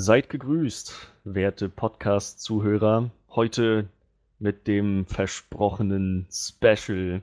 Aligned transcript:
Seid 0.00 0.30
gegrüßt, 0.30 0.94
werte 1.24 1.68
Podcast-Zuhörer. 1.68 3.10
Heute 3.28 3.90
mit 4.38 4.66
dem 4.66 5.04
versprochenen 5.04 6.26
Special 6.32 7.20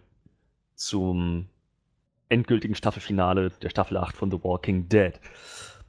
zum 0.75 1.47
endgültigen 2.29 2.75
Staffelfinale 2.75 3.49
der 3.63 3.69
Staffel 3.69 3.97
8 3.97 4.15
von 4.15 4.29
The 4.29 4.43
Walking 4.43 4.87
Dead. 4.89 5.13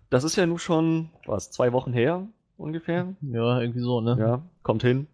Das 0.09 0.25
ist 0.25 0.37
ja 0.37 0.47
nun 0.47 0.59
schon, 0.59 1.11
was, 1.27 1.51
zwei 1.51 1.75
Wochen 1.75 1.93
her 1.93 2.27
ungefähr? 2.57 3.15
Ja, 3.21 3.61
irgendwie 3.61 3.83
so, 3.83 4.01
ne? 4.01 4.17
Ja, 4.19 4.43
kommt 4.63 4.83
hin. 4.83 5.09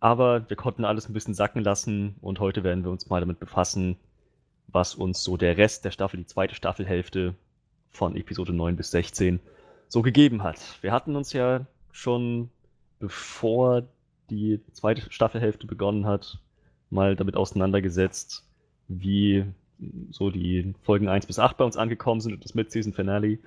Aber 0.00 0.50
wir 0.50 0.56
konnten 0.56 0.84
alles 0.84 1.08
ein 1.08 1.12
bisschen 1.12 1.34
sacken 1.34 1.62
lassen 1.62 2.16
und 2.20 2.40
heute 2.40 2.64
werden 2.64 2.82
wir 2.82 2.90
uns 2.90 3.08
mal 3.08 3.20
damit 3.20 3.38
befassen, 3.38 3.94
was 4.66 4.96
uns 4.96 5.22
so 5.22 5.36
der 5.36 5.56
Rest 5.56 5.84
der 5.84 5.92
Staffel, 5.92 6.16
die 6.16 6.26
zweite 6.26 6.56
Staffelhälfte 6.56 7.36
von 7.92 8.16
Episode 8.16 8.52
9 8.52 8.74
bis 8.74 8.90
16 8.90 9.38
so 9.88 10.02
gegeben 10.02 10.42
hat. 10.42 10.60
Wir 10.82 10.92
hatten 10.92 11.16
uns 11.16 11.32
ja 11.32 11.66
schon, 11.92 12.50
bevor 12.98 13.84
die 14.30 14.60
zweite 14.72 15.10
Staffelhälfte 15.12 15.66
begonnen 15.66 16.06
hat, 16.06 16.38
mal 16.90 17.16
damit 17.16 17.36
auseinandergesetzt, 17.36 18.44
wie 18.88 19.44
so 20.10 20.30
die 20.30 20.74
Folgen 20.82 21.08
1 21.08 21.26
bis 21.26 21.38
8 21.38 21.56
bei 21.56 21.64
uns 21.64 21.76
angekommen 21.76 22.20
sind 22.20 22.32
und 22.34 22.44
das 22.44 22.54
Mid-Season-Finale. 22.54 23.38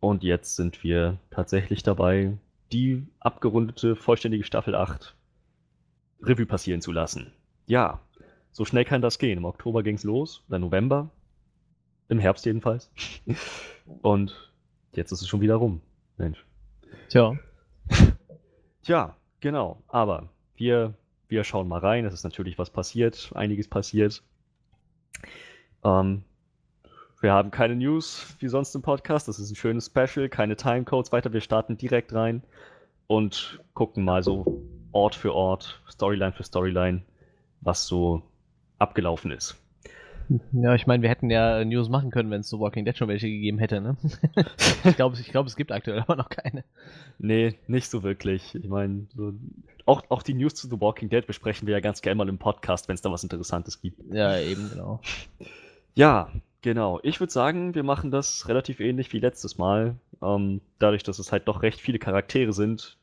Und 0.00 0.22
jetzt 0.22 0.56
sind 0.56 0.84
wir 0.84 1.18
tatsächlich 1.30 1.82
dabei, 1.82 2.36
die 2.72 3.06
abgerundete, 3.20 3.96
vollständige 3.96 4.44
Staffel 4.44 4.74
8 4.74 5.14
Revue 6.22 6.46
passieren 6.46 6.80
zu 6.80 6.92
lassen. 6.92 7.32
Ja, 7.66 8.00
so 8.52 8.64
schnell 8.64 8.84
kann 8.84 9.02
das 9.02 9.18
gehen. 9.18 9.38
Im 9.38 9.44
Oktober 9.44 9.82
ging 9.82 9.96
es 9.96 10.04
los, 10.04 10.42
oder 10.48 10.58
November. 10.58 11.10
Im 12.08 12.18
Herbst 12.18 12.44
jedenfalls. 12.44 12.90
Und 14.02 14.52
Jetzt 14.96 15.12
ist 15.12 15.22
es 15.22 15.28
schon 15.28 15.40
wieder 15.40 15.56
rum. 15.56 15.80
Mensch. 16.16 16.44
Tja. 17.08 17.36
Tja, 18.82 19.16
genau. 19.40 19.82
Aber 19.88 20.28
wir, 20.56 20.94
wir 21.28 21.44
schauen 21.44 21.68
mal 21.68 21.80
rein. 21.80 22.04
Es 22.04 22.14
ist 22.14 22.24
natürlich 22.24 22.58
was 22.58 22.70
passiert, 22.70 23.30
einiges 23.34 23.68
passiert. 23.68 24.22
Ähm, 25.84 26.24
wir 27.20 27.32
haben 27.32 27.50
keine 27.50 27.76
News 27.76 28.36
wie 28.38 28.48
sonst 28.48 28.74
im 28.74 28.82
Podcast. 28.82 29.28
Das 29.28 29.38
ist 29.38 29.50
ein 29.50 29.56
schönes 29.56 29.86
Special, 29.86 30.28
keine 30.28 30.56
Timecodes 30.56 31.12
weiter. 31.12 31.32
Wir 31.32 31.40
starten 31.40 31.76
direkt 31.76 32.12
rein 32.12 32.42
und 33.06 33.60
gucken 33.72 34.04
mal 34.04 34.22
so 34.22 34.62
Ort 34.92 35.14
für 35.14 35.34
Ort, 35.34 35.82
Storyline 35.90 36.32
für 36.32 36.44
Storyline, 36.44 37.02
was 37.60 37.86
so 37.86 38.22
abgelaufen 38.78 39.30
ist. 39.30 39.56
Ja, 40.52 40.74
ich 40.74 40.86
meine, 40.86 41.02
wir 41.02 41.10
hätten 41.10 41.30
ja 41.30 41.64
News 41.64 41.88
machen 41.88 42.10
können, 42.10 42.30
wenn 42.30 42.40
es 42.40 42.48
so 42.48 42.60
Walking 42.60 42.84
Dead 42.84 42.96
schon 42.96 43.08
welche 43.08 43.28
gegeben 43.28 43.58
hätte, 43.58 43.80
ne? 43.80 43.96
ich 44.84 44.96
glaube, 44.96 45.16
ich 45.18 45.30
glaub, 45.30 45.46
es 45.46 45.56
gibt 45.56 45.72
aktuell 45.72 46.00
aber 46.00 46.16
noch 46.16 46.28
keine. 46.28 46.64
Nee, 47.18 47.58
nicht 47.66 47.90
so 47.90 48.02
wirklich. 48.02 48.54
Ich 48.54 48.68
meine, 48.68 49.06
so, 49.14 49.34
auch, 49.86 50.02
auch 50.08 50.22
die 50.22 50.34
News 50.34 50.54
zu 50.54 50.68
The 50.68 50.80
Walking 50.80 51.10
Dead 51.10 51.26
besprechen 51.26 51.66
wir 51.66 51.74
ja 51.74 51.80
ganz 51.80 52.02
gerne 52.02 52.16
mal 52.16 52.28
im 52.28 52.38
Podcast, 52.38 52.88
wenn 52.88 52.94
es 52.94 53.02
da 53.02 53.10
was 53.10 53.22
Interessantes 53.22 53.80
gibt. 53.80 54.00
Ja, 54.12 54.38
eben, 54.38 54.70
genau. 54.70 55.00
Ja, 55.96 56.28
genau. 56.60 56.98
Ich 57.04 57.20
würde 57.20 57.32
sagen, 57.32 57.76
wir 57.76 57.84
machen 57.84 58.10
das 58.10 58.48
relativ 58.48 58.80
ähnlich 58.80 59.12
wie 59.12 59.20
letztes 59.20 59.58
Mal. 59.58 59.94
Ähm, 60.20 60.60
dadurch, 60.80 61.04
dass 61.04 61.20
es 61.20 61.30
halt 61.30 61.46
doch 61.46 61.62
recht 61.62 61.80
viele 61.80 62.00
Charaktere 62.00 62.52
sind, 62.52 62.96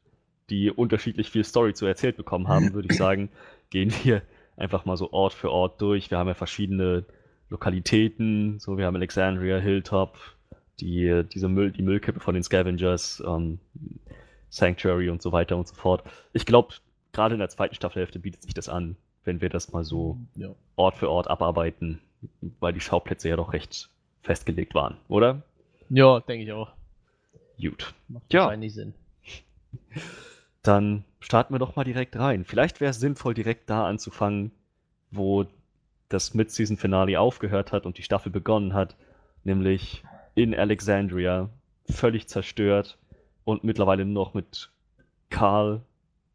die 0.50 0.70
unterschiedlich 0.70 1.30
viel 1.30 1.46
Story 1.46 1.74
zu 1.74 1.86
erzählt 1.86 2.18
bekommen 2.18 2.50
haben, 2.50 2.74
würde 2.74 2.90
ich 2.92 2.98
sagen, 2.98 3.30
gehen 3.70 3.94
wir 4.04 4.24
einfach 4.62 4.86
mal 4.86 4.96
so 4.96 5.12
Ort 5.12 5.34
für 5.34 5.52
Ort 5.52 5.82
durch. 5.82 6.12
Wir 6.12 6.20
haben 6.20 6.28
ja 6.28 6.34
verschiedene 6.34 7.04
Lokalitäten, 7.50 8.60
so 8.60 8.78
wir 8.78 8.86
haben 8.86 8.96
Alexandria, 8.96 9.58
Hilltop, 9.58 10.18
die, 10.80 11.24
diese 11.34 11.50
Müll, 11.50 11.72
die 11.72 11.82
Müllkippe 11.82 12.20
von 12.20 12.34
den 12.34 12.44
Scavengers, 12.44 13.22
ähm, 13.26 13.60
Sanctuary 14.50 15.10
und 15.10 15.22
so 15.22 15.32
weiter 15.32 15.58
und 15.58 15.68
so 15.68 15.76
fort. 15.76 16.04
Ich 16.34 16.46
glaube, 16.46 16.76
gerade 17.12 17.34
in 17.34 17.40
der 17.40 17.50
zweiten 17.50 17.76
Staffelhälfte 17.76 18.20
bietet 18.20 18.44
sich 18.44 18.54
das 18.54 18.70
an, 18.70 18.96
wenn 19.24 19.42
wir 19.42 19.50
das 19.50 19.72
mal 19.72 19.84
so 19.84 20.18
ja. 20.36 20.50
Ort 20.76 20.96
für 20.96 21.10
Ort 21.10 21.28
abarbeiten, 21.30 22.00
weil 22.60 22.74
die 22.74 22.80
Schauplätze 22.80 23.30
ja 23.30 23.36
doch 23.36 23.54
recht 23.54 23.90
festgelegt 24.22 24.76
waren, 24.76 24.98
oder? 25.08 25.42
Ja, 25.90 26.20
denke 26.20 26.46
ich 26.46 26.52
auch. 26.54 26.70
Gut. 27.60 27.94
Macht 28.08 28.32
ja. 28.32 28.42
wahrscheinlich 28.42 28.74
Sinn. 28.74 28.94
Dann 30.64 31.06
starten 31.20 31.54
wir 31.54 31.60
doch 31.60 31.76
mal 31.76 31.84
direkt 31.84 32.18
rein. 32.18 32.46
Vielleicht 32.46 32.82
wäre 32.82 32.92
es 32.92 33.00
sinnvoll, 33.00 33.34
direkt 33.34 33.70
da 33.70 33.88
anzufangen, 33.88 34.52
wo 35.10 35.46
das 36.10 36.34
Mid-Season-Finale 36.34 37.20
aufgehört 37.20 37.72
hat 37.72 37.86
und 37.86 37.98
die 37.98 38.04
Staffel 38.04 38.32
begonnen 38.32 38.74
hat, 38.74 38.96
nämlich 39.44 40.04
in 40.36 40.54
Alexandria, 40.54 41.50
völlig 41.90 42.28
zerstört 42.28 42.98
und 43.44 43.64
mittlerweile 43.64 44.06
nur 44.06 44.26
noch 44.26 44.34
mit 44.34 44.72
Carl, 45.30 45.82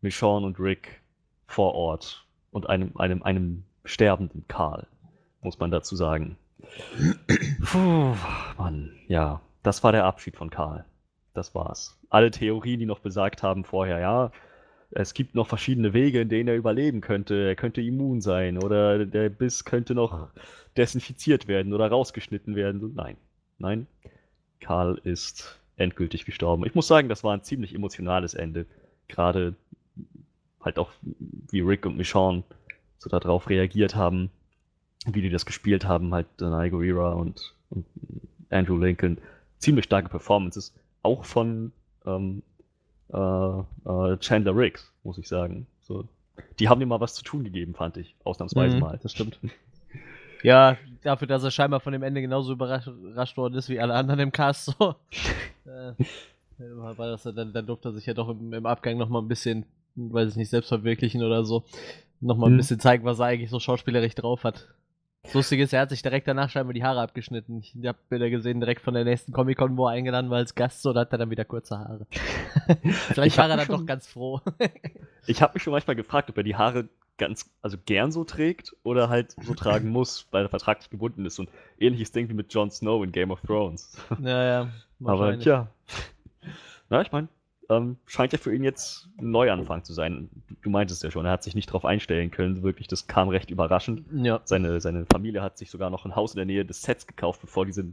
Michonne 0.00 0.46
und 0.46 0.58
Rick 0.58 1.00
vor 1.46 1.74
Ort 1.74 2.26
und 2.50 2.68
einem, 2.68 2.96
einem, 2.96 3.22
einem 3.22 3.64
sterbenden 3.84 4.44
Karl, 4.48 4.86
muss 5.42 5.58
man 5.58 5.70
dazu 5.70 5.94
sagen. 5.94 6.36
Puh, 7.64 8.14
Mann, 8.58 8.92
ja, 9.08 9.40
das 9.62 9.84
war 9.84 9.92
der 9.92 10.04
Abschied 10.04 10.36
von 10.36 10.50
Karl. 10.50 10.84
Das 11.36 11.54
war's. 11.54 11.98
Alle 12.08 12.30
Theorien, 12.30 12.80
die 12.80 12.86
noch 12.86 13.00
besagt 13.00 13.42
haben 13.42 13.64
vorher, 13.64 13.98
ja, 13.98 14.32
es 14.90 15.12
gibt 15.12 15.34
noch 15.34 15.46
verschiedene 15.46 15.92
Wege, 15.92 16.22
in 16.22 16.30
denen 16.30 16.48
er 16.48 16.56
überleben 16.56 17.02
könnte. 17.02 17.34
Er 17.34 17.56
könnte 17.56 17.82
immun 17.82 18.22
sein 18.22 18.56
oder 18.56 19.04
der 19.04 19.28
Biss 19.28 19.66
könnte 19.66 19.94
noch 19.94 20.30
desinfiziert 20.78 21.46
werden 21.46 21.74
oder 21.74 21.88
rausgeschnitten 21.88 22.56
werden. 22.56 22.94
Nein, 22.94 23.16
nein. 23.58 23.86
Karl 24.60 24.98
ist 25.04 25.60
endgültig 25.76 26.24
gestorben. 26.24 26.64
Ich 26.64 26.74
muss 26.74 26.86
sagen, 26.86 27.10
das 27.10 27.22
war 27.22 27.34
ein 27.34 27.42
ziemlich 27.42 27.74
emotionales 27.74 28.32
Ende. 28.32 28.64
Gerade 29.08 29.54
halt 30.62 30.78
auch, 30.78 30.90
wie 31.50 31.60
Rick 31.60 31.84
und 31.84 31.98
Michonne 31.98 32.44
so 32.96 33.10
darauf 33.10 33.50
reagiert 33.50 33.94
haben, 33.94 34.30
wie 35.04 35.20
die 35.20 35.28
das 35.30 35.44
gespielt 35.44 35.84
haben, 35.84 36.14
halt 36.14 36.28
Danai 36.38 36.70
Gurira 36.70 37.12
und, 37.12 37.54
und 37.68 37.84
Andrew 38.48 38.78
Lincoln. 38.78 39.18
Ziemlich 39.58 39.84
starke 39.84 40.08
Performances 40.08 40.72
auch 41.06 41.24
von 41.24 41.72
ähm, 42.04 42.42
äh, 43.12 43.16
äh, 43.16 44.16
Chandler 44.18 44.56
Riggs, 44.56 44.92
muss 45.04 45.18
ich 45.18 45.28
sagen. 45.28 45.66
So, 45.82 46.04
die 46.58 46.68
haben 46.68 46.80
ihm 46.80 46.88
mal 46.88 47.00
was 47.00 47.14
zu 47.14 47.24
tun 47.24 47.44
gegeben, 47.44 47.74
fand 47.74 47.96
ich. 47.96 48.14
Ausnahmsweise 48.24 48.76
mhm, 48.76 48.82
mal. 48.82 48.98
Das 49.02 49.12
stimmt. 49.12 49.38
Ja, 50.42 50.76
dafür, 51.02 51.26
dass 51.26 51.42
er 51.42 51.50
scheinbar 51.50 51.80
von 51.80 51.92
dem 51.92 52.02
Ende 52.02 52.20
genauso 52.20 52.52
überrascht 52.52 53.36
worden 53.36 53.54
ist 53.54 53.68
wie 53.68 53.80
alle 53.80 53.94
anderen 53.94 54.20
im 54.20 54.32
Cast. 54.32 54.66
So. 54.66 54.94
äh, 55.64 55.94
war 56.58 56.94
das, 56.94 57.22
dann, 57.24 57.52
dann 57.52 57.66
durfte 57.66 57.88
er 57.88 57.92
sich 57.92 58.06
ja 58.06 58.14
doch 58.14 58.28
im, 58.28 58.52
im 58.52 58.66
Abgang 58.66 58.96
nochmal 58.96 59.22
ein 59.22 59.28
bisschen, 59.28 59.64
weiß 59.96 60.30
ich 60.30 60.36
nicht, 60.36 60.50
selbst 60.50 60.68
verwirklichen 60.68 61.24
oder 61.24 61.44
so. 61.44 61.64
Nochmal 62.20 62.50
ein 62.50 62.52
mhm. 62.52 62.58
bisschen 62.58 62.78
zeigen, 62.78 63.04
was 63.04 63.18
er 63.18 63.26
eigentlich 63.26 63.50
so 63.50 63.58
schauspielerisch 63.58 64.14
drauf 64.14 64.44
hat. 64.44 64.68
Das 65.26 65.34
Lustige 65.34 65.64
ist, 65.64 65.72
er 65.72 65.80
hat 65.80 65.90
sich 65.90 66.02
direkt 66.02 66.28
danach 66.28 66.50
scheinbar 66.50 66.72
die 66.72 66.84
Haare 66.84 67.00
abgeschnitten. 67.00 67.58
Ich 67.58 67.74
habe 67.84 67.98
Bilder 68.08 68.30
gesehen, 68.30 68.60
direkt 68.60 68.80
von 68.80 68.94
der 68.94 69.04
nächsten 69.04 69.32
Comic-Con, 69.32 69.76
wo 69.76 69.86
er 69.86 69.92
eingeladen 69.92 70.30
war 70.30 70.38
als 70.38 70.54
Gast, 70.54 70.82
so, 70.82 70.92
da 70.92 71.00
hat 71.00 71.12
er 71.12 71.18
dann 71.18 71.30
wieder 71.30 71.44
kurze 71.44 71.78
Haare. 71.78 72.06
Vielleicht 73.08 73.36
war 73.36 73.50
er 73.50 73.56
dann 73.56 73.66
schon, 73.66 73.80
doch 73.80 73.86
ganz 73.86 74.06
froh. 74.06 74.40
ich 75.26 75.42
habe 75.42 75.54
mich 75.54 75.64
schon 75.64 75.72
manchmal 75.72 75.96
gefragt, 75.96 76.30
ob 76.30 76.36
er 76.36 76.44
die 76.44 76.54
Haare 76.54 76.88
ganz, 77.18 77.50
also 77.60 77.76
gern 77.84 78.12
so 78.12 78.22
trägt 78.22 78.76
oder 78.84 79.08
halt 79.08 79.34
so 79.42 79.54
tragen 79.54 79.88
muss, 79.88 80.28
weil 80.30 80.44
er 80.44 80.48
vertraglich 80.48 80.90
gebunden 80.90 81.24
ist. 81.26 81.40
Und 81.40 81.50
ähnliches 81.78 82.12
Ding 82.12 82.28
wie 82.28 82.34
mit 82.34 82.54
Jon 82.54 82.70
Snow 82.70 83.02
in 83.02 83.10
Game 83.10 83.32
of 83.32 83.40
Thrones. 83.40 83.96
Naja, 84.18 84.68
Aber 85.04 85.38
tja. 85.38 85.68
Na, 86.88 87.02
ich 87.02 87.10
meine, 87.10 87.26
ähm, 87.68 87.96
scheint 88.06 88.32
ja 88.32 88.38
für 88.38 88.54
ihn 88.54 88.64
jetzt 88.64 89.08
ein 89.18 89.30
Neuanfang 89.30 89.84
zu 89.84 89.92
sein. 89.92 90.28
Du 90.62 90.70
meintest 90.70 91.02
ja 91.02 91.10
schon, 91.10 91.26
er 91.26 91.32
hat 91.32 91.42
sich 91.42 91.54
nicht 91.54 91.68
darauf 91.68 91.84
einstellen 91.84 92.30
können, 92.30 92.62
wirklich, 92.62 92.88
das 92.88 93.06
kam 93.06 93.28
recht 93.28 93.50
überraschend. 93.50 94.04
Ja. 94.12 94.40
Seine, 94.44 94.80
seine 94.80 95.06
Familie 95.06 95.42
hat 95.42 95.58
sich 95.58 95.70
sogar 95.70 95.90
noch 95.90 96.04
ein 96.04 96.16
Haus 96.16 96.32
in 96.32 96.38
der 96.38 96.46
Nähe 96.46 96.64
des 96.64 96.82
Sets 96.82 97.06
gekauft, 97.06 97.40
bevor, 97.40 97.66
diese, 97.66 97.84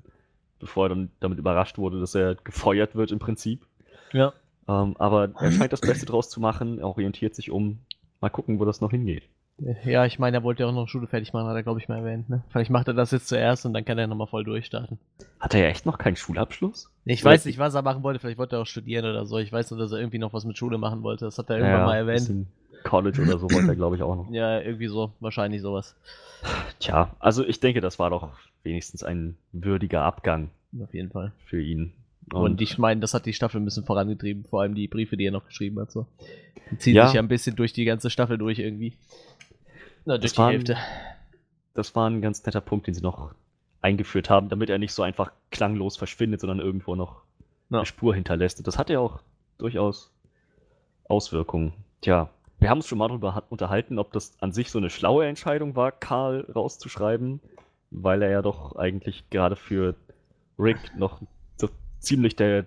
bevor 0.59 0.85
er 0.85 0.89
dann 0.89 1.11
damit 1.19 1.39
überrascht 1.39 1.77
wurde, 1.77 1.99
dass 1.99 2.15
er 2.15 2.35
gefeuert 2.35 2.95
wird 2.95 3.11
im 3.11 3.19
Prinzip. 3.19 3.65
Ja. 4.11 4.33
Ähm, 4.67 4.95
aber 4.97 5.31
er 5.39 5.51
scheint 5.51 5.73
das 5.73 5.81
Beste 5.81 6.05
draus 6.05 6.29
zu 6.29 6.39
machen, 6.39 6.79
er 6.79 6.87
orientiert 6.87 7.35
sich 7.35 7.51
um. 7.51 7.79
Mal 8.21 8.29
gucken, 8.29 8.59
wo 8.59 8.65
das 8.65 8.79
noch 8.79 8.91
hingeht. 8.91 9.23
Ja, 9.85 10.05
ich 10.05 10.17
meine, 10.17 10.37
er 10.37 10.43
wollte 10.43 10.63
ja 10.63 10.69
auch 10.69 10.73
noch 10.73 10.87
Schule 10.87 11.07
fertig 11.07 11.31
machen, 11.31 11.47
hat 11.47 11.55
er, 11.55 11.63
glaube 11.63 11.79
ich, 11.79 11.87
mal 11.87 11.99
erwähnt. 11.99 12.27
Ne? 12.29 12.43
Vielleicht 12.49 12.71
macht 12.71 12.87
er 12.87 12.93
das 12.93 13.11
jetzt 13.11 13.27
zuerst 13.27 13.65
und 13.65 13.73
dann 13.73 13.85
kann 13.85 13.97
er 13.97 14.07
nochmal 14.07 14.27
voll 14.27 14.43
durchstarten. 14.43 14.97
Hat 15.39 15.53
er 15.53 15.61
ja 15.61 15.67
echt 15.67 15.85
noch 15.85 15.97
keinen 15.97 16.15
Schulabschluss? 16.15 16.91
Ich 17.05 17.23
oder 17.23 17.31
weiß 17.31 17.45
nicht, 17.45 17.59
was 17.59 17.75
er 17.75 17.83
machen 17.83 18.03
wollte. 18.03 18.19
Vielleicht 18.19 18.39
wollte 18.39 18.55
er 18.55 18.63
auch 18.63 18.67
studieren 18.67 19.05
oder 19.05 19.25
so. 19.25 19.37
Ich 19.37 19.51
weiß 19.51 19.71
nur, 19.71 19.79
dass 19.79 19.91
er 19.91 19.99
irgendwie 19.99 20.17
noch 20.17 20.33
was 20.33 20.45
mit 20.45 20.57
Schule 20.57 20.77
machen 20.77 21.03
wollte. 21.03 21.25
Das 21.25 21.37
hat 21.37 21.49
er 21.49 21.57
irgendwann 21.57 21.79
ja, 21.81 21.85
mal 21.85 21.97
erwähnt. 21.97 22.47
College 22.83 23.21
oder 23.21 23.37
so 23.37 23.49
wollte 23.51 23.69
er, 23.69 23.75
glaube 23.75 23.95
ich, 23.95 24.01
auch 24.01 24.15
noch. 24.15 24.29
Ja, 24.31 24.59
irgendwie 24.59 24.87
so. 24.87 25.13
Wahrscheinlich 25.19 25.61
sowas. 25.61 25.95
Tja, 26.79 27.15
also 27.19 27.45
ich 27.45 27.59
denke, 27.59 27.79
das 27.79 27.99
war 27.99 28.09
doch 28.09 28.31
wenigstens 28.63 29.03
ein 29.03 29.37
würdiger 29.51 30.01
Abgang. 30.01 30.49
Auf 30.81 30.93
jeden 30.93 31.11
Fall. 31.11 31.31
Für 31.45 31.61
ihn. 31.61 31.93
Und, 32.31 32.41
und 32.41 32.61
ich 32.61 32.77
meine, 32.77 33.01
das 33.01 33.13
hat 33.13 33.25
die 33.25 33.33
Staffel 33.33 33.61
ein 33.61 33.65
bisschen 33.65 33.85
vorangetrieben. 33.85 34.45
Vor 34.45 34.61
allem 34.61 34.75
die 34.75 34.87
Briefe, 34.87 35.17
die 35.17 35.25
er 35.25 35.31
noch 35.31 35.45
geschrieben 35.45 35.79
hat. 35.79 35.91
So. 35.91 36.07
Die 36.71 36.77
ziehen 36.77 36.95
ja. 36.95 37.05
sich 37.05 37.15
ja 37.15 37.21
ein 37.21 37.27
bisschen 37.27 37.55
durch 37.55 37.73
die 37.73 37.85
ganze 37.85 38.09
Staffel 38.09 38.37
durch 38.37 38.59
irgendwie. 38.59 38.93
Na, 40.05 40.17
durch 40.17 40.21
das 40.21 40.33
die 40.33 40.37
war 40.39 40.51
Hälfte. 40.51 40.77
das 41.73 41.95
war 41.95 42.09
ein 42.09 42.21
ganz 42.21 42.45
netter 42.45 42.61
Punkt, 42.61 42.87
den 42.87 42.93
sie 42.93 43.01
noch 43.01 43.33
eingeführt 43.81 44.29
haben, 44.29 44.49
damit 44.49 44.69
er 44.69 44.77
nicht 44.77 44.93
so 44.93 45.03
einfach 45.03 45.31
klanglos 45.51 45.97
verschwindet, 45.97 46.41
sondern 46.41 46.59
irgendwo 46.59 46.95
noch 46.95 47.23
ja. 47.69 47.79
eine 47.79 47.85
Spur 47.85 48.15
hinterlässt. 48.15 48.57
Und 48.59 48.67
das 48.67 48.77
hat 48.77 48.89
er 48.89 49.01
auch 49.01 49.21
durchaus 49.57 50.11
Auswirkungen. 51.07 51.73
Tja, 52.01 52.29
wir 52.59 52.69
haben 52.69 52.79
uns 52.79 52.87
schon 52.87 52.97
mal 52.97 53.09
darüber 53.09 53.43
unterhalten, 53.49 53.99
ob 53.99 54.13
das 54.13 54.39
an 54.39 54.53
sich 54.53 54.71
so 54.71 54.77
eine 54.77 54.89
schlaue 54.89 55.25
Entscheidung 55.25 55.75
war, 55.75 55.91
Karl 55.91 56.49
rauszuschreiben, 56.53 57.41
weil 57.91 58.21
er 58.21 58.29
ja 58.29 58.41
doch 58.41 58.75
eigentlich 58.77 59.29
gerade 59.29 59.55
für 59.55 59.95
Rick 60.57 60.77
noch 60.95 61.21
so 61.57 61.69
ziemlich 61.99 62.35
der, 62.35 62.65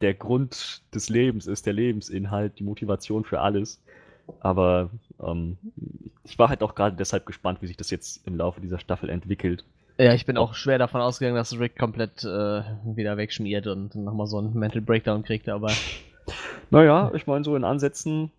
der 0.00 0.14
Grund 0.14 0.82
des 0.94 1.08
Lebens 1.08 1.46
ist, 1.46 1.66
der 1.66 1.72
Lebensinhalt, 1.72 2.58
die 2.58 2.64
Motivation 2.64 3.24
für 3.24 3.40
alles. 3.40 3.82
Aber 4.40 4.90
ähm, 5.22 5.58
ich 6.24 6.38
war 6.38 6.48
halt 6.48 6.62
auch 6.62 6.74
gerade 6.74 6.96
deshalb 6.96 7.26
gespannt, 7.26 7.62
wie 7.62 7.66
sich 7.66 7.76
das 7.76 7.90
jetzt 7.90 8.26
im 8.26 8.36
Laufe 8.36 8.60
dieser 8.60 8.78
Staffel 8.78 9.10
entwickelt. 9.10 9.64
Ja, 9.98 10.14
ich 10.14 10.24
bin 10.24 10.38
auch 10.38 10.54
schwer 10.54 10.78
davon 10.78 11.02
ausgegangen, 11.02 11.36
dass 11.36 11.58
Rick 11.58 11.78
komplett 11.78 12.24
äh, 12.24 12.62
wieder 12.84 13.18
wegschmiert 13.18 13.66
und 13.66 13.94
nochmal 13.94 14.26
so 14.26 14.38
einen 14.38 14.54
Mental 14.54 14.80
Breakdown 14.80 15.22
kriegt, 15.22 15.48
aber. 15.48 15.70
Naja, 16.72 17.10
ich 17.14 17.26
meine, 17.26 17.42
so 17.42 17.56
in 17.56 17.64
Ansätzen. 17.64 18.30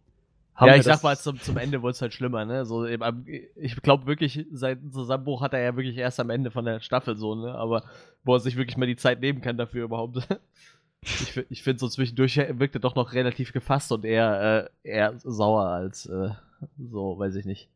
ja, 0.57 0.75
ich 0.75 0.83
sag 0.83 1.03
mal, 1.03 1.17
zum, 1.17 1.41
zum 1.41 1.57
Ende 1.57 1.81
wurde 1.81 1.91
es 1.91 2.01
halt 2.01 2.13
schlimmer, 2.13 2.45
ne? 2.45 2.65
So, 2.65 2.85
ich 2.85 3.75
glaube 3.81 4.05
wirklich, 4.05 4.45
sein 4.53 4.89
Zusammenbruch 4.89 5.41
hat 5.41 5.53
er 5.53 5.59
ja 5.59 5.75
wirklich 5.75 5.97
erst 5.97 6.21
am 6.21 6.29
Ende 6.29 6.49
von 6.49 6.63
der 6.63 6.79
Staffel 6.79 7.17
so, 7.17 7.35
ne? 7.35 7.53
Aber 7.53 7.83
wo 8.23 8.35
er 8.35 8.39
sich 8.39 8.55
wirklich 8.55 8.77
mal 8.77 8.85
die 8.85 8.95
Zeit 8.95 9.19
nehmen 9.19 9.41
kann 9.41 9.57
dafür 9.57 9.83
überhaupt. 9.83 10.19
ich 11.03 11.38
ich 11.50 11.63
finde 11.63 11.80
so 11.80 11.88
zwischendurch 11.88 12.38
wirkt 12.38 12.75
er 12.75 12.81
doch 12.81 12.95
noch 12.95 13.13
relativ 13.13 13.53
gefasst 13.53 13.92
und 13.92 14.06
eher, 14.06 14.69
äh, 14.83 14.89
eher 14.89 15.13
sauer 15.19 15.65
als 15.65 16.06
äh, 16.06 16.30
so, 16.77 17.18
weiß 17.18 17.36
ich 17.36 17.45
nicht. 17.45 17.69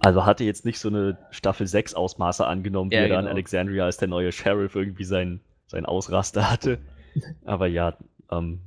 Also 0.00 0.26
hatte 0.26 0.42
jetzt 0.42 0.64
nicht 0.64 0.80
so 0.80 0.88
eine 0.88 1.16
Staffel 1.30 1.66
6 1.66 1.94
Ausmaße 1.94 2.46
angenommen, 2.46 2.90
wie 2.90 2.96
ja, 2.96 3.02
er 3.02 3.08
genau. 3.08 3.20
dann 3.20 3.30
Alexandria 3.30 3.84
als 3.84 3.98
der 3.98 4.08
neue 4.08 4.32
Sheriff 4.32 4.74
irgendwie 4.74 5.04
sein, 5.04 5.40
sein 5.68 5.86
Ausraster 5.86 6.50
hatte. 6.50 6.78
Aber 7.44 7.66
ja, 7.68 7.96
ähm, 8.30 8.60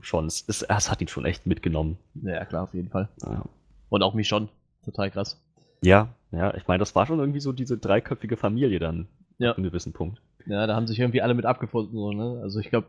schon, 0.00 0.26
es, 0.26 0.44
es, 0.46 0.62
es, 0.62 0.90
hat 0.90 1.00
ihn 1.00 1.08
schon 1.08 1.24
echt 1.24 1.46
mitgenommen. 1.46 1.98
Ja, 2.14 2.44
klar, 2.44 2.64
auf 2.64 2.74
jeden 2.74 2.90
Fall. 2.90 3.08
Ja. 3.22 3.44
Und 3.88 4.02
auch 4.02 4.14
mich 4.14 4.28
schon. 4.28 4.48
Total 4.84 5.10
krass. 5.10 5.40
Ja, 5.82 6.08
ja, 6.30 6.54
ich 6.54 6.68
meine, 6.68 6.78
das 6.78 6.94
war 6.94 7.06
schon 7.06 7.18
irgendwie 7.18 7.40
so 7.40 7.52
diese 7.52 7.76
dreiköpfige 7.76 8.36
Familie 8.36 8.78
dann. 8.78 9.08
Ja. 9.38 9.50
An 9.50 9.56
einem 9.56 9.64
gewissen 9.64 9.92
Punkt. 9.92 10.20
Ja, 10.46 10.66
da 10.66 10.74
haben 10.74 10.86
sich 10.86 10.98
irgendwie 10.98 11.22
alle 11.22 11.34
mit 11.34 11.46
abgefunden, 11.46 11.96
so, 11.96 12.12
ne? 12.12 12.40
Also 12.42 12.60
ich 12.60 12.70
glaube, 12.70 12.88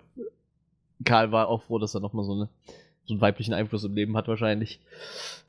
Karl 1.06 1.32
war 1.32 1.48
auch 1.48 1.64
froh, 1.64 1.80
dass 1.80 1.96
er 1.96 2.02
nochmal 2.02 2.26
so 2.26 2.34
eine 2.34 2.50
so 3.06 3.14
einen 3.16 3.22
weiblichen 3.22 3.54
Einfluss 3.54 3.84
im 3.84 3.96
Leben 3.96 4.16
hat 4.16 4.28
wahrscheinlich. 4.28 4.80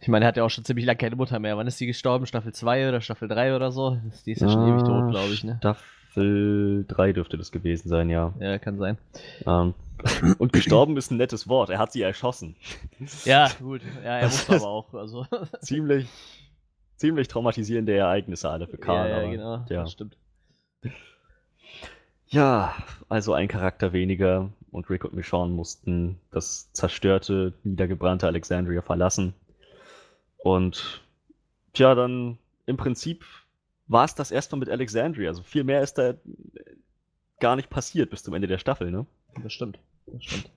Ich 0.01 0.09
meine, 0.09 0.25
er 0.25 0.29
hat 0.29 0.37
ja 0.37 0.45
auch 0.45 0.51
schon 0.51 0.65
ziemlich 0.65 0.87
lange 0.87 0.99
keine 0.99 1.17
Mutter 1.17 1.39
mehr. 1.39 1.57
Wann 1.57 1.67
ist 1.67 1.79
die 1.81 1.87
gestorben? 1.87 2.27
Staffel 2.27 2.53
2 2.53 2.89
oder 2.89 3.01
Staffel 3.01 3.29
3 3.29 3.55
oder 3.55 3.71
so? 3.71 3.99
Die 4.27 4.33
ist 4.33 4.41
ja 4.41 4.49
schon 4.49 4.69
ewig 4.69 4.83
tot, 4.83 5.11
glaube 5.11 5.33
ich, 5.33 5.45
ne? 5.45 5.57
Staffel 5.59 6.85
3 6.89 7.13
dürfte 7.13 7.37
das 7.37 7.53
gewesen 7.53 7.89
sein, 7.89 8.11
ja. 8.11 8.33
Ja, 8.41 8.59
kann 8.59 8.79
sein. 8.79 8.99
Ähm, 9.47 9.75
und 10.39 10.53
gestorben 10.53 10.97
ist 10.97 11.11
ein 11.11 11.19
nettes 11.19 11.47
Wort. 11.47 11.71
Er 11.71 11.79
hat 11.79 11.93
sie 11.93 12.03
erschossen. 12.03 12.57
Ja, 13.25 13.49
gut. 13.61 13.83
Ja, 14.03 14.19
er 14.19 14.25
musste 14.25 14.57
aber 14.57 14.67
auch. 14.67 14.95
Also. 14.95 15.27
ziemlich, 15.61 16.09
ziemlich 16.97 17.29
traumatisierende 17.29 17.95
Ereignisse 17.95 18.51
alle 18.51 18.67
für 18.67 18.79
Karl. 18.79 19.09
Ja, 19.09 19.23
ja 19.23 19.31
genau. 19.31 19.55
Ja. 19.69 19.83
Das 19.83 19.93
stimmt. 19.93 20.17
Ja, 22.33 22.75
also 23.11 23.35
ein 23.35 23.47
Charakter 23.47 23.93
weniger 23.93 24.51
und 24.71 24.89
Rick 24.89 25.05
und 25.05 25.13
Michonne 25.13 25.53
mussten 25.53 26.19
das 26.31 26.73
zerstörte, 26.73 27.53
niedergebrannte 27.63 28.27
Alexandria 28.27 28.81
verlassen. 28.81 29.35
Und 30.39 31.03
tja, 31.75 31.95
dann 31.95 32.39
im 32.65 32.79
Prinzip 32.79 33.27
war 33.87 34.07
es 34.07 34.15
das 34.15 34.31
erstmal 34.31 34.61
mit 34.61 34.71
Alexandria. 34.71 35.29
Also 35.29 35.43
viel 35.43 35.63
mehr 35.63 35.83
ist 35.83 35.99
da 35.99 36.15
gar 37.39 37.55
nicht 37.55 37.69
passiert 37.69 38.09
bis 38.09 38.23
zum 38.23 38.33
Ende 38.33 38.49
der 38.49 38.59
Staffel, 38.59 38.91
ne? 38.91 39.05
Das 39.43 39.53
stimmt. 39.53 39.79
Das 40.07 40.25
stimmt. 40.25 40.51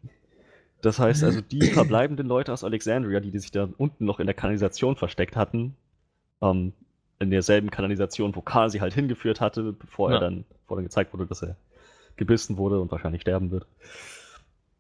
Das 0.82 0.98
heißt 0.98 1.26
also, 1.26 1.42
die 1.42 1.62
verbleibenden 1.62 2.28
Leute 2.28 2.54
aus 2.54 2.64
Alexandria, 2.64 3.20
die, 3.20 3.32
die 3.32 3.40
sich 3.40 3.52
da 3.52 3.68
unten 3.76 4.06
noch 4.06 4.22
in 4.22 4.28
der 4.28 4.36
Kanalisation 4.36 4.96
versteckt 4.96 5.36
hatten, 5.36 5.76
ähm, 6.42 6.72
in 7.20 7.30
derselben 7.30 7.72
Kanalisation, 7.72 8.36
wo 8.36 8.42
Karl 8.42 8.70
sie 8.70 8.82
halt 8.82 8.94
hingeführt 8.94 9.42
hatte, 9.42 9.74
bevor 9.74 10.10
ja. 10.10 10.18
er 10.18 10.22
dann, 10.22 10.46
bevor 10.64 10.78
dann 10.78 10.86
gezeigt 10.86 11.14
wurde, 11.14 11.26
dass 11.26 11.42
er 11.42 11.56
gebissen 12.18 12.58
wurde 12.58 12.80
und 12.80 12.92
wahrscheinlich 12.92 13.22
sterben 13.22 13.52
wird. 13.52 13.66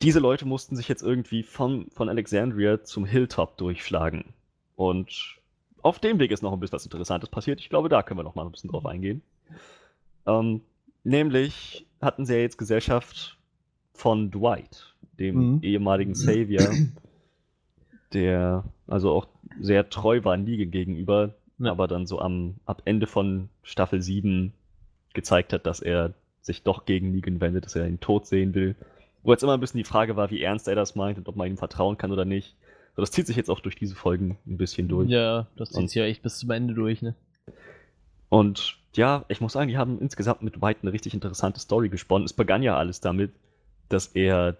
Diese 0.01 0.19
Leute 0.19 0.45
mussten 0.45 0.75
sich 0.75 0.87
jetzt 0.87 1.01
irgendwie 1.01 1.43
von, 1.43 1.87
von 1.91 2.09
Alexandria 2.09 2.83
zum 2.83 3.05
Hilltop 3.05 3.57
durchschlagen. 3.57 4.33
Und 4.75 5.37
auf 5.81 5.99
dem 5.99 6.19
Weg 6.19 6.31
ist 6.31 6.43
noch 6.43 6.51
ein 6.51 6.59
bisschen 6.59 6.75
was 6.75 6.85
Interessantes 6.85 7.29
passiert. 7.29 7.59
Ich 7.59 7.69
glaube, 7.69 7.89
da 7.89 8.03
können 8.03 8.19
wir 8.19 8.23
noch 8.23 8.35
mal 8.35 8.45
ein 8.45 8.51
bisschen 8.51 8.69
drauf 8.69 8.85
eingehen. 8.85 9.21
Ähm, 10.25 10.61
nämlich 11.03 11.85
hatten 12.01 12.25
sie 12.25 12.33
ja 12.33 12.39
jetzt 12.39 12.57
Gesellschaft 12.57 13.37
von 13.93 14.31
Dwight, 14.31 14.93
dem 15.17 15.55
mhm. 15.55 15.59
ehemaligen 15.61 16.15
Savior, 16.15 16.67
der 18.13 18.65
also 18.87 19.11
auch 19.11 19.27
sehr 19.61 19.89
treu 19.89 20.23
war 20.23 20.35
Negan 20.35 20.71
gegenüber, 20.71 21.33
ja. 21.59 21.71
aber 21.71 21.87
dann 21.87 22.05
so 22.05 22.19
am 22.19 22.55
ab 22.65 22.81
Ende 22.85 23.07
von 23.07 23.49
Staffel 23.63 24.01
7 24.01 24.53
gezeigt 25.13 25.53
hat, 25.53 25.65
dass 25.65 25.79
er 25.79 26.13
sich 26.41 26.63
doch 26.63 26.85
gegen 26.85 27.11
Negan 27.11 27.41
wendet, 27.41 27.65
dass 27.65 27.75
er 27.75 27.87
ihn 27.87 27.99
tot 27.99 28.27
sehen 28.27 28.53
will. 28.53 28.75
Wo 29.23 29.31
jetzt 29.31 29.41
immer 29.41 29.53
ein 29.53 29.59
bisschen 29.59 29.79
die 29.79 29.83
Frage 29.83 30.15
war, 30.15 30.29
wie 30.29 30.41
ernst 30.41 30.67
er 30.67 30.75
das 30.75 30.95
meint 30.95 31.17
und 31.17 31.27
ob 31.27 31.35
man 31.35 31.47
ihm 31.47 31.57
vertrauen 31.57 31.97
kann 31.97 32.11
oder 32.11 32.25
nicht. 32.25 32.55
So, 32.95 33.01
das 33.01 33.11
zieht 33.11 33.27
sich 33.27 33.35
jetzt 33.35 33.49
auch 33.49 33.59
durch 33.59 33.75
diese 33.75 33.95
Folgen 33.95 34.37
ein 34.45 34.57
bisschen 34.57 34.87
durch. 34.87 35.09
Ja, 35.09 35.47
das 35.55 35.71
zieht 35.71 35.89
sich 35.89 35.95
ja 35.95 36.05
echt 36.05 36.21
bis 36.21 36.37
zum 36.37 36.51
Ende 36.51 36.73
durch, 36.73 37.01
ne? 37.01 37.15
Und 38.29 38.77
ja, 38.93 39.25
ich 39.27 39.41
muss 39.41 39.53
sagen, 39.53 39.69
die 39.69 39.77
haben 39.77 39.99
insgesamt 39.99 40.41
mit 40.41 40.61
White 40.61 40.81
eine 40.83 40.93
richtig 40.93 41.13
interessante 41.13 41.59
Story 41.59 41.89
gesponnen. 41.89 42.25
Es 42.25 42.33
begann 42.33 42.63
ja 42.63 42.77
alles 42.77 43.01
damit, 43.01 43.31
dass 43.89 44.07
er 44.07 44.57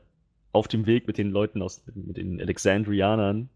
auf 0.52 0.68
dem 0.68 0.86
Weg 0.86 1.08
mit 1.08 1.18
den 1.18 1.32
Leuten 1.32 1.62
aus, 1.62 1.84
mit 1.94 2.18
den 2.18 2.42
Alexandrianern, 2.42 3.50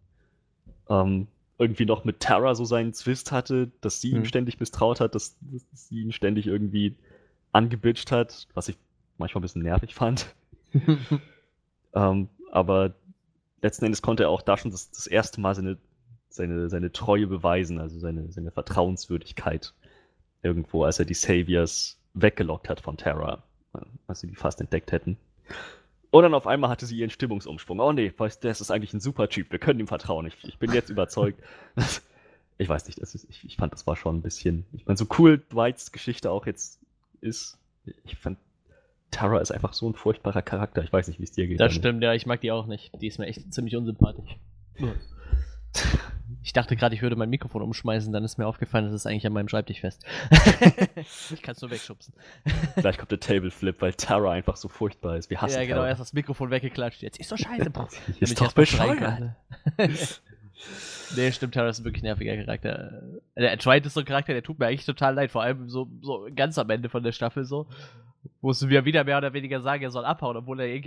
ähm, 0.89 1.27
irgendwie 1.59 1.85
noch 1.85 2.05
mit 2.05 2.21
Tara 2.21 2.55
so 2.55 2.63
seinen 2.63 2.93
Zwist 2.93 3.31
hatte, 3.31 3.69
dass 3.81 4.01
sie 4.01 4.11
hm. 4.11 4.19
ihm 4.19 4.25
ständig 4.25 4.59
misstraut 4.59 5.01
hat, 5.01 5.13
dass, 5.13 5.37
dass, 5.41 5.89
sie 5.89 6.01
ihn 6.01 6.13
ständig 6.13 6.47
irgendwie 6.47 6.95
angebitscht 7.51 8.11
hat, 8.11 8.47
was 8.53 8.69
ich 8.69 8.77
manchmal 9.17 9.41
ein 9.41 9.43
bisschen 9.43 9.63
nervig 9.63 9.93
fand. 9.93 10.33
ähm, 11.93 12.29
aber 12.51 12.95
letzten 13.61 13.85
Endes 13.85 14.01
konnte 14.01 14.23
er 14.23 14.29
auch 14.29 14.41
da 14.41 14.57
schon 14.57 14.71
das, 14.71 14.89
das 14.91 15.05
erste 15.05 15.41
Mal 15.41 15.53
seine, 15.53 15.77
seine, 16.29 16.69
seine 16.69 16.93
Treue 16.93 17.27
beweisen, 17.27 17.79
also 17.79 17.99
seine, 17.99 18.31
seine 18.31 18.51
Vertrauenswürdigkeit 18.51 19.73
irgendwo, 20.41 20.85
als 20.85 20.99
er 20.99 21.05
die 21.05 21.13
Saviors 21.13 21.99
weggelockt 22.13 22.69
hat 22.69 22.79
von 22.79 22.95
Terra, 22.95 23.43
als 24.07 24.21
sie 24.21 24.27
die 24.27 24.35
fast 24.35 24.61
entdeckt 24.61 24.93
hätten. 24.93 25.17
Und 26.11 26.23
dann 26.23 26.33
auf 26.33 26.47
einmal 26.47 26.69
hatte 26.69 26.85
sie 26.85 26.97
ihren 26.97 27.11
Stimmungsumsprung. 27.11 27.79
Oh 27.79 27.91
nee, 27.91 28.11
der 28.11 28.51
ist 28.51 28.71
eigentlich 28.71 28.93
ein 28.93 28.99
super 28.99 29.29
Typ, 29.29 29.51
wir 29.51 29.59
können 29.59 29.79
ihm 29.79 29.87
vertrauen. 29.87 30.25
Ich, 30.25 30.35
ich 30.43 30.57
bin 30.57 30.73
jetzt 30.73 30.89
überzeugt. 30.89 31.41
ich 32.57 32.67
weiß 32.67 32.87
nicht, 32.87 33.01
das 33.01 33.15
ist, 33.15 33.27
ich, 33.29 33.43
ich 33.45 33.57
fand, 33.57 33.73
das 33.73 33.85
war 33.85 33.95
schon 33.95 34.17
ein 34.17 34.21
bisschen. 34.21 34.65
Ich 34.73 34.85
meine, 34.85 34.97
so 34.97 35.05
cool 35.17 35.37
Dwights 35.51 35.91
Geschichte 35.91 36.31
auch 36.31 36.45
jetzt 36.45 36.79
ist. 37.21 37.57
Ich 38.05 38.15
fand 38.17 38.37
Tara 39.11 39.39
ist 39.39 39.51
einfach 39.51 39.73
so 39.73 39.89
ein 39.89 39.95
furchtbarer 39.95 40.41
Charakter. 40.41 40.83
Ich 40.83 40.93
weiß 40.93 41.07
nicht, 41.07 41.19
wie 41.19 41.23
es 41.23 41.31
dir 41.31 41.47
geht. 41.47 41.59
Das 41.59 41.73
stimmt, 41.73 42.03
ja, 42.03 42.13
ich 42.13 42.25
mag 42.25 42.41
die 42.41 42.51
auch 42.51 42.67
nicht. 42.67 42.91
Die 43.01 43.07
ist 43.07 43.17
mir 43.17 43.25
echt 43.25 43.51
ziemlich 43.53 43.75
unsympathisch. 43.75 44.37
Ich 46.43 46.53
dachte 46.53 46.75
gerade, 46.75 46.95
ich 46.95 47.01
würde 47.01 47.15
mein 47.15 47.29
Mikrofon 47.29 47.61
umschmeißen, 47.61 48.11
dann 48.13 48.23
ist 48.23 48.37
mir 48.37 48.47
aufgefallen, 48.47 48.85
das 48.85 48.93
ist 48.93 49.05
eigentlich 49.05 49.25
an 49.27 49.33
meinem 49.33 49.49
Schreibtisch 49.49 49.81
fest. 49.81 50.05
ich 51.33 51.41
kann 51.41 51.55
es 51.55 51.61
nur 51.61 51.71
wegschubsen. 51.71 52.13
Gleich 52.75 52.97
kommt 52.97 53.11
der 53.11 53.19
Table 53.19 53.51
Flip, 53.51 53.75
weil 53.81 53.93
Tara 53.93 54.31
einfach 54.31 54.55
so 54.55 54.67
furchtbar 54.67 55.17
ist. 55.17 55.29
Wir 55.29 55.41
hassen 55.41 55.55
Ja, 55.55 55.63
genau, 55.65 55.77
Tara. 55.77 55.89
erst 55.89 56.01
das 56.01 56.13
Mikrofon 56.13 56.51
weggeklatscht. 56.51 57.01
Jetzt 57.01 57.19
ist 57.19 57.31
doch 57.31 57.37
scheiße, 57.37 57.71
ist 58.19 58.41
doch 58.41 58.53
bescheuert. 58.53 59.35
nee, 61.15 61.31
stimmt, 61.31 61.53
Tara 61.53 61.69
ist 61.69 61.79
ein 61.79 61.85
wirklich 61.85 62.03
nerviger 62.03 62.37
Charakter. 62.37 63.01
Der 63.35 63.57
Dwight 63.57 63.85
ist 63.85 63.93
so 63.93 64.01
ein 64.01 64.05
Charakter, 64.05 64.33
der 64.33 64.43
tut 64.43 64.59
mir 64.59 64.67
eigentlich 64.67 64.85
total 64.85 65.15
leid, 65.15 65.31
vor 65.31 65.43
allem 65.43 65.69
so, 65.69 65.89
so 66.01 66.27
ganz 66.35 66.57
am 66.57 66.69
Ende 66.69 66.89
von 66.89 67.03
der 67.03 67.11
Staffel 67.11 67.45
so 67.45 67.67
musst 68.41 68.61
du 68.61 68.67
mir 68.67 68.85
wieder 68.85 69.03
mehr 69.03 69.17
oder 69.17 69.33
weniger 69.33 69.61
sagen, 69.61 69.83
er 69.83 69.91
soll 69.91 70.05
abhauen, 70.05 70.37
obwohl 70.37 70.59
er, 70.59 70.81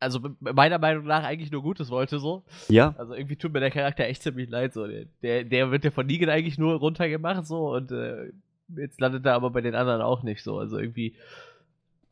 also 0.00 0.20
meiner 0.40 0.78
Meinung 0.78 1.04
nach 1.04 1.24
eigentlich 1.24 1.50
nur 1.50 1.62
Gutes 1.62 1.90
wollte, 1.90 2.18
so. 2.18 2.42
Ja. 2.68 2.94
Also 2.98 3.14
irgendwie 3.14 3.36
tut 3.36 3.52
mir 3.52 3.60
der 3.60 3.70
Charakter 3.70 4.04
echt 4.04 4.22
ziemlich 4.22 4.48
leid, 4.48 4.72
so. 4.72 4.86
Der, 5.22 5.44
der 5.44 5.70
wird 5.70 5.84
ja 5.84 5.90
von 5.90 6.06
Negan 6.06 6.30
eigentlich 6.30 6.58
nur 6.58 6.74
runtergemacht, 6.74 7.46
so, 7.46 7.74
und 7.74 7.92
äh, 7.92 8.32
jetzt 8.76 9.00
landet 9.00 9.26
er 9.26 9.34
aber 9.34 9.50
bei 9.50 9.60
den 9.60 9.74
anderen 9.74 10.02
auch 10.02 10.22
nicht, 10.22 10.42
so. 10.42 10.58
Also 10.58 10.78
irgendwie, 10.78 11.14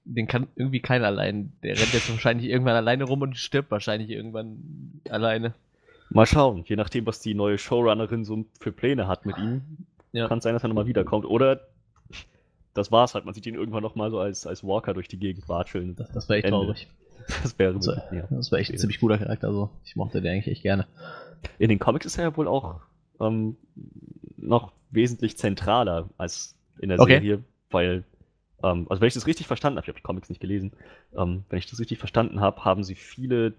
den 0.05 0.27
kann 0.27 0.49
irgendwie 0.57 0.81
keiner 0.81 1.07
allein. 1.07 1.53
Der 1.63 1.79
rennt 1.79 1.93
jetzt 1.93 2.11
wahrscheinlich 2.11 2.49
irgendwann 2.49 2.77
alleine 2.77 3.05
rum 3.05 3.23
und 3.23 3.37
stirbt 3.37 3.71
wahrscheinlich 3.71 4.11
irgendwann 4.11 5.01
alleine. 5.09 5.55
Mal 6.11 6.27
schauen, 6.27 6.65
je 6.67 6.77
nachdem, 6.77 7.07
was 7.07 7.21
die 7.21 7.35
neue 7.35 7.59
Showrunnerin 7.59 8.25
so 8.25 8.45
für 8.61 8.73
Pläne 8.73 9.09
hat 9.09 9.27
mit 9.27 9.39
ihm. 9.39 9.63
Ja. 10.13 10.29
Kann 10.29 10.39
es 10.39 10.45
sein, 10.45 10.53
dass 10.53 10.63
er 10.63 10.69
nochmal 10.69 10.87
wiederkommt. 10.87 11.25
Oder 11.25 11.61
das 12.75 12.93
war's 12.93 13.15
halt. 13.15 13.25
Man 13.25 13.35
sieht 13.35 13.47
ihn 13.47 13.55
irgendwann 13.55 13.83
nochmal 13.83 14.11
so 14.11 14.19
als, 14.19 14.47
als 14.47 14.65
Walker 14.65 14.95
durch 14.95 15.09
die 15.09 15.19
Gegend 15.19 15.49
watscheln. 15.49 15.97
Das, 15.97 16.11
das 16.11 16.29
wäre 16.29 16.39
echt 16.39 16.47
Ende. 16.47 16.59
traurig. 16.59 16.89
Das 17.43 17.59
wäre 17.59 17.81
so, 17.81 17.93
ja, 17.93 18.27
das 18.29 18.53
wäre 18.53 18.61
echt 18.61 18.71
ein 18.71 18.77
ziemlich 18.77 19.01
guter 19.01 19.17
Charakter. 19.17 19.47
Also 19.47 19.71
ich 19.83 19.97
mochte 19.97 20.21
den 20.21 20.31
eigentlich 20.31 20.49
echt 20.49 20.63
gerne. 20.63 20.87
In 21.59 21.71
den 21.71 21.79
Comics 21.79 22.05
ist 22.05 22.19
er 22.19 22.25
ja 22.25 22.37
wohl 22.37 22.47
auch 22.47 22.81
ähm, 23.19 23.57
noch 24.37 24.73
wesentlich 24.91 25.39
zentraler 25.39 26.11
als 26.19 26.55
in 26.81 26.91
der 26.91 27.01
okay. 27.01 27.15
Serie, 27.15 27.43
weil, 27.71 28.05
ähm, 28.63 28.87
also 28.91 29.01
wenn 29.01 29.09
ich 29.09 29.15
das 29.15 29.27
richtig 29.27 29.47
verstanden 29.47 29.79
habe, 29.79 29.87
ich 29.87 29.89
habe 29.89 29.99
die 29.99 30.03
Comics 30.03 30.29
nicht 30.29 30.41
gelesen, 30.41 30.73
ähm, 31.17 31.45
wenn 31.49 31.59
ich 31.59 31.67
das 31.67 31.81
richtig 31.81 31.99
verstanden 31.99 32.41
habe, 32.41 32.63
haben 32.63 32.85
sie 32.85 32.95
viele 32.95 33.55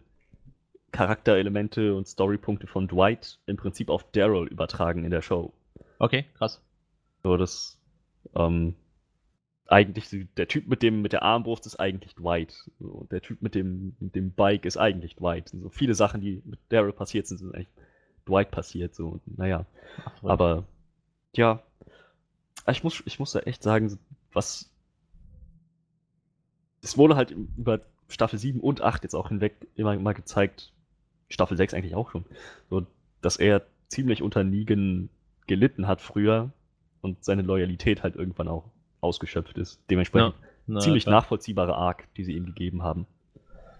Charakterelemente 0.91 1.95
und 1.95 2.07
Storypunkte 2.07 2.67
von 2.67 2.87
Dwight 2.87 3.39
im 3.47 3.57
Prinzip 3.57 3.89
auf 3.89 4.03
Daryl 4.11 4.47
übertragen 4.47 5.05
in 5.05 5.11
der 5.11 5.23
Show. 5.23 5.53
Okay, 5.97 6.25
krass. 6.37 6.61
So, 7.23 7.35
das 7.35 7.79
ähm, 8.35 8.75
eigentlich 9.67 10.27
der 10.37 10.47
Typ 10.47 10.67
mit 10.67 10.83
dem 10.83 11.01
mit 11.01 11.13
der 11.13 11.23
Armbrust 11.23 11.65
ist 11.65 11.79
eigentlich 11.79 12.15
Dwight. 12.15 12.69
So, 12.79 13.07
der 13.09 13.21
Typ 13.21 13.41
mit 13.41 13.55
dem 13.55 13.95
mit 13.99 14.15
dem 14.15 14.31
Bike 14.31 14.65
ist 14.65 14.77
eigentlich 14.77 15.15
Dwight. 15.15 15.49
So 15.49 15.69
viele 15.69 15.95
Sachen, 15.95 16.21
die 16.21 16.41
mit 16.45 16.59
Daryl 16.69 16.93
passiert 16.93 17.27
sind, 17.27 17.39
sind 17.39 17.55
eigentlich 17.55 17.73
Dwight 18.27 18.51
passiert. 18.51 18.93
So, 18.93 19.19
naja. 19.25 19.65
Ach, 20.05 20.23
Aber 20.23 20.65
ja, 21.35 21.63
ich 22.69 22.83
muss 22.83 23.01
ich 23.05 23.19
muss 23.19 23.31
da 23.31 23.39
echt 23.39 23.63
sagen, 23.63 23.97
was 24.33 24.71
es 26.81 26.97
wurde 26.97 27.15
halt 27.15 27.31
über 27.31 27.81
Staffel 28.07 28.37
7 28.37 28.59
und 28.59 28.81
8 28.81 29.03
jetzt 29.03 29.15
auch 29.15 29.29
hinweg 29.29 29.67
immer, 29.75 29.95
immer 29.95 30.13
gezeigt, 30.13 30.71
Staffel 31.29 31.57
6 31.57 31.73
eigentlich 31.73 31.95
auch 31.95 32.11
schon, 32.11 32.25
so, 32.69 32.85
dass 33.21 33.37
er 33.37 33.65
ziemlich 33.87 34.21
unter 34.21 34.43
Negan 34.43 35.09
gelitten 35.47 35.87
hat 35.87 36.01
früher 36.01 36.51
und 37.01 37.23
seine 37.25 37.41
Loyalität 37.41 38.03
halt 38.03 38.15
irgendwann 38.15 38.47
auch 38.47 38.69
ausgeschöpft 39.01 39.57
ist. 39.57 39.79
Dementsprechend 39.89 40.33
ja, 40.33 40.47
na, 40.67 40.79
ziemlich 40.79 41.03
klar. 41.03 41.21
nachvollziehbare 41.21 41.75
Arc, 41.75 42.13
die 42.15 42.23
sie 42.23 42.33
ihm 42.33 42.45
gegeben 42.45 42.83
haben. 42.83 43.07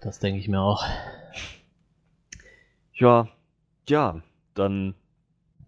Das 0.00 0.18
denke 0.18 0.40
ich 0.40 0.48
mir 0.48 0.60
auch. 0.60 0.84
Ja, 2.94 3.28
ja, 3.88 4.22
dann 4.54 4.94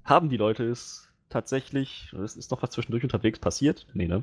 haben 0.04 0.28
die 0.28 0.36
Leute 0.36 0.64
es 0.64 1.08
tatsächlich, 1.28 2.12
es 2.12 2.36
ist 2.36 2.50
noch 2.50 2.62
was 2.62 2.70
zwischendurch 2.70 3.04
unterwegs 3.04 3.38
passiert. 3.38 3.86
Nee, 3.92 4.08
ne? 4.08 4.22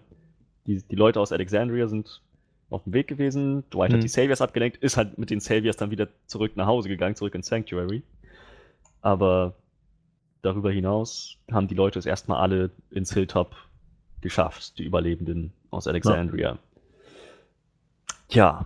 Die, 0.66 0.82
die 0.82 0.96
Leute 0.96 1.20
aus 1.20 1.32
Alexandria 1.32 1.88
sind 1.88 2.22
auf 2.70 2.84
dem 2.84 2.94
Weg 2.94 3.08
gewesen. 3.08 3.64
Dwight 3.70 3.92
mhm. 3.92 3.96
hat 3.96 4.04
die 4.04 4.08
Saviors 4.08 4.42
abgelenkt, 4.42 4.78
ist 4.78 4.98
halt 4.98 5.18
mit 5.18 5.30
den 5.30 5.40
Saviors 5.40 5.78
dann 5.78 5.92
wieder 5.92 6.08
zurück 6.26 6.56
nach 6.56 6.66
Hause 6.66 6.90
gegangen, 6.90 7.16
zurück 7.16 7.36
ins 7.36 7.48
Sanctuary. 7.48 8.02
Aber 9.02 9.56
darüber 10.42 10.72
hinaus 10.72 11.38
haben 11.52 11.68
die 11.68 11.76
Leute 11.76 12.00
es 12.00 12.06
erstmal 12.06 12.42
alle 12.42 12.72
ins 12.90 13.14
Hilltop 13.14 13.56
geschafft, 14.26 14.78
die 14.80 14.84
Überlebenden 14.84 15.54
aus 15.70 15.88
Alexandria. 15.88 16.58
Ja, 18.30 18.36
ja 18.36 18.66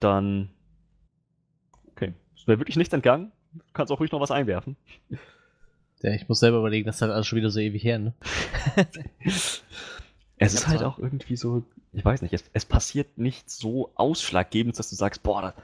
dann. 0.00 0.50
Okay. 1.92 2.14
Ist 2.34 2.48
mir 2.48 2.58
wirklich 2.58 2.76
nichts 2.76 2.92
entgangen. 2.92 3.30
Du 3.52 3.60
kannst 3.72 3.92
auch 3.92 4.00
ruhig 4.00 4.10
noch 4.10 4.20
was 4.20 4.32
einwerfen. 4.32 4.76
Ja, 6.02 6.12
ich 6.12 6.28
muss 6.28 6.40
selber 6.40 6.58
überlegen, 6.58 6.86
das 6.86 6.96
ist 6.96 7.02
halt 7.02 7.12
alles 7.12 7.26
schon 7.26 7.38
wieder 7.38 7.50
so 7.50 7.60
ewig 7.60 7.84
her, 7.84 7.98
ne? 7.98 8.14
es 9.24 10.54
ist 10.54 10.66
halt 10.66 10.82
auch 10.82 10.98
irgendwie 10.98 11.36
so, 11.36 11.64
ich 11.92 12.04
weiß 12.04 12.22
nicht, 12.22 12.34
es, 12.34 12.44
es 12.52 12.64
passiert 12.64 13.16
nicht 13.16 13.48
so 13.48 13.92
ausschlaggebend, 13.94 14.78
dass 14.78 14.90
du 14.90 14.96
sagst, 14.96 15.22
boah, 15.22 15.54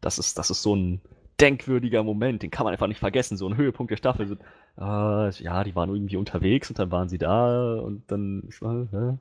das 0.00 0.18
ist, 0.18 0.38
das 0.38 0.50
ist 0.50 0.62
so 0.62 0.74
ein 0.74 1.00
denkwürdiger 1.40 2.02
Moment, 2.02 2.42
den 2.42 2.50
kann 2.50 2.64
man 2.64 2.72
einfach 2.72 2.86
nicht 2.86 3.00
vergessen. 3.00 3.36
So 3.36 3.48
ein 3.48 3.56
Höhepunkt 3.56 3.90
der 3.90 3.96
Staffel. 3.96 4.26
So, 4.26 4.34
äh, 4.78 5.30
ja, 5.42 5.64
die 5.64 5.74
waren 5.74 5.90
irgendwie 5.90 6.16
unterwegs 6.16 6.68
und 6.70 6.78
dann 6.78 6.90
waren 6.90 7.08
sie 7.08 7.18
da 7.18 7.74
und 7.80 8.02
dann. 8.10 8.48
Äh, 8.62 9.16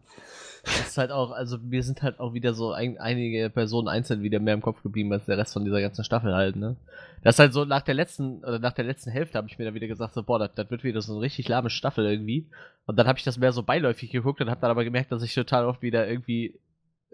das 0.64 0.88
ist 0.88 0.98
halt 0.98 1.12
auch, 1.12 1.32
also 1.32 1.58
wir 1.62 1.84
sind 1.84 2.02
halt 2.04 2.22
auch 2.22 2.34
wieder 2.34 2.54
so 2.54 2.72
ein, 2.72 2.98
einige 2.98 3.50
Personen 3.50 3.90
einzeln 3.90 4.22
wieder 4.22 4.40
mehr 4.40 4.54
im 4.54 4.62
Kopf 4.62 4.82
geblieben 4.82 5.12
als 5.12 5.26
der 5.26 5.38
Rest 5.38 5.54
von 5.54 5.66
dieser 5.66 5.82
ganzen 5.82 6.06
Staffel 6.06 6.34
halt, 6.34 6.56
ne? 6.56 6.78
Das 7.22 7.36
ist 7.36 7.40
halt 7.40 7.54
so 7.54 7.66
nach 7.66 7.82
der 7.82 7.96
letzten, 7.96 8.40
oder 8.40 8.60
nach 8.60 8.72
der 8.72 8.86
letzten 8.86 9.12
Hälfte 9.12 9.38
habe 9.38 9.48
ich 9.50 9.58
mir 9.58 9.66
dann 9.66 9.74
wieder 9.74 9.88
gesagt, 9.88 10.14
so, 10.14 10.24
boah, 10.24 10.40
das, 10.40 10.54
das 10.56 10.72
wird 10.72 10.84
wieder 10.84 11.02
so 11.02 11.14
eine 11.14 11.22
richtig 11.22 11.50
lahme 11.50 11.70
Staffel 11.70 12.06
irgendwie. 12.06 12.48
Und 12.86 12.98
dann 12.98 13.08
habe 13.08 13.18
ich 13.18 13.26
das 13.26 13.38
mehr 13.38 13.52
so 13.52 13.64
beiläufig 13.64 14.12
geguckt 14.12 14.40
und 14.40 14.50
habe 14.50 14.62
dann 14.62 14.72
aber 14.72 14.84
gemerkt, 14.84 15.12
dass 15.12 15.24
ich 15.24 15.34
total 15.34 15.66
oft 15.66 15.82
wieder 15.82 16.08
irgendwie 16.08 16.54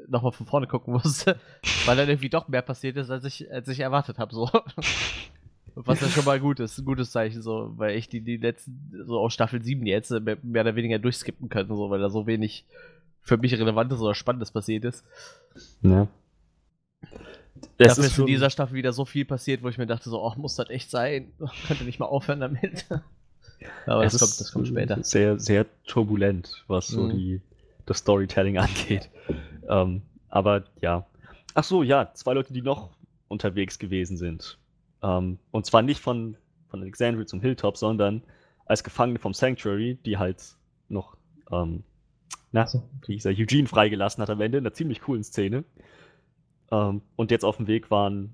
nochmal 0.07 0.31
von 0.31 0.45
vorne 0.45 0.67
gucken 0.67 0.93
musste, 0.93 1.39
weil 1.85 1.97
dann 1.97 2.09
irgendwie 2.09 2.29
doch 2.29 2.47
mehr 2.47 2.61
passiert 2.61 2.97
ist, 2.97 3.09
als 3.09 3.23
ich, 3.25 3.51
als 3.51 3.67
ich 3.67 3.79
erwartet 3.79 4.19
habe. 4.19 4.33
So. 4.33 4.49
Was 5.75 6.01
ja 6.01 6.09
schon 6.09 6.25
mal 6.25 6.39
gut 6.39 6.59
ist, 6.59 6.77
ein 6.77 6.85
gutes 6.85 7.11
Zeichen, 7.11 7.41
so, 7.41 7.71
weil 7.77 7.95
ich 7.95 8.09
die, 8.09 8.21
die 8.21 8.37
letzten, 8.37 8.91
so 9.05 9.19
aus 9.19 9.33
Staffel 9.33 9.63
7 9.63 9.85
jetzt 9.85 10.11
mehr 10.11 10.37
oder 10.43 10.75
weniger 10.75 10.99
durchskippen 10.99 11.47
könnte, 11.47 11.73
so, 11.75 11.89
weil 11.89 11.99
da 11.99 12.09
so 12.09 12.27
wenig 12.27 12.65
für 13.21 13.37
mich 13.37 13.53
Relevantes 13.53 14.01
oder 14.01 14.15
Spannendes 14.15 14.51
passiert 14.51 14.83
ist. 14.83 15.05
Ja. 15.81 16.07
Es 17.77 17.89
Dafür 17.89 18.03
ist, 18.03 18.11
ist 18.11 18.19
in 18.19 18.25
dieser 18.25 18.49
Staffel 18.49 18.75
wieder 18.75 18.91
so 18.91 19.05
viel 19.05 19.25
passiert, 19.25 19.63
wo 19.63 19.69
ich 19.69 19.77
mir 19.77 19.87
dachte, 19.87 20.09
so, 20.09 20.21
oh, 20.21 20.33
muss 20.37 20.55
das 20.55 20.69
echt 20.69 20.91
sein? 20.91 21.31
Könnte 21.67 21.83
nicht 21.83 21.99
mal 21.99 22.07
aufhören 22.07 22.39
damit. 22.39 22.85
Aber 23.85 24.03
das 24.03 24.19
kommt, 24.19 24.39
das 24.39 24.51
kommt 24.51 24.67
später. 24.67 25.03
Sehr, 25.03 25.39
sehr 25.39 25.65
turbulent, 25.85 26.63
was 26.67 26.87
so 26.87 27.03
mhm. 27.03 27.09
die, 27.11 27.41
das 27.85 27.99
Storytelling 27.99 28.57
angeht. 28.57 29.09
Ähm, 29.69 30.01
aber 30.27 30.65
ja. 30.81 31.05
Ach 31.53 31.63
so, 31.63 31.83
ja, 31.83 32.11
zwei 32.13 32.33
Leute, 32.33 32.53
die 32.53 32.61
noch 32.61 32.89
unterwegs 33.27 33.79
gewesen 33.79 34.17
sind. 34.17 34.57
Ähm, 35.01 35.39
und 35.51 35.65
zwar 35.65 35.81
nicht 35.81 36.01
von, 36.01 36.35
von 36.67 36.81
Alexandria 36.81 37.25
zum 37.25 37.41
Hilltop, 37.41 37.77
sondern 37.77 38.23
als 38.65 38.83
Gefangene 38.83 39.19
vom 39.19 39.33
Sanctuary, 39.33 39.97
die 40.05 40.17
halt 40.17 40.43
noch, 40.89 41.15
ähm, 41.51 41.83
na, 42.51 42.67
wie 43.05 43.13
hieß 43.13 43.25
er, 43.25 43.31
Eugene 43.31 43.67
freigelassen 43.67 44.21
hat 44.21 44.29
am 44.29 44.41
Ende 44.41 44.57
in 44.57 44.65
einer 44.65 44.73
ziemlich 44.73 45.01
coolen 45.01 45.23
Szene. 45.23 45.63
Ähm, 46.71 47.01
und 47.15 47.31
jetzt 47.31 47.45
auf 47.45 47.57
dem 47.57 47.67
Weg 47.67 47.89
waren 47.89 48.33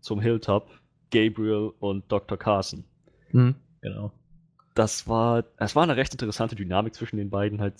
zum 0.00 0.20
Hilltop 0.20 0.70
Gabriel 1.10 1.72
und 1.78 2.10
Dr. 2.10 2.38
Carson. 2.38 2.84
Mhm, 3.32 3.54
genau. 3.80 4.12
Das 4.74 5.08
war, 5.08 5.44
es 5.56 5.74
war 5.74 5.84
eine 5.84 5.96
recht 5.96 6.12
interessante 6.12 6.56
Dynamik 6.56 6.94
zwischen 6.94 7.16
den 7.16 7.30
beiden, 7.30 7.60
halt, 7.60 7.74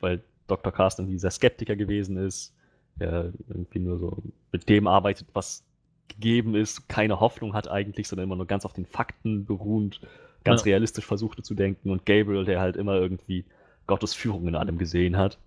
weil 0.00 0.22
Dr. 0.46 0.72
Carsten 0.72 1.02
irgendwie 1.02 1.18
sehr 1.18 1.30
Skeptiker 1.30 1.76
gewesen 1.76 2.16
ist, 2.16 2.54
der 2.96 3.32
irgendwie 3.48 3.80
nur 3.80 3.98
so 3.98 4.16
mit 4.52 4.68
dem 4.68 4.86
arbeitet, 4.86 5.28
was 5.32 5.64
gegeben 6.08 6.54
ist, 6.54 6.88
keine 6.88 7.20
Hoffnung 7.20 7.52
hat 7.54 7.68
eigentlich, 7.68 8.08
sondern 8.08 8.24
immer 8.24 8.36
nur 8.36 8.46
ganz 8.46 8.64
auf 8.64 8.72
den 8.72 8.86
Fakten 8.86 9.44
beruhend, 9.44 10.00
ganz 10.44 10.62
ja. 10.62 10.66
realistisch 10.66 11.04
versuchte 11.04 11.42
zu 11.42 11.54
denken 11.54 11.90
und 11.90 12.06
Gabriel, 12.06 12.44
der 12.44 12.60
halt 12.60 12.76
immer 12.76 12.94
irgendwie 12.94 13.44
Gottes 13.86 14.14
Führung 14.14 14.48
in 14.48 14.54
allem 14.54 14.78
gesehen 14.78 15.16
hat 15.16 15.38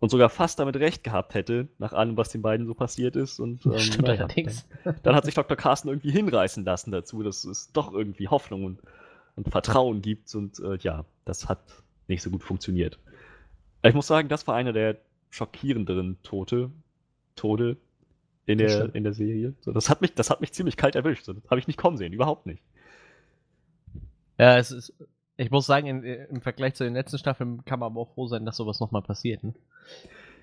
und 0.00 0.10
sogar 0.10 0.28
fast 0.28 0.58
damit 0.58 0.76
recht 0.76 1.02
gehabt 1.02 1.34
hätte, 1.34 1.68
nach 1.78 1.92
allem, 1.92 2.16
was 2.16 2.28
den 2.28 2.42
beiden 2.42 2.66
so 2.66 2.74
passiert 2.74 3.16
ist. 3.16 3.40
Und 3.40 3.66
ähm, 3.66 3.78
Stimmt 3.78 4.08
naja, 4.08 4.24
allerdings. 4.24 4.66
Dann, 4.84 4.96
dann, 5.02 5.14
hat 5.14 5.24
sich 5.24 5.34
Dr. 5.34 5.56
Carsten 5.56 5.88
irgendwie 5.88 6.10
hinreißen 6.10 6.64
lassen 6.64 6.92
dazu, 6.92 7.22
dass 7.22 7.44
es 7.44 7.72
doch 7.72 7.92
irgendwie 7.92 8.28
Hoffnung 8.28 8.64
und, 8.64 8.80
und 9.36 9.48
Vertrauen 9.50 10.02
gibt. 10.02 10.32
Und 10.34 10.60
äh, 10.60 10.76
ja, 10.80 11.04
das 11.24 11.48
hat 11.48 11.58
nicht 12.06 12.22
so 12.22 12.30
gut 12.30 12.42
funktioniert. 12.42 12.98
Ich 13.82 13.94
muss 13.94 14.06
sagen, 14.06 14.28
das 14.28 14.46
war 14.46 14.54
einer 14.54 14.72
der 14.72 14.98
schockierenderen 15.30 16.22
Tote, 16.22 16.70
Tode 17.36 17.76
in 18.46 18.58
der, 18.58 18.94
in 18.94 19.04
der 19.04 19.12
Serie. 19.12 19.54
So, 19.60 19.72
das, 19.72 19.90
hat 19.90 20.00
mich, 20.00 20.14
das 20.14 20.30
hat 20.30 20.40
mich 20.40 20.52
ziemlich 20.52 20.76
kalt 20.76 20.96
erwischt. 20.96 21.24
So, 21.24 21.34
das 21.34 21.44
habe 21.50 21.60
ich 21.60 21.66
nicht 21.66 21.78
kommen 21.78 21.96
sehen, 21.96 22.12
überhaupt 22.12 22.46
nicht. 22.46 22.62
Ja, 24.38 24.56
es 24.56 24.70
ist, 24.70 24.94
ich 25.36 25.50
muss 25.50 25.66
sagen, 25.66 25.86
in, 25.86 26.02
im 26.02 26.40
Vergleich 26.40 26.74
zu 26.74 26.84
den 26.84 26.94
letzten 26.94 27.18
Staffeln 27.18 27.64
kann 27.64 27.78
man 27.78 27.92
aber 27.92 28.00
auch 28.00 28.14
froh 28.14 28.26
sein, 28.26 28.44
dass 28.46 28.56
sowas 28.56 28.80
nochmal 28.80 29.02
passiert. 29.02 29.44
Ne? 29.44 29.54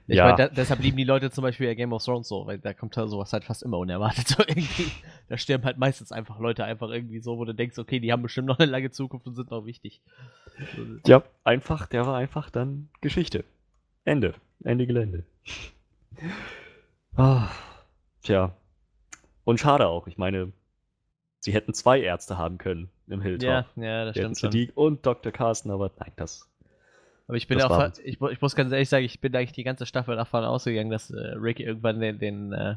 Ich 0.08 0.18
ja. 0.18 0.28
Mein, 0.28 0.38
da, 0.38 0.48
deshalb 0.50 0.82
lieben 0.82 0.98
die 0.98 1.04
Leute 1.04 1.32
zum 1.32 1.42
Beispiel 1.42 1.68
ja 1.68 1.74
Game 1.74 1.92
of 1.92 2.04
Thrones 2.04 2.28
so, 2.28 2.46
weil 2.46 2.60
da 2.60 2.74
kommt 2.74 2.96
halt 2.96 3.10
sowas 3.10 3.34
halt 3.34 3.44
fast 3.44 3.64
immer 3.64 3.78
unerwartet. 3.78 4.28
So 4.36 4.44
irgendwie. 4.44 4.92
Da 5.30 5.38
sterben 5.38 5.66
halt 5.66 5.78
meistens 5.78 6.12
einfach 6.12 6.40
Leute 6.40 6.64
einfach 6.64 6.90
irgendwie 6.90 7.20
so, 7.20 7.38
wo 7.38 7.46
du 7.46 7.54
denkst, 7.54 7.78
okay, 7.80 8.00
die 8.00 8.12
haben 8.12 8.22
bestimmt 8.22 8.48
noch 8.48 8.60
eine 8.60 8.70
lange 8.70 8.92
Zukunft 8.92 9.26
und 9.26 9.36
sind 9.36 9.50
noch 9.50 9.66
wichtig. 9.66 10.02
Ja, 11.08 11.24
einfach, 11.44 11.88
der 11.88 12.06
war 12.06 12.18
einfach 12.18 12.50
dann 12.50 12.90
Geschichte. 13.02 13.44
Ende. 14.04 14.36
Ende 14.64 14.86
Gelände. 14.86 15.24
Ah, 17.16 17.50
tja. 18.24 18.56
Und 19.44 19.60
schade 19.60 19.88
auch. 19.88 20.08
Ich 20.08 20.18
meine, 20.18 20.52
sie 21.40 21.54
hätten 21.54 21.74
zwei 21.74 22.02
Ärzte 22.02 22.38
haben 22.38 22.58
können 22.58 22.90
im 23.08 23.22
Hilltop. 23.22 23.48
Ja, 23.48 23.66
ja, 23.76 24.06
das 24.06 24.16
stimmt. 24.16 24.38
Sadiq 24.38 24.72
und 24.76 25.06
Dr. 25.06 25.32
Carsten, 25.32 25.72
aber 25.72 25.92
nein, 26.00 26.12
das 26.16 26.50
aber 27.28 27.38
ich 27.38 27.48
bin 27.48 27.62
auch, 27.62 27.92
ich, 28.04 28.22
ich, 28.22 28.42
muss 28.42 28.56
ganz 28.56 28.72
ehrlich 28.72 28.90
sagen, 28.90 29.06
ich 29.06 29.20
bin 29.20 29.36
eigentlich 29.36 29.52
die 29.52 29.64
ganze 29.64 29.86
Staffel 29.86 30.16
davon 30.16 30.44
ausgegangen, 30.44 30.92
dass 30.92 31.10
äh, 31.10 31.34
Rick 31.36 31.60
irgendwann 31.60 32.00
den, 32.00 32.20
den, 32.20 32.54
äh, 32.54 32.76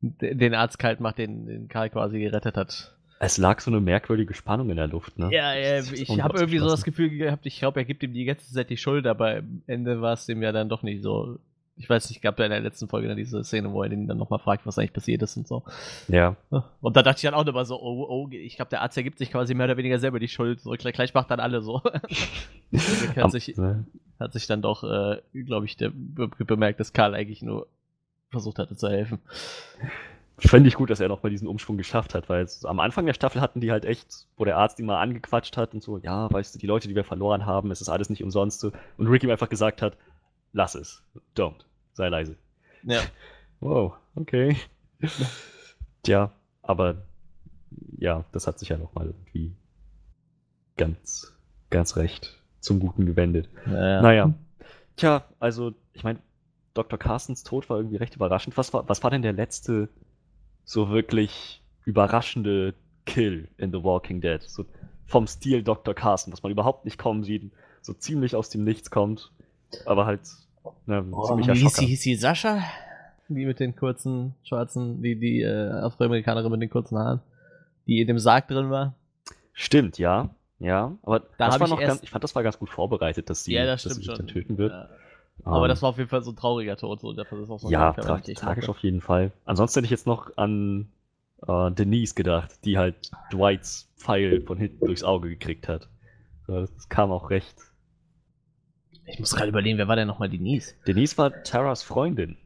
den 0.00 0.54
Arzt 0.54 0.78
kalt 0.78 1.00
macht, 1.00 1.18
den, 1.18 1.46
den 1.46 1.68
Karl 1.68 1.90
quasi 1.90 2.20
gerettet 2.20 2.56
hat. 2.56 2.96
Es 3.18 3.38
lag 3.38 3.60
so 3.60 3.70
eine 3.70 3.80
merkwürdige 3.80 4.34
Spannung 4.34 4.70
in 4.70 4.76
der 4.76 4.88
Luft, 4.88 5.18
ne? 5.18 5.30
Ja, 5.32 5.54
ja 5.54 5.80
ich 5.80 6.20
habe 6.20 6.38
irgendwie 6.38 6.58
so 6.58 6.68
das 6.68 6.84
Gefühl 6.84 7.08
gehabt, 7.08 7.46
ich 7.46 7.58
glaube, 7.58 7.80
er 7.80 7.84
gibt 7.84 8.02
ihm 8.02 8.12
die 8.12 8.26
ganze 8.26 8.52
Zeit 8.52 8.68
die 8.68 8.76
Schuld, 8.76 9.06
aber 9.06 9.38
am 9.38 9.62
Ende 9.66 10.00
war 10.02 10.12
es 10.12 10.26
dem 10.26 10.42
ja 10.42 10.52
dann 10.52 10.68
doch 10.68 10.82
nicht 10.82 11.02
so 11.02 11.38
ich 11.78 11.88
weiß 11.90 12.08
nicht, 12.08 12.22
gab 12.22 12.36
da 12.36 12.44
in 12.44 12.50
der 12.50 12.60
letzten 12.60 12.88
Folge 12.88 13.06
dann 13.06 13.18
diese 13.18 13.44
Szene, 13.44 13.70
wo 13.70 13.82
er 13.82 13.90
den 13.90 14.06
dann 14.06 14.16
nochmal 14.16 14.38
fragt, 14.38 14.66
was 14.66 14.78
eigentlich 14.78 14.94
passiert 14.94 15.22
ist 15.22 15.36
und 15.36 15.46
so. 15.46 15.62
Ja. 16.08 16.36
Und 16.80 16.96
da 16.96 17.02
dachte 17.02 17.18
ich 17.18 17.22
dann 17.22 17.34
auch 17.34 17.46
immer 17.46 17.64
so, 17.66 17.80
oh, 17.80 18.06
oh, 18.08 18.28
ich 18.30 18.56
glaube, 18.56 18.70
der 18.70 18.80
Arzt 18.80 18.96
ergibt 18.96 19.18
sich 19.18 19.30
quasi 19.30 19.54
mehr 19.54 19.66
oder 19.66 19.76
weniger 19.76 19.98
selber 19.98 20.18
die 20.18 20.28
Schuld. 20.28 20.60
So, 20.60 20.70
gleich, 20.70 20.94
gleich 20.94 21.12
macht 21.12 21.30
dann 21.30 21.40
alle 21.40 21.60
so. 21.60 21.82
hat, 23.16 23.30
sich, 23.30 23.54
hat 24.18 24.32
sich 24.32 24.46
dann 24.46 24.62
doch, 24.62 24.84
äh, 24.84 25.20
glaube 25.44 25.66
ich, 25.66 25.76
der, 25.76 25.92
bemerkt, 25.94 26.80
dass 26.80 26.94
Karl 26.94 27.14
eigentlich 27.14 27.42
nur 27.42 27.66
versucht 28.30 28.58
hatte 28.58 28.76
zu 28.76 28.88
helfen. 28.88 29.18
Fände 30.38 30.68
ich 30.68 30.74
gut, 30.74 30.90
dass 30.90 31.00
er 31.00 31.08
noch 31.08 31.22
mal 31.22 31.30
diesen 31.30 31.48
Umschwung 31.48 31.76
geschafft 31.76 32.14
hat, 32.14 32.28
weil 32.28 32.44
es, 32.44 32.64
am 32.64 32.80
Anfang 32.80 33.06
der 33.06 33.14
Staffel 33.14 33.40
hatten 33.40 33.60
die 33.60 33.70
halt 33.70 33.84
echt, 33.84 34.26
wo 34.36 34.44
der 34.44 34.56
Arzt 34.56 34.78
ihn 34.78 34.86
mal 34.86 35.00
angequatscht 35.00 35.56
hat 35.56 35.72
und 35.74 35.82
so, 35.82 35.98
ja, 35.98 36.30
weißt 36.30 36.54
du, 36.54 36.58
die 36.58 36.66
Leute, 36.66 36.88
die 36.88 36.94
wir 36.94 37.04
verloren 37.04 37.46
haben, 37.46 37.70
es 37.70 37.80
ist 37.80 37.88
alles 37.88 38.10
nicht 38.10 38.22
umsonst. 38.22 38.64
Und 38.64 39.06
Ricky 39.06 39.26
ihm 39.26 39.30
einfach 39.32 39.48
gesagt 39.48 39.80
hat, 39.80 39.96
lass 40.56 40.74
es. 40.74 41.02
Don't. 41.36 41.64
Sei 41.92 42.08
leise. 42.08 42.36
Ja. 42.82 43.02
Wow, 43.58 43.94
okay. 44.16 44.54
Tja, 46.02 46.30
aber 46.60 47.06
ja, 47.96 48.26
das 48.32 48.46
hat 48.46 48.58
sich 48.58 48.68
ja 48.68 48.76
nochmal 48.76 49.06
irgendwie 49.06 49.56
ganz, 50.76 51.34
ganz 51.70 51.96
recht 51.96 52.38
zum 52.60 52.80
Guten 52.80 53.06
gewendet. 53.06 53.48
Ja, 53.64 54.02
Naja. 54.02 54.34
Tja, 54.96 55.24
also, 55.40 55.72
ich 55.94 56.04
meine, 56.04 56.18
Dr. 56.74 56.98
Carstens 56.98 57.44
Tod 57.44 57.70
war 57.70 57.78
irgendwie 57.78 57.96
recht 57.96 58.14
überraschend. 58.14 58.58
Was 58.58 58.74
war, 58.74 58.86
was 58.90 59.02
war 59.02 59.10
denn 59.10 59.22
der 59.22 59.32
letzte 59.32 59.88
so 60.66 60.90
wirklich 60.90 61.62
überraschende 61.86 62.74
Kill 63.06 63.48
in 63.56 63.72
The 63.72 63.82
Walking 63.82 64.20
Dead? 64.20 64.42
So 64.42 64.66
vom 65.06 65.26
Stil 65.26 65.62
Dr. 65.62 65.94
Carsten, 65.94 66.30
was 66.30 66.42
man 66.42 66.52
überhaupt 66.52 66.84
nicht 66.84 66.98
kommen 66.98 67.24
sieht, 67.24 67.50
so 67.80 67.94
ziemlich 67.94 68.36
aus 68.36 68.50
dem 68.50 68.64
Nichts 68.64 68.90
kommt, 68.90 69.32
aber 69.86 70.04
halt 70.04 70.20
ne, 70.86 71.04
Oh, 71.12 71.36
wie 71.38 71.52
hieß 71.52 71.74
sie, 71.76 71.86
hieß 71.86 72.02
sie 72.02 72.14
Sascha? 72.16 72.60
Die 73.28 73.44
mit 73.44 73.58
den 73.58 73.74
kurzen, 73.74 74.34
schwarzen, 74.44 75.02
die, 75.02 75.18
die 75.18 75.40
äh, 75.42 75.70
Afroamerikanerin 75.70 76.50
mit 76.52 76.62
den 76.62 76.70
kurzen 76.70 76.96
Haaren, 76.98 77.20
die 77.86 78.00
in 78.00 78.06
dem 78.06 78.18
Sarg 78.18 78.46
drin 78.48 78.70
war. 78.70 78.94
Stimmt, 79.52 79.98
ja. 79.98 80.30
Ja, 80.58 80.96
aber 81.02 81.20
Da 81.20 81.26
das 81.48 81.60
war 81.60 81.66
ich 81.66 81.70
noch 81.72 81.80
erst- 81.80 81.88
ganz, 81.90 82.02
ich 82.02 82.10
fand, 82.10 82.24
das 82.24 82.34
war 82.34 82.42
ganz 82.42 82.58
gut 82.58 82.70
vorbereitet, 82.70 83.28
dass 83.28 83.44
sie, 83.44 83.52
ja, 83.52 83.66
das 83.66 83.82
dass 83.82 83.92
stimmt 83.92 83.94
sie 83.94 84.00
sich 84.02 84.06
schon. 84.06 84.26
dann 84.26 84.26
töten 84.28 84.58
wird. 84.58 84.72
Ja. 84.72 84.88
Aber 85.44 85.64
Ähm, 85.64 85.68
das 85.68 85.82
war 85.82 85.90
auf 85.90 85.98
jeden 85.98 86.08
Fall 86.08 86.22
so 86.22 86.30
ein 86.30 86.36
trauriger 86.36 86.76
Tod. 86.78 87.00
So. 87.00 87.12
Das 87.12 87.26
ist 87.30 87.50
auch 87.50 87.58
so 87.58 87.68
ein 87.68 87.72
Ja, 87.72 87.92
tra 87.92 88.18
tragisch 88.20 88.68
auf 88.70 88.78
jeden 88.78 89.00
Fall. 89.02 89.32
Ansonsten 89.44 89.78
hätte 89.80 89.84
ich 89.86 89.90
jetzt 89.90 90.06
noch 90.06 90.34
an 90.38 90.88
äh, 91.46 91.70
Denise 91.72 92.14
gedacht, 92.14 92.64
die 92.64 92.78
halt 92.78 93.10
Dwights 93.32 93.90
Pfeil 93.96 94.40
von 94.40 94.56
hinten 94.56 94.86
durchs 94.86 95.02
Auge 95.02 95.28
gekriegt 95.28 95.68
hat. 95.68 95.88
Das 96.46 96.88
kam 96.88 97.10
auch 97.12 97.28
recht. 97.30 97.56
Ich 99.06 99.18
muss 99.20 99.34
gerade 99.34 99.48
überlegen, 99.48 99.78
wer 99.78 99.88
war 99.88 99.96
denn 99.96 100.08
nochmal 100.08 100.28
Denise? 100.28 100.74
Denise 100.86 101.16
war 101.18 101.42
Taras 101.44 101.82
Freundin. 101.82 102.36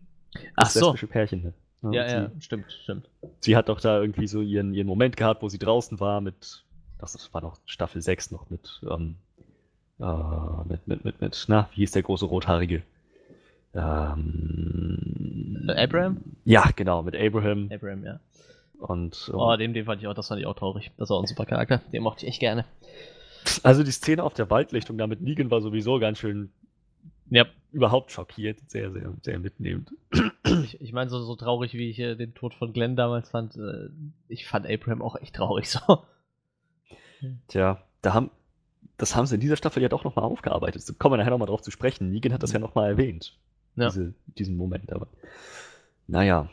Ach 0.57 0.65
Das 0.65 0.75
so. 0.75 0.87
lesbische 0.87 1.07
Pärchen. 1.07 1.53
ne? 1.83 1.97
Ja, 1.97 2.07
ja, 2.07 2.31
Sie, 2.35 2.41
stimmt, 2.43 2.71
stimmt. 2.83 3.09
sie 3.41 3.57
hat 3.57 3.69
doch 3.71 3.81
da 3.81 4.01
irgendwie 4.01 4.27
so 4.27 4.43
ihren, 4.43 4.75
ihren 4.75 4.87
Moment 4.87 5.17
gehabt, 5.17 5.43
wo 5.43 5.49
sie 5.49 5.59
draußen 5.59 5.99
war 5.99 6.21
mit, 6.21 6.63
das, 6.99 7.33
war 7.33 7.41
noch 7.41 7.57
Staffel 7.65 8.03
6 8.03 8.31
noch 8.33 8.51
mit, 8.51 8.81
ähm, 8.91 9.17
äh, 9.99 10.05
mit, 10.69 10.87
mit, 10.87 11.05
mit, 11.05 11.21
mit, 11.23 11.45
na, 11.49 11.69
wie 11.73 11.77
hieß 11.77 11.93
der 11.93 12.03
große 12.03 12.27
Rothaarige? 12.27 12.83
Ähm, 13.75 15.67
Äh, 15.69 15.85
Abraham? 15.85 16.19
Ja, 16.45 16.65
genau, 16.77 17.03
mit 17.03 17.17
Abraham. 17.17 17.71
Abraham, 17.73 18.05
ja. 18.05 18.21
Und, 18.79 19.31
Oh, 19.35 19.57
den, 19.57 19.75
den 19.75 19.85
fand 19.85 20.01
ich 20.03 20.09
auch, 20.09 20.15
das 20.15 20.29
fand 20.29 20.41
ich 20.41 20.47
auch 20.47 20.57
traurig. 20.57 20.91
Das 20.97 21.11
war 21.11 21.17
auch 21.19 21.23
ein 21.23 21.27
super 21.27 21.45
Charakter. 21.47 21.81
Den 21.93 22.03
mochte 22.03 22.25
ich 22.25 22.31
echt 22.33 22.41
gerne. 22.41 22.65
Also 23.63 23.83
die 23.83 23.91
Szene 23.91 24.23
auf 24.23 24.35
der 24.35 24.51
Waldlichtung 24.51 24.99
da 24.99 25.07
mit 25.07 25.21
Negan 25.21 25.51
war 25.51 25.61
sowieso 25.61 25.99
ganz 25.99 26.19
schön 26.19 26.51
Ja, 27.31 27.47
überhaupt 27.73 28.11
schockiert, 28.13 28.59
sehr, 28.69 28.91
sehr, 28.93 29.13
sehr 29.23 29.39
mitnehmend. 29.39 29.93
ich, 30.65 30.81
ich 30.81 30.93
meine, 30.93 31.11
so, 31.11 31.23
so 31.23 31.37
traurig, 31.37 31.75
wie 31.75 31.91
ich 31.91 31.99
äh, 31.99 32.17
den 32.17 32.35
Tod 32.35 32.55
von 32.55 32.73
Glenn 32.73 32.97
damals 32.97 33.31
fand, 33.31 33.57
äh, 33.57 33.89
ich 34.29 34.47
fand 34.47 34.67
Abraham 34.67 35.03
auch 35.03 35.17
echt 35.17 35.37
traurig 35.37 35.69
so. 35.71 36.05
Tja, 37.49 37.83
da 38.03 38.15
haben, 38.15 38.31
das 38.97 39.15
haben 39.15 39.27
sie 39.27 39.35
in 39.37 39.41
dieser 39.41 39.57
Staffel 39.57 39.83
ja 39.83 39.89
doch 39.89 40.05
nochmal 40.05 40.25
aufgearbeitet. 40.25 40.89
Da 40.89 40.93
kommen 40.99 41.13
wir 41.13 41.19
nachher 41.19 41.31
nochmal 41.31 41.49
drauf 41.49 41.63
zu 41.63 41.71
sprechen. 41.71 42.11
Negan 42.11 42.33
hat 42.33 42.43
das 42.43 42.53
ja 42.53 42.59
nochmal 42.59 42.91
erwähnt. 42.91 43.39
Ja. 43.77 43.89
Diese, 43.89 44.15
diesen 44.27 44.57
Moment, 44.57 44.93
aber. 44.93 45.09
Naja. 46.07 46.51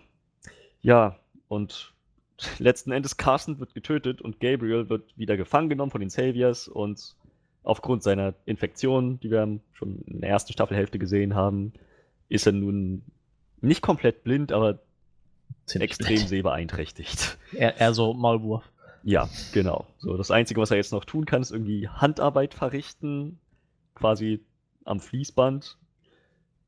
Ja, 0.82 1.20
und 1.48 1.94
letzten 2.60 2.92
Endes 2.92 3.18
Carson 3.18 3.60
wird 3.60 3.74
getötet 3.74 4.22
und 4.22 4.40
Gabriel 4.40 4.90
wird 4.90 5.18
wieder 5.18 5.38
gefangen 5.38 5.70
genommen 5.70 5.92
von 5.92 6.02
den 6.02 6.10
Saviors 6.10 6.68
und 6.68 7.16
aufgrund 7.64 8.04
seiner 8.04 8.34
Infektion, 8.46 9.20
die 9.20 9.30
wir 9.30 9.60
schon 9.74 10.02
in 10.06 10.22
der 10.22 10.30
ersten 10.30 10.54
Staffelhälfte 10.54 11.00
gesehen 11.00 11.36
haben, 11.36 11.74
ist 12.30 12.46
er 12.46 12.54
nun 12.54 13.04
nicht 13.62 13.82
komplett 13.82 14.24
blind, 14.24 14.52
aber 14.52 14.80
Ziemlich 15.66 15.92
extrem 15.92 16.18
blöd. 16.18 16.30
sehbeeinträchtigt. 16.30 17.38
Eher, 17.54 17.78
eher 17.78 17.94
so 17.94 18.14
Maulwurf. 18.14 18.64
Ja, 19.04 19.30
genau. 19.54 19.86
So, 19.98 20.18
das 20.18 20.32
Einzige, 20.32 20.62
was 20.62 20.72
er 20.72 20.78
jetzt 20.78 20.92
noch 20.92 21.06
tun 21.06 21.26
kann, 21.26 21.42
ist 21.42 21.52
irgendwie 21.52 21.88
Handarbeit 21.88 22.54
verrichten, 22.54 23.40
quasi 23.96 24.42
am 24.86 25.00
Fließband 25.00 25.78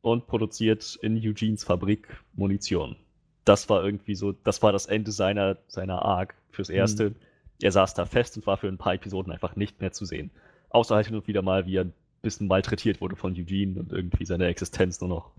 und 0.02 0.28
produziert 0.28 0.98
in 1.02 1.18
Eugenes 1.18 1.64
Fabrik 1.64 2.08
Munition. 2.34 2.96
Das 3.46 3.70
war 3.70 3.84
irgendwie 3.84 4.16
so, 4.16 4.32
das 4.32 4.62
war 4.62 4.72
das 4.72 4.86
Ende 4.86 5.12
seiner, 5.12 5.58
seiner 5.68 6.04
Arc 6.04 6.36
fürs 6.52 6.70
Erste. 6.70 7.16
Er 7.62 7.72
saß 7.72 7.94
da 7.94 8.06
fest 8.06 8.38
und 8.38 8.48
war 8.48 8.58
für 8.58 8.68
ein 8.68 8.78
paar 8.78 8.94
Episoden 8.94 9.32
einfach 9.32 9.56
nicht 9.56 9.82
mehr 9.82 9.92
zu 9.92 10.06
sehen. 10.06 10.32
Außer 10.70 10.96
halt 10.96 11.08
hin 11.08 11.16
und 11.16 11.28
wieder 11.28 11.42
mal, 11.42 11.66
wie 11.66 11.78
er 11.78 11.86
ein 11.86 11.94
bisschen 12.22 12.48
malträtiert 12.48 13.02
wurde 13.02 13.16
von 13.16 13.34
Eugene 13.34 13.80
und 13.80 13.92
irgendwie 13.92 14.26
seine 14.26 14.46
Existenz 14.48 15.02
nur 15.02 15.10
noch 15.10 15.32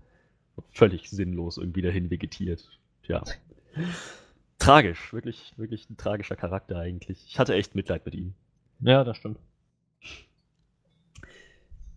völlig 0.71 1.09
sinnlos 1.09 1.57
irgendwie 1.57 1.81
dahin 1.81 2.09
vegetiert. 2.09 2.69
Tja. 3.03 3.23
Tragisch, 4.59 5.11
wirklich, 5.11 5.53
wirklich 5.57 5.89
ein 5.89 5.97
tragischer 5.97 6.35
Charakter 6.35 6.77
eigentlich. 6.77 7.25
Ich 7.25 7.39
hatte 7.39 7.55
echt 7.55 7.73
Mitleid 7.73 8.05
mit 8.05 8.13
ihm. 8.13 8.35
Ja, 8.79 9.03
das 9.03 9.17
stimmt. 9.17 9.39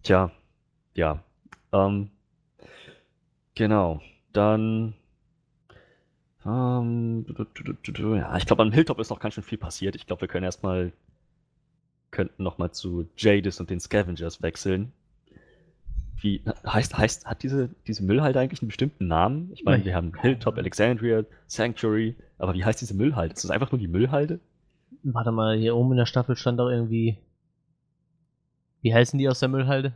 Tja, 0.02 0.30
ja. 0.94 1.22
Ähm, 1.72 2.10
genau. 3.54 4.00
Dann. 4.32 4.94
Ähm, 6.46 7.24
ja, 7.26 8.37
ich 8.37 8.46
glaube, 8.46 8.62
am 8.62 8.72
Hilltop 8.72 8.98
ist 8.98 9.11
noch 9.11 9.20
ganz 9.20 9.35
schön 9.35 9.44
viel 9.44 9.59
passiert. 9.59 9.96
Ich 9.96 10.07
glaube, 10.07 10.22
wir 10.22 10.28
können 10.28 10.44
erstmal. 10.44 10.92
Könnten 12.11 12.44
nochmal 12.44 12.70
zu 12.70 13.09
Jadis 13.16 13.59
und 13.59 13.70
den 13.70 13.80
Scavengers 13.80 14.40
wechseln. 14.40 14.92
Wie 16.20 16.42
heißt, 16.64 16.96
heißt, 16.96 17.26
hat 17.26 17.42
diese, 17.42 17.70
diese 17.88 18.04
Müllhalde 18.04 18.38
eigentlich 18.38 18.62
einen 18.62 18.68
bestimmten 18.68 19.09
Namen? 19.09 19.50
Ich 19.52 19.64
meine, 19.64 19.85
wir 19.85 19.96
haben 19.96 20.12
Hilltop, 20.20 20.57
Alexandria, 20.57 21.24
Sanctuary, 21.48 22.14
aber 22.38 22.54
wie 22.54 22.64
heißt 22.64 22.80
diese 22.80 22.94
Müllhalde? 22.94 23.35
Ist 23.35 23.42
das 23.42 23.50
einfach 23.50 23.72
nur 23.72 23.80
die 23.80 23.88
Müllhalde? 23.88 24.38
Warte 25.02 25.33
mal, 25.33 25.59
hier 25.59 25.76
oben 25.76 25.90
in 25.90 25.98
der 25.98 26.07
Staffel 26.07 26.37
stand 26.37 26.61
doch 26.61 26.70
irgendwie. 26.70 27.18
Wie 28.80 28.94
heißen 28.94 29.18
die 29.18 29.28
aus 29.28 29.40
der 29.40 29.48
Müllhalde? 29.48 29.92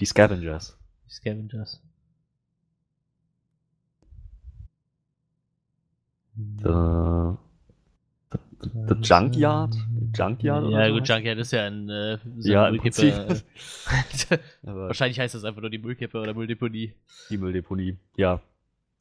Die 0.00 0.06
Scavengers. 0.06 0.78
Die 1.06 1.12
Scavengers. 1.12 1.82
The, 6.62 7.34
the, 8.30 8.70
the 8.88 8.94
Junkyard? 9.02 9.74
Junkyard 10.14 10.64
oder 10.64 10.86
Ja, 10.86 10.90
gut, 10.90 11.00
heißt 11.00 11.08
Junkyard 11.08 11.38
ist 11.38 11.52
ja 11.52 11.66
ein. 11.66 11.88
Äh, 11.88 12.18
so 12.38 12.52
Ja, 12.52 12.70
Müllkippe. 12.70 13.42
Wahrscheinlich 14.62 15.18
heißt 15.18 15.34
das 15.34 15.44
einfach 15.44 15.60
nur 15.60 15.70
die 15.70 15.78
Müllkippe 15.78 16.20
oder 16.20 16.34
Mülldeponie. 16.34 16.94
die 17.30 17.38
Mülldeponie, 17.38 17.96
ja. 18.16 18.40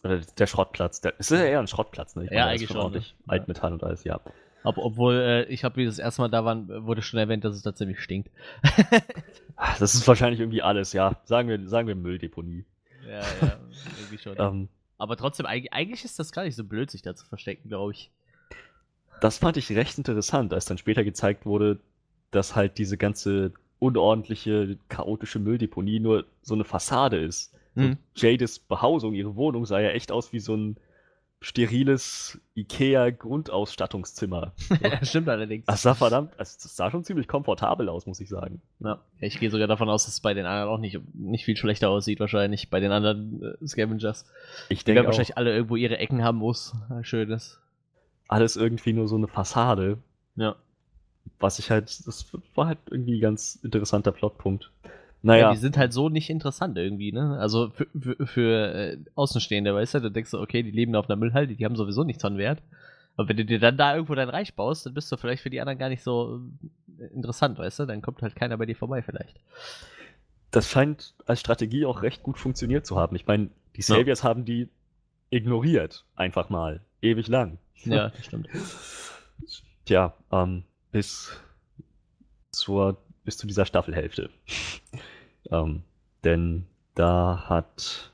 Oder 0.04 0.20
der 0.20 0.48
Schrottplatz. 0.48 1.02
Der, 1.02 1.14
es 1.18 1.32
ist 1.32 1.40
ja 1.40 1.46
eher 1.46 1.60
ein 1.60 1.68
Schrottplatz, 1.68 2.16
ne? 2.16 2.26
Ich 2.26 2.32
Ja, 2.32 2.52
ist 2.52 2.62
eigentlich 2.62 2.70
schon, 2.70 2.92
ne? 2.92 3.04
Altmetall 3.28 3.74
und 3.74 3.84
alles, 3.84 4.04
ja. 4.04 4.20
Ob, 4.64 4.78
obwohl, 4.78 5.16
äh, 5.16 5.44
ich 5.46 5.64
habe, 5.64 5.78
wie 5.78 5.86
das 5.86 6.00
erste 6.00 6.22
Mal 6.22 6.30
da 6.30 6.44
waren, 6.44 6.68
wurde 6.86 7.02
schon 7.02 7.20
erwähnt, 7.20 7.44
dass 7.46 7.56
es 7.56 7.62
da 7.62 7.74
ziemlich 7.76 8.00
stinkt. 8.00 8.30
Das 9.80 9.96
ist 9.96 10.08
wahrscheinlich 10.08 10.40
irgendwie 10.40 10.62
alles, 10.62 10.94
ja. 10.94 11.20
Sagen 11.26 11.50
wir, 11.50 11.68
sagen 11.68 11.88
wir 11.88 11.96
Mülldeponie. 11.96 12.64
ja, 13.08 13.22
ja, 13.22 13.58
irgendwie 13.98 14.20
schon. 14.20 14.36
Ähm, 14.38 14.70
Aber 14.98 15.16
trotzdem, 15.18 15.46
eig- 15.46 15.70
eigentlich 15.72 16.04
ist 16.06 16.20
das 16.20 16.32
gar 16.32 16.44
nicht 16.44 16.56
so 16.56 16.64
blöd, 16.64 16.90
sich 16.92 17.02
da 17.02 17.16
zu 17.16 17.26
verstecken, 17.26 17.70
glaube 17.70 17.92
ich. 17.94 18.12
das 19.22 19.38
fand 19.38 19.58
ich 19.58 19.70
recht 19.72 19.98
interessant, 19.98 20.54
als 20.54 20.66
dann 20.66 20.78
später 20.78 21.04
gezeigt 21.04 21.46
wurde, 21.46 21.80
dass 22.32 22.56
halt 22.56 22.78
diese 22.78 22.98
ganze 22.98 23.52
unordentliche, 23.80 24.78
chaotische 24.90 25.40
Mülldeponie 25.40 26.00
nur 26.00 26.26
so 26.42 26.54
eine 26.56 26.64
Fassade 26.64 27.18
ist. 27.18 27.54
Mhm. 27.76 27.98
Jades 28.16 28.60
Behausung, 28.60 29.14
ihre 29.14 29.36
Wohnung 29.36 29.66
sah 29.66 29.80
ja 29.80 29.90
echt 29.90 30.12
aus 30.12 30.34
wie 30.34 30.40
so 30.40 30.56
ein 30.56 30.78
steriles 31.40 32.40
Ikea-Grundausstattungszimmer. 32.56 34.54
Ja, 34.82 35.04
Stimmt 35.06 35.30
allerdings. 35.30 35.66
Das 35.66 35.82
sah 35.82 35.94
verdammt, 35.94 36.34
also 36.40 36.58
das 36.62 36.76
sah 36.76 36.90
schon 36.92 37.04
ziemlich 37.04 37.28
komfortabel 37.28 37.90
aus, 37.90 38.06
muss 38.06 38.20
ich 38.20 38.30
sagen. 38.30 38.62
Ja, 38.80 39.02
ich 39.20 39.40
gehe 39.40 39.50
sogar 39.52 39.68
davon 39.68 39.90
aus, 39.90 40.06
dass 40.06 40.16
es 40.16 40.20
bei 40.20 40.34
den 40.34 40.46
anderen 40.46 40.70
auch 40.70 40.80
nicht, 40.80 41.00
nicht 41.14 41.46
viel 41.46 41.56
schlechter 41.58 41.90
aussieht, 41.90 42.20
wahrscheinlich. 42.20 42.70
Bei 42.70 42.80
den 42.80 42.92
anderen 42.92 43.42
äh, 43.62 43.68
Scavengers. 43.68 44.26
Ich 44.70 44.84
denke 44.84 45.06
wahrscheinlich 45.06 45.38
alle 45.38 45.54
irgendwo 45.54 45.76
ihre 45.76 45.98
Ecken 45.98 46.24
haben 46.24 46.38
muss. 46.40 46.74
Ein 46.90 47.04
Schönes. 47.04 47.60
alles 48.28 48.56
irgendwie 48.56 48.94
nur 48.94 49.08
so 49.08 49.16
eine 49.16 49.28
Fassade, 49.28 50.00
Ja. 50.36 50.56
was 51.40 51.60
ich 51.60 51.70
halt, 51.72 51.86
das 52.08 52.26
war 52.56 52.68
halt 52.68 52.80
irgendwie 52.90 53.18
ein 53.18 53.22
ganz 53.22 53.60
interessanter 53.64 54.12
Plotpunkt. 54.12 54.72
Ja. 55.28 55.34
Naja, 55.34 55.52
Die 55.52 55.58
sind 55.58 55.78
halt 55.78 55.94
so 55.94 56.10
nicht 56.10 56.30
interessant 56.30 56.78
irgendwie, 56.78 57.12
ne? 57.12 57.38
Also 57.40 57.70
für, 57.72 57.88
für, 58.00 58.28
für 58.28 58.74
äh, 58.74 58.98
Außenstehende, 59.16 59.74
weißt 59.74 59.96
du, 59.96 60.00
da 60.02 60.10
denkst 60.10 60.32
du, 60.32 60.40
okay, 60.40 60.64
die 60.64 60.72
leben 60.72 60.96
auf 60.96 61.10
einer 61.10 61.16
Müllhalde, 61.18 61.56
die 61.56 61.66
haben 61.66 61.76
sowieso 61.76 62.04
nichts 62.04 62.22
von 62.22 62.38
Wert. 62.38 62.62
Aber 63.16 63.30
wenn 63.30 63.38
du 63.38 63.46
dir 63.46 63.60
dann 63.60 63.78
da 63.78 63.96
irgendwo 63.96 64.14
dein 64.16 64.30
Reich 64.30 64.54
baust, 64.56 64.86
dann 64.86 64.94
bist 64.94 65.12
du 65.12 65.18
vielleicht 65.18 65.42
für 65.42 65.50
die 65.50 65.60
anderen 65.60 65.80
gar 65.80 65.90
nicht 65.90 66.04
so 66.04 66.42
äh, 67.00 67.06
interessant, 67.14 67.58
weißt 67.58 67.80
du? 67.80 67.86
Dann 67.86 68.02
kommt 68.02 68.22
halt 68.22 68.36
keiner 68.36 68.58
bei 68.58 68.66
dir 68.66 68.76
vorbei 68.76 69.02
vielleicht. 69.02 69.40
das 70.52 70.70
scheint 70.70 71.14
als 71.26 71.40
Strategie 71.40 71.86
auch 71.86 72.02
recht 72.04 72.24
gut 72.24 72.38
funktioniert 72.38 72.86
zu 72.86 72.98
haben. 72.98 73.16
Ich 73.16 73.26
meine, 73.28 73.50
die 73.76 73.82
Ja. 73.82 73.96
Saviors 73.96 74.24
haben 74.24 74.46
die 74.46 74.70
ignoriert, 75.30 76.06
einfach 76.16 76.50
mal, 76.50 76.82
ewig 77.02 77.28
lang. 77.28 77.58
Ja, 77.84 78.10
das 78.10 78.26
stimmt. 78.26 78.48
Tja, 79.86 80.14
ähm, 80.32 80.64
bis 80.92 81.32
zur, 82.52 82.98
bis 83.24 83.38
zu 83.38 83.46
dieser 83.48 83.66
Staffelhälfte. 83.66 84.30
Ähm, 85.52 85.84
denn 86.24 86.66
da 86.96 87.46
hat, 87.48 88.14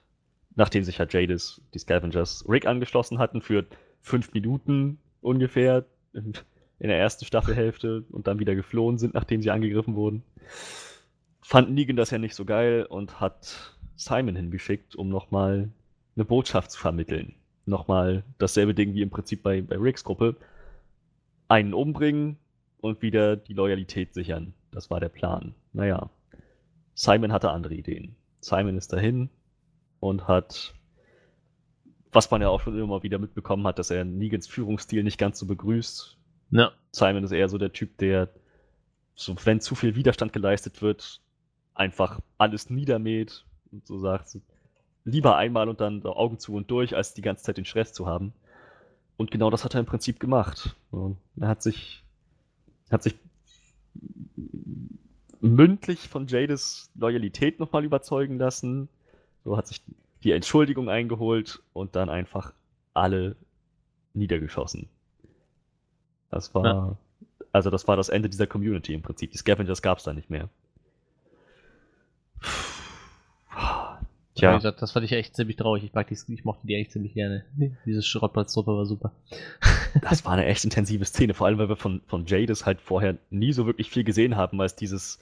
nachdem 0.55 0.83
sich 0.83 0.99
halt 0.99 1.13
Jadis, 1.13 1.61
die 1.73 1.79
Scavengers, 1.79 2.45
Rick 2.47 2.65
angeschlossen 2.65 3.19
hatten 3.19 3.41
für 3.41 3.65
fünf 4.01 4.33
Minuten 4.33 4.99
ungefähr, 5.21 5.85
in, 6.13 6.33
in 6.79 6.89
der 6.89 6.99
ersten 6.99 7.25
Staffelhälfte 7.25 8.03
und 8.11 8.27
dann 8.27 8.39
wieder 8.39 8.55
geflohen 8.55 8.97
sind, 8.97 9.13
nachdem 9.13 9.41
sie 9.41 9.51
angegriffen 9.51 9.95
wurden. 9.95 10.23
Fand 11.41 11.71
Negan 11.71 11.95
das 11.95 12.11
ja 12.11 12.17
nicht 12.17 12.35
so 12.35 12.45
geil 12.45 12.85
und 12.85 13.19
hat 13.19 13.77
Simon 13.95 14.35
hingeschickt, 14.35 14.95
um 14.95 15.09
nochmal 15.09 15.69
eine 16.15 16.25
Botschaft 16.25 16.71
zu 16.71 16.79
vermitteln. 16.79 17.35
Nochmal 17.65 18.23
dasselbe 18.37 18.73
Ding 18.73 18.93
wie 18.93 19.01
im 19.01 19.09
Prinzip 19.09 19.43
bei, 19.43 19.61
bei 19.61 19.77
Ricks 19.77 20.03
Gruppe. 20.03 20.35
Einen 21.47 21.73
umbringen 21.73 22.37
und 22.81 23.01
wieder 23.01 23.35
die 23.37 23.53
Loyalität 23.53 24.13
sichern. 24.13 24.53
Das 24.71 24.89
war 24.89 24.99
der 24.99 25.09
Plan. 25.09 25.53
Naja, 25.71 26.09
Simon 26.95 27.31
hatte 27.31 27.51
andere 27.51 27.73
Ideen. 27.73 28.15
Simon 28.39 28.77
ist 28.77 28.93
dahin 28.93 29.29
und 29.99 30.27
hat, 30.27 30.73
was 32.11 32.29
man 32.29 32.41
ja 32.41 32.49
auch 32.49 32.61
schon 32.61 32.77
immer 32.77 33.03
wieder 33.03 33.19
mitbekommen 33.19 33.65
hat, 33.65 33.79
dass 33.79 33.89
er 33.89 34.03
Negans 34.03 34.47
Führungsstil 34.47 35.03
nicht 35.03 35.17
ganz 35.17 35.39
so 35.39 35.45
begrüßt. 35.45 36.17
Ja. 36.51 36.71
Simon 36.91 37.23
ist 37.23 37.31
eher 37.31 37.49
so 37.49 37.57
der 37.57 37.73
Typ, 37.73 37.97
der, 37.97 38.29
so, 39.15 39.35
wenn 39.43 39.61
zu 39.61 39.75
viel 39.75 39.95
Widerstand 39.95 40.33
geleistet 40.33 40.81
wird, 40.81 41.21
einfach 41.73 42.19
alles 42.37 42.69
niedermäht 42.69 43.45
und 43.71 43.87
so 43.87 43.97
sagt, 43.97 44.37
lieber 45.03 45.35
einmal 45.37 45.69
und 45.69 45.81
dann 45.81 46.03
Augen 46.05 46.39
zu 46.39 46.53
und 46.53 46.69
durch, 46.69 46.95
als 46.95 47.13
die 47.13 47.21
ganze 47.21 47.43
Zeit 47.43 47.57
den 47.57 47.65
Stress 47.65 47.93
zu 47.93 48.05
haben. 48.05 48.33
Und 49.17 49.31
genau 49.31 49.49
das 49.49 49.63
hat 49.63 49.73
er 49.73 49.79
im 49.79 49.85
Prinzip 49.85 50.19
gemacht. 50.19 50.75
Und 50.91 51.17
er 51.39 51.47
hat 51.47 51.61
sich, 51.61 52.03
hat 52.89 53.03
sich 53.03 53.15
mündlich 55.43 56.07
von 56.07 56.27
Jades 56.27 56.89
Loyalität 56.95 57.59
nochmal 57.59 57.83
überzeugen 57.83 58.37
lassen. 58.37 58.87
So 59.43 59.57
hat 59.57 59.67
sich 59.67 59.81
die 60.23 60.31
Entschuldigung 60.31 60.89
eingeholt 60.89 61.61
und 61.73 61.95
dann 61.95 62.09
einfach 62.09 62.53
alle 62.93 63.35
niedergeschossen. 64.13 64.87
Das 66.29 66.55
war, 66.55 66.65
ja. 66.65 66.97
also 67.51 67.69
das 67.69 67.87
war 67.87 67.97
das 67.97 68.09
Ende 68.09 68.29
dieser 68.29 68.47
Community 68.47 68.93
im 68.93 69.01
Prinzip. 69.01 69.31
Die 69.31 69.37
Scavengers 69.37 69.81
gab 69.81 69.97
es 69.97 70.05
da 70.05 70.13
nicht 70.13 70.29
mehr. 70.29 70.49
Tja. 74.35 74.55
Gesagt, 74.55 74.81
das 74.81 74.93
fand 74.93 75.05
ich 75.05 75.11
echt 75.11 75.35
ziemlich 75.35 75.57
traurig. 75.57 75.83
Ich, 75.83 75.93
mag 75.93 76.07
die, 76.07 76.17
ich 76.27 76.45
mochte 76.45 76.65
die 76.65 76.75
echt 76.75 76.91
ziemlich 76.91 77.13
gerne. 77.13 77.45
Diese 77.85 78.01
Schrottplatztruppe 78.01 78.75
war 78.75 78.85
super. 78.85 79.11
das 80.01 80.25
war 80.25 80.31
eine 80.31 80.45
echt 80.45 80.63
intensive 80.63 81.05
Szene, 81.05 81.33
vor 81.33 81.47
allem 81.47 81.59
weil 81.59 81.69
wir 81.69 81.75
von, 81.75 82.01
von 82.07 82.25
Jadis 82.25 82.65
halt 82.65 82.81
vorher 82.81 83.17
nie 83.29 83.51
so 83.51 83.65
wirklich 83.67 83.91
viel 83.91 84.03
gesehen 84.03 84.35
haben, 84.35 84.59
als 84.59 84.75
dieses, 84.75 85.19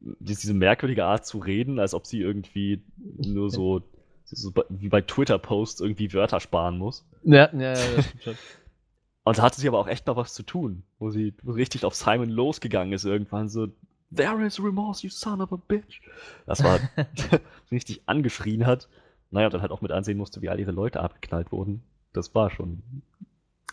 diese 0.00 0.54
merkwürdige 0.54 1.04
Art 1.04 1.26
zu 1.26 1.38
reden, 1.38 1.78
als 1.78 1.94
ob 1.94 2.06
sie 2.06 2.20
irgendwie 2.20 2.82
nur 2.96 3.50
so, 3.50 3.82
so 4.24 4.52
wie 4.68 4.88
bei 4.88 5.02
Twitter-Posts 5.02 5.80
irgendwie 5.80 6.12
Wörter 6.12 6.40
sparen 6.40 6.78
muss. 6.78 7.06
Ja, 7.22 7.50
ja, 7.52 7.74
ja, 7.74 7.96
das 7.96 8.06
stimmt 8.06 8.22
schon. 8.22 8.34
Und 9.24 9.38
da 9.38 9.42
hatte 9.42 9.60
sie 9.60 9.68
aber 9.68 9.78
auch 9.78 9.86
echt 9.86 10.06
noch 10.06 10.16
was 10.16 10.32
zu 10.32 10.42
tun, 10.42 10.82
wo 10.98 11.10
sie 11.10 11.34
richtig 11.46 11.84
auf 11.84 11.94
Simon 11.94 12.30
losgegangen 12.30 12.94
ist 12.94 13.04
irgendwann 13.04 13.48
so, 13.48 13.68
There 14.12 14.44
is 14.44 14.58
remorse, 14.58 15.06
you 15.06 15.10
son 15.10 15.40
of 15.40 15.52
a 15.52 15.56
bitch. 15.56 16.00
Das 16.46 16.64
war 16.64 16.80
richtig 17.70 18.02
angeschrien 18.06 18.66
hat. 18.66 18.88
Naja, 19.30 19.48
dann 19.48 19.60
halt 19.60 19.70
auch 19.70 19.82
mit 19.82 19.92
ansehen 19.92 20.18
musste, 20.18 20.42
wie 20.42 20.48
all 20.48 20.58
ihre 20.58 20.72
Leute 20.72 21.00
abgeknallt 21.00 21.52
wurden. 21.52 21.82
Das 22.12 22.34
war 22.34 22.50
schon. 22.50 22.82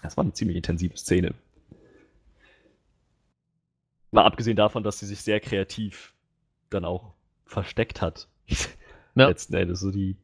Das 0.03 0.15
war 0.15 0.23
eine 0.23 0.33
ziemlich 0.33 0.57
intensive 0.57 0.95
Szene. 0.95 1.33
Mal 4.11 4.25
abgesehen 4.25 4.55
davon, 4.55 4.83
dass 4.83 4.99
sie 4.99 5.07
sich 5.07 5.21
sehr 5.21 5.39
kreativ 5.39 6.13
dann 6.69 6.85
auch 6.85 7.13
versteckt 7.45 8.01
hat. 8.01 8.27
Ja. 9.15 9.29
Letzten 9.29 9.55
Endes. 9.55 9.79
So 9.79 9.89
die, 9.89 10.15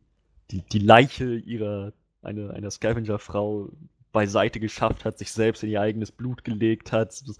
die, 0.51 0.61
die 0.61 0.79
Leiche 0.79 1.33
ihrer, 1.33 1.93
eine, 2.21 2.51
einer 2.51 2.69
Scavenger-Frau 2.69 3.69
beiseite 4.11 4.59
geschafft 4.59 5.03
hat, 5.03 5.17
sich 5.17 5.31
selbst 5.31 5.63
in 5.63 5.69
ihr 5.69 5.81
eigenes 5.81 6.11
Blut 6.11 6.43
gelegt 6.43 6.91
hat. 6.91 7.09
Das, 7.27 7.39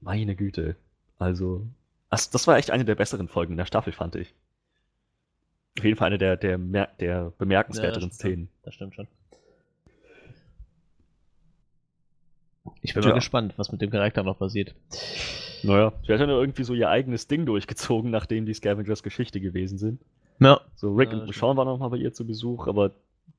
meine 0.00 0.36
Güte. 0.36 0.76
Also, 1.18 1.66
das, 2.10 2.30
das 2.30 2.46
war 2.46 2.56
echt 2.56 2.70
eine 2.70 2.84
der 2.84 2.94
besseren 2.94 3.28
Folgen 3.28 3.54
in 3.54 3.58
der 3.58 3.66
Staffel, 3.66 3.92
fand 3.92 4.14
ich. 4.14 4.34
Auf 5.78 5.84
jeden 5.84 5.96
Fall 5.96 6.08
eine 6.08 6.18
der, 6.18 6.36
der, 6.36 6.58
der 7.00 7.32
bemerkenswerteren 7.38 8.10
ja, 8.10 8.14
Szenen. 8.14 8.48
Das 8.62 8.74
stimmt 8.74 8.94
schon. 8.94 9.08
Ich 12.82 12.94
bin 12.94 13.02
ja. 13.02 13.08
mal 13.08 13.14
gespannt, 13.14 13.54
was 13.56 13.72
mit 13.72 13.80
dem 13.80 13.90
Charakter 13.90 14.22
noch 14.22 14.38
passiert. 14.38 14.74
Naja, 15.62 15.92
sie 16.06 16.12
hat 16.12 16.20
ja 16.20 16.26
nur 16.26 16.40
irgendwie 16.40 16.64
so 16.64 16.74
ihr 16.74 16.88
eigenes 16.90 17.28
Ding 17.28 17.46
durchgezogen, 17.46 18.10
nachdem 18.10 18.46
die 18.46 18.54
Scavengers 18.54 19.02
Geschichte 19.02 19.40
gewesen 19.40 19.78
sind. 19.78 20.00
Ja. 20.40 20.60
So, 20.74 20.94
Rick 20.94 21.12
ja, 21.12 21.18
und 21.18 21.34
Sean 21.34 21.56
waren 21.56 21.66
noch 21.66 21.78
mal 21.78 21.88
bei 21.88 21.98
ihr 21.98 22.12
zu 22.12 22.26
Besuch, 22.26 22.66
aber 22.66 22.92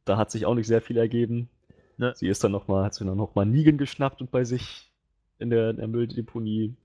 da 0.05 0.17
hat 0.17 0.31
sich 0.31 0.45
auch 0.45 0.55
nicht 0.55 0.67
sehr 0.67 0.81
viel 0.81 0.97
ergeben. 0.97 1.49
Ja. 1.97 2.13
Sie 2.15 2.27
ist 2.27 2.43
dann 2.43 2.51
noch 2.51 2.67
mal, 2.67 2.86
hat 2.86 2.93
sich 2.93 3.05
dann 3.05 3.17
noch 3.17 3.36
mal 3.36 3.45
Negan 3.45 3.77
geschnappt 3.77 4.21
und 4.21 4.31
bei 4.31 4.43
sich 4.43 4.89
in 5.39 5.49
der, 5.49 5.71
in 5.71 5.77
der 5.77 5.88
Mülldeponie 5.88 6.75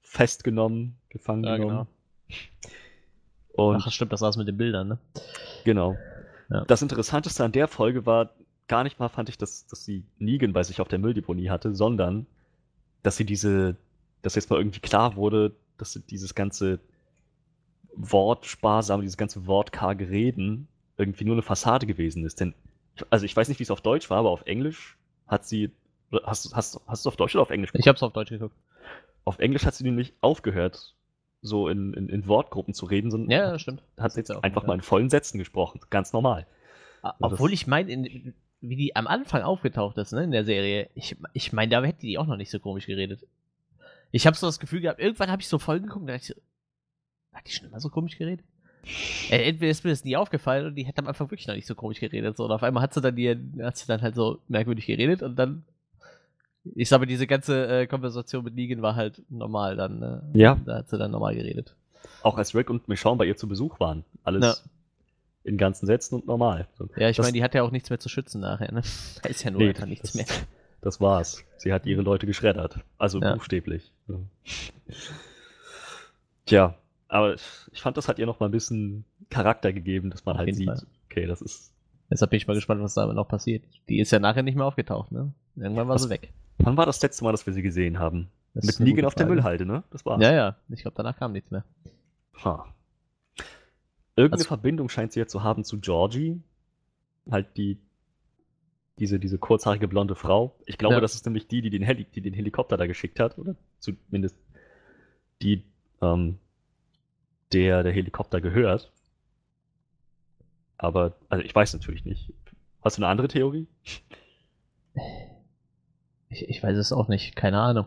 festgenommen, 0.00 0.96
gefangen 1.08 1.44
ja, 1.44 1.56
genommen. 1.56 1.86
Genau. 2.28 2.38
Und 3.52 3.82
Ach, 3.86 3.92
stimmt, 3.92 4.12
das 4.12 4.22
war's 4.22 4.36
mit 4.36 4.48
den 4.48 4.56
Bildern, 4.56 4.88
ne? 4.88 4.98
Genau. 5.64 5.96
Ja. 6.50 6.64
Das 6.64 6.82
Interessanteste 6.82 7.44
an 7.44 7.52
der 7.52 7.68
Folge 7.68 8.06
war 8.06 8.30
gar 8.68 8.84
nicht 8.84 8.98
mal, 8.98 9.08
fand 9.08 9.28
ich, 9.28 9.36
dass, 9.36 9.66
dass 9.66 9.84
sie 9.84 10.04
Negan 10.18 10.52
bei 10.52 10.62
sich 10.62 10.80
auf 10.80 10.88
der 10.88 10.98
Mülldeponie 10.98 11.50
hatte, 11.50 11.74
sondern 11.74 12.26
dass 13.02 13.16
sie 13.16 13.26
diese, 13.26 13.76
dass 14.22 14.34
jetzt 14.34 14.50
mal 14.50 14.58
irgendwie 14.58 14.80
klar 14.80 15.16
wurde, 15.16 15.54
dass 15.78 16.00
dieses 16.08 16.34
ganze 16.34 16.80
Wortsparsam, 17.94 19.00
dieses 19.00 19.16
ganze 19.16 19.46
wortkarge 19.46 20.08
Reden 20.08 20.68
irgendwie 20.96 21.24
nur 21.24 21.34
eine 21.34 21.42
Fassade 21.42 21.86
gewesen 21.86 22.24
ist. 22.24 22.40
Denn, 22.40 22.54
also 23.10 23.24
ich 23.24 23.36
weiß 23.36 23.48
nicht, 23.48 23.58
wie 23.58 23.64
es 23.64 23.70
auf 23.70 23.80
Deutsch 23.80 24.08
war, 24.10 24.18
aber 24.18 24.30
auf 24.30 24.46
Englisch 24.46 24.96
hat 25.26 25.46
sie. 25.46 25.70
Hast, 26.24 26.54
hast, 26.54 26.80
hast 26.86 27.04
du 27.04 27.08
es 27.08 27.12
auf 27.12 27.16
Deutsch 27.16 27.34
oder 27.34 27.42
auf 27.42 27.50
Englisch 27.50 27.72
geguckt? 27.72 27.84
Ich 27.84 27.88
hab's 27.88 28.02
auf 28.02 28.12
Deutsch 28.12 28.30
geguckt. 28.30 28.54
Auf 29.24 29.38
Englisch 29.38 29.64
hat 29.64 29.74
sie 29.74 29.84
nämlich 29.84 30.12
aufgehört, 30.20 30.94
so 31.40 31.68
in, 31.68 31.94
in, 31.94 32.08
in 32.08 32.26
Wortgruppen 32.26 32.74
zu 32.74 32.86
reden, 32.86 33.10
sondern 33.10 33.30
ja, 33.30 33.58
stimmt. 33.58 33.82
hat 33.98 34.12
sie 34.12 34.20
jetzt 34.20 34.30
einfach 34.30 34.66
mal 34.66 34.74
in 34.74 34.82
vollen 34.82 35.10
Sätzen 35.10 35.38
gesprochen. 35.38 35.80
Ganz 35.90 36.12
normal. 36.12 36.46
Obwohl 37.20 37.52
ich 37.52 37.66
meine, 37.66 38.34
wie 38.60 38.76
die 38.76 38.94
am 38.94 39.06
Anfang 39.06 39.42
aufgetaucht 39.42 39.98
ist, 39.98 40.12
ne, 40.12 40.22
in 40.22 40.30
der 40.30 40.44
Serie, 40.44 40.88
ich, 40.94 41.16
ich 41.32 41.52
meine, 41.52 41.70
da 41.70 41.82
hätte 41.82 42.00
die 42.00 42.18
auch 42.18 42.26
noch 42.26 42.36
nicht 42.36 42.50
so 42.50 42.60
komisch 42.60 42.86
geredet. 42.86 43.26
Ich 44.12 44.26
habe 44.26 44.36
so 44.36 44.46
das 44.46 44.60
Gefühl 44.60 44.80
gehabt, 44.80 45.00
irgendwann 45.00 45.30
habe 45.30 45.42
ich 45.42 45.48
so 45.48 45.58
Folgen 45.58 45.86
geguckt, 45.86 46.08
da 46.08 46.12
dachte 46.12 46.32
ich 46.32 46.36
so, 46.36 47.36
hat 47.36 47.48
die 47.48 47.52
schon 47.52 47.68
immer 47.68 47.80
so 47.80 47.88
komisch 47.88 48.16
geredet? 48.16 48.44
Äh, 49.30 49.48
entweder 49.48 49.70
ist 49.70 49.84
mir 49.84 49.90
das 49.90 50.04
nie 50.04 50.16
aufgefallen 50.16 50.66
und 50.66 50.74
die 50.74 50.84
hätte 50.84 51.00
am 51.00 51.08
Anfang 51.08 51.30
wirklich 51.30 51.46
noch 51.46 51.54
nicht 51.54 51.66
so 51.66 51.74
komisch 51.74 52.00
geredet. 52.00 52.36
So, 52.36 52.44
und 52.44 52.52
auf 52.52 52.62
einmal 52.62 52.82
hat 52.82 52.94
sie 52.94 53.00
dann 53.00 53.16
die, 53.16 53.28
hat 53.62 53.76
sie 53.76 53.86
dann 53.86 54.02
halt 54.02 54.14
so 54.14 54.38
merkwürdig 54.48 54.86
geredet 54.86 55.22
und 55.22 55.36
dann 55.36 55.64
ich 56.64 56.88
sage, 56.88 57.06
diese 57.06 57.26
ganze 57.26 57.66
äh, 57.66 57.86
Konversation 57.86 58.44
mit 58.44 58.54
Negan 58.54 58.82
war 58.82 58.94
halt 58.94 59.22
normal 59.30 59.76
dann. 59.76 60.02
Äh, 60.34 60.38
ja. 60.38 60.60
Da 60.64 60.76
hat 60.78 60.88
sie 60.88 60.98
dann 60.98 61.10
normal 61.10 61.34
geredet. 61.34 61.74
Auch 62.22 62.38
als 62.38 62.54
Rick 62.54 62.70
und 62.70 62.88
Michonne 62.88 63.16
bei 63.16 63.24
ihr 63.24 63.36
zu 63.36 63.48
Besuch 63.48 63.80
waren. 63.80 64.04
Alles 64.22 64.44
ja. 64.44 64.54
in 65.50 65.58
ganzen 65.58 65.86
Sätzen 65.86 66.16
und 66.16 66.26
normal. 66.26 66.68
Ja, 66.96 67.08
ich 67.08 67.18
meine, 67.18 67.32
die 67.32 67.42
hat 67.42 67.54
ja 67.54 67.62
auch 67.62 67.72
nichts 67.72 67.90
mehr 67.90 67.98
zu 67.98 68.08
schützen 68.08 68.40
nachher, 68.40 68.72
ne? 68.72 68.82
Da 69.22 69.28
ist 69.28 69.42
ja 69.42 69.50
nur 69.50 69.62
nee, 69.62 69.68
einfach 69.70 69.86
nichts 69.86 70.14
mehr. 70.14 70.26
Das 70.82 71.00
war's. 71.00 71.44
Sie 71.56 71.72
hat 71.72 71.86
ihre 71.86 72.02
Leute 72.02 72.26
geschreddert. 72.26 72.80
Also 72.98 73.20
ja. 73.20 73.34
buchstäblich. 73.34 73.92
Ja. 74.08 74.16
Tja, 76.44 76.74
aber 77.08 77.34
ich 77.34 77.80
fand, 77.80 77.96
das 77.96 78.08
hat 78.08 78.18
ihr 78.18 78.26
noch 78.26 78.40
mal 78.40 78.46
ein 78.46 78.52
bisschen 78.52 79.04
Charakter 79.30 79.72
gegeben, 79.72 80.10
dass 80.10 80.24
man 80.24 80.34
Auf 80.34 80.40
halt 80.40 80.54
sieht, 80.54 80.66
Fall. 80.66 80.82
okay, 81.06 81.26
das 81.26 81.40
ist. 81.40 81.72
Deshalb 82.10 82.30
bin 82.30 82.36
ich 82.36 82.46
mal 82.46 82.54
gespannt, 82.54 82.82
was 82.82 82.94
da 82.94 83.06
noch 83.06 83.28
passiert. 83.28 83.64
Die 83.88 84.00
ist 84.00 84.10
ja 84.10 84.18
nachher 84.18 84.42
nicht 84.42 84.56
mehr 84.56 84.66
aufgetaucht, 84.66 85.12
ne? 85.12 85.32
Irgendwann 85.56 85.88
war 85.88 85.94
was, 85.94 86.02
sie 86.02 86.10
weg. 86.10 86.32
Wann 86.58 86.76
war 86.76 86.84
das 86.84 87.00
letzte 87.00 87.24
Mal, 87.24 87.32
dass 87.32 87.46
wir 87.46 87.52
sie 87.52 87.62
gesehen 87.62 87.98
haben? 87.98 88.28
Das 88.54 88.66
Mit 88.66 88.80
Negan 88.80 89.06
auf 89.06 89.14
der 89.14 89.26
Müllhalde, 89.26 89.64
ne? 89.64 89.82
Das 89.90 90.04
war's. 90.04 90.20
Ja, 90.20 90.32
ja. 90.32 90.56
Ich 90.68 90.82
glaube, 90.82 90.94
danach 90.96 91.16
kam 91.16 91.32
nichts 91.32 91.50
mehr. 91.50 91.64
Ha. 92.44 92.66
Irgendeine 94.16 94.40
also, 94.40 94.48
Verbindung 94.48 94.88
scheint 94.88 95.12
sie 95.12 95.20
ja 95.20 95.26
zu 95.26 95.42
haben 95.42 95.64
zu 95.64 95.80
Georgie. 95.80 96.42
Halt 97.30 97.56
die. 97.56 97.78
Diese, 99.02 99.18
diese 99.18 99.36
kurzhaarige 99.36 99.88
blonde 99.88 100.14
Frau. 100.14 100.54
Ich 100.64 100.78
glaube, 100.78 100.94
ja. 100.94 101.00
das 101.00 101.16
ist 101.16 101.26
nämlich 101.26 101.48
die, 101.48 101.60
die 101.60 101.70
den, 101.70 101.82
Heli 101.82 102.04
die 102.04 102.20
den 102.20 102.34
Helikopter 102.34 102.76
da 102.76 102.86
geschickt 102.86 103.18
hat, 103.18 103.36
oder? 103.36 103.56
Zumindest 103.80 104.36
die, 105.42 105.64
ähm, 106.00 106.38
der 107.52 107.82
der 107.82 107.90
Helikopter 107.90 108.40
gehört. 108.40 108.92
Aber, 110.78 111.16
also 111.28 111.42
ich 111.44 111.52
weiß 111.52 111.72
natürlich 111.72 112.04
nicht. 112.04 112.32
Hast 112.80 112.96
du 112.96 113.02
eine 113.02 113.10
andere 113.10 113.26
Theorie? 113.26 113.66
Ich, 116.28 116.48
ich 116.48 116.62
weiß 116.62 116.76
es 116.76 116.92
auch 116.92 117.08
nicht, 117.08 117.34
keine 117.34 117.58
Ahnung. 117.58 117.86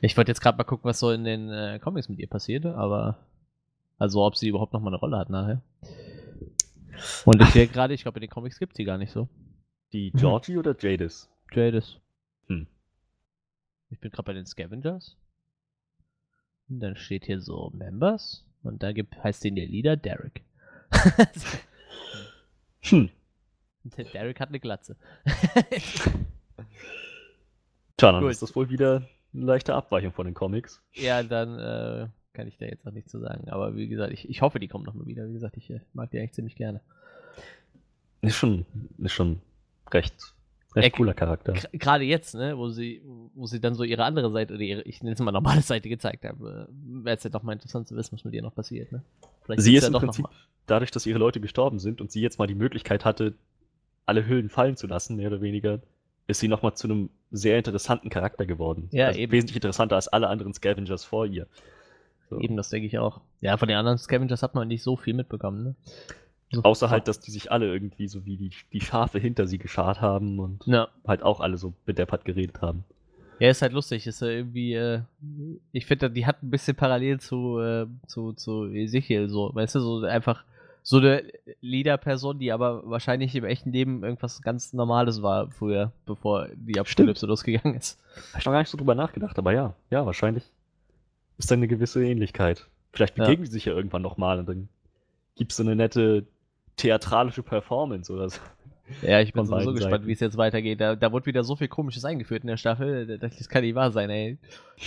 Ich 0.00 0.16
wollte 0.16 0.30
jetzt 0.30 0.40
gerade 0.40 0.56
mal 0.56 0.64
gucken, 0.64 0.88
was 0.88 1.00
so 1.00 1.10
in 1.10 1.24
den 1.24 1.50
äh, 1.50 1.78
Comics 1.82 2.08
mit 2.08 2.18
ihr 2.18 2.28
passierte, 2.28 2.76
aber. 2.76 3.18
Also, 3.98 4.24
ob 4.24 4.36
sie 4.36 4.48
überhaupt 4.48 4.72
noch 4.72 4.80
mal 4.80 4.88
eine 4.88 4.96
Rolle 4.96 5.18
hat 5.18 5.28
nachher. 5.28 5.60
Und 7.26 7.42
ich 7.42 7.48
sehe 7.48 7.66
gerade, 7.66 7.92
ich 7.92 8.04
glaube, 8.04 8.20
in 8.20 8.22
den 8.22 8.30
Comics 8.30 8.58
gibt 8.58 8.74
sie 8.74 8.84
gar 8.84 8.96
nicht 8.96 9.12
so. 9.12 9.28
Die 9.92 10.10
Georgie 10.12 10.52
hm. 10.52 10.58
oder 10.58 10.76
Jadis? 10.78 11.28
Jadis. 11.52 11.98
Hm. 12.48 12.66
Ich 13.90 14.00
bin 14.00 14.10
gerade 14.10 14.26
bei 14.26 14.32
den 14.32 14.46
Scavengers. 14.46 15.16
Und 16.68 16.80
dann 16.80 16.96
steht 16.96 17.26
hier 17.26 17.40
so 17.40 17.70
Members. 17.74 18.44
Und 18.62 18.82
da 18.82 18.92
gibt, 18.92 19.22
heißt 19.22 19.44
den 19.44 19.54
der 19.54 19.66
Leader 19.66 19.96
Derek. 19.96 20.42
hm. 22.80 23.10
Der 23.96 24.04
Derek 24.04 24.40
hat 24.40 24.48
eine 24.48 24.58
Glatze. 24.60 24.96
Tja, 27.96 28.12
dann 28.12 28.22
Gut. 28.22 28.30
ist 28.30 28.42
das 28.42 28.54
wohl 28.56 28.68
wieder 28.68 29.08
eine 29.32 29.44
leichte 29.44 29.74
Abweichung 29.74 30.12
von 30.12 30.26
den 30.26 30.34
Comics. 30.34 30.82
Ja, 30.92 31.22
dann 31.22 31.58
äh, 31.58 32.08
kann 32.32 32.48
ich 32.48 32.58
da 32.58 32.66
jetzt 32.66 32.84
noch 32.84 32.92
nichts 32.92 33.10
zu 33.10 33.20
sagen. 33.20 33.48
Aber 33.48 33.76
wie 33.76 33.88
gesagt, 33.88 34.12
ich, 34.12 34.28
ich 34.28 34.42
hoffe, 34.42 34.58
die 34.58 34.68
kommen 34.68 34.84
nochmal 34.84 35.06
wieder. 35.06 35.28
Wie 35.28 35.32
gesagt, 35.32 35.56
ich 35.56 35.70
äh, 35.70 35.80
mag 35.92 36.10
die 36.10 36.18
eigentlich 36.18 36.32
ziemlich 36.32 36.56
gerne. 36.56 36.80
Ist 38.22 38.36
schon, 38.36 38.66
ist 38.98 39.12
schon 39.12 39.40
recht, 39.92 40.14
recht 40.74 40.96
cooler 40.96 41.14
Charakter. 41.14 41.54
Gerade 41.72 42.04
jetzt, 42.04 42.34
ne, 42.34 42.56
wo 42.56 42.68
sie, 42.68 43.02
wo 43.34 43.46
sie 43.46 43.60
dann 43.60 43.74
so 43.74 43.84
ihre 43.84 44.04
andere 44.04 44.30
Seite, 44.30 44.54
oder 44.54 44.62
ihre, 44.62 44.82
ich 44.82 45.02
nenne 45.02 45.14
es 45.14 45.20
mal 45.20 45.32
normale 45.32 45.62
Seite 45.62 45.88
gezeigt 45.88 46.24
haben, 46.24 46.46
äh, 46.46 46.66
wäre 47.04 47.16
es 47.16 47.24
ja 47.24 47.30
doch 47.30 47.42
mal 47.42 47.52
interessant 47.52 47.88
zu 47.88 47.96
wissen, 47.96 48.14
was 48.16 48.24
mit 48.24 48.34
ihr 48.34 48.42
noch 48.42 48.54
passiert, 48.54 48.92
ne? 48.92 49.02
Vielleicht 49.44 49.62
sie 49.62 49.76
ist 49.76 49.82
ja 49.82 49.88
im 49.88 49.94
Prinzip, 49.94 50.26
dadurch, 50.66 50.90
dass 50.90 51.06
ihre 51.06 51.18
Leute 51.18 51.40
gestorben 51.40 51.78
sind 51.78 52.00
und 52.00 52.10
sie 52.10 52.20
jetzt 52.20 52.38
mal 52.38 52.46
die 52.46 52.54
Möglichkeit 52.54 53.04
hatte, 53.04 53.34
alle 54.04 54.26
Hüllen 54.26 54.48
fallen 54.48 54.76
zu 54.76 54.86
lassen, 54.86 55.16
mehr 55.16 55.28
oder 55.28 55.40
weniger, 55.40 55.80
ist 56.26 56.40
sie 56.40 56.48
nochmal 56.48 56.74
zu 56.74 56.88
einem 56.88 57.10
sehr 57.30 57.58
interessanten 57.58 58.10
Charakter 58.10 58.46
geworden. 58.46 58.88
Ja, 58.92 59.06
also 59.06 59.18
eben. 59.18 59.32
Wesentlich 59.32 59.56
interessanter 59.56 59.96
als 59.96 60.08
alle 60.08 60.28
anderen 60.28 60.54
Scavengers 60.54 61.04
vor 61.04 61.26
ihr. 61.26 61.46
So. 62.28 62.40
Eben, 62.40 62.56
das 62.56 62.70
denke 62.70 62.86
ich 62.86 62.98
auch. 62.98 63.20
Ja, 63.40 63.56
von 63.56 63.68
den 63.68 63.76
anderen 63.76 63.98
Scavengers 63.98 64.42
hat 64.42 64.54
man 64.54 64.66
nicht 64.66 64.82
so 64.82 64.96
viel 64.96 65.14
mitbekommen, 65.14 65.62
ne? 65.62 65.74
Außer 66.62 66.90
halt, 66.90 67.08
dass 67.08 67.20
die 67.20 67.30
sich 67.30 67.50
alle 67.50 67.66
irgendwie 67.66 68.06
so 68.08 68.24
wie 68.24 68.36
die, 68.36 68.50
die 68.72 68.80
Schafe 68.80 69.18
hinter 69.18 69.46
sie 69.46 69.58
geschart 69.58 70.00
haben 70.00 70.38
und 70.38 70.64
ja. 70.66 70.88
halt 71.06 71.22
auch 71.22 71.40
alle 71.40 71.56
so 71.56 71.74
bedeppert 71.84 72.24
geredet 72.24 72.62
haben. 72.62 72.84
Ja, 73.38 73.50
ist 73.50 73.62
halt 73.62 73.72
lustig. 73.72 74.06
Ist 74.06 74.22
ja 74.22 74.28
irgendwie, 74.28 74.74
äh, 74.74 75.00
ich 75.72 75.86
finde, 75.86 76.10
die 76.10 76.24
hat 76.24 76.42
ein 76.42 76.50
bisschen 76.50 76.76
parallel 76.76 77.20
zu, 77.20 77.58
äh, 77.58 77.86
zu, 78.06 78.32
zu 78.32 78.66
Ezekiel 78.66 79.28
so. 79.28 79.50
Weißt 79.54 79.74
du, 79.74 79.80
so 79.80 80.04
einfach 80.04 80.44
so 80.82 80.98
eine 80.98 81.24
Leader-Person, 81.60 82.38
die 82.38 82.52
aber 82.52 82.88
wahrscheinlich 82.88 83.34
im 83.34 83.44
echten 83.44 83.72
Leben 83.72 84.04
irgendwas 84.04 84.40
ganz 84.40 84.72
Normales 84.72 85.20
war 85.20 85.50
früher, 85.50 85.90
bevor 86.06 86.48
die 86.54 86.78
Apokalypse 86.78 87.26
losgegangen 87.26 87.76
ist. 87.76 88.00
Hab 88.32 88.40
ich 88.40 88.46
noch 88.46 88.52
gar 88.52 88.60
nicht 88.60 88.70
so 88.70 88.78
drüber 88.78 88.94
nachgedacht, 88.94 89.36
aber 89.36 89.52
ja, 89.52 89.74
ja, 89.90 90.06
wahrscheinlich 90.06 90.44
ist 91.38 91.50
da 91.50 91.56
eine 91.56 91.66
gewisse 91.66 92.04
Ähnlichkeit. 92.04 92.68
Vielleicht 92.92 93.16
begegnen 93.16 93.40
ja. 93.40 93.46
sie 93.46 93.52
sich 93.52 93.64
ja 93.64 93.74
irgendwann 93.74 94.02
nochmal 94.02 94.38
und 94.38 94.48
dann 94.48 94.68
gibt 95.34 95.50
es 95.50 95.56
so 95.56 95.64
eine 95.64 95.74
nette 95.74 96.24
theatralische 96.76 97.42
Performance 97.42 98.12
oder 98.12 98.28
so. 98.28 98.40
Ja, 99.02 99.20
ich 99.20 99.32
bin 99.32 99.44
so 99.44 99.72
gespannt, 99.72 100.06
wie 100.06 100.12
es 100.12 100.20
jetzt 100.20 100.36
weitergeht. 100.36 100.80
Da, 100.80 100.94
da 100.94 101.10
wurde 101.10 101.26
wieder 101.26 101.42
so 101.42 101.56
viel 101.56 101.66
Komisches 101.66 102.04
eingeführt 102.04 102.42
in 102.42 102.46
der 102.46 102.56
Staffel. 102.56 103.18
Das 103.18 103.48
kann 103.48 103.62
nicht 103.62 103.74
wahr 103.74 103.90
sein, 103.90 104.10
ey. 104.10 104.38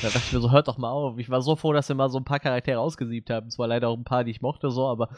Da 0.01 0.07
dachte 0.07 0.21
ich 0.25 0.33
mir 0.33 0.39
so, 0.39 0.51
hört 0.51 0.69
doch 0.69 0.77
mal 0.77 0.89
auf. 0.89 1.17
Ich 1.17 1.29
war 1.29 1.41
so 1.41 1.57
froh, 1.57 1.73
dass 1.73 1.89
wir 1.89 1.97
mal 1.97 2.09
so 2.09 2.17
ein 2.17 2.23
paar 2.23 2.39
Charaktere 2.39 2.79
ausgesiebt 2.79 3.29
haben. 3.29 3.49
Zwar 3.49 3.67
leider 3.67 3.89
auch 3.89 3.97
ein 3.97 4.05
paar, 4.05 4.23
die 4.23 4.31
ich 4.31 4.41
mochte, 4.41 4.71
so, 4.71 4.87
aber 4.87 5.09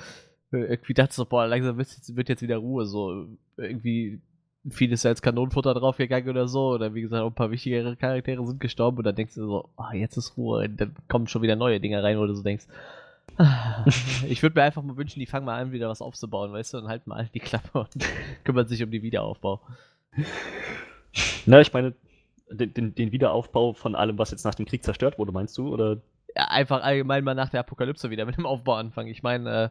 irgendwie 0.51 0.95
dachte 0.95 1.11
ich 1.11 1.15
so, 1.15 1.25
boah, 1.25 1.45
langsam 1.45 1.77
wird 1.77 2.29
jetzt 2.29 2.41
wieder 2.41 2.57
Ruhe, 2.57 2.87
so. 2.87 3.27
Irgendwie 3.57 4.19
vieles 4.69 5.05
als 5.05 5.21
Kanonenfutter 5.21 5.75
draufgegangen 5.75 6.29
oder 6.29 6.47
so. 6.47 6.69
Oder 6.69 6.95
wie 6.95 7.01
gesagt, 7.01 7.21
auch 7.21 7.29
ein 7.29 7.35
paar 7.35 7.51
wichtigere 7.51 7.95
Charaktere 7.95 8.45
sind 8.47 8.59
gestorben 8.59 8.97
und 8.97 9.03
dann 9.03 9.15
denkst 9.15 9.35
du 9.35 9.45
so, 9.45 9.69
oh, 9.77 9.93
jetzt 9.93 10.17
ist 10.17 10.37
Ruhe. 10.37 10.65
Und 10.65 10.81
dann 10.81 10.95
kommen 11.07 11.27
schon 11.27 11.43
wieder 11.43 11.55
neue 11.55 11.79
Dinge 11.79 12.01
rein, 12.01 12.17
wo 12.17 12.25
du 12.25 12.33
so 12.33 12.41
denkst, 12.41 12.65
ich 14.27 14.43
würde 14.43 14.59
mir 14.59 14.63
einfach 14.63 14.81
mal 14.83 14.97
wünschen, 14.97 15.19
die 15.19 15.25
fangen 15.25 15.45
mal 15.45 15.59
an, 15.59 15.71
wieder 15.71 15.89
was 15.89 16.01
aufzubauen, 16.01 16.53
weißt 16.53 16.73
du, 16.73 16.77
und 16.79 16.87
halten 16.87 17.09
mal 17.09 17.29
die 17.33 17.39
Klappe 17.39 17.79
und 17.79 17.89
kümmern 18.43 18.67
sich 18.67 18.83
um 18.83 18.91
den 18.91 19.01
Wiederaufbau. 19.01 19.61
Na, 21.45 21.61
ich 21.61 21.73
meine, 21.73 21.93
den, 22.49 22.73
den, 22.73 22.95
den, 22.95 23.11
Wiederaufbau 23.11 23.73
von 23.73 23.95
allem, 23.95 24.17
was 24.17 24.31
jetzt 24.31 24.43
nach 24.43 24.55
dem 24.55 24.65
Krieg 24.65 24.83
zerstört 24.83 25.17
wurde, 25.17 25.31
meinst 25.31 25.57
du? 25.57 25.73
Oder? 25.73 25.97
Ja, 26.35 26.45
einfach 26.45 26.83
allgemein 26.83 27.23
mal 27.23 27.33
nach 27.33 27.49
der 27.49 27.61
Apokalypse 27.61 28.09
wieder 28.09 28.25
mit 28.25 28.37
dem 28.37 28.45
Aufbau 28.45 28.75
anfangen. 28.75 29.09
Ich 29.09 29.23
meine, 29.23 29.63
äh, 29.65 29.69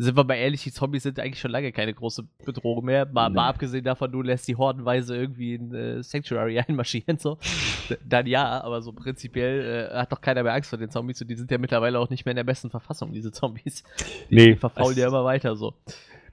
sind 0.00 0.16
wir 0.16 0.22
mal 0.22 0.34
ehrlich, 0.34 0.62
die 0.62 0.70
Zombies 0.70 1.02
sind 1.02 1.18
eigentlich 1.18 1.40
schon 1.40 1.50
lange 1.50 1.72
keine 1.72 1.92
große 1.92 2.22
Bedrohung 2.44 2.84
mehr. 2.84 3.04
Mal, 3.06 3.28
nee. 3.28 3.34
mal 3.34 3.48
abgesehen 3.48 3.82
davon, 3.82 4.12
du 4.12 4.22
lässt 4.22 4.46
die 4.46 4.54
hordenweise 4.54 5.16
irgendwie 5.16 5.54
in 5.54 5.74
äh, 5.74 6.02
Sanctuary 6.04 6.60
einmarschieren, 6.68 7.18
so. 7.18 7.36
Dann 8.04 8.26
ja, 8.26 8.60
aber 8.62 8.80
so 8.80 8.92
prinzipiell 8.92 9.90
äh, 9.90 9.96
hat 9.96 10.12
doch 10.12 10.20
keiner 10.20 10.44
mehr 10.44 10.54
Angst 10.54 10.70
vor 10.70 10.78
den 10.78 10.90
Zombies 10.90 11.20
und 11.20 11.28
die 11.28 11.34
sind 11.34 11.50
ja 11.50 11.58
mittlerweile 11.58 11.98
auch 11.98 12.10
nicht 12.10 12.24
mehr 12.24 12.30
in 12.30 12.36
der 12.36 12.44
besten 12.44 12.70
Verfassung, 12.70 13.12
diese 13.12 13.32
Zombies. 13.32 13.82
Die 14.30 14.36
nee, 14.36 14.56
verfaulen 14.56 14.96
ja 14.96 15.08
immer 15.08 15.24
weiter 15.24 15.56
so. 15.56 15.74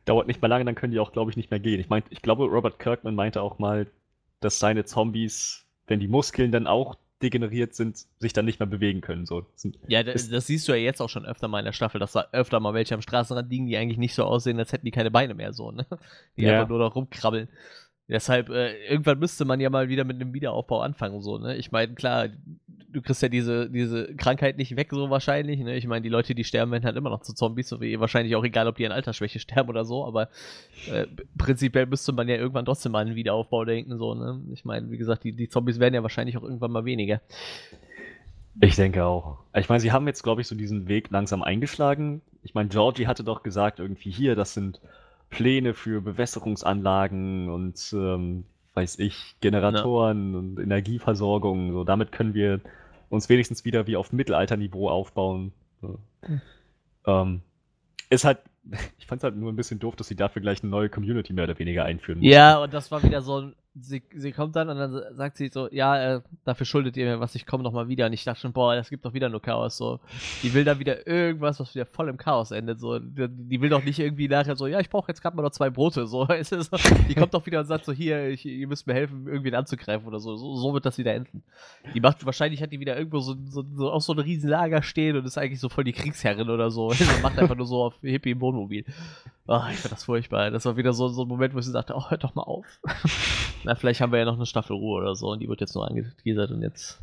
Dauert 0.06 0.28
nicht 0.28 0.44
mal 0.44 0.48
lange, 0.48 0.66
dann 0.66 0.76
können 0.76 0.94
die 0.94 1.00
auch, 1.00 1.12
glaube 1.12 1.32
ich, 1.32 1.38
nicht 1.38 1.50
mehr 1.50 1.60
gehen. 1.60 1.80
Ich 1.80 1.90
meine, 1.90 2.06
ich 2.12 2.22
glaube, 2.22 2.46
Robert 2.46 2.78
Kirkman 2.78 3.16
meinte 3.16 3.42
auch 3.42 3.58
mal, 3.58 3.88
dass 4.42 4.60
seine 4.60 4.86
Zombies, 4.86 5.66
wenn 5.88 6.00
die 6.00 6.08
Muskeln 6.08 6.52
dann 6.52 6.68
auch 6.68 6.96
degeneriert 7.22 7.74
sind, 7.74 8.06
sich 8.20 8.34
dann 8.34 8.46
nicht 8.46 8.60
mehr 8.60 8.68
bewegen 8.68 9.02
können. 9.02 9.26
So. 9.26 9.46
Ja, 9.88 10.04
das, 10.04 10.30
das, 10.30 10.48
siehst 10.48 10.68
du 10.68 10.74
ja 10.74 10.78
jetzt 10.78 11.02
auch 11.02 11.10
schon 11.10 11.26
öfter 11.26 11.48
mal 11.48 11.60
in 11.60 11.66
der 11.66 11.72
Staffel, 11.72 12.00
dass 12.00 12.12
da 12.12 12.28
öfter 12.34 12.60
mal 12.60 12.74
welche 12.74 12.94
am 12.94 13.02
Straßenrand 13.02 13.50
liegen, 13.50 13.68
die 13.68 13.78
eigentlich 13.78 13.98
nicht 13.98 14.14
so 14.14 14.26
aussehen, 14.26 14.60
als 14.60 14.74
hätten 14.74 14.86
die 14.86 14.92
keine 14.92 15.12
Beine 15.12 15.34
mehr 15.34 15.54
so, 15.54 15.72
ne? 15.72 15.86
Die 16.38 16.44
ja. 16.44 16.56
einfach 16.56 16.70
nur 16.70 16.80
noch 16.80 16.96
rumkrabbeln. 16.96 17.48
Deshalb, 18.08 18.50
äh, 18.50 18.88
irgendwann 18.88 19.18
müsste 19.18 19.46
man 19.46 19.60
ja 19.60 19.70
mal 19.72 19.90
wieder 19.90 20.04
mit 20.04 20.22
einem 20.22 20.34
Wiederaufbau 20.34 20.82
anfangen, 20.82 21.22
so, 21.22 21.40
ne? 21.40 21.56
Ich 21.56 21.72
meine, 21.72 21.96
klar, 21.96 22.28
du 22.92 23.02
kriegst 23.02 23.24
ja 23.24 23.30
diese, 23.30 23.68
diese 23.70 24.16
Krankheit 24.16 24.58
nicht 24.58 24.76
weg, 24.76 24.90
so 24.92 25.10
wahrscheinlich, 25.10 25.60
ne? 25.60 25.76
Ich 25.76 25.88
meine, 25.88 26.04
die 26.04 26.10
Leute, 26.10 26.36
die 26.36 26.44
sterben, 26.44 26.72
werden 26.72 26.86
halt 26.86 26.98
immer 26.98 27.10
noch 27.10 27.22
zu 27.22 27.34
Zombies, 27.34 27.68
so 27.68 27.82
wie 27.82 28.00
wahrscheinlich 28.00 28.36
auch 28.36 28.44
egal, 28.44 28.68
ob 28.68 28.76
die 28.76 28.86
an 28.86 28.92
Altersschwäche 28.92 29.40
sterben 29.40 29.70
oder 29.70 29.86
so, 29.86 30.06
aber 30.06 30.30
äh, 30.92 31.08
prinzipiell 31.36 31.88
müsste 31.88 32.14
man 32.14 32.30
ja 32.30 32.36
irgendwann 32.36 32.66
trotzdem 32.66 32.92
mal 32.92 33.00
an 33.00 33.08
einen 33.08 33.16
Wiederaufbau 33.16 33.66
denken, 33.66 33.98
so, 33.98 34.14
ne? 34.14 34.40
Ich 34.54 34.66
meine, 34.66 34.92
wie 34.92 34.98
gesagt, 34.98 35.24
die, 35.24 35.32
die 35.32 35.50
Zombies 35.50 35.80
werden 35.80 35.96
ja 35.96 36.04
wahrscheinlich 36.04 36.38
auch 36.38 36.44
irgendwann 36.44 36.72
mal 36.72 36.86
weniger. 36.86 37.22
Ich 38.62 38.76
denke 38.76 39.04
auch. 39.04 39.40
Ich 39.54 39.68
meine, 39.68 39.82
sie 39.82 39.92
haben 39.92 40.08
jetzt, 40.08 40.24
glaube 40.24 40.42
ich, 40.42 40.48
so 40.48 40.56
diesen 40.56 40.88
Weg 40.88 41.10
langsam 41.10 41.42
eingeschlagen. 41.42 42.22
Ich 42.44 42.54
meine, 42.54 42.70
Georgie 42.70 43.08
hatte 43.08 43.24
doch 43.24 43.44
gesagt, 43.44 43.80
irgendwie 43.80 44.12
hier, 44.12 44.36
das 44.36 44.54
sind 44.54 44.80
Pläne 45.30 45.74
für 45.74 46.02
Bewässerungsanlagen 46.02 47.50
und 47.50 47.94
ähm, 47.94 48.46
weiß 48.74 49.00
ich, 49.00 49.36
Generatoren 49.42 50.32
ja. 50.34 50.40
und 50.40 50.60
Energieversorgung. 50.60 51.72
So, 51.74 51.84
damit 51.84 52.12
können 52.12 52.34
wir 52.34 52.62
uns 53.10 53.30
wenigstens 53.30 53.66
wieder 53.66 53.88
wie 53.88 53.96
auf 53.96 54.12
Mittelalterniveau 54.12 54.90
aufbauen. 54.90 55.54
So. 55.82 56.00
Hm. 56.22 56.42
Ähm, 57.06 57.42
ist 58.10 58.26
halt 58.26 58.40
ich 58.98 59.06
fand 59.06 59.20
es 59.20 59.24
halt 59.24 59.36
nur 59.36 59.52
ein 59.52 59.56
bisschen 59.56 59.80
doof, 59.80 59.96
dass 59.96 60.08
sie 60.08 60.16
dafür 60.16 60.42
gleich 60.42 60.64
eine 60.64 60.70
neue 60.70 60.90
Community 60.90 61.34
mehr 61.34 61.46
oder 61.46 61.60
weniger 61.60 61.86
einführen 61.86 62.20
mussten. 62.20 62.32
Ja, 62.32 62.62
und 62.62 62.74
das 62.74 62.92
war 62.92 63.04
wieder 63.04 63.22
so 63.22 63.42
ein, 63.42 63.56
sie, 63.80 64.04
sie 64.14 64.32
kommt 64.32 64.56
dann 64.56 64.70
und 64.70 64.78
dann 64.78 65.16
sagt 65.16 65.38
sie 65.38 65.50
so, 65.50 65.68
ja, 65.72 66.16
äh, 66.16 66.22
dafür 66.46 66.66
schuldet 66.66 66.96
ihr 66.98 67.06
mir 67.06 67.20
was, 67.20 67.36
ich 67.36 67.46
komme 67.46 67.64
nochmal 67.64 67.88
wieder. 67.88 68.06
Und 68.06 68.14
ich 68.14 68.24
dachte 68.24 68.40
schon, 68.40 68.54
boah, 68.54 68.76
das 68.76 68.90
gibt 68.90 69.06
doch 69.06 69.14
wieder 69.14 69.30
nur 69.30 69.42
Chaos. 69.42 69.78
So, 69.78 70.00
die 70.44 70.54
will 70.54 70.64
dann 70.64 70.80
wieder 70.80 71.06
irgendwas, 71.06 71.60
was 71.60 71.76
wieder 71.76 71.86
voll 71.86 72.10
im 72.10 72.18
Chaos 72.18 72.52
endet. 72.52 72.80
So, 72.80 73.00
die, 73.00 73.28
die 73.30 73.62
will 73.62 73.70
doch 73.70 73.84
nicht 73.84 74.00
irgendwie 74.00 74.28
nachher 74.28 74.56
so, 74.56 74.68
ja, 74.68 74.80
ich 74.80 74.90
brauche 74.90 75.10
jetzt 75.10 75.22
gerade 75.22 75.36
mal 75.36 75.44
noch 75.44 75.52
zwei 75.52 75.70
Brote. 75.70 76.06
So, 76.16 76.28
die 76.28 77.16
kommt 77.16 77.34
doch 77.34 77.46
wieder 77.46 77.60
und 77.60 77.66
sagt 77.66 77.86
so, 77.86 77.92
hier, 77.92 78.30
ich, 78.30 78.46
ihr 78.46 78.68
müsst 78.68 78.86
mir 78.86 78.94
helfen, 78.94 79.28
irgendwie 79.28 79.54
anzugreifen 79.54 80.08
oder 80.08 80.20
so. 80.20 80.36
so. 80.36 80.56
so. 80.56 80.74
wird 80.74 80.86
das 80.86 80.98
wieder 80.98 81.14
enden. 81.14 81.44
Die 81.94 82.00
macht, 82.00 82.26
wahrscheinlich 82.26 82.62
hat 82.62 82.72
die 82.72 82.80
wieder 82.80 82.96
irgendwo 82.98 83.20
so, 83.20 83.36
so, 83.48 83.66
so 83.74 83.92
auf 83.92 84.04
so 84.04 84.14
ein 84.14 84.20
Riesenlager 84.20 84.84
stehen 84.84 85.18
und 85.18 85.26
ist 85.26 85.38
eigentlich 85.38 85.60
so 85.60 85.68
voll 85.68 85.84
die 85.84 85.94
Kriegsherrin 85.94 86.50
oder 86.50 86.72
so. 86.72 86.94
Also 87.06 87.22
macht 87.22 87.38
einfach 87.38 87.56
nur 87.56 87.66
so 87.66 87.84
auf 87.84 87.96
Hippie 88.02 88.32
im 88.32 88.42
Wohnmobil. 88.42 88.86
Oh, 89.48 89.62
ich 89.70 89.78
fand 89.78 89.92
das 89.92 90.06
furchtbar. 90.06 90.50
Das 90.50 90.66
war 90.66 90.76
wieder 90.76 90.94
so, 90.94 91.08
so 91.08 91.24
ein 91.24 91.28
Moment, 91.28 91.54
wo 91.54 91.62
sie 91.62 91.72
sagte, 91.72 91.94
oh, 91.96 92.10
hört 92.10 92.24
doch 92.24 92.34
mal 92.34 92.44
auf. 92.44 92.66
Na, 93.66 93.76
vielleicht 93.76 94.00
haben 94.00 94.12
wir 94.12 94.20
ja 94.20 94.26
noch 94.26 94.36
eine 94.36 94.46
Staffel 94.46 94.76
Ruhe 94.76 95.02
oder 95.02 95.16
so 95.16 95.32
und 95.32 95.40
die 95.40 95.50
wird 95.50 95.60
jetzt 95.60 95.74
nur 95.74 95.88
angeteasert 95.88 96.52
und 96.52 96.62
jetzt. 96.62 97.02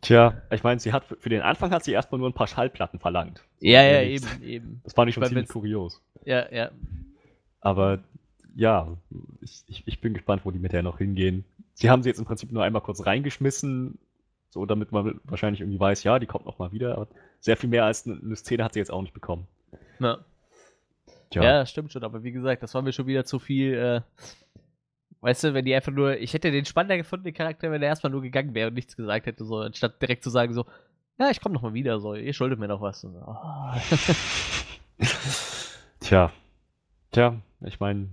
Tja, 0.00 0.42
ich 0.50 0.62
meine, 0.62 0.80
sie 0.80 0.92
hat 0.92 1.04
für 1.04 1.28
den 1.28 1.42
Anfang 1.42 1.70
hat 1.70 1.84
sie 1.84 1.92
erstmal 1.92 2.18
nur 2.18 2.28
ein 2.28 2.34
paar 2.34 2.46
Schallplatten 2.46 2.98
verlangt. 2.98 3.42
Ja, 3.60 3.82
ja, 3.82 4.02
eben, 4.02 4.26
eben. 4.42 4.80
Das 4.84 4.94
fand 4.94 5.08
ich 5.08 5.14
schon 5.14 5.22
ich 5.22 5.28
ziemlich 5.28 5.48
kurios. 5.48 6.02
Ja, 6.24 6.50
ja. 6.50 6.70
Aber 7.60 8.00
ja, 8.54 8.96
ich, 9.42 9.64
ich, 9.66 9.82
ich, 9.86 10.00
bin 10.00 10.14
gespannt, 10.14 10.42
wo 10.44 10.50
die 10.50 10.58
mit 10.58 10.72
der 10.72 10.82
noch 10.82 10.98
hingehen. 10.98 11.44
Sie 11.74 11.90
haben 11.90 12.02
sie 12.02 12.08
jetzt 12.08 12.18
im 12.18 12.24
Prinzip 12.24 12.52
nur 12.52 12.62
einmal 12.62 12.82
kurz 12.82 13.04
reingeschmissen, 13.04 13.98
so 14.50 14.64
damit 14.64 14.92
man 14.92 15.20
wahrscheinlich 15.24 15.60
irgendwie 15.60 15.80
weiß, 15.80 16.04
ja, 16.04 16.18
die 16.18 16.26
kommt 16.26 16.46
noch 16.46 16.58
mal 16.58 16.72
wieder. 16.72 16.96
Aber 16.96 17.08
sehr 17.40 17.56
viel 17.56 17.68
mehr 17.68 17.84
als 17.84 18.06
eine 18.06 18.36
Szene 18.36 18.64
hat 18.64 18.74
sie 18.74 18.78
jetzt 18.78 18.90
auch 18.90 19.02
nicht 19.02 19.14
bekommen. 19.14 19.46
Ja. 20.00 20.18
Tja. 21.30 21.42
Ja, 21.42 21.66
stimmt 21.66 21.92
schon, 21.92 22.04
aber 22.04 22.22
wie 22.22 22.32
gesagt, 22.32 22.62
das 22.62 22.74
war 22.74 22.82
mir 22.82 22.92
schon 22.92 23.06
wieder 23.06 23.24
zu 23.24 23.38
viel. 23.38 23.74
Äh, 23.74 24.00
weißt 25.24 25.44
du, 25.44 25.54
wenn 25.54 25.64
die 25.64 25.74
einfach 25.74 25.92
nur. 25.92 26.18
Ich 26.18 26.34
hätte 26.34 26.50
den 26.50 26.66
spannender 26.66 26.98
gefunden, 26.98 27.24
den 27.24 27.34
Charakter, 27.34 27.70
wenn 27.70 27.82
er 27.82 27.88
erstmal 27.88 28.12
nur 28.12 28.22
gegangen 28.22 28.54
wäre 28.54 28.68
und 28.68 28.74
nichts 28.74 28.96
gesagt 28.96 29.26
hätte, 29.26 29.44
so, 29.44 29.58
anstatt 29.58 30.00
direkt 30.00 30.22
zu 30.22 30.30
sagen, 30.30 30.52
so, 30.52 30.66
ja, 31.18 31.30
ich 31.30 31.40
komme 31.40 31.54
nochmal 31.54 31.74
wieder, 31.74 31.98
so, 31.98 32.14
ihr 32.14 32.32
schuldet 32.34 32.58
mir 32.58 32.68
noch 32.68 32.80
was. 32.80 33.00
So, 33.00 33.08
oh. 33.08 33.72
Tja. 36.00 36.30
Tja, 37.10 37.40
ich 37.62 37.80
meine, 37.80 38.08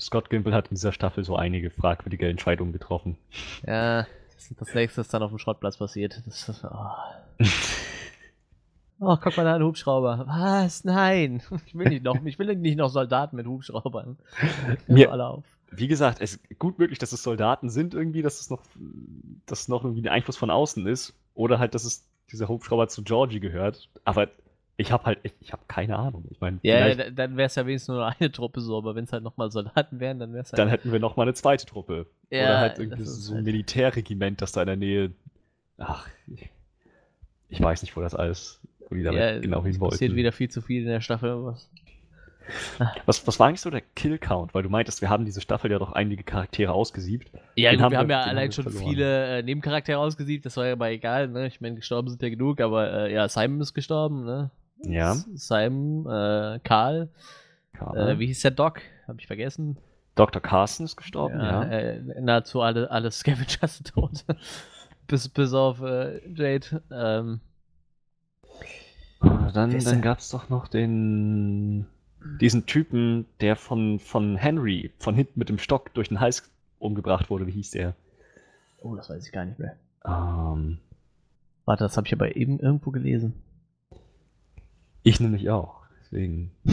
Scott 0.00 0.30
Gimple 0.30 0.54
hat 0.54 0.68
in 0.68 0.76
dieser 0.76 0.92
Staffel 0.92 1.24
so 1.24 1.36
einige 1.36 1.70
fragwürdige 1.70 2.28
Entscheidungen 2.28 2.72
getroffen. 2.72 3.18
Ja, 3.66 4.06
das, 4.34 4.54
das 4.56 4.74
nächste 4.74 5.02
ist 5.02 5.12
dann 5.12 5.22
auf 5.22 5.30
dem 5.30 5.38
Schrottplatz 5.38 5.76
passiert. 5.76 6.22
Das, 6.24 6.64
oh. 6.64 7.44
Oh, 9.00 9.16
guck 9.20 9.36
mal 9.36 9.44
da, 9.44 9.56
ein 9.56 9.62
Hubschrauber. 9.62 10.24
Was? 10.26 10.84
Nein. 10.84 11.42
Ich 11.66 11.74
will 11.74 11.88
nicht 11.88 12.04
noch, 12.04 12.24
ich 12.24 12.38
will 12.38 12.54
nicht 12.54 12.78
noch 12.78 12.88
Soldaten 12.88 13.36
mit 13.36 13.44
Hubschraubern. 13.44 14.16
Mir, 14.86 15.10
alle 15.10 15.26
auf. 15.26 15.44
Wie 15.76 15.88
gesagt, 15.88 16.20
es 16.20 16.34
ist 16.36 16.58
gut 16.58 16.78
möglich, 16.78 16.98
dass 16.98 17.12
es 17.12 17.22
Soldaten 17.22 17.68
sind 17.70 17.94
irgendwie, 17.94 18.22
dass 18.22 18.40
es 18.40 18.50
noch, 18.50 18.62
dass 19.46 19.62
es 19.62 19.68
noch 19.68 19.84
irgendwie 19.84 20.02
ein 20.02 20.12
Einfluss 20.12 20.36
von 20.36 20.50
außen 20.50 20.86
ist. 20.86 21.14
Oder 21.34 21.58
halt, 21.58 21.74
dass 21.74 21.84
es 21.84 22.06
dieser 22.30 22.48
Hubschrauber 22.48 22.88
zu 22.88 23.02
Georgie 23.02 23.40
gehört. 23.40 23.88
Aber 24.04 24.28
Ich 24.76 24.90
habe 24.92 25.04
halt, 25.04 25.18
ich, 25.22 25.32
ich 25.40 25.52
habe 25.52 25.62
keine 25.68 25.96
Ahnung. 25.98 26.24
Ich 26.30 26.40
meine, 26.40 26.58
Ja, 26.62 26.86
ja, 26.88 27.10
dann 27.10 27.36
wäre 27.36 27.46
es 27.46 27.54
ja 27.54 27.64
wenigstens 27.66 27.94
nur 27.94 28.06
eine 28.06 28.32
Truppe 28.32 28.60
so, 28.60 28.76
aber 28.76 28.94
wenn 28.94 29.04
es 29.04 29.12
halt 29.12 29.22
nochmal 29.22 29.50
Soldaten 29.50 30.00
wären, 30.00 30.18
dann 30.18 30.32
wäre 30.32 30.42
es 30.42 30.52
halt. 30.52 30.58
dann 30.58 30.68
hätten 30.68 30.90
wir 30.92 30.98
noch 31.00 31.16
mal 31.16 31.22
eine 31.24 31.34
zweite 31.34 31.64
Truppe. 31.66 32.06
Ja, 32.30 32.44
Oder 32.44 32.58
halt 32.58 32.78
irgendwie 32.78 33.04
so 33.04 33.32
ein 33.32 33.36
halt- 33.36 33.44
Militärregiment, 33.46 34.42
das 34.42 34.52
da 34.52 34.62
in 34.62 34.66
der 34.66 34.76
Nähe. 34.76 35.12
Ach, 35.78 36.08
ich, 36.28 36.48
ich 37.50 37.60
weiß 37.60 37.82
nicht, 37.82 37.96
wo 37.96 38.00
das 38.00 38.14
alles, 38.14 38.60
wo 38.88 38.94
die 38.94 39.02
damit 39.02 39.20
ja, 39.20 39.38
genau 39.38 39.62
hin 39.62 39.72
es 39.72 39.78
passiert 39.78 40.00
wollten. 40.00 40.16
wieder 40.16 40.32
viel 40.32 40.48
zu 40.50 40.60
viel 40.60 40.82
in 40.82 40.88
der 40.88 41.00
Staffel. 41.00 41.44
Was. 41.44 41.68
Was, 43.06 43.26
was 43.26 43.40
war 43.40 43.48
eigentlich 43.48 43.60
so 43.60 43.70
der 43.70 43.80
Kill-Count? 43.80 44.54
Weil 44.54 44.62
du 44.62 44.68
meintest, 44.68 45.00
wir 45.00 45.08
haben 45.08 45.24
diese 45.24 45.40
Staffel 45.40 45.70
ja 45.70 45.78
doch 45.78 45.92
einige 45.92 46.22
Charaktere 46.24 46.72
ausgesiebt. 46.72 47.30
Ja, 47.56 47.70
gut, 47.72 47.80
haben 47.80 47.92
wir 47.92 47.98
haben 47.98 48.10
ja 48.10 48.20
allein 48.22 48.52
schon 48.52 48.64
verloren. 48.64 48.88
viele 48.90 49.38
äh, 49.38 49.42
Nebencharaktere 49.42 49.98
ausgesiebt, 49.98 50.44
das 50.44 50.56
war 50.56 50.66
ja 50.66 50.72
aber 50.72 50.90
egal, 50.90 51.28
ne? 51.28 51.46
Ich 51.46 51.60
meine, 51.60 51.74
gestorben 51.76 52.08
sind 52.10 52.22
ja 52.22 52.28
genug, 52.28 52.60
aber 52.60 52.92
äh, 53.08 53.14
ja, 53.14 53.28
Simon 53.28 53.60
ist 53.60 53.72
gestorben, 53.74 54.24
ne? 54.24 54.50
Ja. 54.82 55.14
Simon, 55.34 56.06
äh, 56.06 56.60
Karl, 56.62 57.08
äh, 57.94 58.18
wie 58.18 58.26
hieß 58.26 58.42
der 58.42 58.50
Doc? 58.50 58.82
Hab 59.08 59.18
ich 59.18 59.26
vergessen. 59.26 59.78
Dr. 60.14 60.40
Carson 60.40 60.84
ist 60.84 60.96
gestorben, 60.96 61.40
ja. 61.40 61.62
Äh, 61.64 62.00
nahezu 62.20 62.60
alle, 62.60 62.90
alle 62.90 63.10
Scavengers 63.12 63.76
sind 63.78 63.92
tot. 63.94 64.24
bis, 65.06 65.28
bis 65.28 65.52
auf 65.54 65.80
äh, 65.80 66.20
Jade. 66.34 66.82
Ähm, 66.90 67.40
Ah, 69.20 69.50
Dann, 69.54 69.78
dann 69.78 70.02
gab 70.02 70.18
es 70.18 70.28
doch 70.28 70.50
noch 70.50 70.68
den 70.68 71.86
diesen 72.40 72.66
Typen, 72.66 73.26
der 73.40 73.56
von, 73.56 73.98
von 73.98 74.36
Henry 74.36 74.92
von 74.98 75.14
hinten 75.14 75.38
mit 75.38 75.48
dem 75.48 75.58
Stock 75.58 75.92
durch 75.94 76.08
den 76.08 76.20
Hals 76.20 76.50
umgebracht 76.78 77.30
wurde. 77.30 77.46
Wie 77.46 77.52
hieß 77.52 77.70
der? 77.72 77.94
oh, 78.84 78.94
das 78.94 79.08
weiß 79.08 79.26
ich 79.26 79.32
gar 79.32 79.44
nicht 79.44 79.58
mehr. 79.58 79.76
Ähm, 80.04 80.78
Warte, 81.64 81.84
das 81.84 81.96
habe 81.96 82.06
ich 82.06 82.12
aber 82.12 82.36
eben 82.36 82.60
irgendwo 82.60 82.90
gelesen. 82.90 83.42
ich 85.02 85.20
nämlich 85.20 85.48
auch. 85.50 85.82
Deswegen 86.02 86.50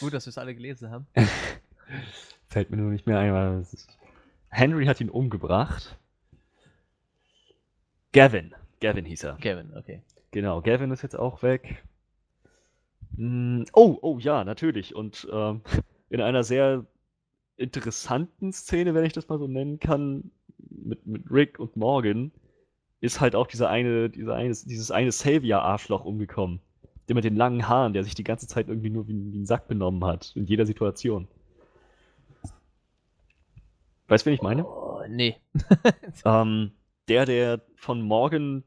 Gut, 0.00 0.14
dass 0.14 0.26
wir 0.26 0.30
es 0.30 0.38
alle 0.38 0.54
gelesen 0.54 0.90
haben. 0.90 1.06
fällt 2.46 2.70
mir 2.70 2.78
nur 2.78 2.90
nicht 2.90 3.06
mehr 3.06 3.18
ein. 3.18 3.32
weil 3.32 3.66
Henry 4.48 4.86
hat 4.86 5.00
ihn 5.00 5.10
umgebracht. 5.10 5.98
Gavin. 8.12 8.54
Gavin 8.80 9.04
hieß 9.04 9.24
er. 9.24 9.36
Kevin, 9.36 9.76
okay. 9.76 10.02
Genau, 10.30 10.60
Gavin 10.62 10.90
ist 10.90 11.02
jetzt 11.02 11.16
auch 11.16 11.42
weg. 11.42 11.84
Hm, 13.16 13.64
Oh, 13.72 13.98
oh 14.02 14.18
ja, 14.18 14.44
natürlich. 14.44 14.94
Und 14.94 15.26
ähm, 15.32 15.62
in 16.10 16.20
einer 16.20 16.44
sehr 16.44 16.86
interessanten 17.56 18.52
Szene, 18.52 18.94
wenn 18.94 19.04
ich 19.06 19.12
das 19.14 19.28
mal 19.28 19.38
so 19.40 19.48
nennen 19.48 19.80
kann, 19.80 20.32
mit, 20.70 21.06
mit 21.06 21.30
Rick 21.30 21.58
und 21.60 21.76
Morgan, 21.76 22.32
ist 23.00 23.20
halt 23.20 23.36
auch 23.36 23.46
dieser 23.48 23.70
eine, 23.70 24.10
dieser 24.10 24.34
eine, 24.36 24.50
dieses 24.50 24.90
eine 24.92 25.12
Savior-Arschloch 25.12 26.04
umgekommen. 26.04 26.60
Der 27.08 27.16
mit 27.16 27.24
den 27.24 27.36
langen 27.36 27.68
Haaren, 27.68 27.94
der 27.94 28.04
sich 28.04 28.14
die 28.16 28.24
ganze 28.24 28.48
Zeit 28.48 28.68
irgendwie 28.68 28.90
nur 28.90 29.08
wie, 29.08 29.14
ein- 29.14 29.32
wie 29.32 29.38
ein 29.40 29.46
Sack 29.46 29.68
benommen 29.68 30.04
hat, 30.06 30.32
in 30.36 30.46
jeder 30.46 30.66
Situation. 30.66 31.28
Weißt 34.08 34.24
du, 34.26 34.30
wen 34.30 34.34
ich 34.34 34.42
meine? 34.42 34.66
Oh, 34.66 35.00
nee. 35.08 35.36
Ähm, 36.24 36.72
der, 37.08 37.26
der 37.26 37.60
von 37.76 38.02
Morgan 38.02 38.64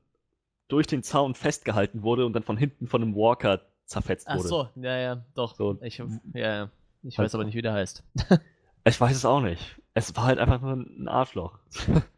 durch 0.68 0.88
den 0.88 1.04
Zaun 1.04 1.36
festgehalten 1.36 2.04
wurde 2.04 2.26
und 2.26 2.34
dann 2.34 2.44
von 2.44 2.58
hinten 2.58 2.88
von 2.88 3.02
einem 3.04 3.16
Walker 3.16 3.62
zerfetzt 3.86 4.28
Ach 4.28 4.38
wurde. 4.38 4.48
so, 4.48 4.70
ja, 4.76 4.98
ja, 4.98 5.26
doch. 5.36 5.56
So. 5.56 5.78
Ich, 5.82 5.98
ja, 5.98 6.08
ja. 6.34 6.70
ich 7.04 7.18
Halt 7.18 7.26
weiß 7.26 7.36
aber 7.36 7.44
nicht, 7.46 7.56
wie 7.56 7.62
der 7.62 7.74
heißt. 7.74 8.04
Ich 8.88 9.02
weiß 9.02 9.16
es 9.18 9.26
auch 9.26 9.42
nicht. 9.42 9.82
Es 9.96 10.16
war 10.16 10.26
halt 10.26 10.38
einfach 10.38 10.62
nur 10.62 10.74
ein 10.74 11.08
Arschloch. 11.08 11.58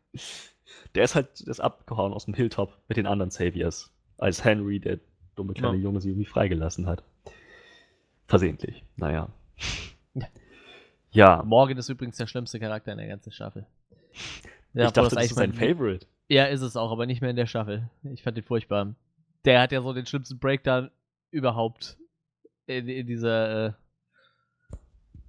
der 0.95 1.03
ist 1.05 1.15
halt 1.15 1.47
das 1.47 1.61
abgehauen 1.61 2.11
aus 2.11 2.25
dem 2.25 2.33
Hilltop 2.33 2.77
mit 2.89 2.97
den 2.97 3.07
anderen 3.07 3.31
Saviors. 3.31 3.93
Als 4.17 4.43
Henry, 4.43 4.81
der 4.81 4.99
dumme 5.37 5.53
kleine 5.53 5.77
Ja. 5.77 5.83
Junge, 5.83 6.01
sie 6.01 6.09
irgendwie 6.09 6.25
freigelassen 6.25 6.85
hat. 6.85 7.03
Versehentlich. 8.27 8.83
Naja. 8.97 9.29
Ja. 10.13 10.27
Ja. 11.11 11.43
Morgan 11.45 11.77
ist 11.77 11.87
übrigens 11.87 12.17
der 12.17 12.27
schlimmste 12.27 12.59
Charakter 12.59 12.91
in 12.91 12.97
der 12.97 13.07
ganzen 13.07 13.31
Staffel. 13.31 13.65
Ja, 14.73 14.87
ich 14.87 14.91
dachte, 14.91 15.15
das 15.15 15.25
ist 15.25 15.35
sein 15.35 15.51
mein- 15.51 15.57
Favorite. 15.75 16.05
Ja, 16.27 16.45
ist 16.47 16.61
es 16.61 16.75
auch, 16.75 16.91
aber 16.91 17.05
nicht 17.05 17.21
mehr 17.21 17.29
in 17.29 17.37
der 17.37 17.45
Staffel. 17.45 17.89
Ich 18.03 18.23
fand 18.23 18.35
den 18.35 18.43
furchtbar. 18.43 18.93
Der 19.45 19.61
hat 19.61 19.71
ja 19.71 19.81
so 19.81 19.93
den 19.93 20.05
schlimmsten 20.05 20.37
Breakdown 20.37 20.91
überhaupt 21.31 21.97
in, 22.65 22.87
in 22.87 23.07
dieser 23.07 23.67
äh, 23.67 23.71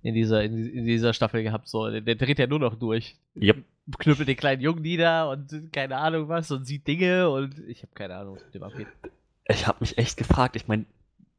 in 0.03 0.15
dieser 0.15 0.43
in, 0.45 0.57
die- 0.57 0.71
in 0.77 0.85
dieser 0.85 1.13
Staffel 1.13 1.43
gehabt. 1.43 1.69
So, 1.69 1.91
der, 1.91 2.01
der 2.01 2.15
dreht 2.15 2.39
ja 2.39 2.47
nur 2.47 2.59
noch 2.61 2.75
durch. 2.77 3.17
Yep. 3.41 3.65
Knüppelt 3.99 4.29
den 4.29 4.37
kleinen 4.37 4.61
Jungen 4.63 4.83
nieder 4.83 5.31
und 5.31 5.73
keine 5.73 5.97
Ahnung 5.97 6.29
was 6.29 6.51
und 6.51 6.67
sieht 6.67 6.87
Dinge 6.87 7.31
und 7.31 7.59
ich 7.69 7.83
habe 7.83 7.93
keine 7.95 8.17
Ahnung, 8.17 8.37
was 8.37 8.45
mit 8.45 8.55
dem 8.55 8.63
abgeht. 8.63 8.87
Ich 9.49 9.67
habe 9.67 9.79
mich 9.81 9.97
echt 9.97 10.17
gefragt. 10.19 10.57
Ich 10.57 10.69
meine, 10.69 10.85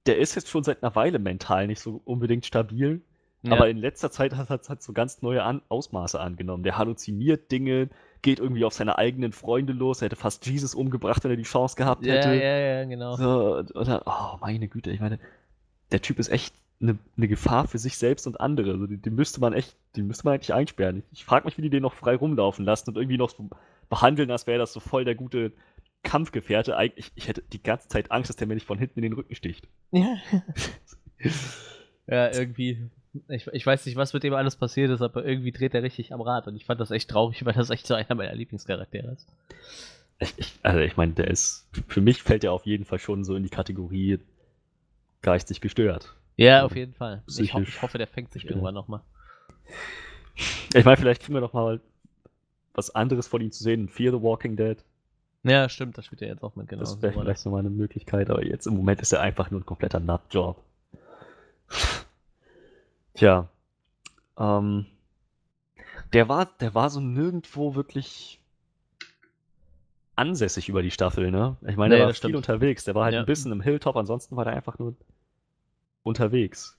der 0.08 0.17
ist 0.17 0.34
jetzt 0.36 0.50
schon 0.50 0.63
seit 0.63 0.82
einer 0.82 0.95
Weile 0.95 1.19
mental 1.19 1.67
nicht 1.67 1.80
so 1.80 2.02
unbedingt 2.06 2.45
stabil. 2.45 3.02
Aber 3.48 3.69
in 3.69 3.78
letzter 3.78 4.12
Zeit 4.12 4.36
hat 4.36 4.50
es 4.69 4.84
so 4.86 4.91
ganz 4.91 5.22
neue 5.22 5.43
An 5.43 5.62
Ausmaße 5.69 6.19
angenommen. 6.19 6.63
Der 6.63 6.78
halluziniert 6.78 7.52
Dinge, 7.52 7.89
geht 8.21 8.39
irgendwie 8.39 8.65
auf 8.65 8.73
seine 8.73 8.97
eigenen 8.97 9.32
Freunde 9.32 9.73
los. 9.73 10.01
Er 10.01 10.05
hätte 10.05 10.15
fast 10.15 10.45
Jesus 10.45 10.75
umgebracht, 10.75 11.23
wenn 11.23 11.32
er 11.32 11.38
die 11.38 11.43
Chance 11.43 11.75
gehabt 11.75 12.05
ja, 12.05 12.13
hätte. 12.13 12.36
ja, 12.36 12.58
ja, 12.58 12.86
genau. 12.86 13.15
So, 13.15 13.63
oder, 13.75 14.03
oh, 14.05 14.38
meine 14.41 14.67
Güte, 14.67 14.91
ich 14.91 14.99
meine, 14.99 15.19
der 15.91 16.01
Typ 16.01 16.19
ist 16.19 16.29
echt 16.29 16.53
eine, 16.82 16.97
eine 17.17 17.27
Gefahr 17.27 17.67
für 17.67 17.77
sich 17.77 17.97
selbst 17.97 18.27
und 18.27 18.39
andere. 18.39 18.71
Also, 18.71 18.88
den, 18.88 19.01
den 19.01 19.15
müsste 19.15 19.39
man 19.39 19.53
echt, 19.53 19.75
den 19.95 20.08
müsste 20.08 20.25
man 20.25 20.36
eigentlich 20.36 20.53
einsperren. 20.53 21.03
Ich, 21.12 21.19
ich 21.19 21.25
frage 21.25 21.45
mich, 21.45 21.58
wie 21.58 21.62
die 21.62 21.69
den 21.69 21.82
noch 21.82 21.93
frei 21.93 22.15
rumlaufen 22.15 22.65
lassen 22.65 22.89
und 22.89 22.97
irgendwie 22.97 23.17
noch 23.17 23.29
so 23.29 23.49
behandeln, 23.89 24.32
als 24.32 24.47
wäre 24.47 24.60
das 24.60 24.73
so 24.73 24.79
voll 24.79 25.05
der 25.05 25.15
gute 25.15 25.51
Kampfgefährte. 26.03 26.77
Eigentlich, 26.77 27.12
ich 27.15 27.27
hätte 27.27 27.41
die 27.41 27.62
ganze 27.62 27.88
Zeit 27.88 28.12
Angst, 28.12 28.29
dass 28.29 28.38
der 28.38 28.47
mir 28.47 28.55
nicht 28.55 28.67
von 28.67 28.77
hinten 28.77 28.99
in 28.99 29.03
den 29.03 29.13
Rücken 29.13 29.36
sticht. 29.36 29.67
Ja. 29.91 30.17
ja, 32.08 32.32
irgendwie. 32.32 32.89
Ich, 33.28 33.48
ich 33.48 33.65
weiß 33.65 33.86
nicht, 33.86 33.95
was 33.95 34.13
mit 34.13 34.24
dem 34.24 34.34
alles 34.34 34.56
passiert 34.56 34.91
ist, 34.91 35.02
aber 35.02 35.26
irgendwie 35.26 35.52
dreht 35.52 35.74
er 35.74 35.82
richtig 35.82 36.13
am 36.13 36.22
Rad 36.22 36.48
und 36.48 36.56
ich 36.56 36.65
fand 36.65 36.80
das 36.80 36.91
echt 36.91 37.10
traurig, 37.10 37.43
weil 37.45 37.54
das 37.54 37.69
echt 37.69 37.88
so 37.88 37.95
einer 37.95 38.15
meiner 38.15 38.36
Lieblingscharaktere 38.36 39.12
ist. 39.12 39.28
Ich, 40.19 40.34
ich, 40.38 40.60
also 40.63 40.80
ich 40.80 40.98
meine, 40.98 41.13
der 41.13 41.28
ist, 41.28 41.67
für 41.88 42.02
mich 42.02 42.22
fällt 42.22 42.43
er 42.43 42.52
auf 42.52 42.65
jeden 42.65 42.86
Fall 42.86 43.00
schon 43.00 43.24
so 43.24 43.36
in 43.36 43.43
die 43.43 43.50
Kategorie 43.50 44.19
geistig 45.22 45.62
gestört. 45.62 46.13
Ja, 46.36 46.63
auf 46.63 46.76
jeden 46.76 46.93
Fall. 46.93 47.24
Ich, 47.28 47.54
ho 47.54 47.62
ich 47.62 47.82
hoffe, 47.82 47.98
der 47.98 48.08
fängt 48.08 48.32
sich 48.32 48.45
irgendwann 48.45 48.74
nochmal. 48.74 49.02
Ich 50.74 50.86
meine, 50.86 50.98
vielleicht 50.98 51.22
kriegen 51.22 51.34
wir 51.34 51.41
noch 51.41 51.54
mal 51.54 51.82
was 52.74 52.95
anderes 52.95 53.28
von 53.28 53.41
ihm 53.41 53.52
zu 53.52 53.63
sehen 53.63 53.89
Fear 53.89 54.13
the 54.13 54.22
Walking 54.22 54.56
Dead. 54.56 54.78
Ja, 55.43 55.67
stimmt, 55.69 55.98
das 55.98 56.06
spielt 56.06 56.22
er 56.22 56.30
jetzt 56.30 56.43
auch 56.43 56.56
mit, 56.56 56.67
genau. 56.67 56.82
das 56.82 57.02
wäre 57.02 57.13
vielleicht 57.13 57.45
nochmal 57.45 57.62
eine 57.62 57.69
Möglichkeit, 57.69 58.30
aber 58.30 58.45
jetzt 58.45 58.67
im 58.67 58.76
Moment 58.76 59.02
ist 59.02 59.13
er 59.13 59.22
einfach 59.22 59.52
nur 59.52 59.62
ein 59.62 59.65
kompletter 59.65 60.00
Nutjob. 60.00 60.62
Tja. 63.13 63.50
Ähm, 64.38 64.86
der 66.13 66.30
war, 66.30 66.45
der 66.60 66.74
war 66.74 66.89
so 66.89 67.00
nirgendwo 67.00 67.76
wirklich 67.76 68.39
ansässig 70.15 70.69
über 70.69 70.82
die 70.82 70.91
Staffel, 70.91 71.32
ne? 71.32 71.56
Ich 71.67 71.78
meine, 71.78 71.95
Nee, 71.95 72.00
der 72.00 72.08
war 72.08 72.13
viel 72.13 72.36
unterwegs. 72.36 72.84
Der 72.84 72.95
war 72.95 73.06
halt 73.06 73.13
Ja. 73.13 73.22
ein 73.22 73.26
bisschen 73.26 73.52
im 73.52 73.62
Hilltop, 73.62 73.95
ansonsten 73.95 74.36
war 74.36 74.45
der 74.45 74.54
einfach 74.54 74.78
nur 74.80 74.95
unterwegs. 76.04 76.78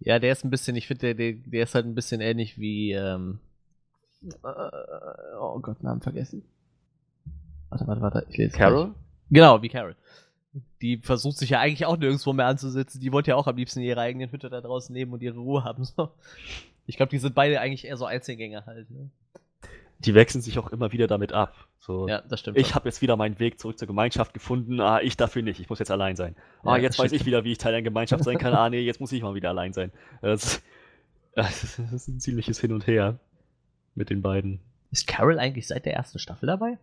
Ja, 0.00 0.18
der 0.18 0.32
ist 0.32 0.44
ein 0.44 0.50
bisschen, 0.50 0.76
ich 0.76 0.86
finde, 0.86 1.00
der, 1.00 1.14
der, 1.14 1.32
der 1.44 1.62
ist 1.64 1.74
halt 1.74 1.84
ein 1.86 1.94
bisschen 1.94 2.20
ähnlich 2.20 2.58
wie, 2.58 2.92
ähm, 2.92 3.40
äh, 4.22 5.36
oh 5.40 5.58
Gott, 5.60 5.82
Namen 5.82 6.00
vergessen. 6.00 6.42
Warte, 7.68 7.86
warte, 7.86 8.00
warte, 8.00 8.26
ich 8.30 8.36
lese 8.38 8.52
es 8.52 8.56
Carol? 8.56 8.94
Genau, 9.30 9.60
wie 9.60 9.68
Carol. 9.68 9.96
Die 10.82 10.98
versucht 10.98 11.38
sich 11.38 11.50
ja 11.50 11.60
eigentlich 11.60 11.86
auch 11.86 11.96
nirgendwo 11.96 12.32
mehr 12.32 12.46
anzusitzen. 12.46 13.00
Die 13.00 13.12
wollte 13.12 13.30
ja 13.30 13.36
auch 13.36 13.46
am 13.46 13.56
liebsten 13.56 13.80
in 13.80 13.86
ihrer 13.86 14.00
eigenen 14.02 14.30
Hütte 14.32 14.48
da 14.50 14.60
draußen 14.60 14.94
leben 14.94 15.12
und 15.12 15.22
ihre 15.22 15.38
Ruhe 15.38 15.64
haben. 15.64 15.84
So. 15.84 16.10
Ich 16.86 16.96
glaube, 16.96 17.10
die 17.10 17.18
sind 17.18 17.34
beide 17.34 17.60
eigentlich 17.60 17.84
eher 17.86 17.96
so 17.96 18.04
Einzelgänger 18.06 18.64
halt. 18.66 18.90
Ne? 18.90 19.10
Die 20.00 20.14
wechseln 20.14 20.40
sich 20.42 20.58
auch 20.58 20.70
immer 20.70 20.92
wieder 20.92 21.06
damit 21.06 21.32
ab. 21.32 21.54
So, 21.80 22.06
Ja, 22.08 22.20
das 22.22 22.40
stimmt. 22.40 22.56
ich 22.58 22.74
habe 22.74 22.88
jetzt 22.88 23.02
wieder 23.02 23.16
meinen 23.16 23.38
Weg 23.40 23.58
zurück 23.58 23.78
zur 23.78 23.88
Gemeinschaft 23.88 24.32
gefunden. 24.32 24.80
Ah, 24.80 25.00
ich 25.00 25.16
dafür 25.16 25.42
nicht. 25.42 25.58
Ich 25.60 25.68
muss 25.68 25.78
jetzt 25.80 25.90
allein 25.90 26.14
sein. 26.16 26.36
Ah, 26.62 26.76
Ja, 26.76 26.82
jetzt 26.84 26.98
weiß 26.98 27.06
stimmt. 27.08 27.20
ich 27.20 27.26
wieder, 27.26 27.44
wie 27.44 27.52
ich 27.52 27.58
Teil 27.58 27.74
einer 27.74 27.82
Gemeinschaft 27.82 28.22
sein 28.24 28.38
kann. 28.38 28.54
Ah, 28.54 28.70
nee, 28.70 28.80
jetzt 28.80 29.00
muss 29.00 29.12
ich 29.12 29.22
mal 29.22 29.34
wieder 29.34 29.48
allein 29.50 29.72
sein. 29.72 29.90
Das, 30.22 30.62
das 31.34 31.64
ist 31.64 32.08
ein 32.08 32.20
ziemliches 32.20 32.60
Hin 32.60 32.72
und 32.72 32.86
Her 32.86 33.18
mit 33.94 34.10
den 34.10 34.22
beiden. 34.22 34.60
Ist 34.90 35.06
Carol 35.06 35.38
eigentlich 35.38 35.66
seit 35.66 35.84
der 35.84 35.94
ersten 35.94 36.18
Staffel 36.18 36.46
dabei? 36.46 36.78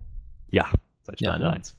Ja, 0.52 0.70
seit 1.04 1.20
Ja, 1.22 1.32
Staffel 1.32 1.46
ne? 1.48 1.54
1. 1.54 1.78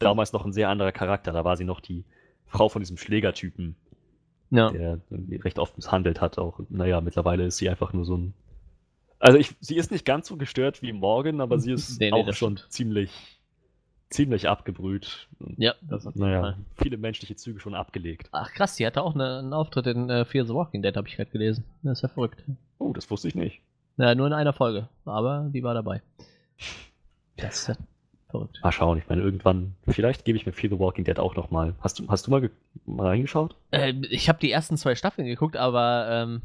Damals 0.00 0.32
noch 0.32 0.44
ein 0.44 0.52
sehr 0.52 0.68
anderer 0.68 0.92
Charakter. 0.92 1.32
Da 1.32 1.44
war 1.44 1.56
sie 1.56 1.64
noch 1.64 1.80
die 1.80 2.04
Frau 2.46 2.68
von 2.68 2.80
diesem 2.82 2.96
Schlägertypen, 2.96 3.76
Ja. 4.50 4.70
der 4.70 4.98
recht 5.44 5.58
oft 5.58 5.76
misshandelt 5.76 6.20
hat. 6.20 6.38
Auch, 6.38 6.60
naja, 6.68 7.00
mittlerweile 7.00 7.44
ist 7.44 7.58
sie 7.58 7.68
einfach 7.70 7.92
nur 7.92 8.04
so 8.04 8.16
ein. 8.16 8.34
Also 9.18 9.38
ich, 9.38 9.54
sie 9.60 9.76
ist 9.76 9.90
nicht 9.90 10.04
ganz 10.06 10.26
so 10.28 10.36
gestört 10.36 10.80
wie 10.82 10.92
Morgan, 10.92 11.40
aber 11.40 11.58
sie 11.60 11.72
ist 11.72 12.00
Nee, 12.00 12.10
nee, 12.10 12.16
auch 12.22 12.32
schon 12.32 12.56
stimmt. 12.56 12.72
ziemlich, 12.72 13.10
ziemlich 14.08 14.48
abgebrüht. 14.48 15.28
Ja, 15.58 15.74
das 15.82 16.04
jeden 16.06 16.18
Naja, 16.20 16.40
Fall. 16.40 16.56
viele 16.82 16.96
menschliche 16.96 17.36
Züge 17.36 17.60
schon 17.60 17.74
abgelegt. 17.74 18.30
Ach 18.32 18.50
krass, 18.52 18.76
die 18.76 18.86
hatte 18.86 19.02
auch 19.02 19.14
eine, 19.14 19.38
einen 19.40 19.52
Auftritt 19.52 19.86
in 19.86 20.08
äh, 20.08 20.24
Fear 20.24 20.46
the 20.46 20.54
Walking 20.54 20.80
Dead, 20.82 20.96
habe 20.96 21.06
ich 21.06 21.16
gerade 21.16 21.30
gelesen. 21.30 21.64
Das 21.82 21.98
ist 21.98 22.02
ja 22.02 22.08
verrückt. 22.08 22.42
Oh, 22.78 22.94
das 22.94 23.10
wusste 23.10 23.28
ich 23.28 23.34
nicht. 23.34 23.60
Ja, 23.98 24.14
nur 24.14 24.26
in 24.26 24.32
einer 24.32 24.54
Folge, 24.54 24.88
aber 25.04 25.50
die 25.52 25.62
war 25.62 25.74
dabei. 25.74 26.00
Das 27.36 27.70
Verrückt. 28.30 28.60
Mal 28.62 28.70
schauen, 28.72 28.98
ich 28.98 29.08
meine, 29.08 29.22
irgendwann, 29.22 29.74
vielleicht 29.88 30.24
gebe 30.24 30.38
ich 30.38 30.46
mir 30.46 30.52
Fear 30.52 30.70
the 30.70 30.78
Walking 30.78 31.04
Dead 31.04 31.18
auch 31.18 31.34
nochmal. 31.34 31.74
Hast 31.80 31.98
du, 31.98 32.06
hast 32.08 32.26
du 32.26 32.30
mal, 32.30 32.48
mal 32.86 33.08
reingeschaut? 33.08 33.56
Äh, 33.72 33.94
ich 34.08 34.28
habe 34.28 34.38
die 34.38 34.52
ersten 34.52 34.76
zwei 34.76 34.94
Staffeln 34.94 35.26
geguckt, 35.26 35.56
aber 35.56 36.06
ähm, 36.08 36.42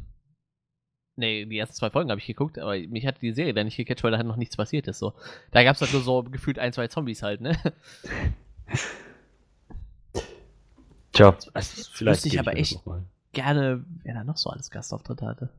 nee, 1.15 1.45
die 1.45 1.57
ersten 1.57 1.75
zwei 1.75 1.91
Folgen 1.91 2.09
habe 2.09 2.19
ich 2.19 2.25
geguckt, 2.25 2.57
aber 2.57 2.77
mich 2.77 3.05
hat 3.05 3.21
die 3.21 3.33
Serie 3.33 3.53
dann 3.53 3.65
nicht 3.65 3.77
gecatcht, 3.77 4.03
weil 4.03 4.11
da 4.11 4.17
halt 4.17 4.25
noch 4.27 4.35
nichts 4.35 4.57
passiert 4.57 4.87
ist. 4.87 4.97
So. 4.97 5.13
Da 5.51 5.63
gab 5.63 5.75
es 5.75 5.81
halt 5.81 5.93
nur 5.93 6.01
so 6.01 6.23
gefühlt 6.31 6.57
ein, 6.57 6.73
zwei 6.73 6.87
Zombies 6.87 7.21
halt, 7.21 7.41
ne? 7.41 7.55
Tja, 11.11 11.37
also, 11.53 11.89
vielleicht 11.93 12.25
ich 12.25 12.39
aber 12.39 12.57
echt 12.57 12.81
gerne, 13.31 13.85
wer 14.03 14.15
da 14.15 14.23
noch 14.23 14.37
so 14.37 14.49
alles 14.49 14.69
Gastauftritte 14.71 15.25
hatte. 15.25 15.49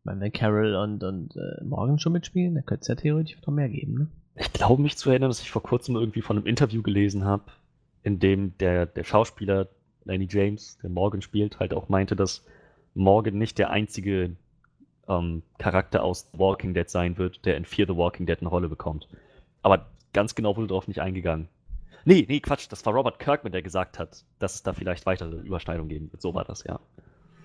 Ich 0.00 0.04
meine, 0.04 0.20
wenn 0.20 0.32
Carol 0.32 0.74
und, 0.74 1.04
und 1.04 1.36
äh, 1.36 1.62
Morgan 1.62 2.00
schon 2.00 2.12
mitspielen, 2.12 2.56
dann 2.56 2.66
könnte 2.66 2.80
es 2.80 2.88
ja 2.88 2.96
theoretisch 2.96 3.40
noch 3.46 3.54
mehr 3.54 3.68
geben, 3.68 3.94
ne? 3.94 4.08
Ich 4.36 4.52
glaube 4.52 4.82
mich 4.82 4.96
zu 4.96 5.10
erinnern, 5.10 5.30
dass 5.30 5.42
ich 5.42 5.50
vor 5.50 5.62
kurzem 5.62 5.96
irgendwie 5.96 6.22
von 6.22 6.36
einem 6.36 6.46
Interview 6.46 6.82
gelesen 6.82 7.24
habe, 7.24 7.44
in 8.02 8.18
dem 8.18 8.56
der, 8.58 8.86
der 8.86 9.04
Schauspieler 9.04 9.68
Lenny 10.04 10.26
James, 10.30 10.78
der 10.82 10.90
Morgan 10.90 11.22
spielt, 11.22 11.60
halt 11.60 11.74
auch 11.74 11.88
meinte, 11.88 12.16
dass 12.16 12.44
Morgan 12.94 13.38
nicht 13.38 13.58
der 13.58 13.70
einzige 13.70 14.36
ähm, 15.08 15.42
Charakter 15.58 16.02
aus 16.02 16.30
The 16.32 16.38
Walking 16.38 16.74
Dead 16.74 16.88
sein 16.88 17.18
wird, 17.18 17.44
der 17.44 17.56
in 17.56 17.64
Fear 17.64 17.86
the 17.88 17.96
Walking 17.96 18.26
Dead 18.26 18.40
eine 18.40 18.48
Rolle 18.48 18.68
bekommt. 18.68 19.08
Aber 19.62 19.86
ganz 20.12 20.34
genau 20.34 20.56
wurde 20.56 20.68
darauf 20.68 20.88
nicht 20.88 21.00
eingegangen. 21.00 21.48
Nee, 22.04 22.26
nee, 22.28 22.40
Quatsch, 22.40 22.66
das 22.68 22.84
war 22.84 22.94
Robert 22.94 23.20
Kirkman, 23.20 23.52
der 23.52 23.62
gesagt 23.62 23.98
hat, 23.98 24.24
dass 24.38 24.56
es 24.56 24.62
da 24.62 24.72
vielleicht 24.72 25.06
weitere 25.06 25.36
Überschneidungen 25.36 25.88
geben 25.88 26.10
wird. 26.10 26.20
So 26.20 26.34
war 26.34 26.44
das, 26.44 26.64
ja. 26.64 26.80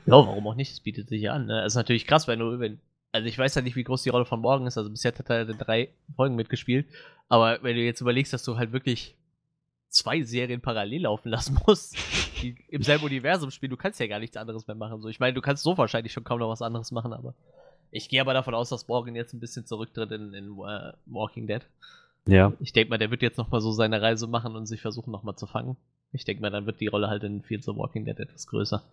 Ja, 0.07 0.13
warum 0.13 0.47
auch 0.47 0.55
nicht? 0.55 0.71
Es 0.71 0.79
bietet 0.79 1.09
sich 1.09 1.21
ja 1.21 1.33
an. 1.33 1.45
Ne? 1.45 1.61
Es 1.61 1.73
ist 1.73 1.75
natürlich 1.75 2.07
krass, 2.07 2.27
wenn 2.27 2.39
du, 2.39 2.59
wenn, 2.59 2.79
also 3.11 3.27
ich 3.27 3.37
weiß 3.37 3.55
ja 3.55 3.61
nicht, 3.61 3.75
wie 3.75 3.83
groß 3.83 4.03
die 4.03 4.09
Rolle 4.09 4.25
von 4.25 4.41
Morgan 4.41 4.67
ist, 4.67 4.77
also 4.77 4.89
bisher 4.89 5.13
hat 5.13 5.29
er 5.29 5.45
drei 5.45 5.89
Folgen 6.15 6.35
mitgespielt, 6.35 6.87
aber 7.29 7.61
wenn 7.63 7.75
du 7.75 7.81
jetzt 7.81 8.01
überlegst, 8.01 8.33
dass 8.33 8.43
du 8.43 8.57
halt 8.57 8.71
wirklich 8.71 9.15
zwei 9.89 10.21
Serien 10.23 10.61
parallel 10.61 11.03
laufen 11.03 11.29
lassen 11.29 11.57
musst, 11.67 11.95
die 12.41 12.55
im 12.69 12.83
selben 12.83 13.05
Universum 13.05 13.51
spielen, 13.51 13.71
du 13.71 13.77
kannst 13.77 13.99
ja 13.99 14.07
gar 14.07 14.19
nichts 14.19 14.37
anderes 14.37 14.67
mehr 14.67 14.75
machen. 14.75 15.01
So, 15.01 15.09
ich 15.09 15.19
meine, 15.19 15.33
du 15.33 15.41
kannst 15.41 15.63
so 15.63 15.77
wahrscheinlich 15.77 16.13
schon 16.13 16.23
kaum 16.23 16.39
noch 16.39 16.49
was 16.49 16.61
anderes 16.61 16.91
machen, 16.91 17.13
aber 17.13 17.33
ich 17.91 18.09
gehe 18.09 18.21
aber 18.21 18.33
davon 18.33 18.53
aus, 18.53 18.69
dass 18.69 18.87
Morgan 18.87 19.15
jetzt 19.15 19.33
ein 19.33 19.39
bisschen 19.39 19.65
zurücktritt 19.65 20.11
in, 20.11 20.33
in 20.33 20.49
uh, 20.51 20.91
Walking 21.05 21.47
Dead. 21.47 21.61
Ja. 22.27 22.51
Ich 22.59 22.73
denke 22.73 22.89
mal, 22.89 22.97
der 22.97 23.11
wird 23.11 23.21
jetzt 23.21 23.37
nochmal 23.37 23.61
so 23.61 23.71
seine 23.71 24.01
Reise 24.01 24.27
machen 24.27 24.55
und 24.55 24.65
sich 24.65 24.81
versuchen 24.81 25.11
nochmal 25.11 25.35
zu 25.35 25.47
fangen. 25.47 25.77
Ich 26.11 26.25
denke 26.25 26.41
mal, 26.41 26.49
dann 26.49 26.65
wird 26.65 26.81
die 26.81 26.87
Rolle 26.87 27.07
halt 27.07 27.23
in 27.23 27.41
Fear 27.41 27.61
the 27.61 27.75
Walking 27.75 28.05
Dead 28.05 28.19
etwas 28.19 28.47
größer. 28.47 28.83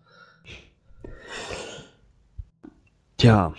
Tja. 3.17 3.53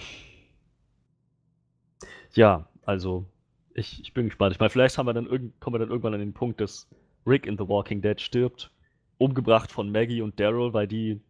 Ja, 2.36 2.68
also 2.84 3.26
ich, 3.74 4.00
ich 4.00 4.14
bin 4.14 4.26
gespannt. 4.26 4.54
Ich 4.54 4.60
meine, 4.60 4.70
vielleicht 4.70 4.96
haben 4.96 5.06
wir 5.06 5.14
dann 5.14 5.26
kommen 5.60 5.74
wir 5.74 5.78
dann 5.78 5.88
irgendwann 5.88 6.14
an 6.14 6.20
den 6.20 6.32
Punkt, 6.32 6.60
dass 6.60 6.88
Rick 7.26 7.46
in 7.46 7.58
The 7.58 7.68
Walking 7.68 8.00
Dead 8.00 8.20
stirbt, 8.20 8.70
umgebracht 9.18 9.72
von 9.72 9.90
Maggie 9.90 10.22
und 10.22 10.38
Daryl, 10.38 10.72
weil 10.72 10.86
die 10.86 11.20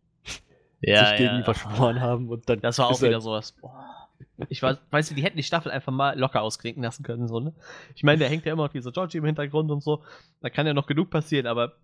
ja, 0.80 1.06
sich 1.06 1.18
gegen 1.18 1.36
ihn 1.36 1.44
verschworen 1.44 2.00
haben 2.00 2.28
und 2.28 2.48
dann. 2.48 2.60
Das 2.60 2.78
war 2.78 2.88
auch 2.88 3.00
wieder 3.00 3.20
sowas. 3.20 3.52
Boah. 3.52 4.08
Ich 4.48 4.62
weiß, 4.62 4.78
weißt 4.90 5.10
du, 5.10 5.14
die 5.14 5.22
hätten 5.22 5.36
die 5.36 5.42
Staffel 5.42 5.70
einfach 5.70 5.92
mal 5.92 6.18
locker 6.18 6.42
ausklinken 6.42 6.82
lassen 6.82 7.02
können, 7.02 7.28
so, 7.28 7.40
ne? 7.40 7.54
Ich 7.94 8.02
meine, 8.02 8.18
der 8.18 8.28
hängt 8.28 8.46
ja 8.46 8.52
immer 8.52 8.64
noch 8.64 8.72
diese 8.72 8.92
Georgie 8.92 9.18
im 9.18 9.24
Hintergrund 9.24 9.70
und 9.70 9.82
so. 9.82 10.02
Da 10.40 10.50
kann 10.50 10.66
ja 10.66 10.74
noch 10.74 10.86
genug 10.86 11.10
passieren, 11.10 11.46
aber 11.46 11.74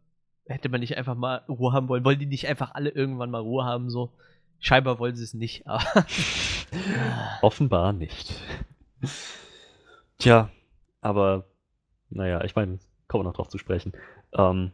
hätte 0.46 0.68
man 0.68 0.80
nicht 0.80 0.96
einfach 0.96 1.14
mal 1.14 1.42
Ruhe 1.48 1.72
haben 1.72 1.88
wollen? 1.88 2.04
Wollen 2.04 2.18
die 2.18 2.26
nicht 2.26 2.48
einfach 2.48 2.74
alle 2.74 2.90
irgendwann 2.90 3.30
mal 3.30 3.40
Ruhe 3.40 3.64
haben, 3.64 3.90
so? 3.90 4.12
Scheinbar 4.60 4.98
wollen 4.98 5.16
sie 5.16 5.24
es 5.24 5.34
nicht, 5.34 5.66
aber. 5.66 6.06
Offenbar 7.42 7.92
nicht. 7.92 8.34
Tja, 10.18 10.50
aber 11.00 11.46
naja, 12.10 12.44
ich 12.44 12.54
meine, 12.54 12.78
kommen 13.08 13.24
wir 13.24 13.28
noch 13.28 13.34
drauf 13.34 13.48
zu 13.48 13.58
sprechen. 13.58 13.92
Ähm, 14.32 14.72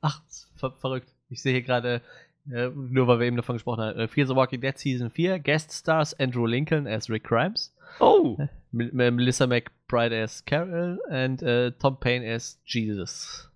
Ach, 0.00 0.22
ver 0.56 0.72
verrückt. 0.72 1.12
Ich 1.28 1.42
sehe 1.42 1.52
hier 1.52 1.62
gerade, 1.62 2.02
äh, 2.50 2.68
nur 2.68 3.06
weil 3.06 3.20
wir 3.20 3.26
eben 3.26 3.36
davon 3.36 3.56
gesprochen 3.56 3.82
haben, 3.82 3.98
äh, 3.98 4.08
Fear 4.08 4.26
the 4.26 4.34
Walking 4.34 4.60
Dead 4.60 4.76
Season 4.76 5.10
4, 5.10 5.38
Guest 5.38 5.72
Stars 5.72 6.18
Andrew 6.18 6.46
Lincoln 6.46 6.86
as 6.86 7.10
Rick 7.10 7.24
Grimes. 7.24 7.74
Oh! 7.98 8.36
Äh, 8.38 8.48
Melissa 8.72 9.46
McBride 9.46 10.22
as 10.22 10.44
Carol 10.44 11.00
und 11.08 11.42
äh, 11.42 11.72
Tom 11.72 11.98
Payne 11.98 12.34
as 12.34 12.60
Jesus. 12.64 13.50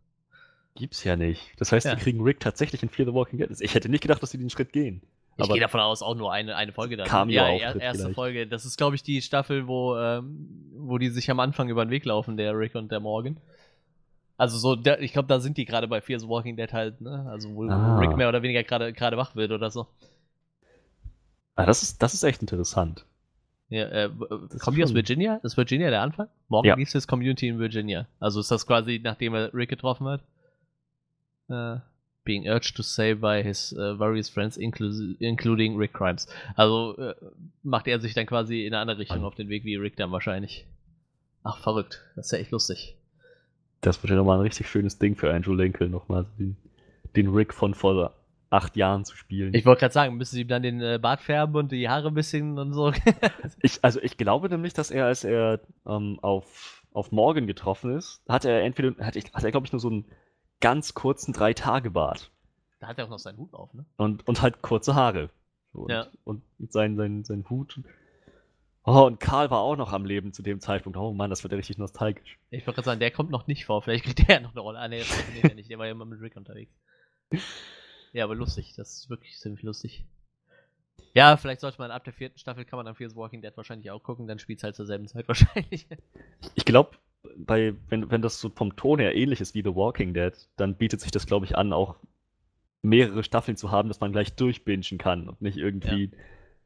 Gibt's 0.75 1.05
ja 1.05 1.15
nicht. 1.15 1.53
Das 1.59 1.71
heißt, 1.71 1.87
ja. 1.87 1.95
die 1.95 2.03
kriegen 2.03 2.21
Rick 2.21 2.41
tatsächlich 2.41 2.83
in 2.83 2.89
Fear 2.89 3.07
the 3.07 3.15
Walking 3.15 3.39
Dead. 3.39 3.49
Ich 3.61 3.75
hätte 3.75 3.89
nicht 3.89 4.03
gedacht, 4.03 4.23
dass 4.23 4.33
sie 4.33 4.39
den 4.39 4.51
Schritt 4.51 4.73
gehen. 4.73 5.03
Ich 5.37 5.49
gehe 5.49 5.61
davon 5.61 5.81
aus, 5.81 6.03
auch 6.03 6.15
nur 6.15 6.33
eine, 6.33 6.55
eine 6.57 6.73
Folge 6.73 6.97
dann. 6.97 7.07
Kam 7.07 7.29
ja, 7.29 7.49
erste 7.49 7.81
vielleicht. 7.81 8.15
Folge. 8.15 8.47
Das 8.47 8.65
ist, 8.65 8.77
glaube 8.77 8.95
ich, 8.95 9.03
die 9.03 9.21
Staffel, 9.21 9.67
wo, 9.67 9.97
ähm, 9.97 10.73
wo 10.77 10.99
die 10.99 11.09
sich 11.09 11.31
am 11.31 11.41
Anfang 11.41 11.69
über 11.69 11.85
den 11.85 11.91
Weg 11.91 12.05
laufen, 12.05 12.37
der 12.37 12.57
Rick 12.57 12.75
und 12.75 12.93
der 12.93 13.01
Morgan. 13.01 13.39
Also 14.37 14.59
so, 14.59 14.77
der, 14.77 15.01
ich 15.01 15.13
glaube, 15.13 15.29
da 15.29 15.41
sind 15.41 15.57
die 15.57 15.65
gerade 15.65 15.89
bei 15.89 16.01
Fear 16.01 16.21
the 16.21 16.29
Walking 16.29 16.57
Dead 16.57 16.73
halt, 16.73 17.01
ne? 17.01 17.27
Also 17.31 17.55
wo 17.55 17.69
ah. 17.69 17.99
Rick 17.99 18.17
mehr 18.17 18.29
oder 18.29 18.43
weniger 18.43 18.63
gerade 18.63 19.17
wach 19.17 19.35
wird 19.37 19.51
oder 19.51 19.71
so. 19.71 19.87
Ah, 21.57 21.67
das 21.67 21.83
ist, 21.83 22.03
das 22.03 22.15
ist 22.15 22.25
echt 22.25 22.41
interessant. 22.41 23.05
Ja, 23.69 23.87
äh, 23.87 24.11
kommen 24.61 24.77
die 24.77 24.85
aus 24.85 24.95
Virginia? 24.95 25.41
Ist 25.43 25.57
Virginia 25.57 25.91
der 25.91 26.03
Anfang? 26.03 26.29
Morgen 26.49 26.69
ja. 26.69 26.75
liest 26.75 26.95
das 26.95 27.07
Community 27.07 27.49
in 27.49 27.59
Virginia. 27.59 28.07
Also 28.21 28.41
ist 28.41 28.51
das 28.51 28.67
quasi, 28.67 29.01
nachdem 29.03 29.35
er 29.35 29.55
Rick 29.55 29.71
getroffen 29.71 30.07
hat? 30.07 30.21
Äh, 31.49 31.81
being 32.25 32.49
urged 32.49 32.77
to 32.77 32.83
say 32.83 33.15
by 33.15 33.43
his 33.43 33.73
uh, 33.73 33.95
various 33.95 34.29
friends, 34.29 34.57
inclu 34.57 35.15
including 35.19 35.77
Rick 35.77 35.93
Grimes. 35.93 36.27
Also 36.57 36.97
äh, 36.99 37.15
macht 37.63 37.87
er 37.87 38.01
sich 38.01 38.15
dann 38.15 38.27
quasi 38.27 38.67
in 38.67 38.75
eine 38.75 38.81
andere 38.81 38.99
Richtung 38.99 39.25
auf 39.25 39.35
den 39.35 39.49
Weg 39.49 39.65
wie 39.65 39.77
Rick 39.77 39.97
dann 39.97 40.11
wahrscheinlich. 40.11 40.67
Ach, 41.43 41.59
verrückt. 41.59 42.03
Das 42.17 42.27
ist 42.27 42.33
ja 42.33 42.39
echt 42.39 42.51
lustig. 42.51 42.97
Das 43.83 44.03
wird 44.03 44.11
ja 44.11 44.17
nochmal 44.17 44.39
ein 44.39 44.43
richtig 44.43 44.69
schönes 44.69 44.99
Ding 44.99 45.15
für 45.15 45.33
Andrew 45.33 45.55
Lincoln, 45.55 45.91
nochmal 45.91 46.27
den, 46.39 46.57
den 47.15 47.29
Rick 47.29 47.53
von 47.53 47.75
vor 47.75 48.15
acht 48.49 48.77
Jahren 48.77 49.05
zu 49.05 49.17
spielen. 49.17 49.53
Ich 49.53 49.67
wollte 49.67 49.81
gerade 49.81 49.93
sagen, 49.93 50.17
müssen 50.17 50.37
sie 50.37 50.43
ihm 50.43 50.49
dann 50.49 50.63
den 50.63 50.81
äh, 50.81 50.99
Bart 51.01 51.21
färben 51.21 51.57
und 51.57 51.73
die 51.73 51.89
Haare 51.89 52.09
ein 52.09 52.15
bisschen 52.15 52.59
und 52.59 52.73
so. 52.73 52.93
ich, 53.61 53.83
also 53.83 54.01
ich 54.01 54.17
glaube 54.17 54.49
nämlich, 54.49 54.73
dass 54.73 54.91
er, 54.91 55.07
als 55.07 55.25
er 55.25 55.61
ähm, 55.87 56.19
auf, 56.23 56.83
auf 56.93 57.13
Morgan 57.13 57.47
getroffen 57.47 57.97
ist, 57.97 58.23
hat 58.29 58.45
er 58.45 58.63
entweder, 58.63 58.95
hat, 59.05 59.17
hat 59.17 59.45
er 59.45 59.51
glaube 59.51 59.67
ich 59.67 59.73
nur 59.73 59.81
so 59.81 59.91
einen 59.91 60.07
ganz 60.61 60.95
kurzen 60.95 61.33
Drei-Tage-Bart. 61.33 62.31
Da 62.81 62.87
hat 62.89 62.99
er 62.99 63.07
auch 63.07 63.11
noch 63.11 63.19
seinen 63.19 63.39
Hut 63.39 63.55
auf, 63.55 63.73
ne? 63.75 63.85
Und, 63.97 64.27
und 64.27 64.43
halt 64.43 64.63
kurze 64.63 64.95
Haare. 64.95 65.31
Und, 65.73 65.91
ja. 65.91 66.07
und 66.25 66.43
sein, 66.69 66.97
sein, 66.97 67.25
sein 67.25 67.45
Hut. 67.49 67.81
Oh, 68.85 69.05
und 69.07 69.19
Karl 69.19 69.51
war 69.51 69.61
auch 69.61 69.77
noch 69.77 69.93
am 69.93 70.05
Leben 70.05 70.33
zu 70.33 70.43
dem 70.43 70.61
Zeitpunkt. 70.61 70.99
Oh 70.99 71.13
Mann, 71.13 71.31
das 71.31 71.43
wird 71.43 71.53
ja 71.53 71.57
richtig 71.57 71.79
nostalgisch. 71.79 72.39
Ich 72.51 72.67
wollte 72.67 72.77
gerade 72.77 72.87
sagen, 72.87 73.01
der 73.01 73.11
kommt 73.11 73.31
noch 73.31 73.47
nicht 73.47 73.65
vor. 73.65 73.81
Vielleicht 73.83 74.05
kriegt 74.05 74.29
der 74.29 74.37
ja 74.37 74.41
noch 74.41 74.53
eine 74.53 74.61
Rolle. 74.61 74.79
Ah, 74.79 74.89
nee, 74.89 74.99
das 74.99 75.09
funktioniert 75.09 75.49
ja 75.49 75.55
nicht. 75.55 75.71
Der 75.71 75.79
war 75.79 75.87
ja 75.87 75.93
immer 75.93 76.05
mit 76.05 76.21
Rick 76.21 76.37
unterwegs. 76.37 76.73
Ja, 78.13 78.25
aber 78.25 78.35
lustig. 78.35 78.75
Das 78.77 78.93
ist 78.93 79.11
wirklich 79.11 79.39
ziemlich 79.39 79.63
lustig. 79.63 80.05
Ja, 81.15 81.37
vielleicht 81.37 81.61
sollte 81.61 81.79
man 81.79 81.91
ab 81.91 82.05
der 82.05 82.13
vierten 82.13 82.39
Staffel 82.39 82.65
kann 82.65 82.77
man 82.77 82.87
dann 82.87 82.95
Fears 82.95 83.17
Walking 83.17 83.41
Dead 83.41 83.57
wahrscheinlich 83.57 83.91
auch 83.91 84.03
gucken, 84.03 84.27
dann 84.27 84.39
spielt 84.39 84.59
es 84.59 84.65
halt 84.65 84.77
zur 84.77 84.87
selben 84.87 85.07
Zeit 85.09 85.29
wahrscheinlich. 85.29 85.87
Ich 86.55 86.65
glaube, 86.65 86.97
bei, 87.37 87.75
wenn, 87.89 88.11
wenn 88.11 88.23
das 88.23 88.41
so 88.41 88.51
vom 88.51 88.77
Ton 88.77 88.99
her 88.99 89.15
ähnlich 89.15 89.41
ist 89.41 89.55
wie 89.55 89.63
The 89.63 89.75
Walking 89.75 90.15
Dead, 90.15 90.33
dann 90.57 90.77
bietet 90.77 91.01
sich 91.01 91.11
das, 91.11 91.27
glaube 91.27 91.47
ich, 91.47 91.57
an, 91.57 91.73
auch 91.73 91.97
mehrere 92.83 93.25
Staffeln 93.25 93.57
zu 93.57 93.71
haben, 93.71 93.89
dass 93.89 94.01
man 94.01 94.13
gleich 94.13 94.35
durchbingen 94.35 94.99
kann 94.99 95.29
und 95.29 95.41
nicht 95.41 95.57
irgendwie 95.57 96.05
ja. 96.05 96.19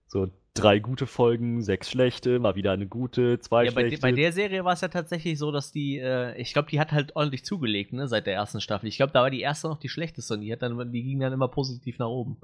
so 0.08 0.28
drei 0.54 0.80
gute 0.80 1.06
Folgen, 1.06 1.62
sechs 1.62 1.90
schlechte, 1.90 2.40
mal 2.40 2.56
wieder 2.56 2.72
eine 2.72 2.86
gute, 2.86 3.38
zwei 3.38 3.64
ja, 3.64 3.70
schlechte. 3.70 4.00
Bei, 4.00 4.10
bei 4.10 4.16
der 4.16 4.32
Serie 4.32 4.64
war 4.64 4.72
es 4.72 4.80
ja 4.80 4.88
tatsächlich 4.88 5.38
so, 5.38 5.52
dass 5.52 5.70
die, 5.70 5.98
äh, 5.98 6.36
ich 6.40 6.52
glaube, 6.52 6.68
die 6.70 6.80
hat 6.80 6.90
halt 6.92 7.14
ordentlich 7.14 7.44
zugelegt, 7.44 7.92
ne, 7.92 8.08
seit 8.08 8.26
der 8.26 8.34
ersten 8.34 8.60
Staffel. 8.60 8.88
Ich 8.88 8.96
glaube, 8.96 9.12
da 9.12 9.22
war 9.22 9.30
die 9.30 9.40
erste 9.40 9.68
noch 9.68 9.78
die 9.78 9.88
schlechteste 9.88 10.34
und 10.34 10.40
die, 10.40 10.52
hat 10.52 10.62
dann, 10.62 10.92
die 10.92 11.02
ging 11.04 11.20
dann 11.20 11.32
immer 11.32 11.48
positiv 11.48 11.98
nach 11.98 12.08
oben. 12.08 12.36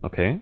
Okay. 0.00 0.40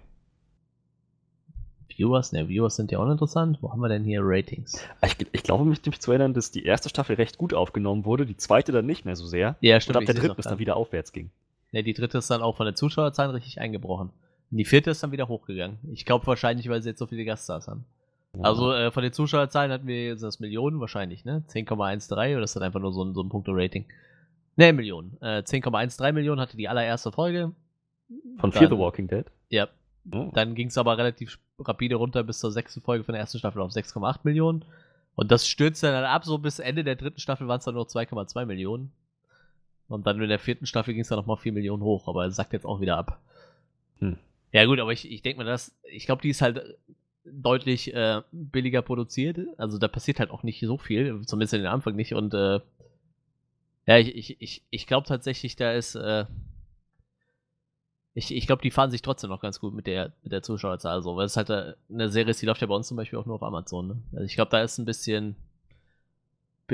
Viewers, 1.99 2.32
ne, 2.32 2.49
Viewers 2.49 2.76
sind 2.76 2.90
ja 2.93 2.99
auch 2.99 3.11
interessant. 3.11 3.59
Wo 3.61 3.70
haben 3.70 3.80
wir 3.80 3.88
denn 3.88 4.05
hier 4.05 4.20
Ratings? 4.22 4.84
Ich, 5.05 5.16
ich 5.32 5.43
glaube, 5.43 5.64
mich, 5.64 5.84
mich 5.84 6.01
zu 6.01 6.11
erinnern, 6.11 6.34
dass 6.34 6.51
die 6.51 6.64
erste 6.64 6.88
Staffel 6.88 7.16
recht 7.16 7.38
gut 7.38 7.55
aufgenommen 7.55 8.05
wurde, 8.05 8.26
die 8.26 8.36
zweite 8.36 8.72
dann 8.72 8.86
nicht 8.86 9.05
mehr 9.05 9.16
so 9.16 9.26
sehr. 9.26 9.57
Ja, 9.61 9.80
stimmt. 9.80 9.97
Und 9.97 10.03
ab 10.03 10.07
der 10.07 10.14
dritten 10.14 10.40
es 10.40 10.47
dann 10.47 10.59
wieder 10.59 10.76
aufwärts 10.76 11.12
ging. 11.12 11.30
Ne, 11.72 11.82
die 11.82 11.95
dritte 11.95 12.18
ist 12.18 12.30
dann 12.30 12.43
auch 12.43 12.57
von 12.57 12.66
der 12.66 12.74
Zuschauerzahl 12.74 13.30
richtig 13.30 13.61
eingebrochen. 13.61 14.11
Und 14.51 14.59
die 14.59 14.64
vierte 14.64 14.90
ist 14.90 15.03
dann 15.03 15.12
wieder 15.12 15.28
hochgegangen. 15.28 15.78
Ich 15.93 16.05
glaube 16.05 16.26
wahrscheinlich, 16.26 16.68
weil 16.68 16.82
sie 16.82 16.90
jetzt 16.90 16.99
so 16.99 17.07
viele 17.07 17.24
Gaststars 17.24 17.68
haben. 17.68 17.86
Ja. 18.34 18.43
Also 18.43 18.72
äh, 18.72 18.90
von 18.90 19.03
den 19.03 19.12
Zuschauerzahlen 19.12 19.72
hatten 19.72 19.86
wir 19.86 20.07
jetzt 20.07 20.22
das 20.22 20.40
Millionen 20.40 20.80
wahrscheinlich, 20.80 21.24
ne? 21.24 21.45
10,13 21.49 22.34
oder 22.34 22.45
ist 22.45 22.57
das 22.57 22.62
einfach 22.62 22.80
nur 22.80 22.93
so 22.93 23.05
ein, 23.05 23.14
so 23.14 23.22
ein 23.22 23.28
Punkte-Rating? 23.28 23.86
Ne, 24.57 24.72
Millionen. 24.72 25.16
Äh, 25.20 25.43
10,13 25.43 26.12
Millionen 26.12 26.40
hatte 26.40 26.57
die 26.57 26.68
allererste 26.68 27.12
Folge. 27.12 27.53
Von 28.38 28.53
Fear 28.53 28.68
the 28.68 28.78
Walking 28.78 29.09
Dead? 29.09 29.26
Ja. 29.49 29.68
Oh. 30.11 30.30
Dann 30.34 30.55
ging 30.55 30.68
es 30.68 30.78
aber 30.78 30.98
relativ 30.98 31.38
rapide 31.59 31.96
runter 31.96 32.24
bis 32.24 32.40
zur 32.40 32.50
sechsten 32.50 32.80
Folge 32.80 33.05
von 33.05 33.12
der 33.12 33.20
ersten 33.20 33.38
Staffel 33.38 33.62
auf 33.62 33.70
6,8 33.70 34.20
Millionen. 34.24 34.64
Und 35.14 35.30
das 35.30 35.46
stürzte 35.46 35.92
dann 35.92 36.05
ab, 36.05 36.24
so 36.24 36.38
bis 36.38 36.59
Ende 36.59 36.84
der 36.84 36.96
dritten 36.96 37.20
Staffel 37.20 37.46
waren 37.46 37.59
es 37.59 37.64
dann 37.64 37.74
nur 37.74 37.86
2,2 37.86 38.46
Millionen. 38.46 38.92
Und 39.88 40.07
dann 40.07 40.20
in 40.20 40.28
der 40.28 40.38
vierten 40.38 40.66
Staffel 40.66 40.94
ging 40.94 41.03
es 41.03 41.09
dann 41.09 41.18
nochmal 41.18 41.36
4 41.36 41.53
Millionen 41.53 41.82
hoch, 41.82 42.09
aber 42.09 42.26
es 42.26 42.34
sagt 42.34 42.53
jetzt 42.53 42.64
auch 42.64 42.80
wieder 42.80 42.96
ab. 42.96 43.20
Hm. 43.98 44.16
Ja, 44.50 44.64
gut, 44.64 44.80
aber 44.80 44.92
ich, 44.92 45.11
ich 45.11 45.22
denke 45.22 45.38
mal, 45.38 45.44
das, 45.44 45.76
ich 45.84 46.07
glaube, 46.07 46.22
die 46.22 46.30
ist 46.30 46.42
halt 46.42 46.78
deutlich 47.24 47.94
äh, 47.94 48.22
billiger 48.32 48.82
produziert. 48.82 49.38
Also 49.59 49.78
da 49.78 49.88
passiert 49.88 50.18
halt 50.18 50.30
auch 50.30 50.42
nicht 50.42 50.61
so 50.61 50.78
viel, 50.78 51.22
zumindest 51.26 51.55
in 51.55 51.61
den 51.61 51.70
Anfang 51.70 51.94
nicht. 51.94 52.14
Und 52.14 52.34
äh, 52.34 52.61
ja, 53.86 53.98
ich, 53.98 54.16
ich, 54.16 54.40
ich, 54.40 54.62
ich 54.70 54.86
glaube 54.86 55.07
tatsächlich, 55.07 55.57
da 55.57 55.72
ist. 55.72 55.94
Äh, 55.94 56.24
ich 58.14 58.34
ich 58.34 58.46
glaube, 58.46 58.62
die 58.62 58.70
fahren 58.70 58.90
sich 58.90 59.02
trotzdem 59.02 59.30
noch 59.30 59.40
ganz 59.40 59.60
gut 59.60 59.74
mit 59.74 59.86
der, 59.86 60.12
mit 60.22 60.32
der 60.32 60.42
Zuschauerzahl. 60.42 61.02
So, 61.02 61.16
weil 61.16 61.26
es 61.26 61.36
halt 61.36 61.50
äh, 61.50 61.74
eine 61.90 62.08
Serie 62.08 62.30
ist, 62.30 62.42
die 62.42 62.46
läuft 62.46 62.60
ja 62.60 62.66
bei 62.66 62.74
uns 62.74 62.88
zum 62.88 62.96
Beispiel 62.96 63.18
auch 63.18 63.26
nur 63.26 63.36
auf 63.36 63.42
Amazon. 63.42 63.88
Ne? 63.88 63.96
Also 64.12 64.24
ich 64.24 64.34
glaube, 64.34 64.50
da 64.50 64.62
ist 64.62 64.78
ein 64.78 64.84
bisschen 64.84 65.36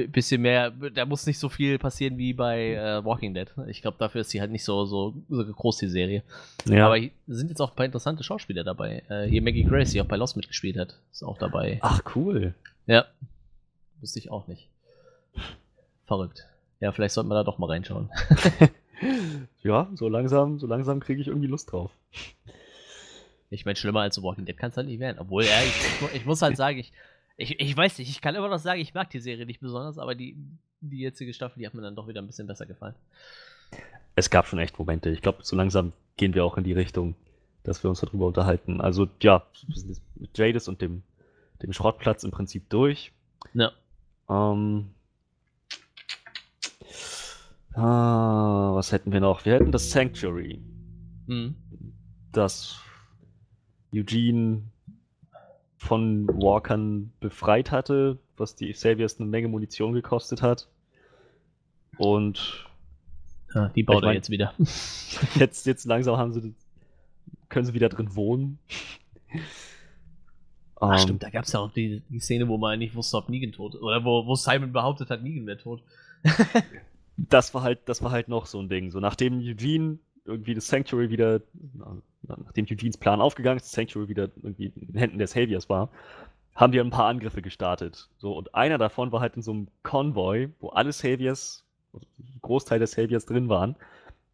bisschen 0.07 0.43
mehr, 0.43 0.71
da 0.71 1.07
muss 1.07 1.27
nicht 1.27 1.39
so 1.39 1.49
viel 1.49 1.79
passieren 1.79 2.19
wie 2.19 2.33
bei 2.33 2.75
äh, 2.75 3.05
Walking 3.05 3.35
Dead. 3.35 3.49
Ich 3.67 3.83
glaube, 3.83 3.97
dafür 3.99 4.21
ist 4.21 4.31
sie 4.31 4.41
halt 4.41 4.53
nicht 4.53 4.63
so, 4.63 4.85
so, 4.85 5.15
so 5.29 5.45
groß, 5.45 5.79
die 5.79 5.89
Serie. 5.89 6.23
Ja. 6.67 6.87
Aber 6.87 7.01
sind 7.27 7.49
jetzt 7.49 7.61
auch 7.61 7.71
ein 7.71 7.77
paar 7.77 7.87
interessante 7.87 8.23
Schauspieler 8.23 8.63
dabei. 8.63 9.03
Äh, 9.09 9.27
hier 9.27 9.43
Maggie 9.43 9.65
Grace, 9.65 9.91
die 9.91 10.01
auch 10.01 10.07
bei 10.07 10.17
Lost 10.17 10.37
mitgespielt 10.37 10.79
hat, 10.79 10.99
ist 11.11 11.25
auch 11.25 11.39
dabei. 11.39 11.79
Ach, 11.83 12.03
cool. 12.15 12.55
Ja. 12.87 13.07
Wusste 14.01 14.19
ich 14.21 14.31
auch 14.31 14.47
nicht. 14.47 14.69
Verrückt. 16.07 16.47
Ja, 16.81 16.93
vielleicht 16.93 17.15
sollten 17.15 17.31
wir 17.31 17.35
da 17.35 17.45
doch 17.45 17.59
mal 17.59 17.67
reinschauen. 17.67 18.11
ja, 19.63 19.89
so 19.95 20.09
langsam, 20.09 20.59
so 20.59 20.67
langsam 20.67 21.01
kriege 21.01 21.21
ich 21.21 21.29
irgendwie 21.29 21.47
Lust 21.47 21.73
drauf. 21.73 21.91
Ich 23.51 23.65
meine, 23.65 23.77
schlimmer 23.77 24.01
als 24.01 24.23
Walking 24.23 24.45
Dead 24.45 24.57
kann 24.57 24.71
es 24.71 24.77
halt 24.77 24.89
nicht 24.89 25.01
werden. 25.01 25.19
Obwohl, 25.19 25.45
ja, 25.45 25.61
ich, 25.63 26.15
ich, 26.15 26.27
muss 26.27 26.43
halt 26.43 26.57
sagen, 26.57 26.79
ich, 26.79 26.93
ich, 27.37 27.59
ich 27.59 27.77
weiß 27.77 27.99
nicht, 27.99 28.11
ich 28.11 28.21
kann 28.21 28.35
immer 28.35 28.49
noch 28.49 28.59
sagen, 28.59 28.81
ich 28.81 28.95
mag 28.95 29.09
die 29.11 29.21
Serie 29.21 29.47
nicht 29.47 29.61
besonders, 29.61 29.99
aber 29.99 30.15
die, 30.15 30.37
die 30.81 30.99
jetzige 30.99 31.33
Staffel, 31.33 31.61
die 31.61 31.67
hat 31.67 31.75
mir 31.75 31.83
dann 31.83 31.97
doch 31.97 32.09
wieder 32.09 32.21
ein 32.21 32.27
bisschen 32.27 32.47
besser 32.47 32.67
gefallen. 32.67 32.95
Es 34.17 34.31
gab 34.31 34.47
schon 34.47 34.59
echt 34.59 34.79
Momente. 34.79 35.11
Ich 35.11 35.23
glaube, 35.23 35.39
so 35.43 35.57
langsam 35.57 35.93
gehen 36.17 36.35
wir 36.35 36.45
auch 36.45 36.59
in 36.59 36.65
die 36.65 36.73
Richtung, 36.73 37.15
dass 37.63 37.83
wir 37.83 37.91
uns 37.91 38.01
darüber 38.01 38.27
unterhalten. 38.27 38.81
Also, 38.81 39.09
ja, 39.23 39.47
mit 40.17 40.37
Jadis 40.37 40.69
und 40.69 40.83
dem, 40.83 41.03
dem 41.63 41.73
Schrottplatz 41.73 42.25
im 42.25 42.31
Prinzip 42.31 42.69
durch. 42.69 43.13
Ja. 43.55 43.73
Ähm, 44.29 44.91
ah, 47.79 48.75
was 48.75 48.93
hätten 48.93 49.13
wir 49.13 49.21
noch? 49.21 49.45
Wir 49.45 49.55
hätten 49.55 49.73
das 49.73 49.91
Sanctuary. 49.91 50.61
Mhm. 51.27 51.55
Das 52.33 52.81
Eugene 53.95 54.63
von 55.77 56.27
Walkern 56.29 57.13
befreit 57.21 57.71
hatte, 57.71 58.19
was 58.37 58.57
die 58.57 58.73
Saviors 58.73 59.19
eine 59.19 59.29
Menge 59.29 59.49
Munition 59.49 59.93
gekostet 59.93 60.43
hat. 60.43 60.69
Und 61.97 62.67
ja, 63.55 63.69
die 63.69 63.83
baut 63.83 64.03
er 64.05 64.13
jetzt 64.13 64.31
wieder. 64.31 64.55
jetzt, 65.37 65.67
jetzt 65.67 65.85
langsam 65.87 66.17
haben 66.17 66.33
sie, 66.33 66.55
können 67.49 67.65
sie 67.65 67.75
wieder 67.75 67.89
drin 67.89 68.15
wohnen. 68.15 68.59
Ach, 70.77 70.89
um, 70.89 70.93
ähm, 70.93 70.99
stimmt, 70.99 71.23
da 71.23 71.31
gab 71.31 71.45
es 71.45 71.53
ja 71.53 71.61
auch 71.61 71.73
die, 71.73 72.03
die, 72.09 72.21
Szene, 72.21 72.49
wo 72.49 72.57
man 72.57 72.79
nicht 72.79 72.95
wusste, 72.95 73.17
ob 73.17 73.29
Negan 73.29 73.53
tot 73.53 73.75
ist. 73.75 73.83
Oder 73.83 74.05
wo, 74.05 74.27
wo 74.27 74.35
Simon 74.35 74.73
behauptet 74.73 75.11
hat, 75.11 75.23
Negan 75.23 75.47
wäre 75.47 75.59
tot. 75.59 75.83
das 77.19 77.53
war 77.53 77.63
halt, 77.63 77.81
das 77.87 78.03
war 78.03 78.13
halt 78.13 78.29
noch 78.29 78.47
so 78.47 78.61
ein 78.61 78.69
Ding. 78.69 78.91
So 78.91 79.01
nachdem 79.01 79.41
Eugene 79.41 79.99
irgendwie 80.25 80.55
das 80.55 80.69
Sanctuary 80.69 81.11
wieder, 81.11 81.41
nachdem 82.23 82.67
Eugenes 82.71 82.97
Plan 82.97 83.21
aufgegangen 83.21 83.57
ist, 83.57 83.67
das 83.67 83.73
Sanctuary 83.73 84.09
wieder 84.09 84.31
irgendwie 84.37 84.67
in 84.67 84.87
den 84.87 84.97
Händen 84.97 85.19
der 85.19 85.27
Saviors 85.27 85.69
war, 85.69 85.91
haben 86.55 86.73
die 86.73 86.81
ein 86.81 86.91
paar 86.91 87.07
Angriffe 87.07 87.43
gestartet. 87.43 88.09
So, 88.19 88.37
und 88.37 88.55
einer 88.55 88.79
davon 88.79 89.11
war 89.11 89.21
halt 89.21 89.37
in 89.37 89.43
so 89.43 89.53
einem 89.53 89.69
Konvoi, 89.83 90.49
wo 90.61 90.69
alle 90.69 90.93
Saviors, 90.93 91.65
also 91.93 92.07
Großteil 92.43 92.79
der 92.79 92.89
Saviors 92.89 93.27
drin 93.27 93.49
waren, 93.49 93.77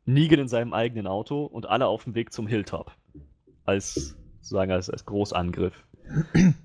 Negan 0.07 0.41
in 0.41 0.49
seinem 0.49 0.75
eigenen 0.75 1.07
Auto 1.07 1.45
und 1.45 1.67
alle 1.67 1.87
auf 1.87 2.05
dem 2.05 2.15
Weg 2.15 2.33
zum 2.33 2.47
Hilltop. 2.47 2.93
Als, 3.65 4.17
sozusagen, 4.41 4.73
als, 4.73 4.91
als 4.91 5.07
Großangriff. 5.07 5.75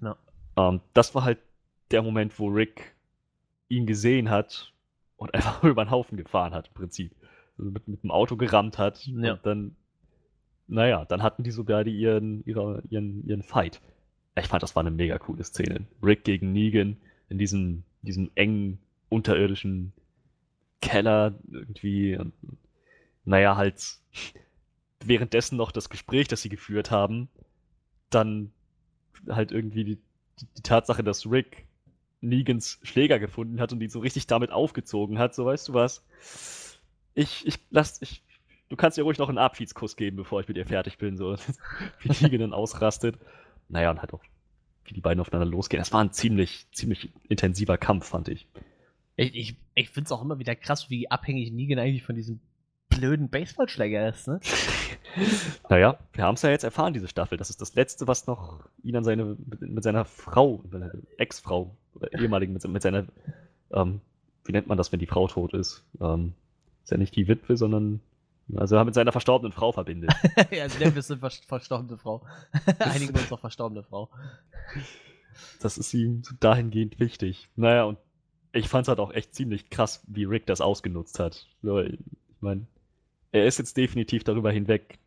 Ja. 0.01 0.17
Ähm, 0.57 0.81
das 0.93 1.15
war 1.15 1.23
halt 1.23 1.39
der 1.91 2.01
Moment, 2.01 2.37
wo 2.39 2.47
Rick 2.47 2.95
ihn 3.69 3.85
gesehen 3.85 4.29
hat 4.29 4.73
und 5.19 5.33
einfach 5.35 5.63
über 5.63 5.85
den 5.85 5.91
Haufen 5.91 6.17
gefahren 6.17 6.53
hat, 6.53 6.69
im 6.69 6.73
Prinzip 6.73 7.11
mit, 7.57 7.87
mit 7.87 8.03
dem 8.03 8.11
Auto 8.11 8.35
gerammt 8.37 8.77
hat. 8.77 9.05
Ja. 9.05 9.33
Und 9.33 9.45
dann, 9.45 9.75
naja, 10.67 11.05
dann 11.05 11.21
hatten 11.21 11.43
die 11.43 11.51
sogar 11.51 11.83
die 11.83 11.95
ihren, 11.95 12.43
ihre, 12.45 12.81
ihren, 12.89 13.27
ihren 13.27 13.43
Fight. 13.43 13.81
Ich 14.35 14.47
fand, 14.47 14.63
das 14.63 14.75
war 14.75 14.81
eine 14.81 14.91
mega 14.91 15.17
coole 15.19 15.43
Szene. 15.43 15.85
Rick 16.01 16.23
gegen 16.23 16.53
Negan 16.53 16.97
in 17.27 17.37
diesem, 17.37 17.83
diesem 18.01 18.31
engen, 18.35 18.79
unterirdischen 19.09 19.91
Keller 20.81 21.35
irgendwie. 21.51 22.17
Und, 22.17 22.33
naja, 23.25 23.57
halt 23.57 23.83
währenddessen 25.03 25.57
noch 25.57 25.71
das 25.71 25.89
Gespräch, 25.89 26.27
das 26.29 26.41
sie 26.41 26.49
geführt 26.49 26.91
haben, 26.91 27.27
dann 28.09 28.51
halt 29.27 29.51
irgendwie 29.51 29.83
die, 29.83 29.97
die 30.57 30.61
Tatsache, 30.61 31.03
dass 31.03 31.29
Rick 31.29 31.65
Negans 32.21 32.79
Schläger 32.83 33.19
gefunden 33.19 33.61
hat 33.61 33.71
und 33.71 33.81
ihn 33.81 33.89
so 33.89 33.99
richtig 33.99 34.27
damit 34.27 34.51
aufgezogen 34.51 35.19
hat, 35.19 35.33
so 35.33 35.45
weißt 35.45 35.69
du 35.69 35.73
was 35.73 36.03
ich, 37.19 37.45
ich 37.45 37.59
lass, 37.69 38.01
ich, 38.01 38.23
du 38.69 38.75
kannst 38.75 38.97
ihr 38.97 39.03
ruhig 39.03 39.17
noch 39.17 39.29
einen 39.29 39.37
Abschiedskuss 39.37 39.95
geben, 39.95 40.17
bevor 40.17 40.39
ich 40.41 40.47
mit 40.47 40.57
ihr 40.57 40.65
fertig 40.65 40.97
bin, 40.97 41.17
so 41.17 41.35
wie 42.01 42.29
die 42.29 42.37
dann 42.37 42.53
ausrastet. 42.53 43.17
Naja, 43.67 43.91
und 43.91 43.99
halt 43.99 44.13
auch, 44.13 44.23
wie 44.85 44.93
die 44.93 45.01
beiden 45.01 45.19
aufeinander 45.19 45.45
losgehen. 45.45 45.81
Das 45.81 45.93
war 45.93 46.03
ein 46.03 46.11
ziemlich, 46.11 46.67
ziemlich 46.71 47.09
intensiver 47.27 47.77
Kampf, 47.77 48.07
fand 48.07 48.29
ich. 48.29 48.47
Ich, 49.15 49.35
ich, 49.35 49.55
ich 49.75 49.89
finde 49.89 50.07
es 50.07 50.11
auch 50.11 50.21
immer 50.21 50.39
wieder 50.39 50.55
krass, 50.55 50.89
wie 50.89 51.11
abhängig 51.11 51.51
Negan 51.51 51.77
eigentlich 51.77 52.03
von 52.03 52.15
diesem 52.15 52.39
blöden 52.87 53.29
Baseballschläger 53.29 54.09
ist, 54.09 54.27
ne? 54.27 54.39
naja, 55.69 55.99
wir 56.13 56.23
haben 56.23 56.35
es 56.35 56.41
ja 56.41 56.49
jetzt 56.49 56.63
erfahren, 56.63 56.93
diese 56.93 57.07
Staffel. 57.07 57.37
Das 57.37 57.49
ist 57.49 57.61
das 57.61 57.75
Letzte, 57.75 58.07
was 58.07 58.27
noch 58.27 58.63
ihn 58.81 58.95
an 58.95 59.03
seine, 59.03 59.37
mit, 59.45 59.61
mit 59.61 59.83
seiner 59.83 60.05
Frau, 60.05 60.63
Ex-Frau, 61.17 61.75
oder 61.99 62.13
ehemaligen, 62.19 62.53
mit, 62.53 62.67
mit 62.67 62.81
seiner, 62.81 63.05
ähm, 63.71 64.01
wie 64.45 64.51
nennt 64.51 64.67
man 64.67 64.77
das, 64.77 64.91
wenn 64.91 64.99
die 64.99 65.07
Frau 65.07 65.27
tot 65.27 65.53
ist? 65.53 65.83
Ähm, 66.01 66.33
ist 66.83 66.91
ja 66.91 66.97
nicht 66.97 67.15
die 67.15 67.27
Witwe, 67.27 67.57
sondern 67.57 68.01
also 68.55 68.75
er 68.75 68.85
mit 68.85 68.95
seiner 68.95 69.11
verstorbenen 69.11 69.51
Frau 69.51 69.71
verbindet. 69.71 70.11
ja, 70.51 70.63
also 70.63 70.79
der 70.79 70.95
ist 70.95 71.11
eine 71.11 71.19
verstorbene 71.19 71.97
Frau. 71.97 72.23
Einigen 72.79 73.13
wir 73.13 73.21
uns 73.21 73.31
auf 73.31 73.41
verstorbene 73.41 73.83
Frau. 73.83 74.09
Das 75.61 75.77
ist 75.77 75.93
ihm 75.93 76.23
dahingehend 76.39 76.99
wichtig. 76.99 77.49
Naja, 77.55 77.83
und 77.83 77.99
ich 78.51 78.67
fand 78.67 78.83
es 78.83 78.87
halt 78.89 78.99
auch 78.99 79.13
echt 79.13 79.35
ziemlich 79.35 79.69
krass, 79.69 80.03
wie 80.07 80.23
Rick 80.23 80.47
das 80.47 80.61
ausgenutzt 80.61 81.19
hat. 81.19 81.47
Ich 81.61 82.41
meine, 82.41 82.65
er 83.31 83.45
ist 83.45 83.59
jetzt 83.59 83.77
definitiv 83.77 84.23
darüber 84.23 84.51
hinweg. 84.51 84.97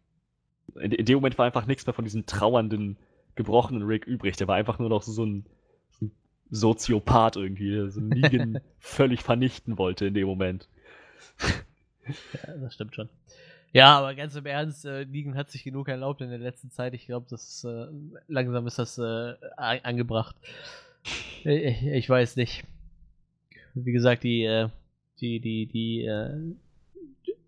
In, 0.77 0.93
in, 0.93 1.05
dem 1.05 1.17
Moment 1.17 1.39
war 1.39 1.47
einfach 1.47 1.67
nichts 1.67 1.85
mehr 1.87 1.95
von 1.95 2.05
diesem 2.05 2.27
trauernden, 2.27 2.97
gebrochenen 3.35 3.83
Rick 3.83 4.07
übrig. 4.07 4.37
Der 4.37 4.47
war 4.47 4.55
einfach 4.55 4.79
nur 4.79 4.89
noch 4.89 5.03
so 5.03 5.25
ein 5.25 5.47
Soziopath 6.53 7.37
irgendwie, 7.37 7.71
der 7.71 7.91
so 7.91 8.01
Negan 8.01 8.61
völlig 8.79 9.23
vernichten 9.23 9.79
wollte 9.79 10.07
in 10.07 10.15
dem 10.15 10.27
Moment. 10.27 10.69
Ja, 12.07 12.55
das 12.61 12.75
stimmt 12.75 12.95
schon. 12.95 13.09
Ja, 13.73 13.99
aber 13.99 14.15
ganz 14.15 14.37
im 14.37 14.45
Ernst, 14.45 14.85
äh, 14.85 15.07
Negan 15.07 15.35
hat 15.35 15.51
sich 15.51 15.65
genug 15.65 15.89
erlaubt 15.89 16.21
in 16.21 16.29
der 16.29 16.39
letzten 16.39 16.71
Zeit. 16.71 16.93
Ich 16.93 17.07
glaube, 17.07 17.27
das 17.31 17.65
äh, 17.65 17.87
langsam 18.29 18.67
ist 18.67 18.79
das 18.79 18.99
äh, 18.99 19.35
angebracht. 19.57 20.37
Ich, 21.43 21.87
ich, 21.87 22.09
weiß 22.09 22.37
nicht. 22.37 22.65
Wie 23.73 23.93
gesagt, 23.93 24.23
die, 24.23 24.45
äh, 24.45 24.69
die, 25.21 25.41
die, 25.41 25.67
die, 25.67 26.05
äh, 26.05 26.55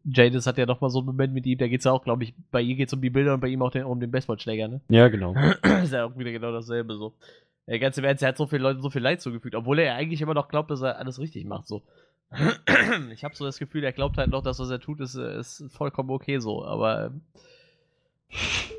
Jadis 0.06 0.46
hat 0.46 0.58
ja 0.58 0.66
noch 0.66 0.80
mal 0.80 0.90
so 0.90 0.98
einen 0.98 1.06
Moment 1.06 1.32
mit 1.32 1.46
ihm, 1.46 1.58
da 1.58 1.66
geht 1.66 1.80
es 1.80 1.84
ja 1.84 1.92
auch, 1.92 2.04
glaube 2.04 2.24
ich, 2.24 2.34
bei 2.50 2.60
ihr 2.60 2.74
geht 2.74 2.88
es 2.88 2.94
um 2.94 3.00
die 3.00 3.10
Bilder 3.10 3.34
und 3.34 3.40
bei 3.40 3.48
ihm 3.48 3.62
auch 3.62 3.70
den, 3.70 3.84
um 3.84 4.00
den 4.00 4.10
Baseballschläger, 4.10 4.68
ne? 4.68 4.80
Ja, 4.88 5.08
genau. 5.08 5.34
ist 5.82 5.92
ja 5.92 6.04
auch 6.04 6.16
wieder 6.16 6.30
genau 6.30 6.52
dasselbe 6.52 6.94
so. 6.94 7.14
Ja, 7.66 7.78
ganz 7.78 7.96
im 7.96 8.04
Ernst, 8.04 8.22
er 8.22 8.30
hat 8.30 8.36
so 8.36 8.46
vielen 8.46 8.62
Leuten 8.62 8.82
so 8.82 8.90
viel 8.90 9.02
Leid 9.02 9.22
zugefügt, 9.22 9.54
obwohl 9.54 9.78
er 9.78 9.94
eigentlich 9.94 10.20
immer 10.20 10.34
noch 10.34 10.48
glaubt, 10.48 10.70
dass 10.70 10.82
er 10.82 10.98
alles 10.98 11.18
richtig 11.18 11.46
macht, 11.46 11.66
so 11.66 11.82
ich 13.12 13.24
habe 13.24 13.34
so 13.34 13.44
das 13.44 13.58
Gefühl, 13.58 13.84
er 13.84 13.92
glaubt 13.92 14.16
halt 14.18 14.30
noch, 14.30 14.42
dass 14.42 14.58
was 14.58 14.70
er 14.70 14.80
tut, 14.80 15.00
ist, 15.00 15.14
ist 15.14 15.64
vollkommen 15.70 16.10
okay 16.10 16.38
so. 16.38 16.64
Aber 16.64 17.12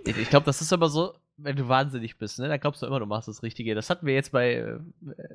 ich, 0.06 0.18
ich 0.18 0.30
glaube, 0.30 0.46
das 0.46 0.62
ist 0.62 0.74
aber 0.74 0.90
so, 0.90 1.14
wenn 1.38 1.56
du 1.56 1.68
wahnsinnig 1.68 2.18
bist, 2.18 2.40
ne, 2.40 2.48
dann 2.48 2.60
glaubst 2.60 2.82
du 2.82 2.86
immer, 2.86 3.00
du 3.00 3.06
machst 3.06 3.28
das 3.28 3.44
Richtige. 3.44 3.76
Das 3.76 3.90
hatten 3.90 4.06
wir 4.06 4.14
jetzt 4.14 4.32
bei, 4.32 4.56
äh, 4.56 4.80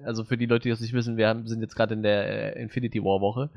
also 0.05 0.25
für 0.25 0.37
die 0.37 0.47
Leute, 0.47 0.65
die 0.65 0.71
das 0.71 0.81
nicht 0.81 0.93
wissen, 0.93 1.17
wir 1.17 1.29
haben, 1.29 1.47
sind 1.47 1.61
jetzt 1.61 1.77
gerade 1.77 1.95
in 1.95 2.03
der 2.03 2.57
äh, 2.57 2.63
Infinity 2.63 3.03
War 3.03 3.21
Woche. 3.21 3.51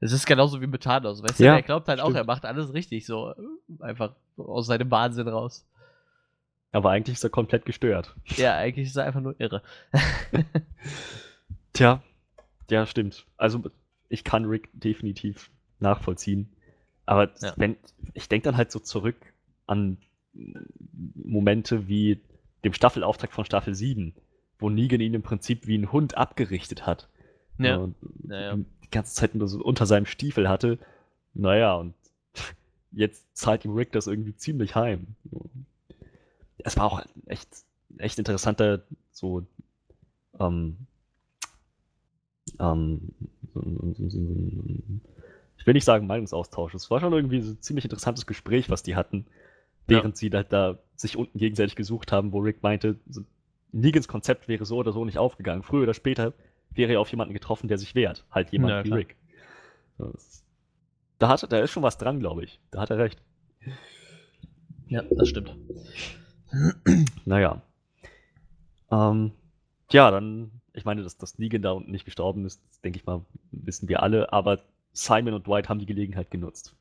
Es 0.00 0.12
ist 0.12 0.26
genauso 0.26 0.60
wie 0.60 0.68
mit 0.68 0.82
Thanos, 0.82 1.22
weißt 1.22 1.40
ja, 1.40 1.52
du, 1.52 1.58
er 1.58 1.62
glaubt 1.62 1.88
halt 1.88 1.98
stimmt. 1.98 2.14
auch, 2.14 2.18
er 2.18 2.24
macht 2.24 2.44
alles 2.44 2.72
richtig, 2.72 3.04
so 3.04 3.34
einfach 3.80 4.12
aus 4.36 4.66
seinem 4.66 4.90
Wahnsinn 4.92 5.26
raus. 5.26 5.66
Aber 6.72 6.90
eigentlich 6.90 7.16
ist 7.16 7.24
er 7.24 7.30
komplett 7.30 7.64
gestört. 7.64 8.14
Ja, 8.36 8.56
eigentlich 8.56 8.88
ist 8.88 8.96
er 8.96 9.04
einfach 9.04 9.20
nur 9.20 9.34
irre. 9.40 9.62
Tja, 11.72 12.02
ja, 12.70 12.86
stimmt. 12.86 13.26
Also 13.36 13.62
ich 14.08 14.24
kann 14.24 14.44
Rick 14.44 14.68
definitiv 14.72 15.50
nachvollziehen. 15.80 16.52
Aber 17.06 17.30
ja. 17.40 17.54
wenn, 17.56 17.76
ich 18.12 18.28
denke 18.28 18.44
dann 18.44 18.56
halt 18.56 18.70
so 18.70 18.80
zurück 18.80 19.16
an 19.66 19.96
Momente 21.14 21.88
wie 21.88 22.20
dem 22.64 22.74
Staffelauftrag 22.74 23.32
von 23.32 23.44
Staffel 23.44 23.74
7, 23.74 24.14
wo 24.58 24.68
Negan 24.68 25.00
ihn 25.00 25.14
im 25.14 25.22
Prinzip 25.22 25.66
wie 25.66 25.78
ein 25.78 25.92
Hund 25.92 26.18
abgerichtet 26.18 26.86
hat. 26.86 27.08
Ja. 27.58 27.76
Und 27.76 27.96
ja, 28.28 28.40
ja. 28.40 28.56
die 28.56 28.90
ganze 28.90 29.14
Zeit 29.14 29.34
nur 29.34 29.48
so 29.48 29.62
unter 29.62 29.86
seinem 29.86 30.06
Stiefel 30.06 30.48
hatte. 30.48 30.78
Naja, 31.34 31.74
und 31.74 31.94
jetzt 32.92 33.24
zahlt 33.36 33.64
ihm 33.64 33.74
Rick 33.74 33.92
das 33.92 34.06
irgendwie 34.06 34.34
ziemlich 34.34 34.74
heim. 34.74 35.16
Es 36.58 36.76
war 36.76 36.84
auch 36.84 37.02
echt 37.26 37.64
echt 37.96 38.18
interessanter, 38.18 38.82
so, 39.10 39.46
ähm, 40.38 40.76
ähm, 42.58 43.14
ich 45.56 45.66
will 45.66 45.74
nicht 45.74 45.84
sagen 45.84 46.06
Meinungsaustausch. 46.06 46.74
Es 46.74 46.90
war 46.90 47.00
schon 47.00 47.12
irgendwie 47.12 47.40
so 47.40 47.52
ein 47.52 47.62
ziemlich 47.62 47.84
interessantes 47.84 48.26
Gespräch, 48.26 48.70
was 48.70 48.82
die 48.82 48.96
hatten, 48.96 49.26
während 49.86 50.16
ja. 50.16 50.18
sie 50.18 50.30
da, 50.30 50.42
da 50.42 50.78
sich 50.96 51.16
unten 51.16 51.38
gegenseitig 51.38 51.76
gesucht 51.76 52.12
haben, 52.12 52.32
wo 52.32 52.38
Rick 52.38 52.62
meinte, 52.62 52.96
so, 53.08 53.22
Negans 53.72 54.08
Konzept 54.08 54.48
wäre 54.48 54.64
so 54.64 54.76
oder 54.76 54.92
so 54.92 55.04
nicht 55.04 55.18
aufgegangen. 55.18 55.62
Früher 55.62 55.82
oder 55.82 55.94
später 55.94 56.32
wäre 56.70 56.92
er 56.92 57.00
auf 57.00 57.10
jemanden 57.10 57.34
getroffen, 57.34 57.68
der 57.68 57.78
sich 57.78 57.94
wehrt. 57.94 58.24
Halt 58.30 58.50
jemand 58.50 58.72
ja, 58.72 58.84
wie 58.84 58.92
Rick. 58.92 59.16
Da, 61.18 61.28
hat, 61.28 61.52
da 61.52 61.58
ist 61.60 61.70
schon 61.70 61.82
was 61.82 61.98
dran, 61.98 62.20
glaube 62.20 62.44
ich. 62.44 62.60
Da 62.70 62.80
hat 62.80 62.90
er 62.90 62.98
recht. 62.98 63.20
Ja, 64.88 65.02
das 65.10 65.28
stimmt. 65.28 65.54
Naja. 67.24 67.60
Ähm, 68.90 69.32
ja, 69.90 70.10
dann, 70.10 70.50
ich 70.72 70.84
meine, 70.84 71.02
dass, 71.02 71.16
dass 71.16 71.38
Negan 71.38 71.62
da 71.62 71.72
unten 71.72 71.90
nicht 71.90 72.04
gestorben 72.04 72.44
ist, 72.46 72.60
denke 72.84 72.98
ich 72.98 73.06
mal, 73.06 73.24
wissen 73.50 73.88
wir 73.88 74.02
alle, 74.02 74.32
aber 74.32 74.60
Simon 74.92 75.34
und 75.34 75.46
Dwight 75.46 75.68
haben 75.68 75.78
die 75.78 75.86
Gelegenheit 75.86 76.30
genutzt. 76.30 76.74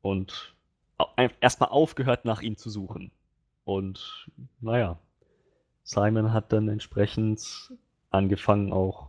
Und 0.00 0.54
erstmal 1.40 1.70
aufgehört, 1.70 2.24
nach 2.24 2.42
ihm 2.42 2.56
zu 2.56 2.70
suchen. 2.70 3.10
Und 3.64 4.28
naja, 4.60 4.98
Simon 5.84 6.32
hat 6.32 6.52
dann 6.52 6.68
entsprechend 6.68 7.72
angefangen 8.10 8.72
auch, 8.72 9.08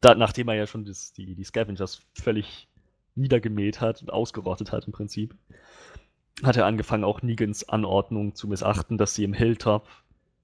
da, 0.00 0.14
nachdem 0.14 0.48
er 0.48 0.54
ja 0.54 0.66
schon 0.66 0.84
das, 0.84 1.12
die, 1.12 1.34
die 1.34 1.44
Scavengers 1.44 2.02
völlig 2.14 2.68
niedergemäht 3.14 3.80
hat 3.80 4.02
und 4.02 4.10
ausgerottet 4.10 4.72
hat 4.72 4.86
im 4.86 4.92
Prinzip, 4.92 5.34
hat 6.42 6.56
er 6.56 6.66
angefangen 6.66 7.04
auch 7.04 7.22
Negans 7.22 7.68
Anordnung 7.68 8.34
zu 8.34 8.48
missachten, 8.48 8.98
dass 8.98 9.14
sie 9.14 9.24
im 9.24 9.32
Hilltop 9.32 9.88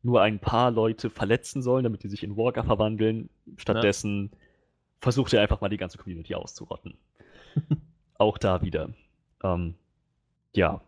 nur 0.03 0.23
ein 0.23 0.39
paar 0.39 0.71
Leute 0.71 1.11
verletzen 1.11 1.63
sollen, 1.63 1.85
damit 1.85 2.03
die 2.03 2.09
sich 2.09 2.25
in 2.25 2.37
Walker 2.37 2.65
verwandeln. 2.65 3.29
Stattdessen 3.57 4.31
ja. 4.33 4.39
versucht 5.01 5.33
er 5.33 5.43
einfach 5.43 5.61
mal 5.61 5.69
die 5.69 5.77
ganze 5.77 5.99
Community 5.99 6.35
auszurotten. 6.35 6.95
auch 8.19 8.39
da 8.39 8.63
wieder. 8.63 8.91
Ähm, 9.45 9.75
ja 10.55 10.81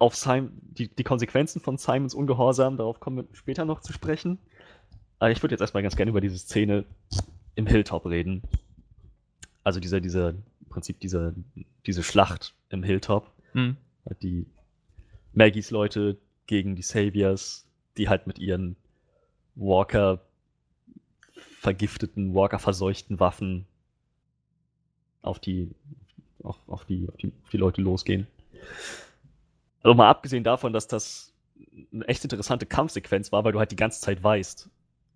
auf 0.00 0.16
Simon, 0.16 0.50
die, 0.62 0.88
die 0.88 1.04
Konsequenzen 1.04 1.60
von 1.60 1.76
Simons 1.76 2.14
Ungehorsam, 2.14 2.78
darauf 2.78 3.00
kommen 3.00 3.18
wir 3.18 3.24
später 3.34 3.66
noch 3.66 3.82
zu 3.82 3.92
sprechen. 3.92 4.38
Aber 5.18 5.30
ich 5.30 5.42
würde 5.42 5.52
jetzt 5.52 5.60
erstmal 5.60 5.82
ganz 5.82 5.94
gerne 5.94 6.10
über 6.10 6.22
diese 6.22 6.38
Szene 6.38 6.86
im 7.54 7.66
Hilltop 7.66 8.06
reden. 8.06 8.42
Also 9.62 9.78
dieser, 9.78 10.00
dieser, 10.00 10.30
im 10.30 10.68
Prinzip 10.70 10.98
diese, 11.00 11.34
diese 11.84 12.02
Schlacht 12.02 12.54
im 12.70 12.82
Hilltop. 12.82 13.30
Mhm. 13.54 13.76
Die 14.22 14.46
Maggies 15.32 15.70
Leute 15.70 16.18
gegen 16.46 16.76
die 16.76 16.82
Saviors, 16.82 17.66
die 17.96 18.08
halt 18.08 18.26
mit 18.26 18.38
ihren 18.38 18.76
Walker 19.54 20.20
vergifteten, 21.60 22.34
Walker 22.34 22.58
verseuchten 22.58 23.20
Waffen 23.20 23.66
auf 25.22 25.38
die, 25.38 25.70
auf, 26.42 26.56
auf 26.66 26.84
die, 26.84 27.08
auf 27.08 27.16
die, 27.16 27.32
auf 27.44 27.50
die 27.50 27.56
Leute 27.56 27.82
losgehen. 27.82 28.26
Also 29.82 29.94
mal 29.94 30.08
abgesehen 30.08 30.44
davon, 30.44 30.72
dass 30.72 30.88
das 30.88 31.32
eine 31.92 32.06
echt 32.08 32.24
interessante 32.24 32.66
Kampfsequenz 32.66 33.32
war, 33.32 33.44
weil 33.44 33.52
du 33.52 33.58
halt 33.58 33.70
die 33.70 33.76
ganze 33.76 34.00
Zeit 34.00 34.22
weißt, 34.22 34.68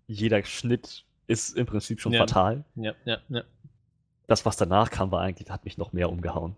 jeder 0.07 0.43
Schnitt 0.43 1.03
ist 1.27 1.57
im 1.57 1.65
Prinzip 1.65 1.99
schon 1.99 2.13
ja. 2.13 2.19
fatal. 2.19 2.63
Ja, 2.75 2.93
ja, 3.05 3.17
ja. 3.29 3.43
Das, 4.27 4.45
was 4.45 4.57
danach 4.57 4.89
kam, 4.89 5.11
war 5.11 5.21
eigentlich, 5.21 5.49
hat 5.49 5.65
mich 5.65 5.77
noch 5.77 5.93
mehr 5.93 6.09
umgehauen. 6.09 6.55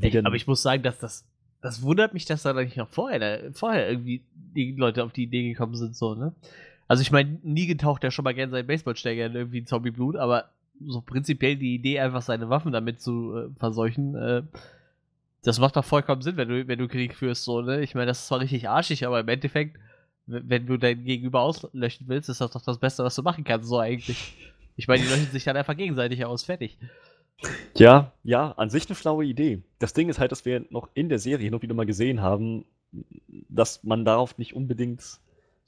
Ey, 0.00 0.18
aber 0.24 0.36
ich 0.36 0.46
muss 0.46 0.62
sagen, 0.62 0.82
dass 0.82 0.98
das, 0.98 1.24
das 1.62 1.82
wundert 1.82 2.14
mich, 2.14 2.24
dass 2.24 2.42
da 2.42 2.52
nicht 2.52 2.76
noch 2.76 2.88
vorher, 2.88 3.52
vorher 3.52 3.90
irgendwie 3.90 4.22
die 4.34 4.72
Leute 4.72 5.04
auf 5.04 5.12
die 5.12 5.24
Idee 5.24 5.48
gekommen 5.48 5.74
sind, 5.74 5.96
so, 5.96 6.14
ne? 6.14 6.32
Also 6.88 7.02
ich 7.02 7.10
meine, 7.10 7.38
nie 7.42 7.66
getaucht 7.66 8.04
ja 8.04 8.10
schon 8.10 8.22
mal 8.22 8.34
gerne 8.34 8.52
seinen 8.52 8.66
Baseballschläger 8.66 9.26
in 9.26 9.34
irgendwie 9.34 9.64
Zombieblut, 9.64 10.16
aber 10.16 10.50
so 10.84 11.00
prinzipiell 11.00 11.56
die 11.56 11.74
Idee, 11.74 11.98
einfach 11.98 12.22
seine 12.22 12.48
Waffen 12.48 12.72
damit 12.72 13.00
zu 13.00 13.36
äh, 13.36 13.48
verseuchen, 13.58 14.14
äh, 14.14 14.42
das 15.42 15.58
macht 15.60 15.76
doch 15.76 15.84
vollkommen 15.84 16.22
Sinn, 16.22 16.36
wenn 16.36 16.48
du, 16.48 16.66
wenn 16.66 16.78
du 16.78 16.88
Krieg 16.88 17.14
führst, 17.14 17.44
so, 17.44 17.60
ne? 17.60 17.80
Ich 17.82 17.94
meine, 17.94 18.06
das 18.06 18.20
ist 18.20 18.26
zwar 18.26 18.40
richtig 18.40 18.68
arschig, 18.68 19.06
aber 19.06 19.20
im 19.20 19.28
Endeffekt, 19.28 19.78
wenn 20.26 20.66
du 20.66 20.76
dein 20.76 21.04
Gegenüber 21.04 21.40
auslöschen 21.40 22.08
willst, 22.08 22.28
ist 22.28 22.40
das 22.40 22.50
doch 22.50 22.62
das 22.62 22.78
Beste, 22.78 23.04
was 23.04 23.14
du 23.14 23.22
machen 23.22 23.44
kannst, 23.44 23.68
so 23.68 23.78
eigentlich. 23.78 24.34
Ich 24.76 24.88
meine, 24.88 25.02
die 25.02 25.08
löschen 25.08 25.30
sich 25.30 25.44
dann 25.44 25.56
einfach 25.56 25.76
gegenseitig 25.76 26.24
aus, 26.24 26.44
fertig. 26.44 26.76
Ja, 27.74 28.12
ja, 28.24 28.52
an 28.52 28.70
sich 28.70 28.86
eine 28.88 28.96
schlaue 28.96 29.24
Idee. 29.24 29.62
Das 29.78 29.92
Ding 29.92 30.08
ist 30.08 30.18
halt, 30.18 30.32
dass 30.32 30.44
wir 30.44 30.64
noch 30.70 30.88
in 30.94 31.08
der 31.08 31.18
Serie 31.18 31.50
noch 31.50 31.62
wieder 31.62 31.74
mal 31.74 31.86
gesehen 31.86 32.22
haben, 32.22 32.64
dass 33.48 33.84
man 33.84 34.04
darauf 34.04 34.38
nicht 34.38 34.54
unbedingt 34.54 35.02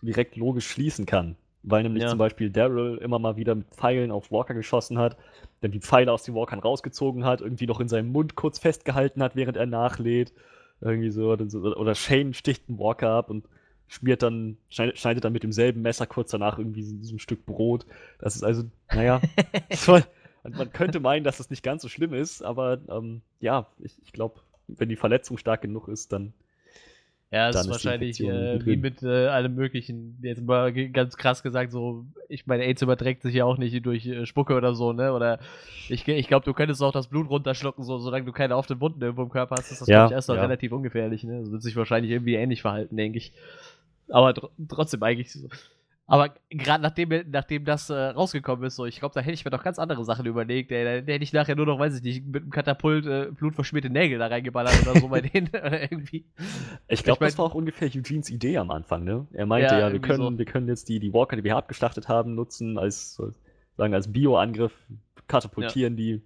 direkt 0.02 0.36
logisch 0.36 0.68
schließen 0.68 1.06
kann. 1.06 1.36
Weil 1.62 1.82
nämlich 1.82 2.04
ja. 2.04 2.08
zum 2.08 2.18
Beispiel 2.18 2.50
Daryl 2.50 2.98
immer 2.98 3.18
mal 3.18 3.36
wieder 3.36 3.54
mit 3.54 3.66
Pfeilen 3.74 4.10
auf 4.10 4.30
Walker 4.30 4.54
geschossen 4.54 4.98
hat, 4.98 5.16
dann 5.60 5.72
die 5.72 5.80
Pfeile 5.80 6.12
aus 6.12 6.22
den 6.22 6.34
Walkern 6.34 6.60
rausgezogen 6.60 7.24
hat, 7.24 7.40
irgendwie 7.40 7.66
noch 7.66 7.80
in 7.80 7.88
seinem 7.88 8.12
Mund 8.12 8.36
kurz 8.36 8.58
festgehalten 8.58 9.22
hat, 9.22 9.36
während 9.36 9.56
er 9.56 9.66
nachlädt. 9.66 10.32
Irgendwie 10.80 11.10
so. 11.10 11.30
Oder 11.32 11.94
Shane 11.94 12.32
sticht 12.32 12.68
einen 12.68 12.78
Walker 12.78 13.10
ab 13.10 13.28
und 13.28 13.44
schmiert 13.88 14.22
dann, 14.22 14.58
schneidet 14.68 15.24
dann 15.24 15.32
mit 15.32 15.42
demselben 15.42 15.82
Messer 15.82 16.06
kurz 16.06 16.30
danach 16.30 16.58
irgendwie 16.58 16.82
so, 16.82 17.14
ein 17.14 17.18
Stück 17.18 17.44
Brot. 17.44 17.86
Das 18.20 18.36
ist 18.36 18.44
also, 18.44 18.64
naja, 18.94 19.20
voll, 20.42 20.50
man 20.52 20.72
könnte 20.72 21.00
meinen, 21.00 21.24
dass 21.24 21.38
das 21.38 21.50
nicht 21.50 21.62
ganz 21.62 21.82
so 21.82 21.88
schlimm 21.88 22.14
ist, 22.14 22.42
aber 22.42 22.78
ähm, 22.88 23.22
ja, 23.40 23.66
ich, 23.78 23.96
ich 24.04 24.12
glaube, 24.12 24.40
wenn 24.66 24.88
die 24.88 24.96
Verletzung 24.96 25.38
stark 25.38 25.62
genug 25.62 25.88
ist, 25.88 26.12
dann 26.12 26.32
ja, 27.30 27.50
es 27.50 27.56
ist 27.56 27.68
wahrscheinlich 27.68 28.20
äh, 28.20 28.64
wie 28.64 28.78
mit 28.78 29.02
äh, 29.02 29.26
allem 29.26 29.54
Möglichen. 29.54 30.18
Jetzt 30.22 30.40
mal 30.40 30.72
ganz 30.72 31.18
krass 31.18 31.42
gesagt, 31.42 31.72
so, 31.72 32.06
ich 32.30 32.46
meine, 32.46 32.64
AIDS 32.64 32.80
überträgt 32.80 33.20
sich 33.20 33.34
ja 33.34 33.44
auch 33.44 33.58
nicht 33.58 33.84
durch 33.84 34.06
äh, 34.06 34.24
Spucke 34.24 34.54
oder 34.54 34.74
so, 34.74 34.94
ne? 34.94 35.12
Oder 35.12 35.38
ich, 35.90 36.08
ich 36.08 36.26
glaube, 36.26 36.46
du 36.46 36.54
könntest 36.54 36.82
auch 36.82 36.92
das 36.92 37.08
Blut 37.08 37.28
runterschlucken, 37.28 37.84
so, 37.84 37.98
solange 37.98 38.24
du 38.24 38.32
keine 38.32 38.56
offenen 38.56 38.80
Wunden 38.80 39.02
irgendwo 39.02 39.24
im 39.24 39.28
Körper 39.28 39.56
hast, 39.58 39.70
ist 39.70 39.82
das 39.82 39.88
ja, 39.88 40.10
erst 40.10 40.28
noch 40.28 40.36
ja. 40.36 40.42
relativ 40.42 40.72
ungefährlich, 40.72 41.22
ne? 41.22 41.40
Das 41.40 41.52
wird 41.52 41.62
sich 41.62 41.76
wahrscheinlich 41.76 42.12
irgendwie 42.12 42.34
ähnlich 42.34 42.62
verhalten, 42.62 42.96
denke 42.96 43.18
ich. 43.18 43.34
Aber 44.08 44.32
tr 44.32 44.48
trotzdem 44.66 45.02
eigentlich 45.02 45.30
so. 45.30 45.48
Aber 46.10 46.34
gerade 46.48 46.82
nachdem, 46.82 47.30
nachdem 47.30 47.66
das 47.66 47.90
äh, 47.90 47.94
rausgekommen 47.94 48.64
ist, 48.64 48.76
so, 48.76 48.86
ich 48.86 48.98
glaube, 48.98 49.14
da 49.14 49.20
hätte 49.20 49.34
ich 49.34 49.44
mir 49.44 49.50
doch 49.50 49.62
ganz 49.62 49.78
andere 49.78 50.06
Sachen 50.06 50.24
überlegt. 50.24 50.70
Da, 50.70 50.82
da 50.82 51.12
hätte 51.12 51.22
ich 51.22 51.34
nachher 51.34 51.54
nur 51.54 51.66
noch, 51.66 51.78
weiß 51.78 51.96
ich 51.96 52.02
nicht, 52.02 52.26
mit 52.26 52.42
einem 52.42 52.50
Katapult 52.50 53.04
äh, 53.04 53.30
blutverschmierte 53.30 53.90
Nägel 53.90 54.18
da 54.18 54.28
reingeballert 54.28 54.86
oder 54.86 54.98
so 54.98 55.08
bei 55.08 55.20
denen. 55.20 55.50
Irgendwie. 55.52 56.24
Ich 56.88 57.04
glaube, 57.04 57.26
das 57.26 57.36
war 57.36 57.44
auch 57.44 57.54
ungefähr 57.54 57.88
Eugenes 57.94 58.30
Idee 58.30 58.56
am 58.56 58.70
Anfang, 58.70 59.04
ne? 59.04 59.26
Er 59.34 59.44
meinte 59.44 59.74
ja, 59.74 59.80
ja 59.80 59.92
wir, 59.92 60.00
können, 60.00 60.18
so. 60.18 60.38
wir 60.38 60.46
können 60.46 60.66
jetzt 60.68 60.88
die, 60.88 60.98
die 60.98 61.12
Walker, 61.12 61.36
die 61.36 61.44
wir 61.44 61.54
abgeschlachtet 61.58 62.08
haben, 62.08 62.34
nutzen 62.34 62.78
als, 62.78 63.22
sagen, 63.76 63.92
als 63.92 64.10
Bio-Angriff, 64.10 64.72
katapultieren 65.26 65.92
ja. 65.98 66.04
die 66.04 66.22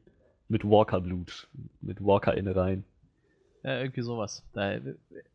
mit 0.47 0.65
Walker-Blut, 0.65 1.49
mit 1.81 2.01
Walker-Innereien. 2.01 2.85
Ja, 3.65 3.81
irgendwie 3.81 4.03
sowas. 4.03 4.45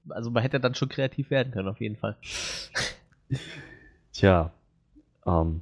Also 0.07 0.31
man 0.31 0.41
hätte 0.41 0.61
dann 0.61 0.73
schon 0.73 0.87
kreativ 0.87 1.31
werden 1.31 1.51
können, 1.51 1.67
auf 1.67 1.81
jeden 1.81 1.97
Fall. 1.97 2.15
Tja. 4.17 4.51
Ähm, 5.27 5.61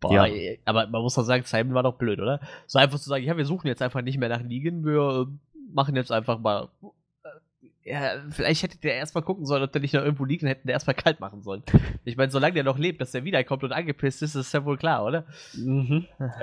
Boah, 0.00 0.26
ja. 0.26 0.54
aber 0.64 0.86
man 0.86 1.02
muss 1.02 1.14
doch 1.14 1.22
sagen, 1.22 1.44
Simon 1.44 1.74
war 1.74 1.82
doch 1.82 1.96
blöd, 1.96 2.18
oder? 2.18 2.40
So 2.66 2.78
einfach 2.78 2.98
zu 2.98 3.08
sagen, 3.08 3.24
ja, 3.24 3.36
wir 3.36 3.44
suchen 3.44 3.66
jetzt 3.66 3.82
einfach 3.82 4.00
nicht 4.00 4.18
mehr 4.18 4.30
nach 4.30 4.42
Negan, 4.42 4.84
wir 4.84 5.26
äh, 5.26 5.54
machen 5.72 5.94
jetzt 5.94 6.10
einfach 6.10 6.38
mal. 6.38 6.68
Äh, 6.82 7.90
ja, 7.90 8.22
vielleicht 8.30 8.62
hätte 8.62 8.78
der 8.78 8.94
erstmal 8.94 9.22
gucken 9.22 9.44
sollen, 9.44 9.62
ob 9.62 9.72
der 9.72 9.82
nicht 9.82 9.92
noch 9.92 10.02
irgendwo 10.02 10.24
liegt 10.24 10.42
und 10.42 10.48
hätten 10.48 10.66
der 10.66 10.74
erstmal 10.74 10.94
kalt 10.94 11.20
machen 11.20 11.42
sollen. 11.42 11.62
Ich 12.06 12.16
meine, 12.16 12.30
solange 12.30 12.54
der 12.54 12.64
noch 12.64 12.78
lebt, 12.78 13.00
dass 13.00 13.12
der 13.12 13.24
wiederkommt 13.24 13.64
und 13.64 13.72
angepisst 13.72 14.22
ist, 14.22 14.34
ist 14.34 14.52
ja 14.52 14.64
wohl 14.64 14.76
klar, 14.78 15.04
oder? 15.04 15.24
Mhm. 15.54 16.06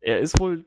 er 0.00 0.18
ist 0.18 0.38
wohl. 0.38 0.64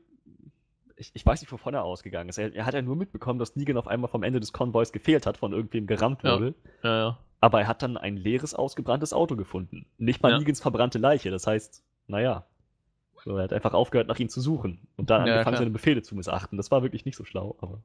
Ich, 0.96 1.10
ich, 1.14 1.26
weiß 1.26 1.40
nicht, 1.40 1.50
wovon 1.50 1.74
er 1.74 1.84
ausgegangen 1.84 2.28
ist. 2.28 2.38
Er, 2.38 2.54
er, 2.54 2.66
hat 2.66 2.74
ja 2.74 2.82
nur 2.82 2.96
mitbekommen, 2.96 3.38
dass 3.38 3.56
Negan 3.56 3.76
auf 3.76 3.88
einmal 3.88 4.08
vom 4.08 4.22
Ende 4.22 4.40
des 4.40 4.52
Konvois 4.52 4.92
gefehlt 4.92 5.26
hat, 5.26 5.36
von 5.36 5.52
irgendwem 5.52 5.86
gerammt 5.86 6.22
wurde. 6.22 6.54
Ja, 6.82 6.90
ja, 6.90 6.98
ja. 6.98 7.18
Aber 7.40 7.60
er 7.60 7.68
hat 7.68 7.82
dann 7.82 7.96
ein 7.96 8.16
leeres, 8.16 8.54
ausgebranntes 8.54 9.12
Auto 9.12 9.36
gefunden. 9.36 9.86
Nicht 9.98 10.22
mal. 10.22 10.38
Negans 10.38 10.60
verbrannte 10.60 10.98
Leiche. 10.98 11.30
Das 11.30 11.46
heißt, 11.46 11.82
naja. 12.06 12.46
So, 13.24 13.36
er 13.36 13.44
hat 13.44 13.52
einfach 13.52 13.74
aufgehört, 13.74 14.06
nach 14.08 14.18
ihm 14.18 14.28
zu 14.28 14.40
suchen. 14.40 14.86
Und 14.96 15.10
dann 15.10 15.22
angefangen, 15.22 15.56
seine 15.56 15.70
Befehle 15.70 16.02
zu 16.02 16.14
missachten. 16.14 16.56
Das 16.56 16.70
war 16.70 16.82
wirklich 16.82 17.04
nicht 17.04 17.16
so 17.16 17.24
schlau, 17.24 17.56
aber. 17.60 17.82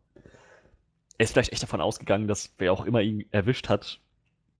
Er 1.18 1.24
ist 1.24 1.34
vielleicht 1.34 1.52
echt 1.52 1.64
davon 1.64 1.82
ausgegangen, 1.82 2.28
dass 2.28 2.54
wer 2.58 2.72
auch 2.72 2.86
immer 2.86 3.02
ihn 3.02 3.26
erwischt 3.32 3.68
hat, 3.68 4.00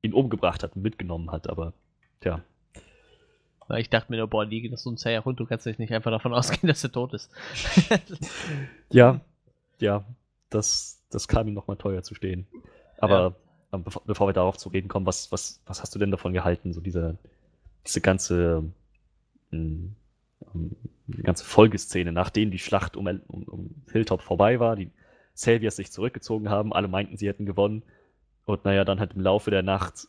ihn 0.02 0.14
umgebracht 0.14 0.64
hat 0.64 0.76
und 0.76 0.82
mitgenommen 0.82 1.32
hat, 1.32 1.50
aber 1.50 1.74
tja. 2.20 2.42
Ich 3.78 3.90
dachte 3.90 4.12
mir 4.12 4.18
nur, 4.18 4.28
boah, 4.28 4.46
Negan 4.46 4.74
ist 4.74 4.84
so 4.84 4.92
ein 4.92 4.98
zäher 4.98 5.24
Hund, 5.26 5.40
du 5.40 5.46
kannst 5.46 5.66
nicht 5.66 5.94
einfach 5.94 6.12
davon 6.12 6.34
ausgehen, 6.36 6.68
dass 6.68 6.84
er 6.84 6.92
tot 6.92 7.14
ist. 7.14 7.32
ja, 8.92 9.22
ja, 9.80 10.04
das, 10.50 11.04
das 11.10 11.28
kam 11.28 11.48
ihm 11.48 11.54
nochmal 11.54 11.78
teuer 11.78 12.04
zu 12.04 12.16
stehen. 12.16 12.48
Aber 12.98 13.20
ja. 13.20 13.36
Ähm, 13.72 13.84
bevor, 13.84 14.02
bevor, 14.06 14.28
wir 14.28 14.34
darauf 14.34 14.58
zu 14.58 14.70
reden 14.70 14.88
kommen, 14.88 15.06
was, 15.06 15.32
was, 15.32 15.62
was 15.66 15.82
hast 15.82 15.94
du 15.94 16.00
denn 16.00 16.12
davon 16.12 16.34
gehalten, 16.34 16.74
so 16.74 16.82
diese, 16.82 17.18
diese 17.86 18.02
ganze, 18.02 18.64
ähm, 19.52 19.96
die 21.08 21.24
ganze 21.24 21.46
Folgeszene, 21.46 22.12
nachdem 22.12 22.52
die 22.52 22.60
Schlacht 22.60 22.98
um, 22.98 23.08
um, 23.28 23.44
um 23.44 23.76
Hilltop 23.92 24.22
vorbei 24.22 24.60
war, 24.60 24.76
die 24.76 24.90
Saviors 25.34 25.76
sich 25.76 25.92
zurückgezogen 25.92 26.50
haben, 26.50 26.74
alle 26.74 26.88
meinten, 26.88 27.18
sie 27.18 27.28
hätten 27.28 27.46
gewonnen. 27.46 27.84
Und 28.46 28.66
naja, 28.66 28.84
dann 28.84 29.00
halt 29.00 29.14
im 29.14 29.22
Laufe 29.22 29.52
der 29.52 29.64
Nacht 29.64 30.08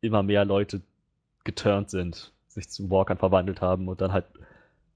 immer 0.00 0.22
mehr 0.22 0.44
Leute 0.44 0.82
geturnt 1.44 1.90
sind, 1.90 2.32
sich 2.58 2.70
zu 2.70 2.90
Walkern 2.90 3.18
verwandelt 3.18 3.60
haben 3.60 3.88
und 3.88 4.00
dann 4.00 4.12
halt 4.12 4.26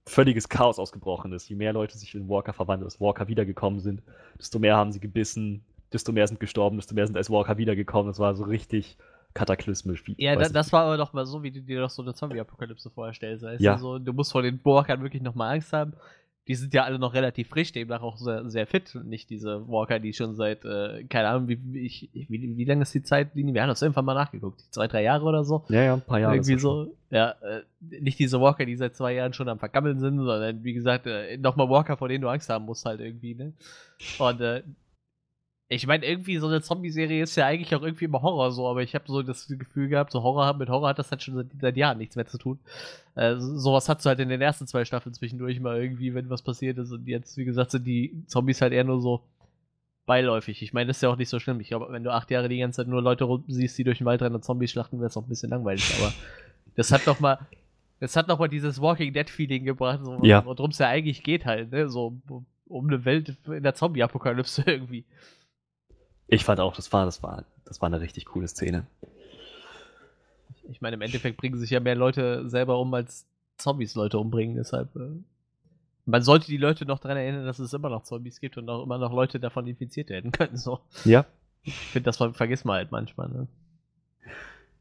völliges 0.07 0.49
Chaos 0.49 0.79
ausgebrochen 0.79 1.33
ist. 1.33 1.49
Je 1.49 1.57
mehr 1.57 1.73
Leute 1.73 1.97
sich 1.97 2.15
in 2.15 2.29
Walker 2.29 2.53
verwandeln, 2.53 2.87
als 2.87 3.01
Walker 3.01 3.29
wiedergekommen 3.29 3.81
sind, 3.81 4.03
desto 4.39 4.59
mehr 4.59 4.77
haben 4.77 4.93
sie 4.93 5.01
gebissen, 5.01 5.65
desto 5.93 6.13
mehr 6.13 6.27
sind 6.27 6.41
gestorben, 6.41 6.77
desto 6.77 6.95
mehr 6.95 7.07
sind 7.07 7.17
als 7.17 7.31
Walker 7.31 7.59
wiedergekommen. 7.59 8.11
Das 8.11 8.19
war 8.19 8.35
so 8.35 8.45
richtig 8.45 8.97
kataklysmisch. 9.35 10.07
Wie, 10.07 10.15
ja, 10.19 10.37
da, 10.37 10.49
das 10.49 10.73
war 10.73 10.85
aber 10.85 10.97
doch 10.97 11.13
mal 11.13 11.25
so, 11.25 11.43
wie 11.43 11.51
du 11.51 11.61
dir 11.63 11.81
doch 11.81 11.91
so 11.91 12.03
eine 12.03 12.15
Zombie-Apokalypse 12.15 12.91
vorstellst. 12.91 13.45
Weißt 13.45 13.63
ja. 13.63 13.75
du, 13.75 13.81
so, 13.81 13.99
du 13.99 14.13
musst 14.13 14.33
vor 14.33 14.43
den 14.43 14.61
Walkern 14.65 15.03
wirklich 15.03 15.23
nochmal 15.23 15.55
Angst 15.55 15.73
haben. 15.73 15.95
Die 16.49 16.57
sind 16.57 16.75
ja 16.75 16.83
alle 16.83 16.99
noch 16.99 17.15
relativ 17.15 17.49
frisch, 17.49 17.71
demnach 17.71 18.03
auch 18.03 18.17
sehr, 18.17 18.51
sehr 18.51 18.67
fit. 18.67 18.99
Nicht 19.05 19.31
diese 19.31 19.69
Walker, 19.69 20.01
die 20.01 20.13
schon 20.13 20.35
seit, 20.35 20.65
äh, 20.65 21.05
keine 21.05 21.29
Ahnung, 21.29 21.49
wie, 21.49 21.79
ich, 21.79 22.11
wie, 22.13 22.57
wie 22.57 22.65
lange 22.65 22.83
ist 22.83 22.93
die 22.95 23.03
Zeitlinie? 23.03 23.55
Wir 23.55 23.63
haben 23.63 23.69
das 23.69 23.81
irgendwann 23.81 24.05
mal 24.05 24.15
nachgeguckt. 24.15 24.61
Zwei, 24.71 24.89
drei 24.89 25.05
Jahre 25.05 25.25
oder 25.25 25.45
so? 25.45 25.65
Ja, 25.69 25.83
ja, 25.83 25.95
ein 25.95 26.01
paar 26.01 26.19
Jahre. 26.19 26.35
Irgendwie 26.35 26.59
so. 26.59 26.93
Ja, 27.11 27.37
äh, 27.43 27.63
nicht 27.81 28.19
diese 28.19 28.41
Walker, 28.41 28.67
die 28.67 28.75
seit 28.75 28.97
zwei 28.97 29.15
Jahren 29.15 29.35
schon 29.35 29.49
am 29.49 29.59
Vergammeln 29.59 30.01
sind, 30.01 30.19
sondern 30.19 30.65
wie 30.65 30.73
gesagt, 30.73 31.07
äh, 31.07 31.37
nochmal 31.37 31.69
Walker, 31.69 31.97
vor 31.97 32.09
denen 32.09 32.23
du 32.23 32.29
Angst 32.29 32.49
haben 32.49 32.65
musst, 32.65 32.87
halt 32.87 33.01
irgendwie, 33.01 33.35
ne? 33.35 33.53
Und 34.19 34.41
äh, 34.41 34.63
ich 35.69 35.87
meine, 35.87 36.05
irgendwie 36.05 36.37
so 36.37 36.49
eine 36.49 36.61
Zombie-Serie 36.61 37.23
ist 37.23 37.37
ja 37.37 37.47
eigentlich 37.47 37.75
auch 37.75 37.83
irgendwie 37.83 38.05
immer 38.05 38.21
Horror 38.21 38.53
so, 38.53 38.69
aber 38.69 38.83
ich 38.83 38.95
habe 38.95 39.05
so 39.07 39.23
das 39.23 39.49
Gefühl 39.49 39.89
gehabt, 39.89 40.13
so 40.13 40.23
Horror 40.23 40.55
mit 40.55 40.69
Horror 40.69 40.91
hat 40.91 40.99
das 40.99 41.11
halt 41.11 41.23
schon 41.23 41.35
seit, 41.35 41.47
seit 41.61 41.77
Jahren 41.77 41.99
nichts 41.99 42.15
mehr 42.15 42.27
zu 42.27 42.37
tun. 42.37 42.59
Äh, 43.15 43.37
sowas 43.39 43.89
hast 43.89 44.05
du 44.05 44.09
halt 44.09 44.21
in 44.21 44.29
den 44.29 44.41
ersten 44.41 44.67
zwei 44.67 44.85
Staffeln 44.85 45.15
zwischendurch 45.15 45.61
mal 45.61 45.81
irgendwie, 45.81 46.15
wenn 46.15 46.29
was 46.29 46.43
passiert 46.43 46.79
ist. 46.79 46.93
Und 46.93 47.07
jetzt, 47.07 47.37
wie 47.39 47.45
gesagt, 47.45 47.71
sind 47.71 47.87
die 47.87 48.23
Zombies 48.27 48.61
halt 48.61 48.73
eher 48.73 48.85
nur 48.85 49.01
so 49.01 49.23
beiläufig. 50.05 50.63
Ich 50.63 50.73
meine, 50.73 50.89
das 50.89 50.99
ist 50.99 51.03
ja 51.03 51.09
auch 51.09 51.17
nicht 51.17 51.29
so 51.29 51.39
schlimm. 51.39 51.61
Ich 51.61 51.69
glaube, 51.69 51.87
wenn 51.91 52.05
du 52.05 52.13
acht 52.13 52.31
Jahre 52.31 52.49
die 52.49 52.59
ganze 52.59 52.77
Zeit 52.77 52.89
nur 52.89 53.03
Leute 53.03 53.27
siehst, 53.49 53.79
die 53.79 53.85
durch 53.85 53.99
den 53.99 54.05
Wald 54.05 54.21
rennen 54.21 54.35
und 54.35 54.45
Zombies 54.45 54.71
schlachten, 54.71 54.99
wäre 54.99 55.07
es 55.07 55.17
auch 55.17 55.23
ein 55.23 55.29
bisschen 55.29 55.51
langweilig. 55.51 55.95
Aber 55.99 56.13
das 56.75 56.93
hat 56.93 57.07
doch 57.07 57.21
mal, 57.21 57.39
das 58.01 58.17
hat 58.17 58.29
noch 58.29 58.39
mal 58.39 58.49
dieses 58.49 58.81
Walking 58.81 59.13
Dead 59.13 59.31
Feeling 59.31 59.65
gebracht, 59.65 60.01
so, 60.03 60.19
ja. 60.23 60.45
worum 60.45 60.71
es 60.71 60.79
ja 60.79 60.89
eigentlich 60.89 61.23
geht 61.23 61.47
halt, 61.47 61.71
ne? 61.71 61.89
So 61.89 62.19
um 62.67 62.89
eine 62.89 63.05
Welt 63.05 63.37
in 63.47 63.63
der 63.63 63.75
Zombie-Apokalypse 63.75 64.63
irgendwie. 64.67 65.05
Ich 66.27 66.45
fand 66.45 66.61
auch, 66.61 66.75
das 66.75 66.93
war, 66.93 67.05
das 67.05 67.23
war, 67.23 67.45
das 67.65 67.81
war 67.81 67.87
eine 67.87 68.01
richtig 68.01 68.27
coole 68.27 68.49
Szene. 68.49 68.87
Ich 70.71 70.81
meine, 70.81 70.95
im 70.95 71.03
Endeffekt 71.03 71.37
bringen 71.37 71.59
sich 71.59 71.71
ja 71.71 71.81
mehr 71.81 71.95
Leute 71.95 72.49
selber 72.49 72.79
um, 72.79 72.93
als 72.95 73.27
Zombies 73.59 73.95
Leute 73.95 74.19
umbringen. 74.19 74.57
Deshalb, 74.57 74.95
äh, 74.97 75.21
man 76.07 76.23
sollte 76.23 76.47
die 76.47 76.57
Leute 76.57 76.87
noch 76.87 76.99
daran 76.99 77.19
erinnern, 77.19 77.45
dass 77.45 77.59
es 77.59 77.73
immer 77.73 77.91
noch 77.91 78.05
Zombies 78.05 78.41
gibt 78.41 78.57
und 78.57 78.69
auch 78.69 78.83
immer 78.83 78.99
noch 78.99 79.13
Leute 79.13 79.39
davon 79.39 79.67
infiziert 79.67 80.11
werden 80.11 80.33
können. 80.33 80.57
So. 80.57 80.81
Ja. 81.05 81.27
Ich 81.63 81.75
finde, 81.75 82.07
das 82.07 82.17
vergisst 82.17 82.65
man 82.65 82.77
halt 82.77 82.91
manchmal. 82.91 83.29
Ne? 83.29 83.47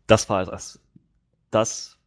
Das 0.08 0.30
war 0.30 0.46
das. 0.46 0.80
Das 1.52 1.98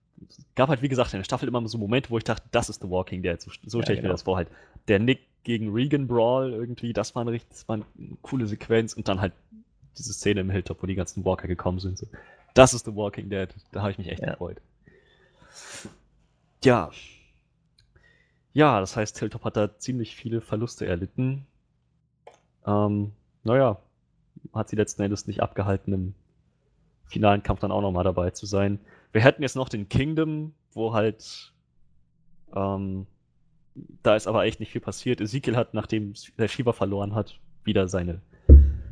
gab 0.54 0.68
halt, 0.68 0.82
wie 0.82 0.88
gesagt, 0.88 1.12
in 1.12 1.20
der 1.20 1.24
Staffel 1.24 1.48
immer 1.48 1.66
so 1.68 1.78
Momente, 1.78 2.10
wo 2.10 2.18
ich 2.18 2.24
dachte, 2.24 2.46
das 2.50 2.68
ist 2.68 2.82
The 2.82 2.90
Walking 2.90 3.22
Dead. 3.22 3.40
So, 3.40 3.50
so 3.64 3.78
ja, 3.78 3.84
stelle 3.84 3.98
ich 3.98 4.02
genau. 4.02 4.12
mir 4.12 4.14
das 4.14 4.22
vor. 4.22 4.36
Halt. 4.36 4.48
Der 4.88 4.98
Nick 4.98 5.20
gegen 5.44 5.72
Regan 5.72 6.06
Brawl 6.06 6.52
irgendwie, 6.52 6.92
das 6.92 7.14
war 7.14 7.22
eine 7.22 7.32
richtig, 7.32 7.50
das 7.50 7.68
war 7.68 7.76
eine 7.76 7.84
coole 8.22 8.46
Sequenz 8.46 8.94
und 8.94 9.08
dann 9.08 9.20
halt 9.20 9.32
diese 9.96 10.12
Szene 10.12 10.40
im 10.40 10.50
Hilltop, 10.50 10.82
wo 10.82 10.86
die 10.86 10.94
ganzen 10.94 11.24
Walker 11.24 11.46
gekommen 11.46 11.78
sind. 11.78 11.98
So. 11.98 12.06
Das 12.54 12.74
ist 12.74 12.86
The 12.86 12.94
Walking 12.94 13.30
Dead. 13.30 13.48
Da 13.70 13.82
habe 13.82 13.92
ich 13.92 13.98
mich 13.98 14.08
echt 14.08 14.22
ja. 14.22 14.30
gefreut. 14.30 14.60
Ja. 16.64 16.90
Ja, 18.52 18.80
das 18.80 18.96
heißt, 18.96 19.18
Hilltop 19.18 19.44
hat 19.44 19.56
da 19.56 19.78
ziemlich 19.78 20.16
viele 20.16 20.40
Verluste 20.40 20.86
erlitten. 20.86 21.46
Ähm, 22.66 23.12
naja, 23.42 23.78
hat 24.54 24.68
sie 24.68 24.76
letzten 24.76 25.02
Endes 25.02 25.26
nicht 25.26 25.42
abgehalten, 25.42 25.92
im 25.92 26.14
finalen 27.06 27.42
Kampf 27.42 27.60
dann 27.60 27.72
auch 27.72 27.82
nochmal 27.82 28.04
dabei 28.04 28.30
zu 28.30 28.46
sein. 28.46 28.80
Wir 29.12 29.22
hätten 29.22 29.42
jetzt 29.42 29.56
noch 29.56 29.68
den 29.68 29.88
Kingdom, 29.88 30.54
wo 30.72 30.94
halt 30.94 31.52
ähm, 32.54 33.06
da 34.02 34.16
ist 34.16 34.26
aber 34.26 34.44
echt 34.44 34.60
nicht 34.60 34.72
viel 34.72 34.80
passiert. 34.80 35.20
Ezekiel 35.20 35.56
hat, 35.56 35.74
nachdem 35.74 36.14
der 36.38 36.48
Shiva 36.48 36.72
verloren 36.72 37.14
hat, 37.14 37.40
wieder 37.64 37.88
seine, 37.88 38.20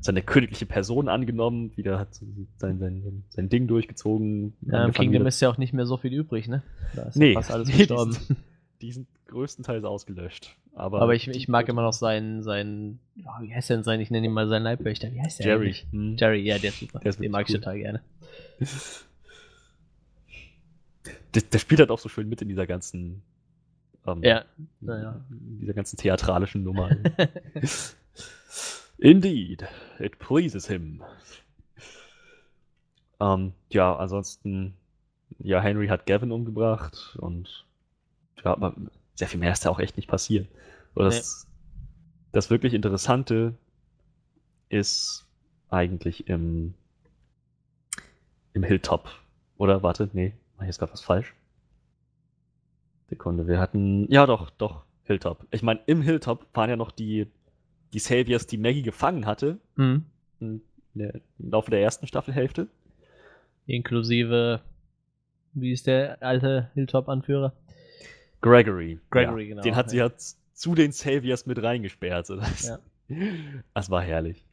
seine 0.00 0.22
königliche 0.22 0.66
Person 0.66 1.08
angenommen, 1.08 1.76
wieder 1.76 1.98
hat 1.98 2.14
sein, 2.14 2.48
sein, 2.58 3.24
sein 3.28 3.48
Ding 3.48 3.66
durchgezogen. 3.66 4.54
Ja, 4.62 4.84
im 4.84 4.92
Kingdom 4.92 5.26
ist 5.26 5.40
ja 5.40 5.48
auch 5.50 5.58
nicht 5.58 5.72
mehr 5.72 5.86
so 5.86 5.96
viel 5.96 6.12
übrig, 6.12 6.48
ne? 6.48 6.62
Da 6.94 7.02
ist 7.02 7.16
nee, 7.16 7.34
fast 7.34 7.52
alles 7.52 7.68
nee, 7.72 7.78
gestorben. 7.78 8.12
Die 8.12 8.18
sind, 8.18 8.38
die 8.82 8.92
sind 8.92 9.08
größtenteils 9.26 9.84
ausgelöscht. 9.84 10.56
Aber, 10.74 11.02
aber 11.02 11.14
ich, 11.14 11.28
ich 11.28 11.48
mag 11.48 11.68
immer 11.68 11.82
noch 11.82 11.92
seinen, 11.92 12.42
seinen 12.42 12.98
oh, 13.24 13.42
wie 13.42 13.54
heißt 13.54 13.70
der 13.70 13.76
denn 13.76 13.84
sein? 13.84 14.00
Ich 14.00 14.10
nenne 14.10 14.26
ihn 14.26 14.32
mal 14.32 14.48
seinen 14.48 14.62
Leibwächter. 14.62 15.12
Wie 15.12 15.20
heißt 15.20 15.40
der 15.40 15.46
Jerry. 15.46 15.74
Hm. 15.90 16.16
Jerry, 16.16 16.40
ja, 16.40 16.58
der 16.58 16.70
ist 16.70 16.80
super. 16.80 16.98
Der 17.00 17.10
ist 17.10 17.20
Den 17.20 17.30
mag 17.30 17.46
cool. 17.46 17.54
ich 17.54 17.60
total 17.60 17.78
gerne. 17.78 18.00
Der, 21.34 21.40
der, 21.40 21.58
spielt 21.58 21.80
halt 21.80 21.90
auch 21.90 21.98
so 21.98 22.10
schön 22.10 22.28
mit 22.28 22.42
in 22.42 22.48
dieser 22.48 22.66
ganzen 22.66 23.22
ähm, 24.06 24.22
ja, 24.22 24.44
naja. 24.80 25.24
Dieser 25.30 25.74
ganzen 25.74 25.96
theatralischen 25.96 26.64
Nummer. 26.64 26.90
Indeed, 28.98 29.64
it 29.98 30.18
pleases 30.18 30.66
him. 30.66 31.02
Ähm, 33.20 33.52
ja, 33.70 33.96
ansonsten, 33.96 34.74
ja, 35.38 35.60
Henry 35.60 35.88
hat 35.88 36.06
Gavin 36.06 36.32
umgebracht 36.32 37.16
und 37.20 37.66
ja, 38.44 38.52
aber 38.52 38.74
sehr 39.14 39.28
viel 39.28 39.40
mehr 39.40 39.52
ist 39.52 39.64
da 39.64 39.70
auch 39.70 39.78
echt 39.78 39.96
nicht 39.96 40.08
passiert. 40.08 40.48
Und 40.94 41.04
das, 41.04 41.46
nee. 41.46 42.28
das 42.32 42.50
wirklich 42.50 42.74
Interessante 42.74 43.54
ist 44.68 45.26
eigentlich 45.68 46.28
im, 46.28 46.74
im 48.52 48.62
Hilltop. 48.62 49.08
Oder 49.56 49.82
warte, 49.82 50.10
nee, 50.12 50.34
mach 50.56 50.62
ich 50.62 50.68
jetzt 50.68 50.78
gerade 50.78 50.92
was 50.92 51.02
falsch. 51.02 51.34
Sekunde, 53.12 53.46
wir 53.46 53.60
hatten. 53.60 54.10
Ja, 54.10 54.24
doch, 54.24 54.48
doch, 54.48 54.86
Hilltop. 55.04 55.46
Ich 55.50 55.62
meine, 55.62 55.80
im 55.84 56.00
Hilltop 56.00 56.46
waren 56.54 56.70
ja 56.70 56.76
noch 56.76 56.90
die, 56.90 57.26
die 57.92 57.98
Saviors, 57.98 58.46
die 58.46 58.56
Maggie 58.56 58.80
gefangen 58.80 59.26
hatte. 59.26 59.58
Mhm. 59.76 60.06
Im 60.40 60.62
Laufe 61.38 61.70
der 61.70 61.82
ersten 61.82 62.06
Staffelhälfte. 62.06 62.68
Inklusive. 63.66 64.62
Wie 65.52 65.72
ist 65.72 65.86
der 65.86 66.22
alte 66.22 66.70
Hilltop-Anführer? 66.72 67.52
Gregory. 68.40 68.98
Gregory, 69.10 69.42
ja. 69.42 69.48
genau. 69.50 69.62
Den 69.62 69.76
hat 69.76 69.90
sie 69.90 69.98
ja 69.98 70.10
zu 70.16 70.74
den 70.74 70.92
Saviors 70.92 71.44
mit 71.44 71.62
reingesperrt. 71.62 72.30
Das, 72.30 72.66
ja. 72.66 72.78
das 73.74 73.90
war 73.90 74.00
herrlich. 74.00 74.46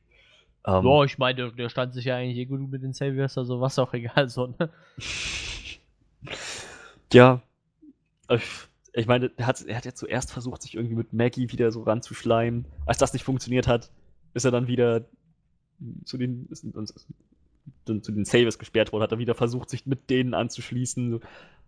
Um, 0.65 0.85
ja, 0.85 1.03
ich 1.05 1.17
meine, 1.17 1.53
der 1.53 1.69
stand 1.69 1.93
sich 1.93 2.05
ja 2.05 2.17
eigentlich 2.17 2.37
eh 2.37 2.45
gut 2.45 2.69
mit 2.69 2.83
den 2.83 2.91
Saviors, 2.91 3.37
also 3.37 3.61
was 3.61 3.79
auch 3.79 3.93
egal, 3.93 4.27
so, 4.27 4.47
ne? 4.47 4.69
ja, 7.13 7.41
ich 8.93 9.07
meine, 9.07 9.31
er 9.37 9.47
hat, 9.47 9.61
er 9.61 9.77
hat 9.77 9.85
ja 9.85 9.93
zuerst 9.93 10.31
versucht, 10.31 10.61
sich 10.61 10.75
irgendwie 10.75 10.95
mit 10.95 11.13
Maggie 11.13 11.51
wieder 11.51 11.71
so 11.71 11.83
ranzuschleimen. 11.83 12.65
Als 12.85 12.97
das 12.97 13.13
nicht 13.13 13.23
funktioniert 13.23 13.67
hat, 13.67 13.91
ist 14.33 14.45
er 14.45 14.51
dann 14.51 14.67
wieder 14.67 15.05
zu 16.05 16.17
den, 16.17 16.47
ist, 16.49 16.65
zu 17.85 18.11
den 18.11 18.25
Savers 18.25 18.59
gesperrt 18.59 18.91
worden, 18.91 19.03
hat 19.03 19.11
er 19.11 19.19
wieder 19.19 19.35
versucht, 19.35 19.69
sich 19.69 19.85
mit 19.85 20.09
denen 20.09 20.33
anzuschließen. 20.33 21.19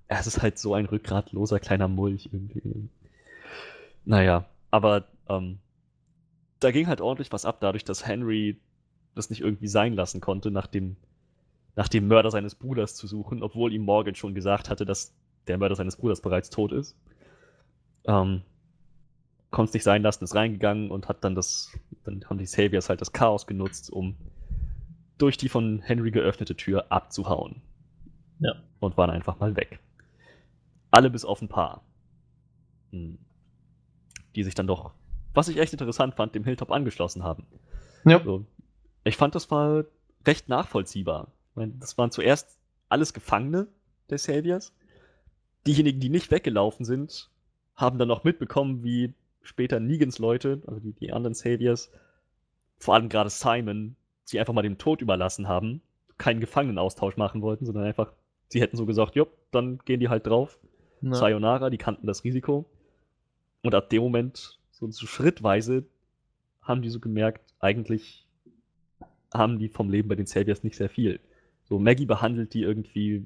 Es 0.07 0.27
ist 0.27 0.41
halt 0.41 0.59
so 0.59 0.73
ein 0.73 0.85
rückgratloser 0.85 1.59
kleiner 1.59 1.87
Mulch 1.87 2.29
irgendwie. 2.31 2.89
Naja, 4.03 4.45
aber 4.71 5.07
ähm, 5.29 5.59
da 6.59 6.71
ging 6.71 6.87
halt 6.87 7.01
ordentlich 7.01 7.31
was 7.31 7.45
ab, 7.45 7.57
dadurch, 7.61 7.83
dass 7.83 8.05
Henry 8.05 8.59
das 9.15 9.29
nicht 9.29 9.41
irgendwie 9.41 9.67
sein 9.67 9.93
lassen 9.93 10.21
konnte, 10.21 10.51
nach 10.51 10.67
dem, 10.67 10.95
nach 11.75 11.87
dem 11.87 12.07
Mörder 12.07 12.31
seines 12.31 12.55
Bruders 12.55 12.95
zu 12.95 13.07
suchen, 13.07 13.43
obwohl 13.43 13.73
ihm 13.73 13.83
Morgan 13.83 14.15
schon 14.15 14.33
gesagt 14.35 14.69
hatte, 14.69 14.85
dass 14.85 15.13
der 15.47 15.57
Mörder 15.57 15.75
seines 15.75 15.95
Bruders 15.95 16.21
bereits 16.21 16.49
tot 16.49 16.71
ist. 16.71 16.95
Ähm, 18.05 18.41
konnte 19.51 19.69
es 19.69 19.73
nicht 19.73 19.83
sein 19.83 20.01
lassen, 20.01 20.23
ist 20.23 20.35
reingegangen 20.35 20.89
und 20.91 21.07
hat 21.07 21.23
dann 21.23 21.35
das, 21.35 21.77
dann 22.03 22.23
haben 22.25 22.37
die 22.37 22.45
Saviors 22.45 22.89
halt 22.89 23.01
das 23.01 23.11
Chaos 23.11 23.45
genutzt, 23.45 23.91
um 23.91 24.15
durch 25.17 25.37
die 25.37 25.49
von 25.49 25.79
Henry 25.79 26.11
geöffnete 26.11 26.55
Tür 26.55 26.91
abzuhauen. 26.91 27.61
Ja. 28.39 28.55
Und 28.79 28.97
waren 28.97 29.11
einfach 29.11 29.39
mal 29.39 29.55
weg. 29.55 29.79
Alle 30.89 31.11
bis 31.11 31.25
auf 31.25 31.41
ein 31.41 31.47
paar. 31.47 31.83
Hm. 32.91 33.19
Die 34.35 34.43
sich 34.43 34.55
dann 34.55 34.67
doch, 34.67 34.93
was 35.33 35.47
ich 35.47 35.57
echt 35.57 35.73
interessant 35.73 36.15
fand, 36.15 36.33
dem 36.33 36.43
Hilltop 36.43 36.71
angeschlossen 36.71 37.23
haben. 37.23 37.45
Ja. 38.05 38.23
So. 38.23 38.45
Ich 39.03 39.17
fand, 39.17 39.35
das 39.35 39.51
war 39.51 39.85
recht 40.25 40.49
nachvollziehbar. 40.49 41.31
Ich 41.49 41.55
meine, 41.55 41.73
das 41.73 41.97
waren 41.97 42.11
zuerst 42.11 42.57
alles 42.89 43.13
Gefangene 43.13 43.67
der 44.09 44.17
Saviors 44.17 44.73
diejenigen, 45.67 45.99
die 45.99 46.09
nicht 46.09 46.31
weggelaufen 46.31 46.85
sind, 46.85 47.29
haben 47.75 47.97
dann 47.97 48.07
noch 48.07 48.23
mitbekommen, 48.23 48.83
wie 48.83 49.13
später 49.41 49.79
Negans 49.79 50.19
Leute, 50.19 50.61
also 50.67 50.79
die, 50.79 50.93
die 50.93 51.11
anderen 51.11 51.33
Saviors, 51.33 51.91
vor 52.77 52.95
allem 52.95 53.09
gerade 53.09 53.29
Simon, 53.29 53.95
sie 54.23 54.39
einfach 54.39 54.53
mal 54.53 54.61
dem 54.61 54.77
Tod 54.77 55.01
überlassen 55.01 55.47
haben, 55.47 55.81
keinen 56.17 56.39
Gefangenenaustausch 56.39 57.17
machen 57.17 57.41
wollten, 57.41 57.65
sondern 57.65 57.85
einfach, 57.85 58.13
sie 58.47 58.61
hätten 58.61 58.77
so 58.77 58.85
gesagt, 58.85 59.15
jo, 59.15 59.27
dann 59.51 59.79
gehen 59.85 59.99
die 59.99 60.09
halt 60.09 60.27
drauf. 60.27 60.59
Ja. 61.01 61.13
Sayonara, 61.13 61.69
die 61.69 61.77
kannten 61.77 62.07
das 62.07 62.23
Risiko. 62.23 62.65
Und 63.63 63.75
ab 63.75 63.89
dem 63.89 64.03
Moment, 64.03 64.59
so, 64.71 64.89
so 64.89 65.07
schrittweise, 65.07 65.85
haben 66.61 66.81
die 66.81 66.89
so 66.89 66.99
gemerkt, 66.99 67.53
eigentlich 67.59 68.25
haben 69.33 69.59
die 69.59 69.69
vom 69.69 69.89
Leben 69.89 70.09
bei 70.09 70.15
den 70.15 70.25
Saviors 70.25 70.63
nicht 70.63 70.75
sehr 70.75 70.89
viel. 70.89 71.19
So, 71.71 71.79
Maggie 71.79 72.05
behandelt 72.05 72.53
die 72.53 72.63
irgendwie 72.63 73.23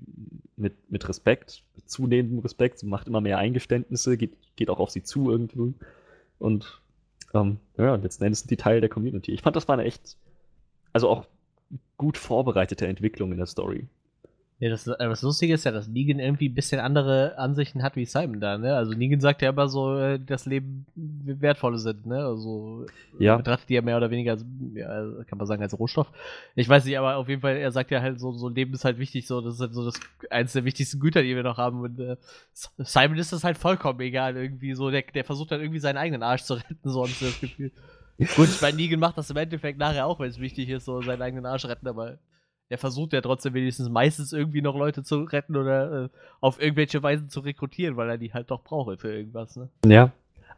mit, 0.55 0.91
mit 0.91 1.09
Respekt, 1.09 1.63
mit 1.75 1.89
zunehmendem 1.89 2.37
Respekt, 2.41 2.77
sie 2.77 2.85
macht 2.85 3.07
immer 3.07 3.19
mehr 3.19 3.39
Eingeständnisse, 3.39 4.17
geht, 4.17 4.37
geht 4.55 4.69
auch 4.69 4.77
auf 4.77 4.91
sie 4.91 5.01
zu 5.01 5.31
irgendwie. 5.31 5.73
Und 6.37 6.79
ähm, 7.33 7.57
ja, 7.75 7.95
letzten 7.95 8.23
Endes 8.23 8.41
sind 8.41 8.51
die 8.51 8.57
Teil 8.57 8.81
der 8.81 8.89
Community. 8.91 9.31
Ich 9.31 9.41
fand, 9.41 9.55
das 9.55 9.67
war 9.67 9.73
eine 9.73 9.85
echt, 9.85 10.15
also 10.93 11.09
auch 11.09 11.25
gut 11.97 12.19
vorbereitete 12.19 12.85
Entwicklung 12.85 13.31
in 13.31 13.39
der 13.39 13.47
Story. 13.47 13.87
Ja, 14.57 14.69
das, 14.69 14.87
äh, 14.87 14.95
das 14.97 15.21
Lustige 15.21 15.53
ist 15.53 15.65
ja, 15.65 15.71
dass 15.71 15.89
Negan 15.89 16.17
irgendwie 16.19 16.47
ein 16.47 16.55
bisschen 16.55 16.79
andere 16.79 17.37
Ansichten 17.37 17.83
hat 17.83 17.97
wie 17.97 18.05
Simon 18.05 18.39
da, 18.39 18.57
ne? 18.57 18.73
Also 18.77 18.93
Negan 18.93 19.19
sagt 19.19 19.41
ja 19.41 19.49
immer 19.49 19.67
so, 19.67 19.97
äh, 19.99 20.17
dass 20.17 20.45
Leben 20.45 20.85
wertvolle 20.95 21.77
sind, 21.77 22.05
ne? 22.05 22.19
Also 22.23 22.85
Ja. 23.19 23.35
betrachtet 23.35 23.67
die 23.67 23.73
ja 23.73 23.81
mehr 23.81 23.97
oder 23.97 24.11
weniger 24.11 24.31
als, 24.31 24.45
ja, 24.73 24.87
kann 25.25 25.37
man 25.37 25.45
sagen, 25.45 25.61
als 25.61 25.77
Rohstoff. 25.77 26.09
Ich 26.55 26.69
weiß 26.69 26.85
nicht, 26.85 26.97
aber 26.97 27.17
auf 27.17 27.27
jeden 27.27 27.41
Fall, 27.41 27.57
er 27.57 27.71
sagt 27.71 27.91
ja 27.91 28.01
halt 28.01 28.17
so, 28.17 28.31
so 28.31 28.47
Leben 28.47 28.73
ist 28.73 28.85
halt 28.85 28.97
wichtig, 28.97 29.27
so, 29.27 29.41
das 29.41 29.55
ist 29.55 29.59
halt 29.59 29.73
so 29.73 29.83
das 29.83 29.99
eins 30.29 30.53
der 30.53 30.63
wichtigsten 30.63 31.01
Güter, 31.01 31.21
die 31.21 31.35
wir 31.35 31.43
noch 31.43 31.57
haben. 31.57 31.81
Und 31.81 31.99
äh, 31.99 32.15
Simon 32.53 33.17
ist 33.17 33.33
das 33.33 33.43
halt 33.43 33.57
vollkommen 33.57 33.99
egal, 33.99 34.37
irgendwie 34.37 34.73
so, 34.73 34.89
der, 34.89 35.01
der 35.01 35.25
versucht 35.25 35.51
dann 35.51 35.59
irgendwie 35.59 35.79
seinen 35.79 35.97
eigenen 35.97 36.23
Arsch 36.23 36.43
zu 36.43 36.53
retten, 36.53 36.89
so 36.89 37.01
habe 37.01 37.11
ich 37.11 37.19
das 37.19 37.41
Gefühl. 37.41 37.71
Gut, 38.37 38.47
ich 38.47 38.61
meine, 38.61 38.77
Negan 38.77 39.01
macht 39.01 39.17
das 39.17 39.29
im 39.29 39.35
Endeffekt 39.35 39.77
nachher 39.77 40.05
auch, 40.05 40.21
wenn 40.21 40.29
es 40.29 40.39
wichtig 40.39 40.69
ist, 40.69 40.85
so 40.85 41.01
seinen 41.01 41.21
eigenen 41.21 41.45
Arsch 41.45 41.65
retten, 41.65 41.87
aber 41.89 42.19
der 42.69 42.77
versucht 42.77 43.13
ja 43.13 43.21
trotzdem 43.21 43.53
wenigstens 43.53 43.89
meistens 43.89 44.33
irgendwie 44.33 44.61
noch 44.61 44.75
Leute 44.75 45.03
zu 45.03 45.23
retten 45.23 45.55
oder 45.55 46.05
äh, 46.05 46.09
auf 46.41 46.59
irgendwelche 46.61 47.01
Weisen 47.03 47.29
zu 47.29 47.41
rekrutieren, 47.41 47.95
weil 47.97 48.09
er 48.09 48.17
die 48.17 48.33
halt 48.33 48.49
doch 48.51 48.63
braucht 48.63 49.01
für 49.01 49.13
irgendwas, 49.15 49.55
ne? 49.55 49.69
Ja. 49.85 50.11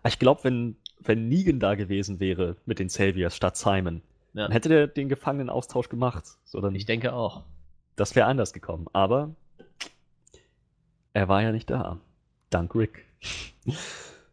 Ich 0.05 0.19
glaube, 0.19 0.43
wenn, 0.45 0.77
wenn 0.99 1.27
Negan 1.27 1.59
da 1.59 1.75
gewesen 1.75 2.19
wäre 2.19 2.55
mit 2.65 2.79
den 2.79 2.87
Saviors 2.89 3.35
statt 3.35 3.57
Simon, 3.57 4.01
Ja. 4.33 4.43
dann 4.43 4.51
hätte 4.53 4.69
der 4.69 4.87
den 4.87 5.09
Gefangenenaustausch 5.09 5.89
gemacht. 5.89 6.23
So, 6.45 6.61
dann, 6.61 6.75
Ich 6.75 6.85
denke 6.85 7.13
auch. 7.13 7.43
das 7.97 8.15
wäre 8.15 8.27
anders 8.27 8.53
gekommen. 8.53 8.87
Aber 8.93 9.35
er 11.13 11.27
war 11.27 11.41
ja 11.41 11.51
nicht 11.51 11.69
da. 11.69 11.99
Dank 12.49 12.73
Rick. 12.75 13.05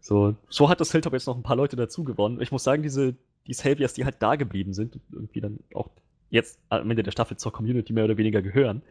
So, 0.06 0.34
so 0.50 0.68
hat 0.68 0.80
das 0.82 0.92
Hilltop 0.92 1.14
jetzt 1.14 1.26
noch 1.26 1.34
ein 1.34 1.42
paar 1.42 1.56
Leute 1.56 1.76
dazu 1.76 2.04
gewonnen. 2.04 2.38
Ich 2.42 2.52
muss 2.52 2.62
sagen, 2.62 2.82
diese, 2.82 3.14
die 3.46 3.54
Saviors, 3.54 3.94
die 3.94 4.04
halt 4.04 4.16
da 4.20 4.36
geblieben 4.36 4.74
sind, 4.74 4.96
und 4.96 5.02
irgendwie 5.10 5.40
dann 5.40 5.60
auch 5.72 5.88
jetzt 6.34 6.60
am 6.68 6.90
Ende 6.90 7.02
der 7.02 7.12
Staffel 7.12 7.36
zur 7.36 7.52
Community 7.52 7.92
mehr 7.92 8.04
oder 8.04 8.18
weniger 8.18 8.42
gehören, 8.42 8.82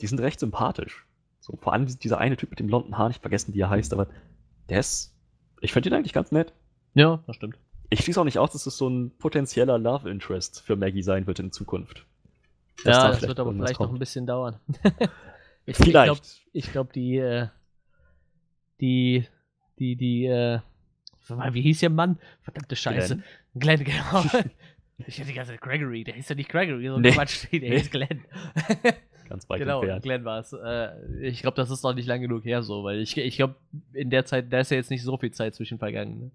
die 0.00 0.06
sind 0.06 0.20
recht 0.20 0.40
sympathisch. 0.40 1.04
So, 1.40 1.56
vor 1.60 1.72
allem 1.72 1.86
dieser 1.86 2.18
eine 2.18 2.36
Typ 2.36 2.50
mit 2.50 2.60
dem 2.60 2.68
blonden 2.68 2.96
Haar, 2.96 3.10
ich 3.10 3.18
vergessen, 3.18 3.54
wie 3.54 3.60
er 3.60 3.70
heißt, 3.70 3.92
aber 3.92 4.06
der 4.68 4.80
ist, 4.80 5.14
ich 5.60 5.72
finde 5.72 5.88
ihn 5.88 5.94
eigentlich 5.94 6.12
ganz 6.12 6.32
nett. 6.32 6.52
Ja, 6.94 7.22
das 7.26 7.36
stimmt. 7.36 7.58
Ich 7.90 8.00
schließe 8.00 8.20
auch 8.20 8.24
nicht 8.24 8.38
aus, 8.38 8.52
dass 8.52 8.66
es 8.66 8.76
so 8.76 8.88
ein 8.88 9.10
potenzieller 9.18 9.78
Love 9.78 10.08
Interest 10.08 10.62
für 10.62 10.76
Maggie 10.76 11.02
sein 11.02 11.26
wird 11.26 11.40
in 11.40 11.50
Zukunft. 11.50 12.06
Dass 12.84 12.96
ja, 12.96 13.02
da 13.02 13.10
das 13.10 13.22
wird 13.22 13.40
aber 13.40 13.52
vielleicht 13.52 13.80
noch 13.80 13.92
ein 13.92 13.98
bisschen 13.98 14.26
dauern. 14.26 14.60
ich 15.66 15.76
Vielleicht. 15.76 16.40
Ich 16.52 16.70
glaube, 16.70 16.90
glaub, 16.90 16.92
die, 16.92 17.16
äh, 17.16 17.48
die, 18.80 19.26
die, 19.78 19.96
die, 19.96 20.26
äh, 20.26 20.60
wie 21.52 21.62
hieß 21.62 21.80
der 21.80 21.90
Mann? 21.90 22.18
Verdammte 22.42 22.76
Scheiße. 22.76 23.22
Glenn, 23.54 23.84
genau. 23.84 24.24
ich 25.06 25.18
hätte 25.18 25.28
die 25.28 25.34
ganze 25.34 25.52
Zeit 25.52 25.60
Gregory, 25.60 26.04
der 26.04 26.14
hieß 26.14 26.28
ja 26.28 26.34
nicht 26.34 26.48
Gregory, 26.50 26.86
so 26.88 26.98
Nee. 26.98 27.10
Quatsch, 27.12 27.46
der 27.52 27.60
Nee. 27.60 27.78
hieß 27.78 27.90
Glenn. 27.90 28.24
Ganz 29.28 29.48
weit 29.48 29.60
genau, 29.60 29.80
entfernt. 29.80 30.02
Glenn 30.02 30.24
war 30.24 30.40
es. 30.40 30.52
Äh, 30.52 31.22
ich 31.22 31.40
glaube, 31.42 31.56
das 31.56 31.70
ist 31.70 31.84
noch 31.84 31.94
nicht 31.94 32.06
lang 32.08 32.20
genug 32.20 32.44
her 32.44 32.62
so, 32.62 32.82
weil 32.82 32.98
ich, 33.00 33.16
ich 33.16 33.36
glaube, 33.36 33.54
in 33.92 34.10
der 34.10 34.24
Zeit, 34.24 34.52
da 34.52 34.58
ist 34.60 34.70
ja 34.72 34.76
jetzt 34.76 34.90
nicht 34.90 35.04
so 35.04 35.16
viel 35.18 35.30
Zeit 35.30 35.54
zwischen 35.54 35.78
vergangen. 35.78 36.18
Ne? 36.18 36.30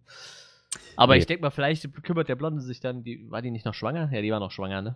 Aber 0.95 1.13
Nee. 1.13 1.19
ich 1.19 1.25
denke 1.25 1.41
mal, 1.41 1.49
vielleicht 1.49 1.91
kümmert 2.03 2.29
der 2.29 2.35
Blonde 2.35 2.61
sich 2.61 2.79
dann, 2.79 3.03
die, 3.03 3.29
war 3.29 3.41
die 3.41 3.51
nicht 3.51 3.65
noch 3.65 3.73
schwanger? 3.73 4.09
Ja, 4.13 4.21
die 4.21 4.31
war 4.31 4.39
noch 4.39 4.51
schwanger, 4.51 4.81
ne? 4.81 4.95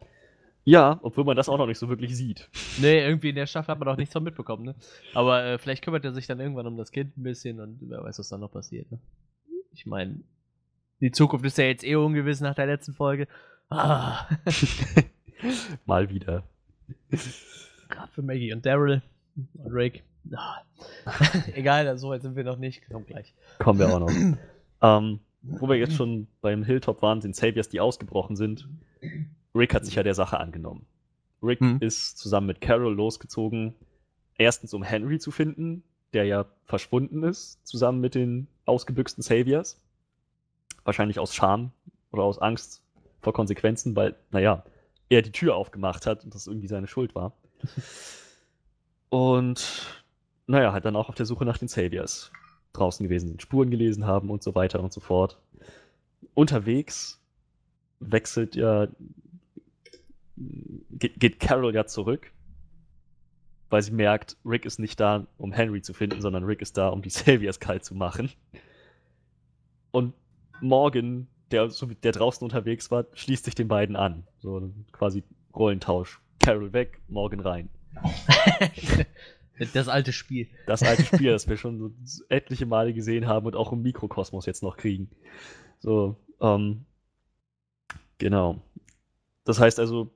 Ja, 0.64 1.00
obwohl 1.04 1.24
man 1.26 1.36
das 1.36 1.50
auch 1.50 1.58
noch 1.58 1.68
nicht 1.68 1.78
so 1.80 1.90
wirklich 1.90 2.16
sieht. 2.16 2.50
Nee, 2.82 3.00
irgendwie 3.06 3.30
in 3.30 3.36
der 3.36 3.48
Staffel 3.48 3.72
hat 3.74 3.80
man 3.80 3.90
auch 3.90 3.98
nichts 3.98 4.14
von 4.14 4.24
mitbekommen, 4.24 4.64
ne? 4.64 4.76
Aber 5.14 5.44
äh, 5.44 5.58
vielleicht 5.58 5.84
kümmert 5.84 6.06
er 6.06 6.14
sich 6.14 6.26
dann 6.28 6.40
irgendwann 6.40 6.68
um 6.68 6.78
das 6.78 6.94
Kind 6.94 7.18
ein 7.18 7.24
bisschen 7.24 7.60
und 7.60 7.80
wer 7.82 8.02
weiß, 8.02 8.18
was 8.20 8.30
dann 8.30 8.40
noch 8.40 8.52
passiert, 8.52 8.90
ne? 8.92 9.00
Ich 9.74 9.86
meine, 9.86 10.22
die 11.02 11.12
Zukunft 11.12 11.46
ist 11.46 11.58
ja 11.58 11.66
jetzt 11.66 11.84
eh 11.84 11.96
ungewiss 11.96 12.40
nach 12.40 12.56
der 12.56 12.66
letzten 12.68 12.94
Folge. 12.94 13.28
Ah, 13.70 14.28
Mal 15.86 16.10
wieder. 16.10 16.44
gerade 17.90 18.12
für 18.14 18.22
Maggie 18.22 18.52
und 18.54 18.66
Daryl 18.66 19.02
und 19.54 19.72
Rick. 19.72 20.04
Ah. 20.36 20.62
Egal, 21.54 21.98
so 21.98 22.10
weit 22.10 22.22
sind 22.24 22.36
wir 22.36 22.44
noch 22.44 22.58
nicht. 22.58 22.88
Kommt 22.90 23.08
gleich. 23.08 23.34
Kommen 23.60 23.80
wir 23.80 23.94
auch 23.94 24.00
noch. 24.00 24.10
ähm, 24.82 25.20
wo 25.42 25.70
wir 25.70 25.76
jetzt 25.78 25.94
schon 25.96 26.28
beim 26.42 26.64
Hilltop 26.64 27.02
waren, 27.02 27.22
sind 27.22 27.36
Saviors, 27.36 27.70
die 27.70 27.80
ausgebrochen 27.80 28.36
sind. 28.36 28.68
Rick 29.56 29.74
hat 29.74 29.86
sich 29.86 29.96
ja 29.96 30.04
der 30.04 30.14
Sache 30.16 30.40
angenommen. 30.40 30.86
Rick 31.42 31.62
Mhm. 31.62 31.78
ist 31.80 32.18
zusammen 32.18 32.48
mit 32.48 32.60
Carol 32.62 32.94
losgezogen, 32.94 33.74
erstens 34.38 34.74
um 34.74 34.84
Henry 34.84 35.20
zu 35.20 35.32
finden, 35.32 35.84
der 36.14 36.26
ja 36.26 36.46
verschwunden 36.66 37.24
ist, 37.24 37.66
zusammen 37.66 38.02
mit 38.02 38.16
den 38.16 38.48
ausgebüxten 38.66 39.24
Saviors. 39.24 39.80
Wahrscheinlich 40.84 41.20
aus 41.20 41.34
Scham 41.34 41.72
oder 42.12 42.24
aus 42.24 42.40
Angst 42.40 42.82
vor 43.22 43.34
Konsequenzen, 43.34 43.96
weil, 43.96 44.16
naja, 44.32 44.64
er 45.10 45.22
die 45.22 45.32
Tür 45.32 45.56
aufgemacht 45.56 46.06
hat 46.06 46.24
und 46.24 46.36
das 46.36 46.48
irgendwie 46.48 46.68
seine 46.68 46.88
Schuld 46.88 47.16
war. 47.16 47.34
Und 49.10 50.04
naja, 50.46 50.72
halt 50.72 50.86
dann 50.86 50.96
auch 50.96 51.10
auf 51.10 51.16
der 51.16 51.26
Suche 51.26 51.46
nach 51.46 51.58
den 51.58 51.68
Saviors 51.68 52.32
draußen 52.74 53.04
gewesen 53.04 53.30
sind, 53.30 53.42
Spuren 53.42 53.72
gelesen 53.72 54.06
haben 54.06 54.30
und 54.30 54.44
so 54.44 54.56
weiter 54.56 54.82
und 54.82 54.94
so 54.94 55.00
fort. 55.00 55.40
Unterwegs 56.34 57.20
wechselt 58.00 58.56
ja, 58.56 58.88
geht, 60.38 61.20
geht 61.20 61.40
Carol 61.40 61.74
ja 61.74 61.86
zurück, 61.86 62.32
weil 63.70 63.82
sie 63.82 63.92
merkt, 63.92 64.38
Rick 64.46 64.66
ist 64.66 64.80
nicht 64.80 65.00
da, 65.00 65.28
um 65.38 65.52
Henry 65.52 65.82
zu 65.82 65.94
finden, 65.94 66.22
sondern 66.22 66.44
Rick 66.44 66.62
ist 66.62 66.78
da, 66.78 66.90
um 66.90 67.02
die 67.02 67.10
Saviors 67.12 67.60
kalt 67.60 67.84
zu 67.84 67.96
machen. 67.96 68.32
Und 69.92 70.14
Morgan, 70.62 71.28
der, 71.52 71.70
der 72.04 72.12
draußen 72.12 72.44
unterwegs 72.44 72.92
war, 72.92 73.06
schließt 73.14 73.46
sich 73.46 73.56
den 73.56 73.68
beiden 73.68 73.96
an. 73.96 74.26
So 74.40 74.72
quasi 74.92 75.24
Rollentausch. 75.56 76.22
Carol 76.40 76.74
weg, 76.74 77.02
Morgan 77.08 77.42
rein. 77.42 77.70
das 79.74 79.88
alte 79.88 80.14
Spiel. 80.14 80.48
Das 80.66 80.84
alte 80.84 81.04
Spiel, 81.04 81.32
das 81.32 81.48
wir 81.48 81.58
schon 81.58 81.96
etliche 82.30 82.66
Male 82.66 82.94
gesehen 82.94 83.28
haben 83.28 83.46
und 83.46 83.56
auch 83.56 83.72
im 83.72 83.82
Mikrokosmos 83.82 84.46
jetzt 84.46 84.64
noch 84.64 84.78
kriegen. 84.78 85.10
So, 85.80 86.16
ähm, 86.40 86.86
genau. 88.18 88.62
Das 89.44 89.60
heißt 89.60 89.80
also, 89.80 90.12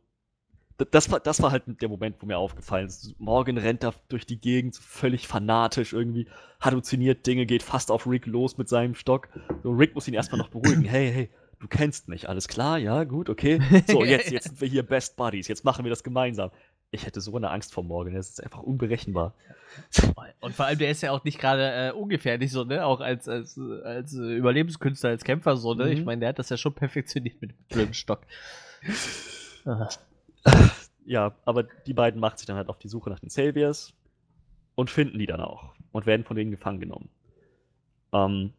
das 0.77 1.11
war, 1.11 1.19
das 1.19 1.41
war 1.41 1.51
halt 1.51 1.63
der 1.81 1.89
Moment, 1.89 2.17
wo 2.19 2.25
mir 2.25 2.37
aufgefallen 2.37 2.87
ist. 2.87 3.15
Morgan 3.19 3.57
rennt 3.57 3.83
da 3.83 3.93
durch 4.09 4.25
die 4.25 4.39
Gegend, 4.39 4.75
völlig 4.75 5.27
fanatisch 5.27 5.93
irgendwie, 5.93 6.27
halluziniert 6.59 7.25
Dinge, 7.25 7.45
geht 7.45 7.63
fast 7.63 7.91
auf 7.91 8.07
Rick 8.07 8.25
los 8.25 8.57
mit 8.57 8.69
seinem 8.69 8.95
Stock. 8.95 9.29
So, 9.61 9.71
Rick 9.71 9.95
muss 9.95 10.07
ihn 10.07 10.13
erstmal 10.13 10.39
noch 10.39 10.49
beruhigen. 10.49 10.83
Hey, 10.83 11.11
hey, 11.11 11.29
du 11.59 11.67
kennst 11.67 12.07
mich, 12.07 12.27
alles 12.27 12.47
klar? 12.47 12.77
Ja, 12.77 13.03
gut, 13.03 13.29
okay. 13.29 13.59
So, 13.87 14.03
jetzt, 14.03 14.31
jetzt 14.31 14.45
sind 14.45 14.61
wir 14.61 14.67
hier 14.67 14.83
Best 14.83 15.15
Buddies, 15.15 15.47
jetzt 15.47 15.63
machen 15.63 15.85
wir 15.85 15.89
das 15.89 16.03
gemeinsam. 16.03 16.51
Ich 16.91 17.05
hätte 17.07 17.21
so 17.21 17.35
eine 17.35 17.49
Angst 17.49 17.73
vor 17.73 17.83
Morgan, 17.83 18.13
das 18.13 18.29
ist 18.29 18.43
einfach 18.43 18.61
unberechenbar. 18.61 19.33
Und 20.41 20.53
vor 20.53 20.65
allem, 20.65 20.77
der 20.77 20.91
ist 20.91 21.01
ja 21.01 21.11
auch 21.11 21.23
nicht 21.23 21.39
gerade 21.39 21.89
äh, 21.89 21.91
ungefährlich, 21.91 22.51
so, 22.51 22.63
ne? 22.63 22.85
Auch 22.85 22.99
als, 22.99 23.27
als, 23.27 23.59
als 23.83 24.13
Überlebenskünstler, 24.13 25.09
als 25.09 25.23
Kämpfer, 25.23 25.57
so, 25.57 25.73
ne? 25.73 25.85
Mhm. 25.85 25.91
Ich 25.91 26.05
meine, 26.05 26.19
der 26.19 26.29
hat 26.29 26.39
das 26.39 26.49
ja 26.49 26.57
schon 26.57 26.73
perfektioniert 26.73 27.41
mit 27.41 27.53
dem 27.73 27.93
Stock. 27.93 28.21
Ah. 29.65 29.87
Ja, 31.05 31.35
aber 31.45 31.63
die 31.63 31.93
beiden 31.93 32.19
machen 32.19 32.37
sich 32.37 32.47
dann 32.47 32.55
halt 32.55 32.69
auf 32.69 32.79
die 32.79 32.87
Suche 32.87 33.09
nach 33.09 33.19
den 33.19 33.29
Saviors 33.29 33.93
und 34.75 34.89
finden 34.89 35.19
die 35.19 35.25
dann 35.25 35.41
auch 35.41 35.73
und 35.91 36.05
werden 36.05 36.23
von 36.23 36.35
denen 36.35 36.51
gefangen 36.51 36.79
genommen. 36.79 37.09
Ähm, 38.13 38.53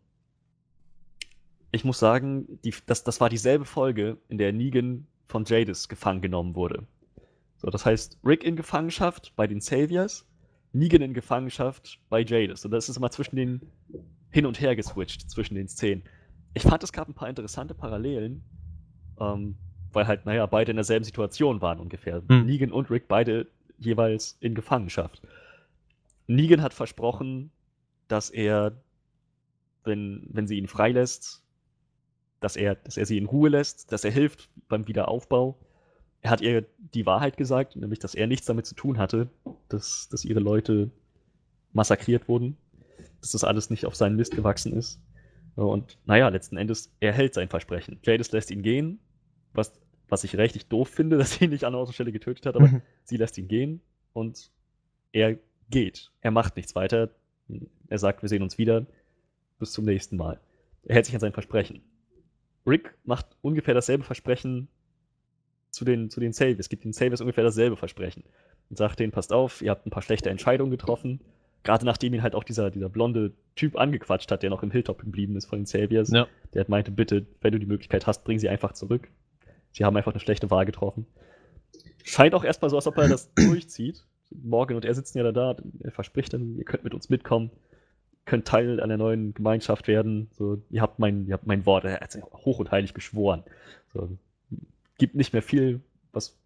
ich 1.73 1.85
muss 1.85 1.99
sagen, 1.99 2.61
die, 2.65 2.75
das, 2.87 3.03
das 3.03 3.21
war 3.21 3.29
dieselbe 3.29 3.65
Folge, 3.65 4.19
in 4.29 4.39
der 4.39 4.53
Negan 4.53 5.07
von 5.27 5.45
Jadis 5.45 5.89
gefangen 5.89 6.21
genommen 6.21 6.55
wurde. 6.55 6.87
So, 7.57 7.71
das 7.71 7.87
heißt, 7.87 8.19
Rick 8.25 8.45
in 8.45 8.57
Gefangenschaft 8.57 9.33
bei 9.37 9.47
den 9.47 9.61
Saviors, 9.61 10.27
Negan 10.73 11.03
in 11.03 11.15
Gefangenschaft 11.15 11.99
bei 12.11 12.21
Jadis. 12.21 12.65
Und 12.65 12.73
das 12.73 12.89
ist 12.89 12.97
immer 12.97 13.11
zwischen 13.11 13.37
den 13.37 13.61
hin 14.31 14.47
und 14.47 14.61
her 14.61 14.77
geswitcht, 14.77 15.31
zwischen 15.31 15.55
den 15.55 15.69
Szenen. 15.69 16.03
Ich 16.53 16.63
fand, 16.63 16.83
es 16.83 16.93
gab 16.93 17.09
ein 17.09 17.15
paar 17.15 17.29
interessante 17.29 17.75
Parallelen, 17.75 18.45
ähm, 19.19 19.57
weil 19.95 20.07
halt, 20.07 20.27
naja, 20.27 20.47
beide 20.47 20.73
in 20.73 20.77
derselben 20.77 21.05
Situation 21.05 21.61
waren 21.61 21.81
ungefähr. 21.81 22.23
Hm. 22.29 22.47
Negan 22.47 22.73
und 22.73 22.91
Rick 22.91 23.09
beide 23.09 23.47
jeweils 23.79 24.37
in 24.41 24.55
Gefangenschaft. 24.55 25.23
Negan 26.27 26.63
hat 26.63 26.75
versprochen, 26.75 27.51
dass 28.09 28.31
er, 28.31 28.73
wenn, 29.85 30.27
wenn 30.31 30.47
sie 30.47 30.59
ihn 30.59 30.69
freilässt, 30.69 31.43
dass 32.41 32.57
er, 32.57 32.75
dass 32.75 32.97
er 32.97 33.07
sie 33.07 33.19
in 33.19 33.27
Ruhe 33.27 33.49
lässt, 33.49 33.93
dass 33.93 34.05
er 34.05 34.11
hilft 34.11 34.49
beim 34.69 34.87
Wiederaufbau. 34.87 35.59
Er 36.21 36.31
hat 36.31 36.41
ihr 36.41 36.65
die 36.79 37.07
Wahrheit 37.07 37.37
gesagt, 37.37 37.77
nämlich, 37.77 37.99
dass 37.99 38.15
er 38.15 38.27
nichts 38.27 38.47
damit 38.47 38.67
zu 38.67 38.75
tun 38.75 38.99
hatte, 38.99 39.29
dass, 39.69 40.09
dass 40.09 40.25
ihre 40.25 40.41
Leute 40.41 40.91
massakriert 41.73 42.29
wurden, 42.29 42.57
dass 43.21 43.33
das 43.33 43.45
alles 43.45 43.71
nicht 43.71 43.87
auf 43.87 43.95
seinen 43.95 44.17
Mist 44.17 44.35
gewachsen 44.35 44.73
ist. 44.73 45.01
Und 45.57 45.99
naja, 46.05 46.29
letzten 46.29 46.57
Endes, 46.57 46.93
er 47.01 47.13
hält 47.13 47.35
sein 47.35 47.49
Versprechen. 47.49 47.99
Jadis 48.03 48.33
lässt 48.33 48.51
ihn 48.51 48.63
gehen, 48.63 48.99
was, 49.53 49.73
Was 50.15 50.23
ich 50.23 50.39
richtig 50.39 50.69
doof 50.69 50.89
finde, 50.89 51.19
dass 51.19 51.33
sie 51.33 51.47
ihn 51.47 51.51
nicht 51.51 51.65
an 51.65 51.75
Ort 51.75 51.89
und 51.89 51.93
Stelle 51.95 52.13
getötet 52.13 52.47
hat, 52.47 52.55
aber 52.55 52.69
Mhm. 52.69 52.83
sie 53.03 53.17
lässt 53.17 53.37
ihn 53.37 53.49
gehen 53.49 53.81
und 54.13 54.53
er 55.11 55.37
geht. 55.71 56.13
Er 56.21 56.31
macht 56.31 56.55
nichts 56.55 56.77
weiter. 56.77 57.11
Er 57.89 57.99
sagt, 57.99 58.23
wir 58.23 58.29
sehen 58.29 58.45
uns 58.45 58.57
wieder. 58.57 58.87
Bis 59.59 59.73
zum 59.73 59.85
nächsten 59.85 60.17
Mal. 60.17 60.39
Er 60.85 60.95
hält 60.95 61.07
sich 61.07 61.15
an 61.17 61.21
sein 61.21 61.33
Versprechen. 61.33 61.83
Rick 62.65 62.95
macht 63.05 63.27
ungefähr 63.43 63.75
dasselbe 63.75 64.05
Versprechen 64.05 64.69
zu 65.71 65.85
den, 65.85 66.11
zu 66.11 66.21
den 66.21 66.33
Saviors. 66.33 66.69
Gibt 66.69 66.85
den 66.85 66.93
Saviors 66.93 67.21
ungefähr 67.21 67.43
dasselbe 67.43 67.77
Versprechen. 67.77 68.23
Und 68.71 68.77
sagt 68.79 69.01
denen, 69.01 69.11
passt 69.11 69.33
auf, 69.33 69.63
ihr 69.63 69.71
habt 69.73 69.85
ein 69.85 69.91
paar 69.91 70.03
schlechte 70.03 70.31
Entscheidungen 70.31 70.71
getroffen. 70.71 71.21
Gerade 71.65 71.85
nachdem 71.87 72.15
ihn 72.15 72.23
halt 72.23 72.37
auch 72.37 72.45
dieser, 72.45 72.71
dieser 72.71 72.89
blonde 72.89 73.33
Typ 73.57 73.77
angequatscht 73.77 74.31
hat, 74.31 74.43
der 74.45 74.51
noch 74.51 74.63
im 74.63 74.71
Hilltop 74.71 75.01
geblieben 75.01 75.37
ist 75.37 75.47
von 75.47 75.59
den 75.61 75.67
Saviors. 75.67 76.11
Ja. 76.11 76.29
Der 76.53 76.61
hat 76.61 76.69
meinte, 76.69 76.93
bitte, 76.93 77.27
wenn 77.41 77.53
du 77.53 77.59
die 77.59 77.67
Möglichkeit 77.67 78.07
hast, 78.07 78.23
bring 78.25 78.39
sie 78.39 78.49
einfach 78.49 78.73
zurück. 78.75 79.09
Sie 79.75 79.85
haben 79.85 79.97
einfach 79.97 80.13
eine 80.13 80.21
schlechte 80.21 80.51
Wahl 80.51 80.65
getroffen. 80.65 81.07
Scheint 82.05 82.35
auch 82.35 82.45
erstmal 82.45 82.71
so, 82.71 82.77
als 82.77 82.87
ob 82.87 82.97
er 82.97 83.09
das 83.09 83.33
durchzieht. 83.35 84.05
Morgan 84.31 84.77
und 84.77 84.85
er 84.85 84.95
sitzen 84.95 85.19
ja 85.19 85.33
da, 85.33 85.57
er 85.81 85.91
verspricht 85.91 86.33
dann, 86.33 86.57
ihr 86.57 86.65
könnt 86.65 86.85
mit 86.85 86.95
uns 86.95 87.09
mitkommen, 87.09 87.51
könnt 88.25 88.47
Teil 88.47 88.81
einer 88.81 88.97
neuen 88.97 89.35
Gemeinschaft 89.35 89.89
werden. 89.89 90.29
So, 90.33 90.63
ihr 90.71 90.81
habt 90.81 90.99
mein, 90.99 91.27
ihr 91.27 91.35
habt 91.35 91.47
mein 91.47 91.67
Wort, 91.67 91.85
er 91.85 92.01
hat 92.01 92.17
hoch 92.33 92.59
und 92.59 92.71
heilig 92.71 92.95
geschworen. 92.95 93.43
So, 93.93 94.17
gibt 94.97 95.17
nicht 95.17 95.33
mehr 95.33 95.43
viel, 95.43 95.81
was, 96.13 96.37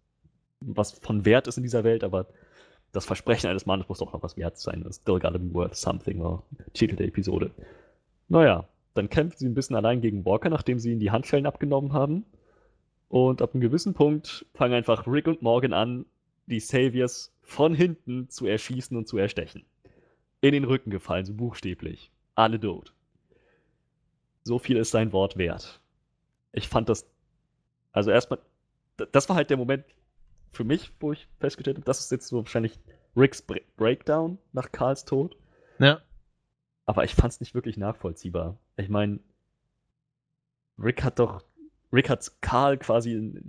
was 0.59 0.91
von 0.91 1.23
Wert 1.25 1.47
ist 1.47 1.57
in 1.57 1.63
dieser 1.63 1.83
Welt, 1.83 2.03
aber 2.03 2.27
das 2.91 3.05
Versprechen 3.05 3.49
eines 3.49 3.67
Mannes 3.67 3.87
muss 3.87 3.99
doch 3.99 4.11
noch 4.11 4.23
was 4.23 4.37
wert 4.37 4.57
sein. 4.57 4.83
Still 4.91 5.19
gotta 5.19 5.37
be 5.37 5.53
worth 5.53 5.75
something, 5.75 6.19
war 6.23 6.43
Titel 6.73 6.95
der 6.95 7.07
Episode. 7.07 7.51
Naja, 8.27 8.67
dann 8.95 9.09
kämpfen 9.09 9.37
sie 9.37 9.45
ein 9.45 9.53
bisschen 9.53 9.75
allein 9.75 10.01
gegen 10.01 10.25
Walker, 10.25 10.49
nachdem 10.49 10.79
sie 10.79 10.91
ihm 10.91 10.99
die 10.99 11.11
Handschellen 11.11 11.45
abgenommen 11.45 11.93
haben. 11.93 12.25
Und 13.09 13.41
ab 13.41 13.53
einem 13.53 13.61
gewissen 13.61 13.93
Punkt 13.93 14.45
fangen 14.53 14.73
einfach 14.73 15.07
Rick 15.07 15.27
und 15.27 15.41
Morgan 15.41 15.73
an, 15.73 16.05
die 16.45 16.59
Saviors 16.59 17.33
von 17.41 17.73
hinten 17.73 18.29
zu 18.29 18.45
erschießen 18.45 18.95
und 18.95 19.07
zu 19.07 19.17
erstechen. 19.17 19.65
In 20.41 20.53
den 20.53 20.63
Rücken 20.63 20.91
gefallen, 20.91 21.25
so 21.25 21.33
buchstäblich. 21.33 22.11
Alle 22.35 22.59
tot. 22.59 22.93
So 24.43 24.59
viel 24.59 24.77
ist 24.77 24.91
sein 24.91 25.11
Wort 25.11 25.37
wert. 25.37 25.81
Ich 26.53 26.69
fand 26.69 26.87
das. 26.87 27.09
Also 27.91 28.11
erstmal. 28.11 28.39
Das 29.11 29.27
war 29.27 29.35
halt 29.35 29.49
der 29.49 29.57
Moment 29.57 29.85
für 30.51 30.63
mich, 30.63 30.91
wo 30.99 31.11
ich 31.11 31.27
festgestellt 31.39 31.77
habe, 31.77 31.85
das 31.85 31.99
ist 31.99 32.11
jetzt 32.11 32.27
so 32.27 32.37
wahrscheinlich 32.37 32.79
Ricks 33.15 33.41
Bre 33.41 33.61
Breakdown 33.77 34.37
nach 34.53 34.71
Karls 34.71 35.05
Tod. 35.05 35.37
Ja. 35.79 36.01
Aber 36.85 37.03
ich 37.03 37.15
fand 37.15 37.33
es 37.33 37.39
nicht 37.39 37.53
wirklich 37.53 37.77
nachvollziehbar. 37.77 38.57
Ich 38.77 38.89
meine, 38.89 39.19
Rick 40.77 41.03
hat 41.03 41.19
doch, 41.19 41.43
Rick 41.91 42.09
hat 42.09 42.31
Karl 42.41 42.77
quasi 42.77 43.41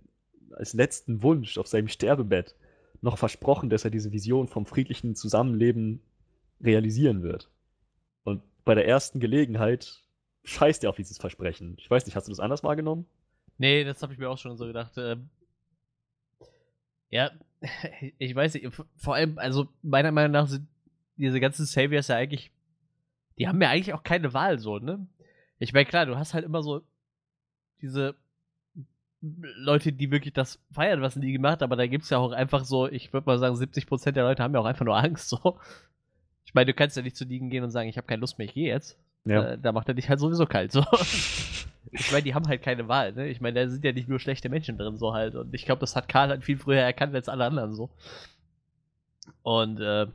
als 0.53 0.73
letzten 0.73 1.23
Wunsch 1.23 1.59
auf 1.59 1.67
seinem 1.67 1.89
Sterbebett 1.89 2.55
noch 3.03 3.19
versprochen, 3.19 3.71
dass 3.71 3.85
er 3.85 3.91
diese 3.91 4.13
Vision 4.13 4.49
vom 4.49 4.67
friedlichen 4.67 5.15
Zusammenleben 5.15 6.03
realisieren 6.61 7.23
wird. 7.23 7.51
Und 8.25 8.43
bei 8.65 8.75
der 8.75 8.87
ersten 8.87 9.21
Gelegenheit 9.21 10.03
scheißt 10.45 10.85
er 10.85 10.91
auf 10.91 10.97
dieses 10.97 11.19
Versprechen. 11.19 11.77
Ich 11.79 11.91
weiß 11.91 12.07
nicht, 12.07 12.17
hast 12.17 12.29
du 12.29 12.33
das 12.33 12.41
anders 12.41 12.63
wahrgenommen? 12.63 13.07
Nee, 13.59 13.85
das 13.85 14.03
habe 14.03 14.13
ich 14.13 14.19
mir 14.19 14.29
auch 14.29 14.39
schon 14.39 14.57
so 14.57 14.67
gedacht. 14.67 14.93
Ähm, 14.97 15.29
ja, 17.11 17.31
ich 18.19 18.35
weiß 18.35 18.55
nicht, 18.55 18.69
vor 18.97 19.15
allem, 19.15 19.39
also 19.39 19.69
meiner 19.83 20.13
Meinung 20.13 20.33
nach 20.33 20.49
sind 20.49 20.67
diese 21.17 21.41
ganzen 21.41 21.67
Saviors 21.67 22.09
ja 22.09 22.17
eigentlich, 22.17 22.51
die 23.39 23.49
haben 23.49 23.61
ja 23.61 23.69
eigentlich 23.69 23.95
auch 23.95 24.03
keine 24.03 24.33
Wahl 24.33 24.59
so, 24.59 24.79
ne? 24.79 25.07
Ich 25.59 25.75
meine, 25.75 25.85
klar, 25.85 26.07
du 26.07 26.17
hast 26.17 26.33
halt 26.33 26.45
immer 26.45 26.63
so 26.63 26.83
diese 27.83 28.15
Leute, 29.23 29.93
die 29.93 30.11
wirklich 30.11 30.33
das 30.33 30.59
feiern, 30.73 31.03
was 31.03 31.15
die 31.15 31.33
gemacht, 31.33 31.63
aber 31.63 31.77
da 31.77 31.87
gibt 31.87 32.05
es 32.05 32.11
ja 32.11 32.19
auch 32.19 32.33
einfach 32.33 32.65
so, 32.65 32.89
ich 32.89 33.13
würde 33.13 33.27
mal 33.27 33.39
sagen, 33.39 33.55
70% 33.55 34.13
der 34.13 34.25
Leute 34.25 34.43
haben 34.43 34.55
ja 34.55 34.61
auch 34.61 34.67
einfach 34.67 34.85
nur 34.85 34.97
Angst 34.97 35.29
so. 35.29 35.59
Ich 36.45 36.55
meine, 36.55 36.67
du 36.67 36.75
kannst 36.75 36.97
ja 36.97 37.03
nicht 37.03 37.17
zu 37.17 37.27
Negan 37.27 37.51
gehen 37.51 37.63
und 37.63 37.71
sagen, 37.71 37.89
ich 37.89 37.97
habe 37.97 38.07
keine 38.07 38.21
Lust 38.21 38.39
mehr, 38.39 38.47
ich 38.47 38.55
gehe 38.55 38.69
jetzt. 38.69 38.99
Äh, 39.27 39.59
da 39.59 39.73
macht 39.73 39.89
er 39.89 39.95
dich 39.95 40.09
halt 40.09 40.19
sowieso 40.19 40.47
kalt. 40.47 40.73
So. 40.73 40.85
ich 41.93 42.11
meine, 42.11 42.23
die 42.23 42.35
haben 42.35 42.49
halt 42.49 42.63
keine 42.63 42.89
Wahl, 42.89 43.13
ne? 43.13 43.29
Ich 43.29 43.41
meine, 43.41 43.61
da 43.61 43.71
sind 43.71 43.85
ja 43.85 43.93
nicht 43.93 44.09
nur 44.09 44.19
schlechte 44.19 44.49
Menschen 44.49 44.79
drin, 44.79 44.97
so 44.97 45.13
halt. 45.13 45.35
Und 45.35 45.55
ich 45.55 45.67
glaube, 45.67 45.81
das 45.81 45.95
hat 45.95 46.09
Karl 46.09 46.31
halt 46.31 46.43
viel 46.43 46.57
früher 46.59 46.81
erkannt 46.81 47.15
als 47.15 47.29
alle 47.29 47.45
anderen 47.45 47.75
so. 47.75 47.91
Und 49.43 49.81
äh, 49.81 50.07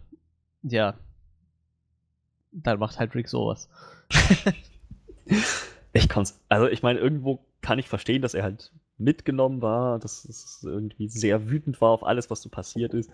ja. 0.63 0.95
Dann 2.51 2.79
macht 2.79 2.99
halt 2.99 3.13
Rick 3.13 3.29
sowas. 3.29 3.69
Ich 5.95 6.09
kann's, 6.09 6.37
also 6.49 6.67
ich 6.67 6.83
meine, 6.83 6.99
irgendwo 6.99 7.39
kann 7.61 7.79
ich 7.79 7.87
verstehen, 7.87 8.21
dass 8.21 8.33
er 8.33 8.43
halt 8.43 8.69
mitgenommen 8.97 9.61
war, 9.61 9.99
dass 9.99 10.25
es 10.25 10.61
irgendwie 10.63 11.07
sehr 11.09 11.49
wütend 11.49 11.81
war 11.81 11.89
auf 11.89 12.03
alles, 12.05 12.29
was 12.29 12.41
so 12.41 12.49
passiert 12.49 12.93
ist. 12.93 13.09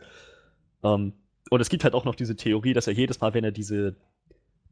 Ähm, 0.83 1.13
und 1.49 1.59
es 1.61 1.69
gibt 1.69 1.83
halt 1.83 1.93
auch 1.93 2.05
noch 2.05 2.15
diese 2.15 2.35
Theorie, 2.35 2.73
dass 2.73 2.87
er 2.87 2.93
jedes 2.93 3.19
Mal, 3.19 3.33
wenn 3.33 3.43
er 3.43 3.51
diese, 3.51 3.95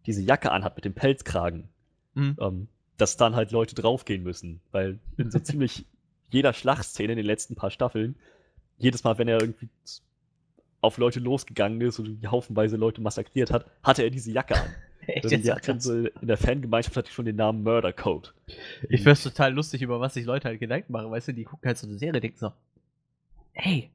diese 0.06 0.22
Jacke 0.22 0.52
anhat 0.52 0.76
mit 0.76 0.86
dem 0.86 0.94
Pelzkragen, 0.94 1.70
Mhm. 2.16 2.38
ähm, 2.40 2.68
dass 2.98 3.18
dann 3.18 3.36
halt 3.36 3.52
Leute 3.52 3.76
draufgehen 3.76 4.24
müssen. 4.24 4.62
Weil 4.72 5.00
in 5.18 5.32
so 5.32 5.40
ziemlich 5.40 5.86
jeder 6.32 6.54
Schlachtszene 6.54 7.14
in 7.14 7.18
den 7.18 7.26
letzten 7.26 7.56
paar 7.56 7.72
Staffeln, 7.72 8.16
jedes 8.78 9.04
Mal, 9.04 9.18
wenn 9.18 9.28
er 9.28 9.40
irgendwie 9.42 9.70
auf 10.82 10.98
Leute 10.98 11.20
losgegangen 11.20 11.82
ist 11.82 12.00
und 12.00 12.26
haufenweise 12.32 12.78
Leute 12.78 13.02
massakriert 13.02 13.52
hat, 13.52 13.66
hatte 13.84 14.04
er 14.04 14.10
diese 14.10 14.32
Jacke 14.32 14.56
an. 14.56 14.70
Echt, 15.08 15.24
Also 15.26 15.38
die 15.38 15.52
hat 15.52 15.82
so 15.82 15.94
in 16.06 16.28
der 16.28 16.38
Fangemeinschaft 16.38 16.96
hatte 16.98 17.08
ich 17.08 17.14
schon 17.14 17.26
den 17.26 17.36
Namen 17.38 17.64
Murder 17.64 17.94
Code. 17.94 18.30
Ich 18.90 19.02
find's 19.04 19.24
total 19.24 19.54
lustig, 19.54 19.82
über 19.82 20.00
was 20.00 20.14
sich 20.14 20.26
Leute 20.26 20.48
halt 20.48 20.60
Gedanken 20.60 20.92
machen. 20.92 21.10
Weißt 21.12 21.30
du, 21.30 21.34
die 21.34 21.46
gucken 21.46 21.68
halt 21.68 21.78
so 21.78 21.88
eine 21.88 21.98
Serie, 21.98 22.20
denken 22.22 22.38
so, 22.38 22.52
ey, 23.54 23.90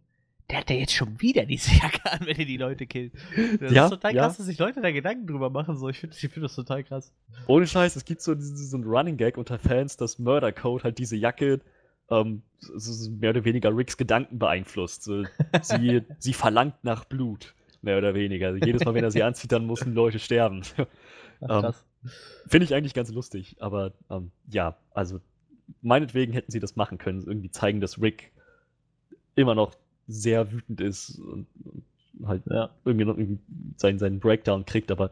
der 0.51 0.59
hat 0.59 0.71
ja 0.71 0.77
jetzt 0.77 0.93
schon 0.93 1.21
wieder 1.21 1.47
diese 1.47 1.71
Jacke 1.75 2.11
an, 2.11 2.21
wenn 2.27 2.37
er 2.37 2.45
die 2.45 2.57
Leute 2.57 2.87
killt. 2.87 3.13
Das 3.61 3.73
Ja, 3.73 3.85
ist 3.85 3.91
total 3.91 4.15
ja. 4.15 4.23
krass, 4.25 4.37
dass 4.37 4.47
sich 4.47 4.59
Leute 4.59 4.81
da 4.83 4.91
Gedanken 4.91 5.27
drüber 5.27 5.51
machen. 5.51 5.77
So, 5.79 5.89
ich 5.89 5.99
finde 5.99 6.17
ich 6.17 6.29
find 6.31 6.45
das 6.45 6.55
total 6.55 6.85
krass. 6.85 7.13
Ohne 7.47 7.67
Scheiß, 7.67 7.97
es 7.97 8.05
gibt 8.05 8.21
so, 8.21 8.35
diesen- 8.35 8.57
so 8.57 8.77
einen 8.77 8.85
Running 8.87 9.17
Gag 9.17 9.39
unter 9.39 9.59
Fans, 9.59 9.97
dass 9.97 10.19
Murder 10.19 10.53
Code 10.53 10.85
halt 10.85 10.99
diese 10.99 11.17
Jacke 11.17 11.61
ähm, 12.11 12.43
so 12.59 13.11
mehr 13.13 13.31
oder 13.31 13.45
weniger 13.47 13.75
Ricks 13.75 13.97
Gedanken 13.97 14.39
beeinflusst. 14.39 15.05
So, 15.05 15.25
sie, 15.63 16.03
sie 16.19 16.35
verlangt 16.35 16.83
nach 16.85 17.05
Blut, 17.07 17.55
mehr 17.85 17.99
oder 17.99 18.15
weniger. 18.15 18.49
Also 18.49 18.65
jedes 18.65 18.85
Mal, 18.85 18.95
wenn 18.95 19.05
er 19.05 19.11
sie 19.11 19.23
anzieht, 19.23 19.53
dann 19.53 19.67
müssen 19.67 19.95
Leute 19.95 20.19
sterben. 20.19 20.63
Ähm. 21.47 21.73
Finde 22.47 22.65
ich 22.65 22.75
eigentlich 22.75 22.95
ganz 22.95 23.11
lustig, 23.11 23.57
aber 23.59 23.93
ähm, 24.09 24.31
ja, 24.49 24.77
also 24.93 25.21
meinetwegen 25.83 26.33
hätten 26.33 26.53
sie 26.53 26.61
das 26.61 26.77
machen 26.77 26.97
können, 26.97 27.25
irgendwie 27.27 27.51
zeigen, 27.51 27.81
dass 27.81 28.01
Rick 28.01 28.31
immer 29.35 29.55
noch 29.55 29.75
sehr 30.07 30.53
wütend 30.53 30.81
ist 30.81 31.19
und, 31.19 31.47
halt 32.25 32.43
Ja. 32.49 32.71
irgendwie 32.85 33.05
noch 33.05 33.19
irgendwie 33.19 33.41
seinen, 33.77 33.99
seinen 33.99 34.21
Breakdown 34.21 34.65
kriegt, 34.65 34.91
aber 34.91 35.11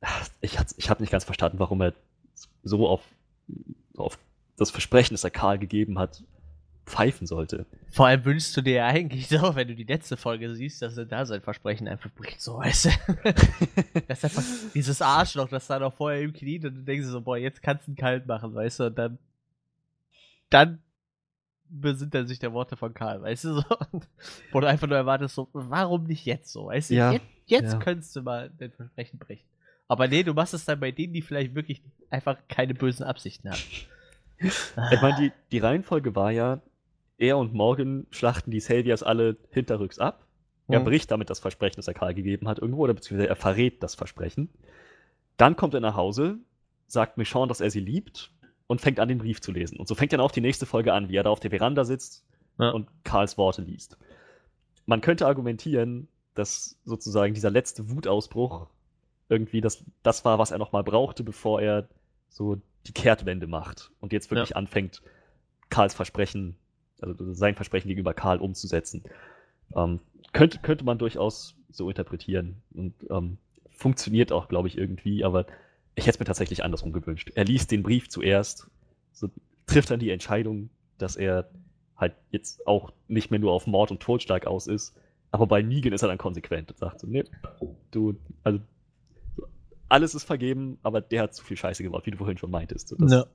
ach, 0.00 0.28
ich, 0.40 0.56
ich 0.76 0.88
habe 0.88 1.02
nicht 1.02 1.10
ganz 1.10 1.24
verstanden, 1.24 1.58
warum 1.58 1.82
er 1.82 1.92
so 2.62 2.86
auf, 2.86 3.02
auf 3.96 4.18
das 4.56 4.70
Versprechen, 4.70 5.14
das 5.14 5.24
er 5.24 5.30
Karl 5.30 5.58
gegeben 5.58 5.98
hat, 5.98 6.22
pfeifen 6.84 7.26
sollte. 7.26 7.66
Vor 7.90 8.06
allem 8.06 8.24
wünschst 8.24 8.56
du 8.56 8.62
dir 8.62 8.74
ja 8.74 8.86
eigentlich 8.86 9.28
so, 9.28 9.54
wenn 9.54 9.68
du 9.68 9.74
die 9.74 9.84
letzte 9.84 10.16
Folge 10.16 10.54
siehst, 10.54 10.82
dass 10.82 10.96
er 10.96 11.06
da 11.06 11.24
sein 11.26 11.40
Versprechen 11.40 11.88
einfach 11.88 12.10
bricht, 12.10 12.40
so 12.40 12.58
weißt 12.58 12.86
du. 12.86 12.90
das 14.08 14.18
ist 14.18 14.24
einfach 14.24 14.42
dieses 14.74 15.02
Arschloch, 15.02 15.48
das 15.48 15.66
da 15.66 15.78
noch 15.78 15.94
vorher 15.94 16.22
im 16.22 16.32
Knie 16.32 16.56
und 16.56 16.74
du 16.74 16.82
denkst 16.82 17.06
dir 17.06 17.12
so, 17.12 17.20
boah, 17.20 17.36
jetzt 17.36 17.62
kannst 17.62 17.86
du 17.86 17.92
ihn 17.92 17.96
kalt 17.96 18.26
machen, 18.26 18.54
weißt 18.54 18.80
du, 18.80 18.84
und 18.84 18.98
dann, 18.98 19.18
dann 20.50 20.82
besinnt 21.68 22.14
er 22.14 22.26
sich 22.26 22.38
der 22.38 22.52
Worte 22.52 22.76
von 22.76 22.92
Karl, 22.92 23.22
weißt 23.22 23.44
du, 23.44 23.54
so. 23.54 23.64
Wo 24.50 24.60
du 24.60 24.68
einfach 24.68 24.88
nur 24.88 24.96
erwartest, 24.96 25.34
so, 25.34 25.48
warum 25.52 26.04
nicht 26.04 26.26
jetzt 26.26 26.52
so, 26.52 26.66
weißt 26.66 26.90
du, 26.90 26.94
Ja, 26.94 27.12
jetzt, 27.12 27.26
jetzt 27.46 27.72
ja. 27.72 27.78
könntest 27.78 28.14
du 28.16 28.22
mal 28.22 28.50
dein 28.58 28.72
Versprechen 28.72 29.18
brechen. 29.18 29.46
Aber 29.88 30.08
nee, 30.08 30.22
du 30.22 30.32
machst 30.32 30.54
es 30.54 30.64
dann 30.64 30.80
bei 30.80 30.90
denen, 30.90 31.12
die 31.12 31.22
vielleicht 31.22 31.54
wirklich 31.54 31.82
einfach 32.10 32.38
keine 32.48 32.74
bösen 32.74 33.04
Absichten 33.04 33.50
haben. 33.50 33.60
Ich 34.90 35.00
meine, 35.00 35.16
die, 35.20 35.32
die 35.52 35.60
Reihenfolge 35.60 36.16
war 36.16 36.32
ja, 36.32 36.60
er 37.22 37.38
und 37.38 37.54
Morgan 37.54 38.06
schlachten 38.10 38.50
die 38.50 38.60
Saviors 38.60 39.02
alle 39.02 39.36
hinterrücks 39.50 39.98
ab. 39.98 40.26
Er 40.68 40.80
Mhm. 40.80 40.84
bricht 40.84 41.10
damit 41.10 41.30
das 41.30 41.38
Versprechen, 41.40 41.76
das 41.76 41.88
er 41.88 41.94
Karl 41.94 42.14
gegeben 42.14 42.48
hat, 42.48 42.58
irgendwo, 42.58 42.82
oder 42.82 42.94
beziehungsweise 42.94 43.28
er 43.28 43.36
verrät 43.36 43.82
das 43.82 43.94
Versprechen. 43.94 44.48
Dann 45.36 45.56
kommt 45.56 45.74
er 45.74 45.80
nach 45.80 45.96
Hause, 45.96 46.38
sagt 46.86 47.16
Michonne, 47.18 47.48
dass 47.48 47.60
er 47.60 47.70
sie 47.70 47.80
liebt 47.80 48.32
und 48.66 48.80
fängt 48.80 49.00
an, 49.00 49.08
den 49.08 49.18
Brief 49.18 49.40
zu 49.40 49.52
lesen. 49.52 49.78
Und 49.78 49.88
so 49.88 49.94
fängt 49.94 50.12
dann 50.12 50.20
auch 50.20 50.30
die 50.30 50.40
nächste 50.40 50.66
Folge 50.66 50.92
an, 50.92 51.08
wie 51.08 51.16
er 51.16 51.22
da 51.22 51.30
auf 51.30 51.40
der 51.40 51.50
Veranda 51.50 51.84
sitzt 51.84 52.24
Ja. 52.58 52.70
und 52.70 52.88
Karls 53.04 53.38
Worte 53.38 53.62
liest. 53.62 53.96
Man 54.86 55.00
könnte 55.00 55.26
argumentieren, 55.26 56.08
dass 56.34 56.78
sozusagen 56.84 57.34
dieser 57.34 57.50
letzte 57.50 57.90
Wutausbruch 57.90 58.66
irgendwie 59.28 59.60
das, 59.60 59.84
das 60.02 60.24
war, 60.24 60.38
was 60.38 60.50
er 60.50 60.58
nochmal 60.58 60.84
brauchte, 60.84 61.22
bevor 61.24 61.60
er 61.60 61.88
so 62.28 62.60
die 62.86 62.92
Kehrtwende 62.92 63.46
macht 63.46 63.90
und 64.00 64.12
jetzt 64.12 64.30
wirklich 64.30 64.56
anfängt, 64.56 65.02
Karls 65.70 65.94
Versprechen, 65.94 66.56
also 67.02 67.32
sein 67.32 67.54
Versprechen 67.54 67.88
gegenüber 67.88 68.14
Karl 68.14 68.38
umzusetzen. 68.38 69.02
Ähm, 69.74 70.00
könnte, 70.32 70.58
könnte 70.58 70.84
man 70.84 70.98
durchaus 70.98 71.54
so 71.70 71.88
interpretieren 71.88 72.56
und 72.74 72.94
ähm, 73.10 73.38
funktioniert 73.70 74.32
auch, 74.32 74.48
glaube 74.48 74.68
ich, 74.68 74.78
irgendwie, 74.78 75.24
aber 75.24 75.46
ich 75.94 76.06
hätte 76.06 76.16
es 76.16 76.20
mir 76.20 76.26
tatsächlich 76.26 76.64
andersrum 76.64 76.92
gewünscht. 76.92 77.30
Er 77.34 77.44
liest 77.44 77.70
den 77.70 77.82
Brief 77.82 78.08
zuerst, 78.08 78.68
so, 79.12 79.28
trifft 79.66 79.90
dann 79.90 80.00
die 80.00 80.10
Entscheidung, 80.10 80.70
dass 80.98 81.16
er 81.16 81.48
halt 81.96 82.14
jetzt 82.30 82.66
auch 82.66 82.92
nicht 83.08 83.30
mehr 83.30 83.40
nur 83.40 83.52
auf 83.52 83.66
Mord 83.66 83.90
und 83.90 84.00
Totschlag 84.00 84.46
aus 84.46 84.66
ist. 84.66 84.94
Aber 85.30 85.46
bei 85.46 85.62
Negan 85.62 85.92
ist 85.92 86.02
er 86.02 86.08
dann 86.08 86.18
konsequent 86.18 86.70
und 86.70 86.78
sagt 86.78 87.00
so, 87.00 87.06
nee, 87.06 87.24
du, 87.90 88.16
also 88.44 88.60
alles 89.88 90.14
ist 90.14 90.24
vergeben, 90.24 90.78
aber 90.82 91.00
der 91.00 91.22
hat 91.22 91.34
zu 91.34 91.44
viel 91.44 91.56
Scheiße 91.56 91.82
gebaut, 91.82 92.06
wie 92.06 92.10
du 92.10 92.18
vorhin 92.18 92.38
schon 92.38 92.50
meintest. 92.50 92.88
So, 92.88 92.96
das, 92.96 93.12
Ja. 93.12 93.26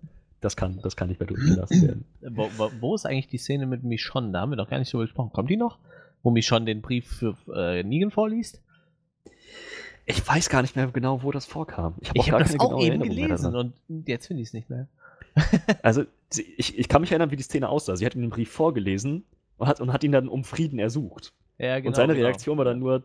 Das, 0.42 0.56
kann, 0.56 0.80
das 0.82 0.96
kann 0.96 1.08
nicht 1.08 1.20
mehr 1.20 1.28
durchgelassen 1.28 1.82
werden. 1.82 2.06
Wo, 2.22 2.50
wo, 2.58 2.72
wo 2.80 2.96
ist 2.96 3.06
eigentlich 3.06 3.28
die 3.28 3.38
Szene 3.38 3.66
mit 3.66 3.84
Michonne? 3.84 4.32
Da 4.32 4.42
haben 4.42 4.52
wir 4.52 4.56
doch 4.56 4.70
gar 4.70 4.80
nicht 4.80 4.90
so 4.90 5.00
gesprochen. 5.00 5.32
Kommt 5.34 5.50
die 5.50 5.58
noch? 5.58 5.80
Wo 6.24 6.32
Michonne 6.32 6.66
den 6.66 6.82
Brief 6.82 7.08
für 7.08 7.36
äh, 7.56 7.84
Negan 7.84 8.12
vorliest? 8.12 8.62
Ich 10.06 10.26
weiß 10.26 10.50
gar 10.50 10.62
nicht 10.62 10.76
mehr 10.76 10.88
genau, 10.88 11.24
wo 11.24 11.32
das 11.32 11.46
vorkam. 11.46 11.96
Ich 12.02 12.10
habe 12.10 12.32
habe 12.32 12.44
das 12.44 12.58
keine 12.58 12.64
auch 12.64 12.82
eben 12.82 13.02
Erinnerung 13.02 13.28
gelesen 13.28 13.56
und 13.56 14.08
jetzt 14.08 14.28
finde 14.28 14.42
ich 14.42 14.50
es 14.50 14.54
nicht 14.54 14.70
mehr. 14.70 14.88
Also, 15.84 16.04
ich, 16.58 16.78
ich 16.78 16.88
kann 16.90 17.02
mich 17.02 17.12
erinnern, 17.12 17.32
wie 17.32 17.36
die 17.36 17.44
Szene 17.44 17.70
aussah. 17.70 17.96
Sie 17.96 18.06
hat 18.06 18.16
ihm 18.16 18.22
den 18.22 18.32
Brief 18.32 18.52
vorgelesen 18.52 19.24
und 19.58 19.68
hat, 19.68 19.80
und 19.80 19.94
hat 19.94 20.04
ihn 20.04 20.12
dann 20.12 20.28
um 20.28 20.44
Frieden 20.44 20.80
ersucht. 20.80 21.34
Ja, 21.58 21.78
genau. 21.78 21.90
und 21.90 21.96
seine 21.96 22.14
genau. 22.14 22.26
Reaktion 22.26 22.58
war 22.58 22.66
dann 22.66 22.80
nur, 22.80 23.04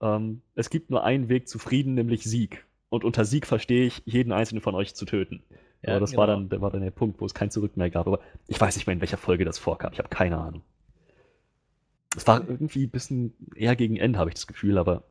ähm, 0.00 0.42
es 0.54 0.70
gibt 0.70 0.90
nur 0.90 1.04
einen 1.04 1.28
Weg 1.28 1.48
zu 1.48 1.58
Frieden, 1.58 1.94
nämlich 1.94 2.24
Sieg. 2.24 2.66
Und 2.88 3.04
unter 3.04 3.24
Sieg 3.24 3.46
verstehe 3.46 3.86
ich, 3.86 4.02
jeden 4.04 4.32
einzelnen 4.32 4.60
von 4.60 4.74
euch 4.74 4.94
zu 4.94 5.04
töten. 5.04 5.42
Ja, 5.84 5.90
Aber 5.90 6.00
das 6.00 6.16
war, 6.16 6.26
genau. 6.26 6.38
dann, 6.38 6.48
das 6.48 6.60
war 6.60 6.70
dann 6.70 6.80
der 6.80 6.90
Punkt, 6.90 7.20
wo 7.20 7.26
es 7.26 7.34
kein 7.34 7.50
Zurück 7.50 7.76
mehr 7.76 7.90
gab. 7.90 8.06
Aber 8.06 8.20
ich 8.46 8.58
weiß 8.58 8.76
nicht 8.76 8.86
mehr, 8.86 8.94
in 8.94 9.00
welcher 9.00 9.18
Folge 9.18 9.44
das 9.44 9.58
vorkam. 9.58 9.92
Ich 9.92 9.98
habe 9.98 10.08
keine 10.08 10.38
Ahnung. 10.38 10.62
Es 12.16 12.26
war 12.26 12.40
irgendwie 12.48 12.86
ein 12.86 12.90
bisschen 12.90 13.34
eher 13.54 13.76
gegen 13.76 13.96
Ende, 13.96 14.18
habe 14.18 14.30
ich 14.30 14.34
das 14.34 14.46
Gefühl, 14.46 14.78
aber 14.78 15.02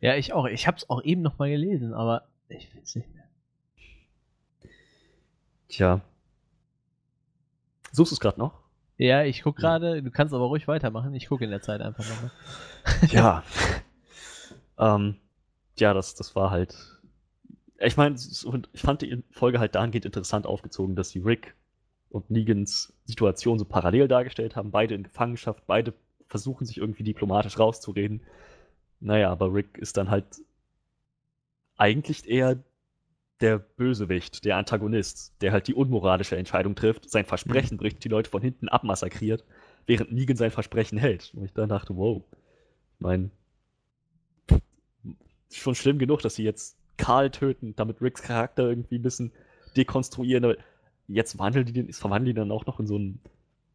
Ja, 0.00 0.14
ich 0.16 0.32
auch. 0.32 0.46
Ich 0.46 0.66
habe 0.66 0.78
es 0.78 0.88
auch 0.88 1.02
eben 1.02 1.20
noch 1.20 1.38
mal 1.38 1.50
gelesen, 1.50 1.92
aber 1.92 2.28
ich 2.48 2.68
finde 2.68 2.84
es 2.84 2.94
nicht 2.94 3.12
mehr. 3.14 3.24
tja. 5.68 6.00
Suchst 7.90 8.12
du 8.12 8.14
es 8.14 8.20
gerade 8.20 8.38
noch? 8.38 8.62
Ja, 8.96 9.22
ich 9.24 9.42
gucke 9.42 9.60
gerade. 9.60 10.02
Du 10.02 10.10
kannst 10.10 10.32
aber 10.32 10.46
ruhig 10.46 10.66
weitermachen. 10.66 11.14
Ich 11.14 11.28
gucke 11.28 11.44
in 11.44 11.50
der 11.50 11.60
Zeit 11.60 11.82
einfach 11.82 12.04
nochmal. 12.08 12.30
Ja. 13.10 13.42
ähm, 14.78 15.16
ja, 15.78 15.92
das, 15.92 16.14
das 16.14 16.34
war 16.34 16.50
halt. 16.50 17.01
Ich 17.84 17.96
meine, 17.96 18.14
ich 18.14 18.80
fand 18.80 19.02
die 19.02 19.24
Folge 19.30 19.58
halt 19.58 19.74
dahingehend 19.74 20.04
interessant 20.04 20.46
aufgezogen, 20.46 20.94
dass 20.94 21.10
sie 21.10 21.18
Rick 21.18 21.54
und 22.10 22.30
Negans 22.30 22.92
Situation 23.04 23.58
so 23.58 23.64
parallel 23.64 24.06
dargestellt 24.06 24.54
haben. 24.54 24.70
Beide 24.70 24.94
in 24.94 25.02
Gefangenschaft, 25.02 25.66
beide 25.66 25.92
versuchen 26.28 26.64
sich 26.64 26.78
irgendwie 26.78 27.02
diplomatisch 27.02 27.58
rauszureden. 27.58 28.22
Naja, 29.00 29.30
aber 29.30 29.52
Rick 29.52 29.78
ist 29.78 29.96
dann 29.96 30.10
halt 30.10 30.26
eigentlich 31.76 32.28
eher 32.28 32.62
der 33.40 33.58
Bösewicht, 33.58 34.44
der 34.44 34.56
Antagonist, 34.56 35.34
der 35.40 35.50
halt 35.50 35.66
die 35.66 35.74
unmoralische 35.74 36.36
Entscheidung 36.36 36.76
trifft, 36.76 37.10
sein 37.10 37.24
Versprechen 37.24 37.76
bricht, 37.78 38.04
die 38.04 38.08
Leute 38.08 38.30
von 38.30 38.40
hinten 38.40 38.68
abmassakriert, 38.68 39.44
während 39.86 40.12
Negan 40.12 40.36
sein 40.36 40.52
Versprechen 40.52 40.98
hält. 40.98 41.32
Und 41.34 41.44
ich 41.44 41.52
dann 41.52 41.68
dachte, 41.68 41.96
wow, 41.96 42.22
ich 42.94 43.00
meine, 43.00 43.30
schon 45.50 45.74
schlimm 45.74 45.98
genug, 45.98 46.20
dass 46.20 46.36
sie 46.36 46.44
jetzt 46.44 46.78
Karl 46.96 47.30
töten, 47.30 47.74
damit 47.76 48.00
Ricks 48.00 48.22
Charakter 48.22 48.68
irgendwie 48.68 48.98
ein 48.98 49.02
bisschen 49.02 49.32
dekonstruieren. 49.76 50.44
Aber 50.44 50.56
jetzt 51.08 51.38
wandeln 51.38 51.66
die 51.66 51.72
den, 51.72 51.92
verwandeln 51.92 52.34
die 52.34 52.40
dann 52.40 52.52
auch 52.52 52.66
noch 52.66 52.80
in 52.80 52.86
so 52.86 52.98
ein, 52.98 53.20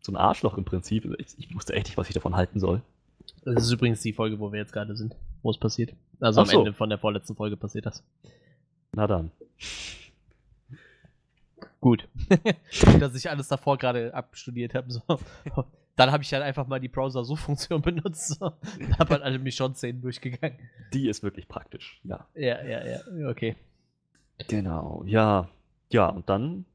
so 0.01 0.11
ein 0.11 0.15
Arschloch 0.15 0.57
im 0.57 0.65
Prinzip. 0.65 1.05
Ich, 1.19 1.37
ich 1.37 1.55
wusste 1.55 1.73
echt 1.73 1.87
nicht, 1.87 1.97
was 1.97 2.07
ich 2.07 2.13
davon 2.13 2.35
halten 2.35 2.59
soll. 2.59 2.81
Das 3.43 3.63
ist 3.63 3.71
übrigens 3.71 4.01
die 4.01 4.13
Folge, 4.13 4.39
wo 4.39 4.51
wir 4.51 4.59
jetzt 4.59 4.73
gerade 4.73 4.95
sind, 4.95 5.15
wo 5.41 5.51
es 5.51 5.57
passiert. 5.57 5.93
Also 6.19 6.41
Ach 6.41 6.45
am 6.45 6.49
so. 6.49 6.59
Ende 6.59 6.73
von 6.73 6.89
der 6.89 6.97
vorletzten 6.97 7.35
Folge 7.35 7.57
passiert 7.57 7.85
das. 7.85 8.03
Na 8.93 9.07
dann. 9.07 9.31
Gut. 11.79 12.07
Dass 12.99 13.15
ich 13.15 13.29
alles 13.29 13.47
davor 13.47 13.77
gerade 13.77 14.13
abstudiert 14.13 14.73
habe. 14.73 14.91
So. 14.91 15.01
Dann 15.97 16.11
habe 16.11 16.23
ich 16.23 16.29
dann 16.29 16.41
einfach 16.43 16.67
mal 16.67 16.79
die 16.79 16.87
Browser-Suchfunktion 16.87 17.81
benutzt. 17.81 18.39
Da 18.39 18.57
habe 18.99 19.15
halt 19.15 19.23
alle 19.23 19.39
Michonne-Szenen 19.39 20.01
durchgegangen. 20.01 20.57
Die 20.93 21.09
ist 21.09 21.23
wirklich 21.23 21.47
praktisch, 21.49 21.99
ja. 22.05 22.25
Ja, 22.35 22.63
ja, 22.63 22.85
ja. 22.85 23.29
Okay. 23.29 23.55
Genau, 24.47 25.03
ja. 25.05 25.49
Ja, 25.89 26.07
und 26.09 26.29
dann. 26.29 26.65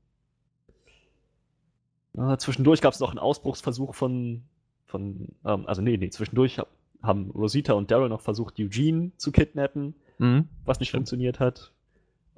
Äh, 2.17 2.37
zwischendurch 2.37 2.81
gab 2.81 2.93
es 2.93 3.01
noch 3.01 3.11
einen 3.11 3.19
Ausbruchsversuch 3.19 3.95
von. 3.95 4.43
von 4.87 5.29
ähm, 5.45 5.67
also, 5.67 5.81
nee, 5.83 5.97
nee, 5.97 6.11
zwischendurch 6.11 6.59
hab, 6.59 6.69
haben 7.03 7.31
Rosita 7.31 7.73
und 7.73 7.91
Daryl 7.91 8.09
noch 8.09 8.21
versucht, 8.21 8.59
Eugene 8.59 9.13
zu 9.17 9.33
kidnappen, 9.33 9.95
Mhm. 10.19 10.49
was 10.65 10.79
nicht 10.81 10.91
Stimmt. 10.91 11.01
funktioniert 11.03 11.41
hat. 11.41 11.73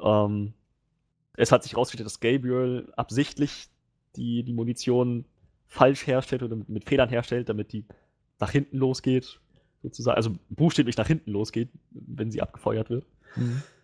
Ähm, 0.01 0.53
es 1.37 1.51
hat 1.53 1.63
sich 1.65 1.73
herausgestellt, 1.73 2.07
dass 2.07 2.21
Gabriel 2.21 2.93
absichtlich 2.97 3.69
die, 4.17 4.43
die 4.45 4.53
Munition 4.53 5.25
falsch 5.75 6.07
herstellt 6.07 6.45
oder 6.45 6.55
mit, 6.55 6.69
mit 6.69 6.85
Fehlern 6.85 7.09
herstellt, 7.09 7.49
damit 7.49 7.73
die 7.73 7.85
nach 8.39 8.51
hinten 8.51 8.77
losgeht, 8.77 9.41
sozusagen. 9.83 10.17
Also 10.17 10.37
buchstäblich 10.49 10.97
nach 10.97 11.09
hinten 11.09 11.33
losgeht, 11.33 11.69
wenn 11.91 12.31
sie 12.31 12.41
abgefeuert 12.41 12.91
wird. 12.91 13.07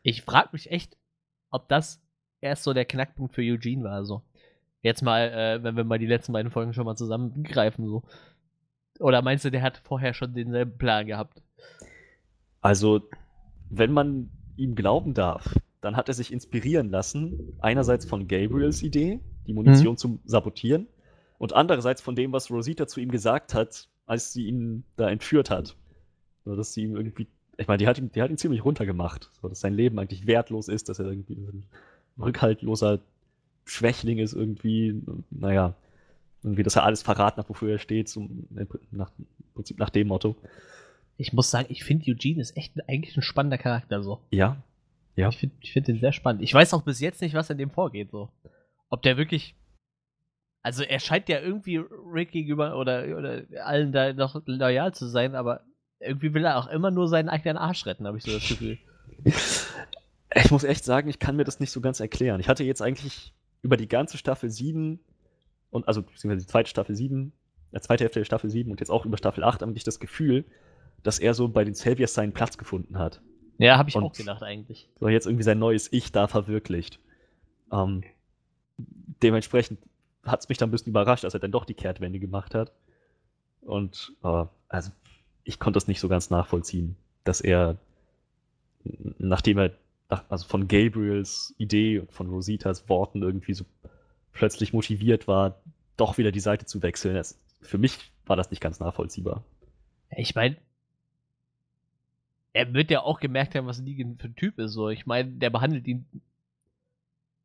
Ich 0.03 0.23
frage 0.23 0.51
mich 0.53 0.71
echt, 0.71 0.97
ob 1.51 1.69
das 1.69 2.01
erst 2.41 2.63
so 2.63 2.73
der 2.73 2.85
Knackpunkt 2.85 3.35
für 3.35 3.43
Eugene 3.43 3.83
war. 3.83 4.05
So. 4.05 4.23
Jetzt 4.83 5.03
mal, 5.03 5.31
äh, 5.31 5.63
wenn 5.65 5.77
wir 5.77 5.83
mal 5.83 5.99
die 5.99 6.07
letzten 6.07 6.33
beiden 6.33 6.53
Folgen 6.53 6.73
schon 6.75 6.85
mal 6.85 6.97
zusammengreifen. 6.97 7.85
So. 7.87 8.05
Oder 9.01 9.21
meinst 9.21 9.45
du, 9.45 9.51
der 9.51 9.63
hat 9.63 9.79
vorher 9.79 10.15
schon 10.15 10.33
denselben 10.33 10.79
Plan 10.79 11.07
gehabt? 11.07 11.43
Also, 12.61 13.03
wenn 13.69 13.93
man 13.93 14.31
ihm 14.57 14.77
glauben 14.77 15.13
darf, 15.13 15.57
dann 15.81 15.97
hat 15.97 16.09
er 16.09 16.15
sich 16.15 16.33
inspirieren 16.33 16.91
lassen, 16.91 17.59
einerseits 17.61 18.05
von 18.05 18.29
Gabriels 18.29 18.83
Idee, 18.83 19.19
die 19.47 19.55
Munition 19.55 19.97
zu 19.97 20.21
sabotieren, 20.25 20.87
und 21.41 21.55
andererseits 21.55 22.03
von 22.03 22.15
dem, 22.15 22.33
was 22.33 22.51
Rosita 22.51 22.87
zu 22.87 23.01
ihm 23.01 23.11
gesagt 23.11 23.55
hat, 23.55 23.89
als 24.05 24.35
sie 24.35 24.47
ihn 24.47 24.85
da 24.97 25.09
entführt 25.09 25.49
hat. 25.49 25.75
So, 26.45 26.55
dass 26.55 26.75
sie 26.75 26.83
ihm 26.83 26.97
irgendwie, 26.97 27.29
ich 27.57 27.67
meine, 27.67 27.79
die 27.79 27.87
hat 27.87 27.97
ihn, 27.97 28.13
die 28.13 28.21
hat 28.21 28.31
ihn 28.31 28.37
ziemlich 28.37 28.63
runtergemacht, 28.63 29.31
so, 29.41 29.49
dass 29.49 29.61
sein 29.61 29.73
Leben 29.73 29.99
eigentlich 29.99 30.27
wertlos 30.27 30.69
ist, 30.69 30.91
dass 30.91 30.99
er 30.99 31.07
irgendwie 31.07 31.35
ein 31.35 31.65
rückhaltloser 32.21 33.01
Schwächling 33.65 34.19
ist, 34.19 34.35
irgendwie, 34.35 35.03
naja, 35.31 35.75
irgendwie, 36.43 36.63
dass 36.63 36.77
er 36.77 36.85
alles 36.85 37.01
verraten 37.01 37.39
hat, 37.39 37.49
wofür 37.49 37.73
er 37.73 37.79
steht, 37.79 38.11
zum, 38.11 38.47
nach, 38.91 39.11
im 39.19 39.27
Prinzip 39.55 39.79
nach 39.79 39.91
dem 39.91 40.09
Motto. 40.09 40.37
Ich 41.17 41.33
muss 41.33 41.51
sagen, 41.51 41.69
ich 41.71 41.85
finde 41.85 42.11
Eugene 42.11 42.43
ist 42.43 42.55
echt 42.55 42.75
eigentlich 42.87 43.17
ein 43.17 43.23
spannender 43.23 43.59
Charakter. 43.59 44.03
So. 44.03 44.21
Ja, 44.31 44.63
Ja. 45.17 45.29
Ich 45.31 45.39
finde 45.39 45.57
ich 45.61 45.73
find 45.73 45.89
den 45.89 46.01
sehr 46.01 46.13
spannend. 46.13 46.43
Ich 46.43 46.53
weiß 46.53 46.75
auch 46.75 46.83
bis 46.83 47.01
jetzt 47.01 47.21
nicht, 47.23 47.35
was 47.35 47.51
in 47.51 47.59
dem 47.59 47.71
vorgeht. 47.71 48.11
So. 48.11 48.29
Ob 48.91 49.03
der 49.03 49.17
wirklich. 49.17 49.55
Also 50.63 50.83
er 50.83 51.01
scheint 51.01 51.29
ja 51.29 51.41
irgendwie 51.41 51.79
Rick 51.79 52.33
gegenüber 52.33 52.77
oder, 52.79 53.17
oder 53.17 53.43
allen 53.65 53.93
da 53.93 54.13
noch 54.13 54.41
loyal 54.47 54.93
zu 54.93 55.07
sein, 55.07 55.35
aber 55.35 55.63
irgendwie 56.01 56.35
will 56.35 56.45
er 56.45 56.59
auch 56.59 56.67
immer 56.69 56.91
nur 56.91 57.09
seinen 57.09 57.29
eigenen 57.29 57.57
Arsch 57.57 57.87
retten, 57.87 58.07
habe 58.07 58.19
ich 58.19 58.25
so 58.25 58.33
das 58.33 58.47
Gefühl. 58.49 58.79
Ich 60.33 60.51
muss 60.53 60.63
echt 60.63 60.85
sagen, 60.85 61.09
ich 61.09 61.19
kann 61.19 61.35
mir 61.35 61.43
das 61.43 61.59
nicht 61.59 61.73
so 61.73 61.81
ganz 61.81 61.99
erklären. 61.99 62.39
Ich 62.39 62.49
hatte 62.49 62.63
jetzt 62.63 62.81
eigentlich 62.81 63.33
über 63.63 63.77
die 63.77 63.89
ganze 63.89 64.17
Staffel 64.17 64.49
7 64.49 65.01
und 65.71 65.89
also 65.89 66.03
beziehungsweise 66.03 66.47
die 66.47 66.51
zweite 66.53 66.71
Staffel 66.71 66.95
7, 66.95 67.33
der 67.73 67.81
zweite 67.83 68.05
Hälfte 68.05 68.21
der 68.21 68.25
Staffel 68.25 68.49
7 68.49 68.71
und 68.71 68.79
jetzt 68.79 68.91
auch 68.91 69.05
über 69.05 69.17
Staffel 69.17 69.43
8 69.43 69.65
eigentlich 69.65 69.83
das 69.83 69.99
Gefühl, 69.99 70.45
dass 71.03 71.19
er 71.19 71.35
so 71.35 71.49
bei 71.49 71.65
den 71.65 71.75
Saviors 71.75 72.15
seinen 72.15 72.33
Platz 72.33 72.59
gefunden 72.59 72.97
hat. 72.97 73.21
Ja, 73.59 73.77
habe 73.77 73.89
ich 73.89 73.97
Und- 73.97 74.05
auch 74.05 74.13
gedacht 74.13 74.45
eigentlich. 74.45 74.89
So 75.01 75.09
jetzt 75.09 75.27
irgendwie 75.27 75.43
sein 75.43 75.59
neues 75.59 75.93
Ich 75.93 76.13
da 76.13 76.29
verwirklicht. 76.29 77.01
Ähm, 77.73 78.05
dementsprechend 79.23 79.81
hat 80.25 80.41
es 80.41 80.49
mich 80.49 80.59
dann 80.59 80.69
ein 80.69 80.73
bisschen 80.73 80.91
überrascht, 80.91 81.25
dass 81.25 81.35
er 81.35 81.41
dann 81.41 81.53
doch 81.53 81.65
die 81.65 81.75
Kehrtwende 81.75 82.19
gemacht 82.19 82.55
hat. 82.55 82.73
Und 83.63 84.13
äh, 84.23 84.45
also 84.69 84.91
ich 85.45 85.59
konnte 85.59 85.77
das 85.77 85.89
nicht 85.89 86.01
so 86.01 86.09
ganz 86.09 86.31
nachvollziehen, 86.31 86.97
dass 87.25 87.41
er, 87.41 87.77
nachdem 89.19 89.59
er 89.59 89.73
nach, 90.09 90.25
also 90.29 90.47
von 90.47 90.69
Gabriels 90.69 91.55
Idee 91.59 92.01
und 92.01 92.13
von 92.13 92.29
Rositas 92.29 92.89
Worten 92.89 93.23
irgendwie 93.23 93.55
so 93.55 93.65
plötzlich 94.33 94.73
motiviert 94.73 95.29
war, 95.29 95.61
doch 95.97 96.19
wieder 96.19 96.33
die 96.33 96.41
Seite 96.41 96.67
zu 96.67 96.83
wechseln. 96.83 97.15
Das, 97.15 97.39
für 97.61 97.79
mich 97.79 97.99
war 98.27 98.37
das 98.37 98.51
nicht 98.51 98.61
ganz 98.61 98.81
nachvollziehbar. 98.81 99.45
Ich 100.17 100.35
meine, 100.35 100.57
er 102.53 102.73
wird 102.75 102.91
ja 102.91 103.03
auch 103.03 103.21
gemerkt 103.21 103.55
haben, 103.55 103.67
was 103.67 103.81
Negan 103.81 104.19
für 104.19 104.29
ein 104.29 104.37
Typ 104.37 104.59
ist. 104.59 104.73
So, 104.73 104.89
ich 104.89 105.07
meine, 105.07 105.31
der 105.31 105.51
behandelt 105.51 105.87
ihn. 105.87 106.05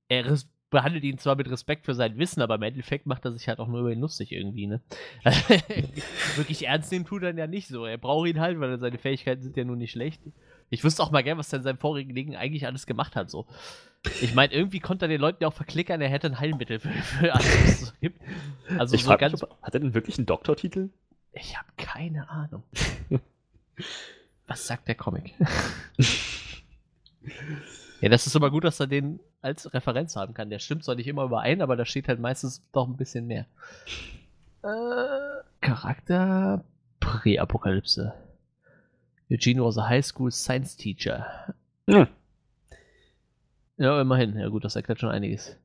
Er 0.07 0.26
res- 0.26 0.47
behandelt 0.69 1.03
ihn 1.03 1.17
zwar 1.17 1.35
mit 1.35 1.49
Respekt 1.49 1.85
für 1.85 1.93
sein 1.93 2.17
Wissen, 2.17 2.41
aber 2.41 2.55
im 2.55 2.61
Endeffekt 2.63 3.05
macht 3.05 3.25
er 3.25 3.31
sich 3.31 3.47
halt 3.47 3.59
auch 3.59 3.67
nur 3.67 3.81
über 3.81 3.91
ihn 3.91 3.99
lustig 3.99 4.31
irgendwie, 4.31 4.67
ne? 4.67 4.81
Wirklich 6.35 6.65
ernst 6.65 6.91
nehmen 6.91 7.05
tut 7.05 7.23
er 7.23 7.35
ja 7.35 7.47
nicht 7.47 7.67
so. 7.67 7.85
Er 7.85 7.97
braucht 7.97 8.27
ihn 8.27 8.39
halt, 8.39 8.59
weil 8.59 8.77
seine 8.79 8.97
Fähigkeiten 8.97 9.41
sind 9.41 9.55
ja 9.57 9.63
nun 9.63 9.77
nicht 9.77 9.91
schlecht. 9.91 10.21
Ich 10.69 10.83
wüsste 10.83 11.03
auch 11.03 11.11
mal 11.11 11.23
gern, 11.23 11.37
was 11.37 11.53
er 11.53 11.57
in 11.57 11.63
seinem 11.63 11.77
vorigen 11.77 12.13
Leben 12.13 12.35
eigentlich 12.35 12.65
alles 12.65 12.85
gemacht 12.85 13.15
hat, 13.15 13.29
so. 13.29 13.45
Ich 14.21 14.33
meine, 14.35 14.53
irgendwie 14.53 14.79
konnte 14.79 15.05
er 15.05 15.09
den 15.09 15.21
Leuten 15.21 15.37
ja 15.41 15.47
auch 15.47 15.53
verklickern, 15.53 16.01
er 16.01 16.09
hätte 16.09 16.27
ein 16.27 16.39
Heilmittel 16.39 16.79
für, 16.79 16.89
für 16.89 17.33
alles, 17.33 17.45
was 17.45 17.81
es 17.81 17.87
so 17.87 17.93
gibt. 18.01 18.21
Also 18.77 18.95
ich 18.95 19.03
so 19.03 19.15
ganz. 19.17 19.33
mich, 19.33 19.43
ob, 19.43 19.61
hat 19.61 19.73
er 19.73 19.79
denn 19.79 19.93
wirklich 19.93 20.17
einen 20.17 20.27
Doktortitel? 20.27 20.89
Ich 21.33 21.57
habe 21.57 21.67
keine 21.77 22.29
Ahnung. 22.29 22.63
Was 24.47 24.67
sagt 24.67 24.87
der 24.87 24.95
Comic? 24.95 25.33
ja, 28.01 28.09
das 28.09 28.27
ist 28.27 28.35
immer 28.35 28.51
gut, 28.51 28.63
dass 28.63 28.80
er 28.80 28.88
den 28.88 29.19
als 29.41 29.73
Referenz 29.73 30.15
haben 30.15 30.34
kann. 30.34 30.49
Der 30.49 30.59
stimmt 30.59 30.84
zwar 30.84 30.95
nicht 30.95 31.07
immer 31.07 31.23
überein, 31.23 31.61
aber 31.61 31.76
da 31.76 31.85
steht 31.85 32.07
halt 32.07 32.19
meistens 32.19 32.61
doch 32.72 32.88
ein 32.88 32.97
bisschen 32.97 33.27
mehr. 33.27 33.45
Äh, 34.63 35.43
Charakter 35.61 36.63
Präapokalypse. 36.99 38.13
Eugene 39.31 39.63
was 39.63 39.77
a 39.77 39.88
high 39.88 40.05
school 40.05 40.31
science 40.31 40.76
teacher. 40.76 41.53
Ja. 41.88 42.07
Ja, 43.77 44.01
immerhin. 44.01 44.38
Ja 44.38 44.47
gut, 44.49 44.63
das 44.63 44.76
erklärt 44.76 44.99
schon 44.99 45.09
einiges. 45.09 45.55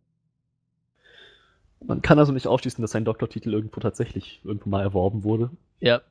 Man 1.82 2.02
kann 2.02 2.18
also 2.18 2.32
nicht 2.32 2.46
ausschließen, 2.46 2.82
dass 2.82 2.90
sein 2.90 3.04
Doktortitel 3.04 3.52
irgendwo 3.52 3.80
tatsächlich 3.80 4.40
irgendwo 4.44 4.68
mal 4.68 4.82
erworben 4.82 5.24
wurde. 5.24 5.50
Ja, 5.80 6.02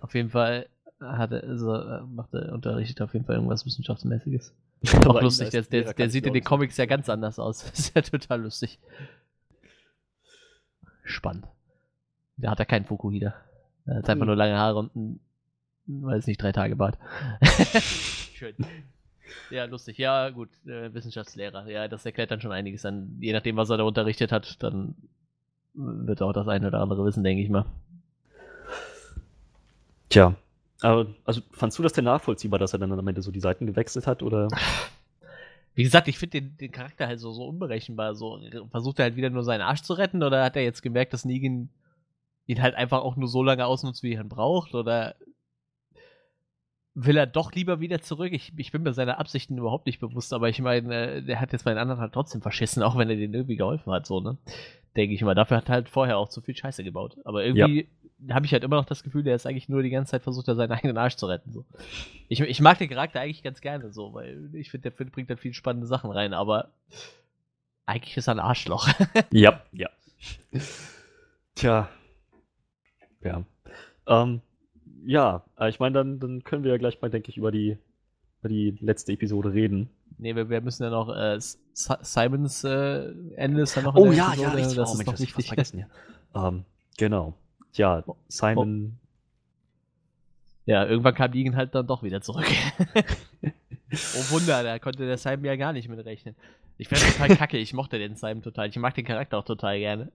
auf 0.00 0.14
jeden 0.14 0.30
Fall 0.30 0.66
hat 1.00 1.32
er, 1.32 1.42
also, 1.42 1.74
äh, 1.74 2.02
macht 2.02 2.32
er, 2.34 2.52
unterrichtet 2.52 3.00
auf 3.00 3.12
jeden 3.14 3.24
Fall 3.24 3.36
irgendwas 3.36 3.66
Wissenschaftsmäßiges. 3.66 4.52
Auch 4.86 5.10
Aber 5.10 5.22
lustig, 5.22 5.50
der, 5.50 5.62
der, 5.62 5.92
der 5.92 6.10
sieht 6.10 6.24
in 6.24 6.30
auch 6.30 6.34
den 6.34 6.44
Comics 6.44 6.76
ja 6.76 6.86
ganz 6.86 7.08
anders 7.08 7.38
aus. 7.38 7.64
Das 7.64 7.78
ist 7.78 7.94
ja 7.94 8.02
total 8.02 8.42
lustig. 8.42 8.78
Spannend. 11.04 11.46
Der 12.36 12.50
hat 12.50 12.58
ja 12.58 12.64
keinen 12.64 12.84
Fukuhida. 12.86 13.34
Er 13.86 13.96
hat 13.96 14.08
einfach 14.08 14.22
Hm. 14.22 14.26
nur 14.26 14.36
lange 14.36 14.56
Haare 14.56 14.78
und 14.78 14.96
ein, 14.96 15.20
weiß 15.86 16.26
nicht, 16.26 16.40
drei 16.42 16.52
Tage 16.52 16.76
Bart. 16.76 16.98
Schön. 18.34 18.54
Ja, 19.50 19.64
lustig. 19.66 19.98
Ja, 19.98 20.30
gut, 20.30 20.48
äh, 20.66 20.92
Wissenschaftslehrer. 20.94 21.68
Ja, 21.68 21.88
das 21.88 22.06
erklärt 22.06 22.30
dann 22.30 22.40
schon 22.40 22.52
einiges 22.52 22.84
an. 22.84 23.16
Je 23.20 23.32
nachdem, 23.32 23.56
was 23.56 23.70
er 23.70 23.76
da 23.76 23.84
unterrichtet 23.84 24.32
hat, 24.32 24.62
dann 24.62 24.94
wird 25.74 26.20
er 26.20 26.26
auch 26.26 26.32
das 26.32 26.48
eine 26.48 26.68
oder 26.68 26.80
andere 26.80 27.04
wissen, 27.04 27.22
denke 27.22 27.42
ich 27.42 27.48
mal. 27.50 27.64
Tja. 30.08 30.34
Aber, 30.82 31.06
also, 31.24 31.42
fandst 31.52 31.78
du 31.78 31.82
das 31.82 31.92
denn 31.92 32.04
nachvollziehbar, 32.04 32.58
dass 32.58 32.72
er 32.72 32.78
dann 32.78 32.92
am 32.92 33.08
Ende 33.08 33.22
so 33.22 33.30
die 33.30 33.40
Seiten 33.40 33.66
gewechselt 33.66 34.06
hat? 34.06 34.22
Oder? 34.22 34.48
Wie 35.74 35.82
gesagt, 35.84 36.08
ich 36.08 36.18
finde 36.18 36.40
den, 36.40 36.56
den 36.56 36.72
Charakter 36.72 37.06
halt 37.06 37.20
so, 37.20 37.32
so 37.32 37.46
unberechenbar. 37.46 38.14
So, 38.14 38.40
versucht 38.70 38.98
er 38.98 39.04
halt 39.04 39.16
wieder 39.16 39.30
nur 39.30 39.44
seinen 39.44 39.60
Arsch 39.60 39.82
zu 39.82 39.94
retten 39.94 40.22
oder 40.22 40.44
hat 40.44 40.56
er 40.56 40.62
jetzt 40.62 40.82
gemerkt, 40.82 41.12
dass 41.12 41.24
Negan 41.24 41.70
ihn 42.46 42.62
halt 42.62 42.74
einfach 42.74 43.02
auch 43.02 43.16
nur 43.16 43.28
so 43.28 43.42
lange 43.42 43.66
ausnutzt, 43.66 44.02
wie 44.02 44.14
er 44.14 44.22
ihn 44.22 44.28
braucht? 44.28 44.74
Oder 44.74 45.14
will 46.94 47.16
er 47.16 47.26
doch 47.26 47.52
lieber 47.52 47.80
wieder 47.80 48.00
zurück? 48.00 48.32
Ich, 48.32 48.52
ich 48.56 48.72
bin 48.72 48.82
mir 48.82 48.92
seiner 48.92 49.18
Absichten 49.18 49.58
überhaupt 49.58 49.86
nicht 49.86 50.00
bewusst, 50.00 50.32
aber 50.32 50.48
ich 50.48 50.60
meine, 50.60 51.22
der 51.22 51.40
hat 51.40 51.52
jetzt 51.52 51.64
bei 51.64 51.70
den 51.70 51.78
anderen 51.78 52.00
halt 52.00 52.12
trotzdem 52.12 52.42
verschissen, 52.42 52.82
auch 52.82 52.96
wenn 52.98 53.08
er 53.08 53.16
denen 53.16 53.34
irgendwie 53.34 53.56
geholfen 53.56 53.92
hat, 53.92 54.06
so, 54.06 54.20
ne? 54.20 54.38
Denke 54.96 55.14
ich 55.14 55.22
mal. 55.22 55.36
Dafür 55.36 55.58
hat 55.58 55.68
er 55.68 55.74
halt 55.74 55.88
vorher 55.88 56.18
auch 56.18 56.28
zu 56.28 56.40
viel 56.40 56.56
Scheiße 56.56 56.82
gebaut. 56.82 57.16
Aber 57.24 57.44
irgendwie 57.44 57.88
habe 58.28 58.46
ich 58.46 58.52
halt 58.52 58.64
immer 58.64 58.76
noch 58.76 58.84
das 58.84 59.02
Gefühl, 59.02 59.22
der 59.22 59.34
ist 59.34 59.46
eigentlich 59.46 59.68
nur 59.68 59.82
die 59.82 59.90
ganze 59.90 60.10
Zeit 60.10 60.22
versucht, 60.22 60.48
er 60.48 60.54
seinen 60.54 60.72
eigenen 60.72 60.98
Arsch 60.98 61.16
zu 61.16 61.26
retten. 61.26 61.52
So. 61.52 61.64
Ich, 62.28 62.40
ich 62.40 62.60
mag 62.60 62.78
den 62.78 62.90
Charakter 62.90 63.20
eigentlich 63.20 63.42
ganz 63.42 63.60
gerne 63.60 63.92
so, 63.92 64.12
weil 64.12 64.50
ich 64.54 64.70
finde, 64.70 64.90
der 64.90 64.92
Film 64.92 65.10
bringt 65.10 65.30
da 65.30 65.36
viele 65.36 65.54
spannende 65.54 65.86
Sachen 65.86 66.10
rein, 66.10 66.34
aber 66.34 66.70
eigentlich 67.86 68.16
ist 68.16 68.28
er 68.28 68.34
ein 68.34 68.40
Arschloch. 68.40 68.88
Ja, 69.32 69.62
ja. 69.72 69.88
Tja. 71.54 71.88
Ja. 73.22 73.44
Ähm, 74.06 74.40
ja, 75.04 75.44
äh, 75.58 75.68
ich 75.68 75.80
meine, 75.80 75.94
dann, 75.94 76.20
dann 76.20 76.44
können 76.44 76.64
wir 76.64 76.72
ja 76.72 76.78
gleich 76.78 77.00
mal, 77.00 77.10
denke 77.10 77.30
ich, 77.30 77.36
über 77.36 77.50
die, 77.50 77.78
über 78.40 78.48
die 78.48 78.76
letzte 78.80 79.12
Episode 79.12 79.52
reden. 79.52 79.90
nee, 80.18 80.34
wir, 80.34 80.48
wir 80.50 80.60
müssen 80.60 80.82
ja 80.82 80.90
noch 80.90 81.08
äh, 81.14 81.38
Simons 81.72 82.64
äh, 82.64 83.12
Ende 83.36 83.62
ist 83.62 83.74
ja 83.74 83.82
noch 83.82 83.96
in 83.96 84.02
Oh 84.02 84.04
der 84.06 84.14
ja, 84.14 84.26
ja, 84.26 84.32
Episode, 84.32 84.56
richtig. 84.56 84.76
das 84.76 84.88
oh, 84.88 84.92
ist 84.92 84.98
Mensch, 84.98 85.06
noch 85.06 85.18
wichtig. 85.18 85.46
vergessen, 85.46 85.78
ja. 86.34 86.48
Ähm, 86.48 86.64
genau. 86.96 87.34
Ja, 87.74 88.04
Simon. 88.28 88.98
Ja, 90.66 90.86
irgendwann 90.86 91.14
kam 91.14 91.30
Negan 91.30 91.56
halt 91.56 91.74
dann 91.74 91.86
doch 91.86 92.02
wieder 92.02 92.20
zurück. 92.20 92.46
oh 93.44 94.30
Wunder, 94.30 94.62
da 94.62 94.78
konnte 94.78 95.06
der 95.06 95.18
Simon 95.18 95.44
ja 95.44 95.56
gar 95.56 95.72
nicht 95.72 95.88
mit 95.88 96.04
rechnen. 96.04 96.34
Ich 96.78 96.88
fand 96.88 97.02
total 97.02 97.36
kacke, 97.36 97.58
ich 97.58 97.72
mochte 97.74 97.98
den 97.98 98.16
Simon 98.16 98.42
total. 98.42 98.68
Ich 98.68 98.76
mag 98.76 98.94
den 98.94 99.04
Charakter 99.04 99.38
auch 99.38 99.44
total 99.44 99.78
gerne. 99.78 100.12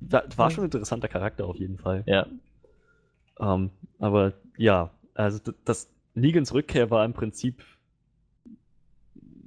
Da, 0.00 0.24
war 0.36 0.50
schon 0.50 0.62
ein 0.64 0.66
interessanter 0.66 1.08
Charakter 1.08 1.46
auf 1.46 1.56
jeden 1.56 1.78
Fall. 1.78 2.04
Ja. 2.06 2.26
Ähm, 3.40 3.70
aber 3.98 4.32
ja, 4.56 4.90
also 5.14 5.38
d- 5.38 5.52
das 5.64 5.88
Negans 6.14 6.54
Rückkehr 6.54 6.90
war 6.90 7.04
im 7.04 7.12
Prinzip 7.12 7.62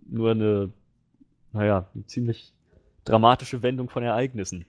nur 0.08 0.32
eine, 0.32 0.72
naja, 1.54 1.88
eine 1.94 2.06
ziemlich 2.06 2.54
dramatische 3.06 3.64
Wendung 3.64 3.90
von 3.90 4.04
Ereignissen. 4.04 4.66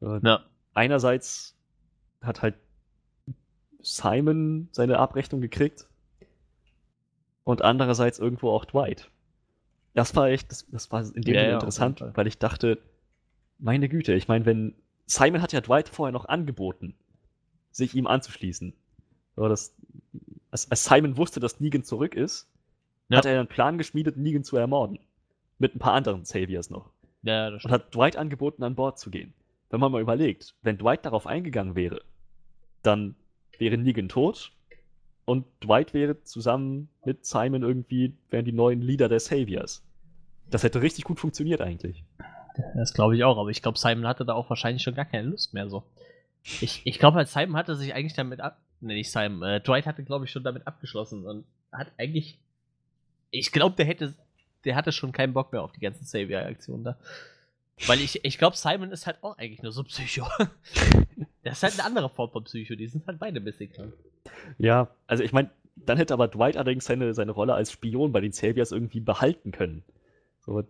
Ja. 0.00 0.44
Einerseits 0.74 1.56
hat 2.22 2.42
halt 2.42 2.54
Simon 3.82 4.68
seine 4.72 4.98
Abrechnung 4.98 5.40
gekriegt 5.40 5.86
und 7.44 7.62
andererseits 7.62 8.18
irgendwo 8.18 8.50
auch 8.50 8.64
Dwight. 8.64 9.10
Das 9.94 10.14
war 10.14 10.28
echt, 10.28 10.50
das, 10.50 10.66
das 10.70 10.90
war 10.92 11.00
in 11.14 11.22
dem 11.22 11.34
Ja, 11.34 11.40
Sinne 11.42 11.52
interessant, 11.54 12.04
weil 12.14 12.26
ich 12.26 12.38
dachte, 12.38 12.78
meine 13.58 13.88
Güte, 13.88 14.14
ich 14.14 14.28
meine, 14.28 14.46
wenn 14.46 14.74
Simon 15.06 15.42
hat 15.42 15.52
ja 15.52 15.60
Dwight 15.60 15.88
vorher 15.88 16.12
noch 16.12 16.26
angeboten, 16.26 16.94
sich 17.70 17.94
ihm 17.94 18.06
anzuschließen. 18.06 18.74
Aber 19.36 19.48
das, 19.48 19.74
als, 20.50 20.70
als 20.70 20.84
Simon 20.84 21.16
wusste, 21.16 21.40
dass 21.40 21.60
Negan 21.60 21.84
zurück 21.84 22.14
ist, 22.14 22.48
Ja. 23.08 23.18
hat 23.18 23.26
er 23.26 23.38
einen 23.38 23.48
Plan 23.48 23.78
geschmiedet, 23.78 24.16
Negan 24.16 24.44
zu 24.44 24.56
ermorden. 24.56 24.98
Mit 25.58 25.74
ein 25.74 25.78
paar 25.78 25.94
anderen 25.94 26.24
Saviors 26.24 26.70
noch. 26.70 26.90
Ja, 27.22 27.48
Und 27.48 27.70
hat 27.70 27.92
Dwight 27.94 28.16
angeboten, 28.16 28.62
an 28.62 28.74
Bord 28.76 28.98
zu 28.98 29.10
gehen. 29.10 29.32
Wenn 29.70 29.80
man 29.80 29.92
mal 29.92 30.00
überlegt, 30.00 30.54
wenn 30.62 30.78
Dwight 30.78 31.04
darauf 31.04 31.26
eingegangen 31.26 31.74
wäre, 31.74 32.00
dann 32.82 33.16
wäre 33.58 33.76
Negan 33.76 34.08
tot 34.08 34.52
und 35.24 35.44
Dwight 35.62 35.92
wäre 35.92 36.22
zusammen 36.22 36.88
mit 37.04 37.26
Simon 37.26 37.62
irgendwie, 37.62 38.14
wären 38.30 38.44
die 38.44 38.52
neuen 38.52 38.80
Leader 38.80 39.08
der 39.08 39.20
Saviors. 39.20 39.82
Das 40.50 40.62
hätte 40.62 40.80
richtig 40.80 41.04
gut 41.04 41.20
funktioniert 41.20 41.60
eigentlich. 41.60 42.02
Das 42.74 42.94
glaube 42.94 43.16
ich 43.16 43.24
auch, 43.24 43.38
aber 43.38 43.50
ich 43.50 43.62
glaube, 43.62 43.78
Simon 43.78 44.06
hatte 44.06 44.24
da 44.24 44.32
auch 44.32 44.48
wahrscheinlich 44.48 44.82
schon 44.82 44.94
gar 44.94 45.04
keine 45.04 45.28
Lust 45.28 45.54
mehr 45.54 45.68
so. 45.68 45.84
Ich, 46.60 46.82
ich 46.84 46.98
glaube, 46.98 47.18
als 47.18 47.32
Simon 47.32 47.56
hatte 47.56 47.76
sich 47.76 47.94
eigentlich 47.94 48.14
damit 48.14 48.40
ab. 48.40 48.58
Ne, 48.80 48.94
nicht 48.94 49.10
Simon. 49.10 49.42
Äh, 49.42 49.60
Dwight 49.60 49.86
hatte, 49.86 50.02
glaube 50.02 50.24
ich, 50.24 50.30
schon 50.30 50.44
damit 50.44 50.66
abgeschlossen 50.66 51.26
und 51.26 51.44
hat 51.72 51.88
eigentlich. 51.98 52.38
Ich 53.30 53.52
glaube, 53.52 53.76
der 53.76 53.86
hätte. 53.86 54.14
Der 54.64 54.74
hatte 54.74 54.92
schon 54.92 55.12
keinen 55.12 55.34
Bock 55.34 55.52
mehr 55.52 55.62
auf 55.62 55.72
die 55.72 55.80
ganzen 55.80 56.04
Savior-Aktionen 56.04 56.84
da. 56.84 56.96
Weil 57.86 58.00
ich, 58.00 58.24
ich 58.24 58.38
glaube, 58.38 58.56
Simon 58.56 58.90
ist 58.90 59.06
halt 59.06 59.22
auch 59.22 59.38
eigentlich 59.38 59.62
nur 59.62 59.72
so 59.72 59.84
Psycho. 59.84 60.26
das 61.42 61.58
ist 61.58 61.62
halt 61.62 61.74
eine 61.74 61.84
andere 61.84 62.08
Form 62.10 62.30
von 62.30 62.44
Psycho. 62.44 62.74
Die 62.74 62.86
sind 62.86 63.06
halt 63.06 63.18
beide 63.18 63.40
ein 63.40 63.44
bisschen 63.44 63.72
krank. 63.72 63.92
Ja, 64.58 64.88
also 65.06 65.22
ich 65.22 65.32
meine, 65.32 65.50
dann 65.76 65.96
hätte 65.96 66.14
aber 66.14 66.28
Dwight 66.28 66.56
allerdings 66.56 66.84
seine, 66.84 67.14
seine 67.14 67.32
Rolle 67.32 67.54
als 67.54 67.72
Spion 67.72 68.12
bei 68.12 68.20
den 68.20 68.32
Saviors 68.32 68.72
irgendwie 68.72 69.00
behalten 69.00 69.52
können. 69.52 69.84
So, 70.40 70.64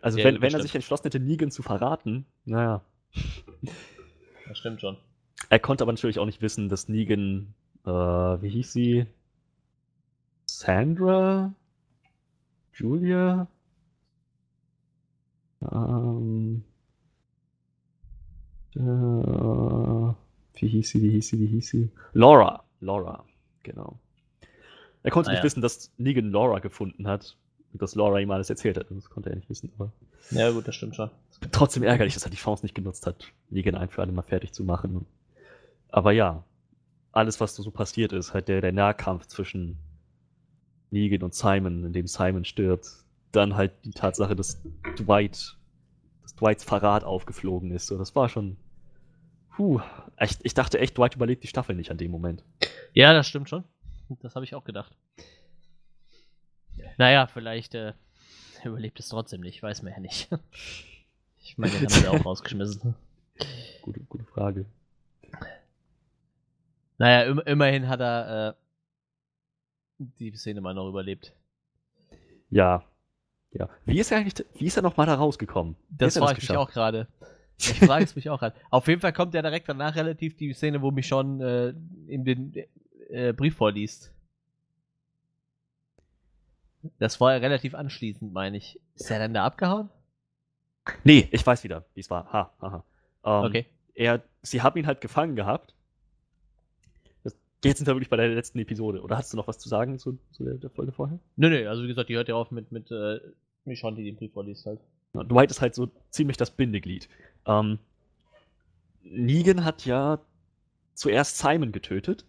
also 0.00 0.18
Ja, 0.18 0.24
wenn, 0.24 0.40
wenn 0.40 0.54
er 0.54 0.62
sich 0.62 0.74
entschlossen 0.74 1.04
hätte, 1.04 1.20
Negan 1.20 1.50
zu 1.50 1.62
verraten, 1.62 2.26
naja. 2.44 2.82
Das 4.48 4.58
stimmt 4.58 4.80
schon. 4.80 4.96
Er 5.48 5.58
konnte 5.58 5.84
aber 5.84 5.92
natürlich 5.92 6.18
auch 6.18 6.26
nicht 6.26 6.42
wissen, 6.42 6.68
dass 6.68 6.88
Negan, 6.88 7.54
äh, 7.84 7.90
wie 7.90 8.48
hieß 8.48 8.72
sie? 8.72 9.06
Sandra? 10.46 11.52
Julia? 12.74 13.48
Ähm, 15.72 16.64
äh, 18.74 18.78
wie 20.60 20.68
hieß 20.68 20.88
sie, 20.90 21.02
wie 21.02 21.10
hieß 21.10 21.28
sie, 21.28 21.40
wie 21.40 21.46
hieß 21.46 21.68
sie? 21.68 21.90
Laura. 22.12 22.62
Laura, 22.80 23.24
genau. 23.62 23.98
Er 25.02 25.10
konnte 25.10 25.30
Ah, 25.30 25.32
nicht 25.32 25.40
ja. 25.40 25.44
wissen, 25.44 25.62
dass 25.62 25.90
Negan 25.98 26.30
Laura 26.30 26.58
gefunden 26.58 27.06
hat 27.08 27.36
und 27.72 27.80
dass 27.80 27.94
Laura 27.94 28.18
ihm 28.20 28.30
alles 28.30 28.50
erzählt 28.50 28.76
hat. 28.76 28.86
Das 28.90 29.08
konnte 29.08 29.30
er 29.30 29.36
nicht 29.36 29.48
wissen, 29.48 29.72
aber 29.78 29.92
Ja, 30.30 30.50
gut, 30.50 30.68
das 30.68 30.74
stimmt 30.74 30.96
schon. 30.96 31.10
trotzdem 31.52 31.82
ärgerlich, 31.84 32.14
dass 32.14 32.24
er 32.24 32.30
die 32.30 32.36
Chance 32.36 32.64
nicht 32.64 32.74
genutzt 32.74 33.06
hat, 33.06 33.32
Negan 33.50 33.74
ein 33.76 33.88
für 33.88 34.02
alle 34.02 34.12
Mal 34.12 34.22
fertig 34.22 34.52
zu 34.52 34.62
machen. 34.64 35.06
Aber 35.88 36.12
ja, 36.12 36.44
alles, 37.12 37.40
was 37.40 37.54
so 37.56 37.70
passiert 37.70 38.12
ist, 38.12 38.34
halt 38.34 38.48
der, 38.48 38.60
der 38.60 38.72
Nahkampf 38.72 39.26
zwischen 39.26 39.78
Negan 40.90 41.22
und 41.22 41.34
Simon, 41.34 41.84
in 41.84 41.92
dem 41.94 42.06
Simon 42.06 42.44
stirbt, 42.44 42.88
dann 43.36 43.56
halt 43.56 43.72
die 43.84 43.90
Tatsache, 43.90 44.34
dass 44.34 44.62
Dwight, 44.98 45.56
dass 46.22 46.34
Dwights 46.36 46.64
Verrat 46.64 47.04
aufgeflogen 47.04 47.70
ist, 47.70 47.86
so, 47.86 47.98
das 47.98 48.14
war 48.14 48.28
schon, 48.28 48.56
puh, 49.54 49.80
echt, 50.16 50.40
ich 50.42 50.54
dachte 50.54 50.78
echt, 50.78 50.96
Dwight 50.98 51.14
überlebt 51.14 51.42
die 51.44 51.48
Staffel 51.48 51.76
nicht 51.76 51.90
an 51.90 51.98
dem 51.98 52.10
Moment. 52.10 52.44
Ja, 52.92 53.12
das 53.12 53.28
stimmt 53.28 53.48
schon. 53.48 53.64
Das 54.20 54.34
habe 54.34 54.44
ich 54.44 54.54
auch 54.54 54.64
gedacht. 54.64 54.96
Naja, 56.98 57.26
vielleicht 57.26 57.74
äh, 57.74 57.92
überlebt 58.64 58.98
es 59.00 59.08
trotzdem 59.08 59.40
nicht, 59.40 59.62
weiß 59.62 59.82
man 59.82 59.92
ja 59.92 60.00
nicht. 60.00 60.28
Ich 61.48 61.56
meine, 61.58 61.74
den 61.74 61.82
haben 61.82 61.90
sie 61.90 62.08
auch 62.08 62.24
rausgeschmissen. 62.24 62.96
Gute, 63.82 64.00
gute 64.00 64.24
Frage. 64.24 64.66
Naja, 66.98 67.22
im, 67.22 67.38
immerhin 67.38 67.86
hat 67.86 68.00
er 68.00 68.48
äh, 68.48 70.04
die 70.18 70.34
Szene 70.36 70.60
mal 70.60 70.74
noch 70.74 70.88
überlebt. 70.88 71.32
Ja. 72.50 72.84
Ja. 73.52 73.68
Wie 73.84 73.98
ist 73.98 74.10
er 74.10 74.18
eigentlich, 74.18 74.44
wie 74.54 74.66
ist 74.66 74.76
er 74.76 74.82
nochmal 74.82 75.06
da 75.06 75.14
rausgekommen? 75.14 75.76
Das 75.90 76.16
frage 76.18 76.38
ich 76.40 76.48
mich 76.48 76.56
auch 76.58 76.70
gerade. 76.70 77.08
Ich 77.58 77.72
frage 77.80 78.04
es 78.04 78.14
mich 78.14 78.28
auch 78.28 78.38
gerade. 78.38 78.54
Auf 78.70 78.86
jeden 78.86 79.00
Fall 79.00 79.14
kommt 79.14 79.32
ja 79.32 79.40
direkt 79.40 79.68
danach 79.68 79.94
relativ 79.96 80.36
die 80.36 80.52
Szene, 80.52 80.82
wo 80.82 80.90
mich 80.90 81.06
schon 81.06 81.40
äh, 81.40 81.70
ihm 82.06 82.24
den 82.24 82.54
äh, 83.08 83.32
Brief 83.32 83.56
vorliest. 83.56 84.12
Das 86.98 87.20
war 87.20 87.32
ja 87.32 87.38
relativ 87.38 87.74
anschließend, 87.74 88.32
meine 88.32 88.58
ich. 88.58 88.80
Ist 88.94 89.10
er 89.10 89.18
dann 89.18 89.34
da 89.34 89.44
abgehauen? 89.44 89.88
Nee, 91.02 91.28
ich 91.32 91.44
weiß 91.44 91.64
wieder, 91.64 91.84
wie 91.94 92.00
es 92.00 92.10
war. 92.10 92.30
Ha, 92.32 92.52
ha, 92.60 92.70
ha. 92.70 92.84
Ähm, 93.24 93.44
Okay. 93.46 93.66
Er, 93.94 94.22
sie 94.42 94.60
haben 94.62 94.78
ihn 94.78 94.86
halt 94.86 95.00
gefangen 95.00 95.34
gehabt. 95.34 95.74
Jetzt 97.64 97.78
sind 97.78 97.86
wir 97.86 97.94
wirklich 97.94 98.10
bei 98.10 98.16
der 98.16 98.28
letzten 98.28 98.58
Episode. 98.58 99.02
Oder 99.02 99.16
hast 99.16 99.32
du 99.32 99.36
noch 99.36 99.48
was 99.48 99.58
zu 99.58 99.68
sagen 99.68 99.98
zu, 99.98 100.18
zu 100.32 100.44
der, 100.44 100.54
der, 100.54 100.70
Folge 100.70 100.92
vorher? 100.92 101.18
Nö, 101.36 101.48
nö, 101.48 101.68
also 101.68 101.82
wie 101.82 101.88
gesagt, 101.88 102.08
die 102.08 102.16
hört 102.16 102.28
ja 102.28 102.34
auf 102.34 102.50
mit, 102.50 102.70
mit 102.70 102.90
äh, 102.90 103.18
Michonne, 103.64 103.96
die 103.96 104.04
den 104.04 104.16
Brief 104.16 104.32
vorliest 104.32 104.66
halt. 104.66 104.80
Dwight 105.14 105.50
ist 105.50 105.60
halt 105.60 105.74
so 105.74 105.90
ziemlich 106.10 106.36
das 106.36 106.50
Bindeglied. 106.50 107.08
Ähm, 107.46 107.78
Negan 109.02 109.64
hat 109.64 109.86
ja 109.86 110.20
zuerst 110.94 111.38
Simon 111.38 111.72
getötet 111.72 112.24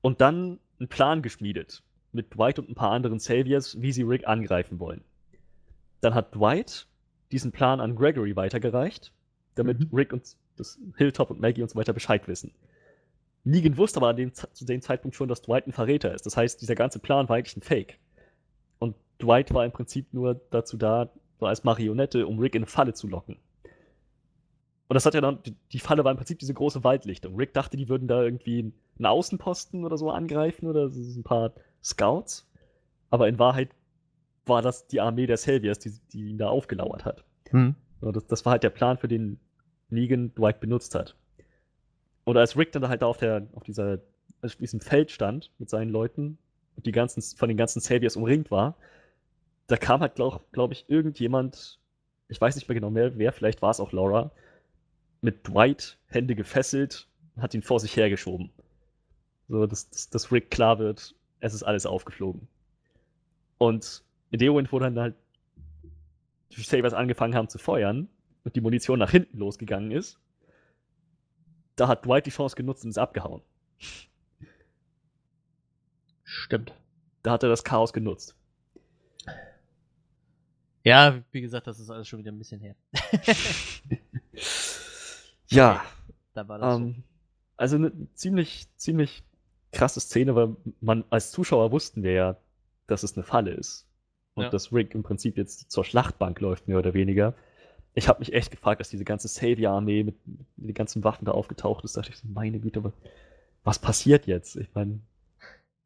und 0.00 0.20
dann 0.20 0.58
einen 0.78 0.88
Plan 0.88 1.22
geschmiedet 1.22 1.82
mit 2.12 2.34
Dwight 2.34 2.58
und 2.58 2.68
ein 2.68 2.74
paar 2.74 2.90
anderen 2.90 3.18
Saviors, 3.18 3.80
wie 3.80 3.92
sie 3.92 4.02
Rick 4.02 4.26
angreifen 4.26 4.78
wollen. 4.78 5.02
Dann 6.00 6.14
hat 6.14 6.34
Dwight 6.34 6.86
diesen 7.32 7.52
Plan 7.52 7.80
an 7.80 7.96
Gregory 7.96 8.34
weitergereicht, 8.36 9.12
damit 9.54 9.80
mhm. 9.80 9.88
Rick 9.92 10.12
und 10.12 10.36
das 10.56 10.78
Hilltop 10.96 11.30
und 11.30 11.40
Maggie 11.40 11.62
und 11.62 11.70
so 11.70 11.78
weiter 11.78 11.92
Bescheid 11.92 12.26
wissen. 12.26 12.52
Negan 13.48 13.78
wusste 13.78 13.98
aber 13.98 14.12
dem, 14.12 14.32
zu 14.34 14.64
dem 14.66 14.82
Zeitpunkt 14.82 15.16
schon, 15.16 15.28
dass 15.28 15.40
Dwight 15.40 15.66
ein 15.66 15.72
Verräter 15.72 16.14
ist. 16.14 16.26
Das 16.26 16.36
heißt, 16.36 16.60
dieser 16.60 16.74
ganze 16.74 16.98
Plan 16.98 17.28
war 17.28 17.36
eigentlich 17.36 17.56
ein 17.56 17.62
Fake. 17.62 17.98
Und 18.78 18.94
Dwight 19.22 19.54
war 19.54 19.64
im 19.64 19.72
Prinzip 19.72 20.12
nur 20.12 20.38
dazu 20.50 20.76
da, 20.76 21.10
so 21.40 21.46
als 21.46 21.64
Marionette, 21.64 22.26
um 22.26 22.38
Rick 22.38 22.54
in 22.54 22.62
eine 22.62 22.66
Falle 22.66 22.92
zu 22.92 23.08
locken. 23.08 23.36
Und 24.88 24.94
das 24.94 25.06
hat 25.06 25.14
ja 25.14 25.22
dann, 25.22 25.38
die 25.72 25.78
Falle 25.78 26.04
war 26.04 26.10
im 26.10 26.18
Prinzip 26.18 26.38
diese 26.38 26.52
große 26.52 26.84
Waldlichtung. 26.84 27.36
Rick 27.36 27.54
dachte, 27.54 27.78
die 27.78 27.88
würden 27.88 28.06
da 28.06 28.22
irgendwie 28.22 28.72
einen 28.98 29.06
Außenposten 29.06 29.84
oder 29.84 29.96
so 29.96 30.10
angreifen 30.10 30.66
oder 30.66 30.90
so 30.90 31.18
ein 31.18 31.24
paar 31.24 31.52
Scouts. 31.82 32.46
Aber 33.08 33.28
in 33.28 33.38
Wahrheit 33.38 33.70
war 34.44 34.60
das 34.60 34.88
die 34.88 35.00
Armee 35.00 35.26
der 35.26 35.38
Saviors, 35.38 35.78
die, 35.78 35.92
die 36.12 36.28
ihn 36.28 36.38
da 36.38 36.48
aufgelauert 36.48 37.06
hat. 37.06 37.24
Hm. 37.50 37.74
Das, 38.00 38.26
das, 38.26 38.44
war 38.44 38.52
halt 38.52 38.62
der 38.62 38.70
Plan, 38.70 38.98
für 38.98 39.08
den 39.08 39.40
Negan 39.88 40.34
Dwight 40.34 40.60
benutzt 40.60 40.94
hat. 40.94 41.16
Und 42.28 42.36
als 42.36 42.58
Rick 42.58 42.72
dann 42.72 42.86
halt 42.86 43.00
da 43.00 43.06
auf, 43.06 43.16
der, 43.16 43.46
auf 43.54 43.62
dieser, 43.62 44.00
auf 44.42 44.56
diesem 44.56 44.82
Feld 44.82 45.10
stand 45.10 45.50
mit 45.58 45.70
seinen 45.70 45.88
Leuten 45.88 46.36
und 46.76 46.84
die 46.84 46.92
ganzen, 46.92 47.22
von 47.22 47.48
den 47.48 47.56
ganzen 47.56 47.80
Saviors 47.80 48.16
umringt 48.16 48.50
war, 48.50 48.76
da 49.66 49.78
kam 49.78 50.02
halt, 50.02 50.16
glaube 50.16 50.44
glaub 50.52 50.70
ich, 50.70 50.84
irgendjemand, 50.88 51.78
ich 52.28 52.38
weiß 52.38 52.54
nicht 52.56 52.68
mehr 52.68 52.74
genau 52.74 52.90
mehr, 52.90 53.16
wer, 53.16 53.32
vielleicht 53.32 53.62
war 53.62 53.70
es 53.70 53.80
auch 53.80 53.92
Laura, 53.92 54.30
mit 55.22 55.48
Dwight, 55.48 55.96
Hände 56.08 56.34
gefesselt, 56.34 57.08
hat 57.38 57.54
ihn 57.54 57.62
vor 57.62 57.80
sich 57.80 57.96
hergeschoben. 57.96 58.50
So, 59.48 59.66
dass, 59.66 59.88
dass, 59.88 60.10
dass 60.10 60.30
Rick 60.30 60.50
klar 60.50 60.78
wird, 60.78 61.14
es 61.40 61.54
ist 61.54 61.62
alles 61.62 61.86
aufgeflogen. 61.86 62.46
Und 63.56 64.04
in 64.32 64.38
dem 64.38 64.50
Moment, 64.50 64.70
wo 64.70 64.78
dann 64.78 64.98
halt 64.98 65.14
die 66.52 66.60
Sabers 66.60 66.92
angefangen 66.92 67.34
haben 67.34 67.48
zu 67.48 67.56
feuern 67.56 68.06
und 68.44 68.54
die 68.54 68.60
Munition 68.60 68.98
nach 68.98 69.12
hinten 69.12 69.38
losgegangen 69.38 69.92
ist, 69.92 70.20
da 71.80 71.88
hat 71.88 72.04
Dwight 72.04 72.26
die 72.26 72.30
Chance 72.30 72.56
genutzt 72.56 72.84
und 72.84 72.90
ist 72.90 72.98
abgehauen. 72.98 73.42
Stimmt. 76.24 76.72
Da 77.22 77.32
hat 77.32 77.42
er 77.42 77.48
das 77.48 77.64
Chaos 77.64 77.92
genutzt. 77.92 78.36
Ja, 80.84 81.22
wie 81.32 81.40
gesagt, 81.40 81.66
das 81.66 81.80
ist 81.80 81.90
alles 81.90 82.08
schon 82.08 82.20
wieder 82.20 82.32
ein 82.32 82.38
bisschen 82.38 82.60
her. 82.60 82.74
ja. 85.48 85.84
Da 86.34 86.48
war 86.48 86.58
das 86.58 86.76
um, 86.76 86.82
so. 86.82 86.88
Ähm, 86.88 87.02
also 87.56 87.76
eine 87.76 87.92
ziemlich, 88.14 88.68
ziemlich 88.76 89.24
krasse 89.72 90.00
Szene, 90.00 90.34
weil 90.34 90.56
man 90.80 91.04
als 91.10 91.30
Zuschauer 91.30 91.72
wussten 91.72 92.02
wir 92.02 92.12
ja, 92.12 92.36
dass 92.86 93.02
es 93.02 93.16
eine 93.16 93.24
Falle 93.24 93.50
ist. 93.50 93.86
Und 94.34 94.44
ja. 94.44 94.50
dass 94.50 94.72
Rick 94.72 94.94
im 94.94 95.02
Prinzip 95.02 95.36
jetzt 95.36 95.70
zur 95.70 95.84
Schlachtbank 95.84 96.40
läuft, 96.40 96.68
mehr 96.68 96.78
oder 96.78 96.94
weniger. 96.94 97.34
Ich 97.94 98.08
habe 98.08 98.20
mich 98.20 98.32
echt 98.32 98.50
gefragt, 98.50 98.80
dass 98.80 98.90
diese 98.90 99.04
ganze 99.04 99.28
Savior-Armee 99.28 100.04
mit, 100.04 100.16
mit, 100.26 100.68
den 100.68 100.74
ganzen 100.74 101.02
Waffen 101.04 101.24
da 101.24 101.32
aufgetaucht 101.32 101.84
ist. 101.84 101.96
Da 101.96 102.00
dachte 102.00 102.12
ich 102.12 102.18
so, 102.18 102.28
meine 102.28 102.60
Güte, 102.60 102.92
was 103.64 103.78
passiert 103.78 104.26
jetzt? 104.26 104.56
Ich 104.56 104.68
meine, 104.74 105.00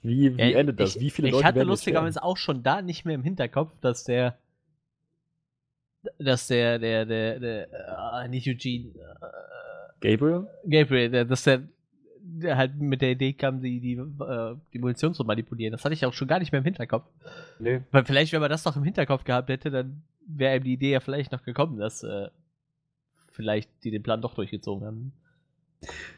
wie, 0.02 0.36
wie 0.36 0.40
ja, 0.40 0.58
endet 0.58 0.80
das? 0.80 0.96
Ich, 0.96 1.02
wie 1.02 1.10
viele 1.10 1.28
ich 1.28 1.32
Leute 1.32 1.42
Ich 1.42 1.46
hatte 1.46 1.62
lustigerweise 1.62 2.22
auch 2.22 2.36
schon 2.36 2.62
da 2.62 2.82
nicht 2.82 3.04
mehr 3.04 3.14
im 3.14 3.22
Hinterkopf, 3.22 3.72
dass 3.80 4.04
der 4.04 4.38
dass 6.18 6.48
der, 6.48 6.80
der, 6.80 7.06
der, 7.06 7.38
der, 7.38 7.68
äh, 8.24 8.28
nicht 8.28 8.48
Eugene, 8.48 8.88
äh, 8.88 10.16
Gabriel? 10.16 10.48
Gabriel, 10.64 11.10
der, 11.10 11.24
dass 11.24 11.44
der 11.44 11.62
der 12.24 12.56
halt 12.56 12.76
mit 12.80 13.02
der 13.02 13.10
Idee 13.10 13.32
kam, 13.32 13.60
die, 13.60 13.80
die, 13.80 13.94
äh, 13.94 14.54
die 14.72 14.78
Munition 14.78 15.12
zu 15.12 15.24
manipulieren. 15.24 15.72
Das 15.72 15.84
hatte 15.84 15.94
ich 15.94 16.06
auch 16.06 16.12
schon 16.12 16.28
gar 16.28 16.38
nicht 16.38 16.52
mehr 16.52 16.60
im 16.60 16.64
Hinterkopf. 16.64 17.04
Nee. 17.58 17.82
Weil 17.90 18.04
vielleicht, 18.04 18.32
wenn 18.32 18.40
man 18.40 18.50
das 18.50 18.64
noch 18.64 18.76
im 18.76 18.84
Hinterkopf 18.84 19.24
gehabt 19.24 19.48
hätte, 19.48 19.70
dann 19.70 20.02
wäre 20.26 20.56
ihm 20.56 20.64
die 20.64 20.72
Idee 20.74 20.92
ja 20.92 21.00
vielleicht 21.00 21.32
noch 21.32 21.42
gekommen, 21.42 21.78
dass 21.78 22.02
äh, 22.02 22.28
vielleicht 23.30 23.70
die 23.84 23.90
den 23.90 24.02
Plan 24.02 24.22
doch 24.22 24.34
durchgezogen 24.34 24.86
haben. 24.86 25.12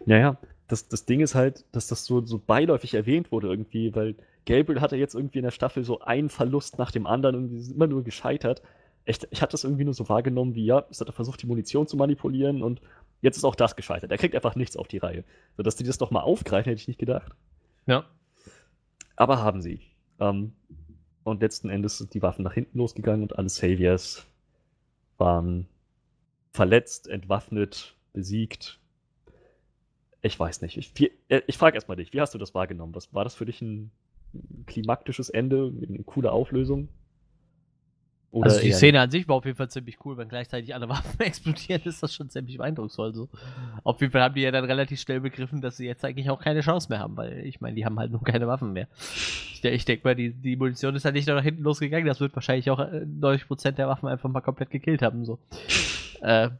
Naja, 0.04 0.38
das, 0.68 0.88
das 0.88 1.06
Ding 1.06 1.20
ist 1.20 1.34
halt, 1.34 1.64
dass 1.72 1.86
das 1.86 2.04
so, 2.04 2.24
so 2.24 2.38
beiläufig 2.38 2.94
erwähnt 2.94 3.32
wurde 3.32 3.48
irgendwie, 3.48 3.94
weil 3.94 4.14
Gabriel 4.46 4.80
hatte 4.80 4.96
jetzt 4.96 5.14
irgendwie 5.14 5.38
in 5.38 5.44
der 5.44 5.50
Staffel 5.50 5.84
so 5.84 6.00
einen 6.00 6.28
Verlust 6.28 6.78
nach 6.78 6.90
dem 6.90 7.06
anderen 7.06 7.36
und 7.36 7.56
ist 7.56 7.72
immer 7.72 7.86
nur 7.86 8.04
gescheitert. 8.04 8.62
Ich, 9.06 9.18
ich 9.30 9.42
hatte 9.42 9.52
das 9.52 9.64
irgendwie 9.64 9.84
nur 9.84 9.94
so 9.94 10.08
wahrgenommen, 10.08 10.54
wie 10.54 10.66
ja, 10.66 10.84
es 10.90 11.00
hat 11.00 11.08
er 11.08 11.12
versucht, 11.12 11.42
die 11.42 11.46
Munition 11.46 11.86
zu 11.86 11.96
manipulieren 11.96 12.62
und 12.62 12.80
Jetzt 13.24 13.38
ist 13.38 13.44
auch 13.44 13.54
das 13.54 13.74
gescheitert. 13.74 14.10
Er 14.10 14.18
kriegt 14.18 14.34
einfach 14.34 14.54
nichts 14.54 14.76
auf 14.76 14.86
die 14.86 14.98
Reihe. 14.98 15.24
So, 15.56 15.62
dass 15.62 15.76
die 15.76 15.84
das 15.84 15.96
doch 15.96 16.10
mal 16.10 16.20
aufgreifen, 16.20 16.68
hätte 16.68 16.82
ich 16.82 16.88
nicht 16.88 17.00
gedacht. 17.00 17.32
Ja. 17.86 18.04
Aber 19.16 19.38
haben 19.42 19.62
sie. 19.62 19.80
Ähm, 20.20 20.52
und 21.24 21.40
letzten 21.40 21.70
Endes 21.70 21.98
sind 21.98 22.14
die 22.14 22.22
Waffen 22.22 22.42
nach 22.44 22.54
hinten 22.54 22.78
losgegangen 22.78 23.22
und 23.22 23.38
alle 23.38 23.48
Saviors 23.48 24.26
waren 25.18 25.66
verletzt, 26.52 27.08
entwaffnet, 27.08 27.96
besiegt. 28.12 28.78
Ich 30.22 30.38
weiß 30.38 30.62
nicht. 30.62 30.76
Ich, 30.76 31.12
äh, 31.28 31.42
ich 31.46 31.58
frage 31.58 31.74
erstmal 31.74 31.96
dich, 31.96 32.12
wie 32.12 32.20
hast 32.20 32.34
du 32.34 32.38
das 32.38 32.54
wahrgenommen? 32.54 32.94
Was, 32.94 33.12
war 33.12 33.24
das 33.24 33.34
für 33.34 33.44
dich 33.44 33.60
ein 33.60 33.90
klimaktisches 34.66 35.28
Ende, 35.30 35.72
eine 35.86 36.02
coole 36.04 36.32
Auflösung? 36.32 36.88
Oder 38.34 38.50
also 38.50 38.62
die 38.62 38.72
Szene 38.72 39.00
an 39.00 39.12
sich 39.12 39.28
war 39.28 39.36
auf 39.36 39.44
jeden 39.44 39.56
Fall 39.56 39.70
ziemlich 39.70 40.04
cool, 40.04 40.16
wenn 40.16 40.28
gleichzeitig 40.28 40.74
alle 40.74 40.88
Waffen 40.88 41.20
explodieren, 41.20 41.82
ist 41.84 42.02
das 42.02 42.12
schon 42.12 42.30
ziemlich 42.30 42.60
eindrucksvoll. 42.60 43.14
So. 43.14 43.28
Auf 43.84 44.00
jeden 44.00 44.12
Fall 44.12 44.22
haben 44.22 44.34
die 44.34 44.40
ja 44.40 44.50
dann 44.50 44.64
relativ 44.64 44.98
schnell 45.00 45.20
begriffen, 45.20 45.60
dass 45.60 45.76
sie 45.76 45.86
jetzt 45.86 46.04
eigentlich 46.04 46.28
auch 46.30 46.40
keine 46.40 46.60
Chance 46.60 46.88
mehr 46.88 46.98
haben, 46.98 47.16
weil 47.16 47.46
ich 47.46 47.60
meine, 47.60 47.76
die 47.76 47.86
haben 47.86 47.96
halt 47.96 48.10
nur 48.10 48.24
keine 48.24 48.48
Waffen 48.48 48.72
mehr. 48.72 48.88
Ich, 49.52 49.64
ich 49.64 49.84
denke 49.84 50.08
mal, 50.08 50.16
die, 50.16 50.32
die 50.32 50.56
Munition 50.56 50.96
ist 50.96 51.04
halt 51.04 51.14
nicht 51.14 51.28
nur 51.28 51.36
nach 51.36 51.44
hinten 51.44 51.62
losgegangen, 51.62 52.08
das 52.08 52.20
wird 52.20 52.34
wahrscheinlich 52.34 52.68
auch 52.70 52.80
90% 52.80 53.68
äh, 53.68 53.72
der 53.72 53.86
Waffen 53.86 54.08
einfach 54.08 54.28
mal 54.28 54.40
komplett 54.40 54.70
gekillt 54.70 55.02
haben. 55.02 55.24
So. 55.24 55.38
äh, 56.20 56.50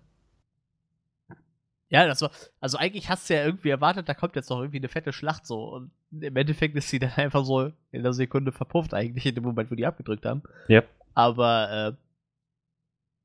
ja, 1.89 2.07
das 2.07 2.23
war, 2.23 2.31
also 2.61 2.79
eigentlich 2.79 3.09
hast 3.09 3.29
du 3.29 3.35
ja 3.35 3.45
irgendwie 3.45 3.71
erwartet, 3.71 4.09
da 4.09 4.15
kommt 4.15 4.37
jetzt 4.37 4.49
noch 4.49 4.61
irgendwie 4.61 4.79
eine 4.79 4.89
fette 4.89 5.13
Schlacht 5.13 5.45
so 5.45 5.75
und 5.75 5.91
im 6.21 6.37
Endeffekt 6.37 6.77
ist 6.77 6.89
sie 6.89 7.01
dann 7.01 7.13
einfach 7.17 7.45
so 7.45 7.73
in 7.91 8.05
der 8.05 8.13
Sekunde 8.13 8.53
verpufft 8.53 8.95
eigentlich 8.95 9.27
in 9.27 9.35
dem 9.35 9.43
Moment, 9.43 9.73
wo 9.73 9.75
die 9.75 9.87
abgedrückt 9.87 10.25
haben. 10.25 10.45
Ja. 10.69 10.85
Aber 11.15 11.97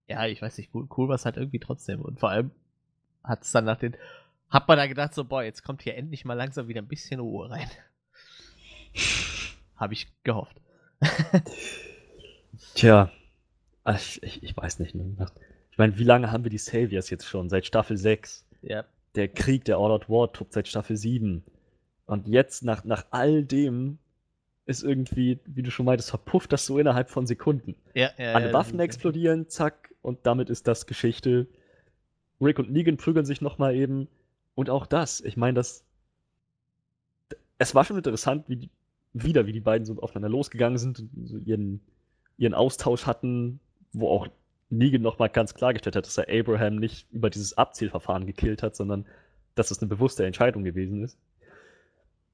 äh, 0.08 0.14
ja, 0.14 0.26
ich 0.26 0.42
weiß 0.42 0.58
nicht, 0.58 0.74
cool, 0.74 0.88
cool 0.98 1.08
war 1.08 1.16
es 1.16 1.26
halt 1.26 1.38
irgendwie 1.38 1.60
trotzdem. 1.60 2.02
Und 2.02 2.20
vor 2.20 2.30
allem 2.30 2.52
hat 3.24 3.44
es 3.44 3.52
dann 3.52 3.66
nach 3.66 3.78
den. 3.78 3.96
Hat 4.50 4.68
man 4.68 4.78
da 4.78 4.88
gedacht, 4.88 5.14
so, 5.14 5.24
boah, 5.24 5.44
jetzt 5.44 5.64
kommt 5.64 5.84
hier 5.84 5.96
endlich 5.96 6.26
mal 6.26 6.34
langsam 6.34 6.68
wieder 6.68 6.82
ein 6.82 6.88
bisschen 6.88 7.20
Ruhe 7.20 7.50
rein. 7.52 7.70
Habe 9.76 9.94
ich 9.94 10.08
gehofft. 10.24 10.60
Tja, 12.74 13.12
ich, 13.88 14.24
ich, 14.24 14.44
ich, 14.44 14.58
weiß 14.58 14.80
nicht. 14.80 14.96
Ne? 14.96 15.28
Ich 15.72 15.78
meine, 15.78 15.98
wie 15.98 16.04
lange 16.04 16.32
haben 16.32 16.44
wir 16.44 16.52
die 16.52 16.58
Saviors 16.58 17.10
jetzt 17.12 17.26
schon? 17.26 17.50
Seit 17.50 17.66
Staffel 17.66 17.98
6. 17.98 18.46
Ja. 18.64 18.86
Der 19.16 19.28
Krieg, 19.28 19.66
der 19.66 19.78
All 19.78 19.92
Out 19.92 20.10
War 20.10 20.34
tobt 20.34 20.54
seit 20.54 20.68
Staffel 20.68 20.98
7. 20.98 21.44
Und 22.06 22.28
jetzt, 22.28 22.64
nach, 22.64 22.84
nach 22.84 23.06
all 23.12 23.46
dem, 23.46 24.00
ist 24.70 24.84
irgendwie, 24.84 25.40
wie 25.46 25.64
du 25.64 25.72
schon 25.72 25.88
meintest, 25.88 26.12
verpufft 26.12 26.54
das 26.54 26.66
so 26.66 26.78
innerhalb 26.78 27.10
von 27.10 27.26
Sekunden. 27.26 27.76
Ja, 27.96 28.12
ja, 28.20 28.34
Alle 28.34 28.48
ja, 28.48 28.54
Waffen 28.54 28.80
explodieren, 28.80 29.50
zack, 29.50 29.94
und 30.04 30.20
damit 30.28 30.52
ist 30.52 30.68
das 30.68 30.86
Geschichte. 30.86 31.48
Rick 32.40 32.60
und 32.60 32.72
Negan 32.72 32.98
prügeln 32.98 33.26
sich 33.26 33.42
nochmal 33.42 33.76
eben. 33.76 34.08
Und 34.54 34.70
auch 34.70 34.86
das, 34.86 35.22
ich 35.22 35.38
meine, 35.38 35.56
das. 35.56 35.84
Es 37.58 37.74
war 37.74 37.84
schon 37.84 37.98
interessant, 37.98 38.48
wie 38.48 38.56
die, 38.56 38.70
wieder, 39.14 39.48
wie 39.48 39.54
die 39.54 39.60
beiden 39.60 39.86
so 39.86 40.00
aufeinander 40.00 40.30
losgegangen 40.30 40.78
sind 40.78 41.00
und 41.00 41.10
so 41.28 41.38
ihren, 41.40 41.82
ihren 42.38 42.54
Austausch 42.54 43.08
hatten, 43.08 43.60
wo 43.92 44.08
auch 44.08 44.28
Negan 44.70 45.02
nochmal 45.02 45.30
ganz 45.30 45.56
klargestellt 45.56 45.96
hat, 45.96 46.06
dass 46.06 46.18
er 46.20 46.30
Abraham 46.30 46.76
nicht 46.76 47.12
über 47.12 47.32
dieses 47.32 47.58
Abzielverfahren 47.58 48.28
gekillt 48.28 48.62
hat, 48.62 48.76
sondern 48.76 49.06
dass 49.56 49.72
es 49.72 49.82
eine 49.82 49.90
bewusste 49.90 50.26
Entscheidung 50.26 50.64
gewesen 50.64 51.04
ist. 51.04 51.18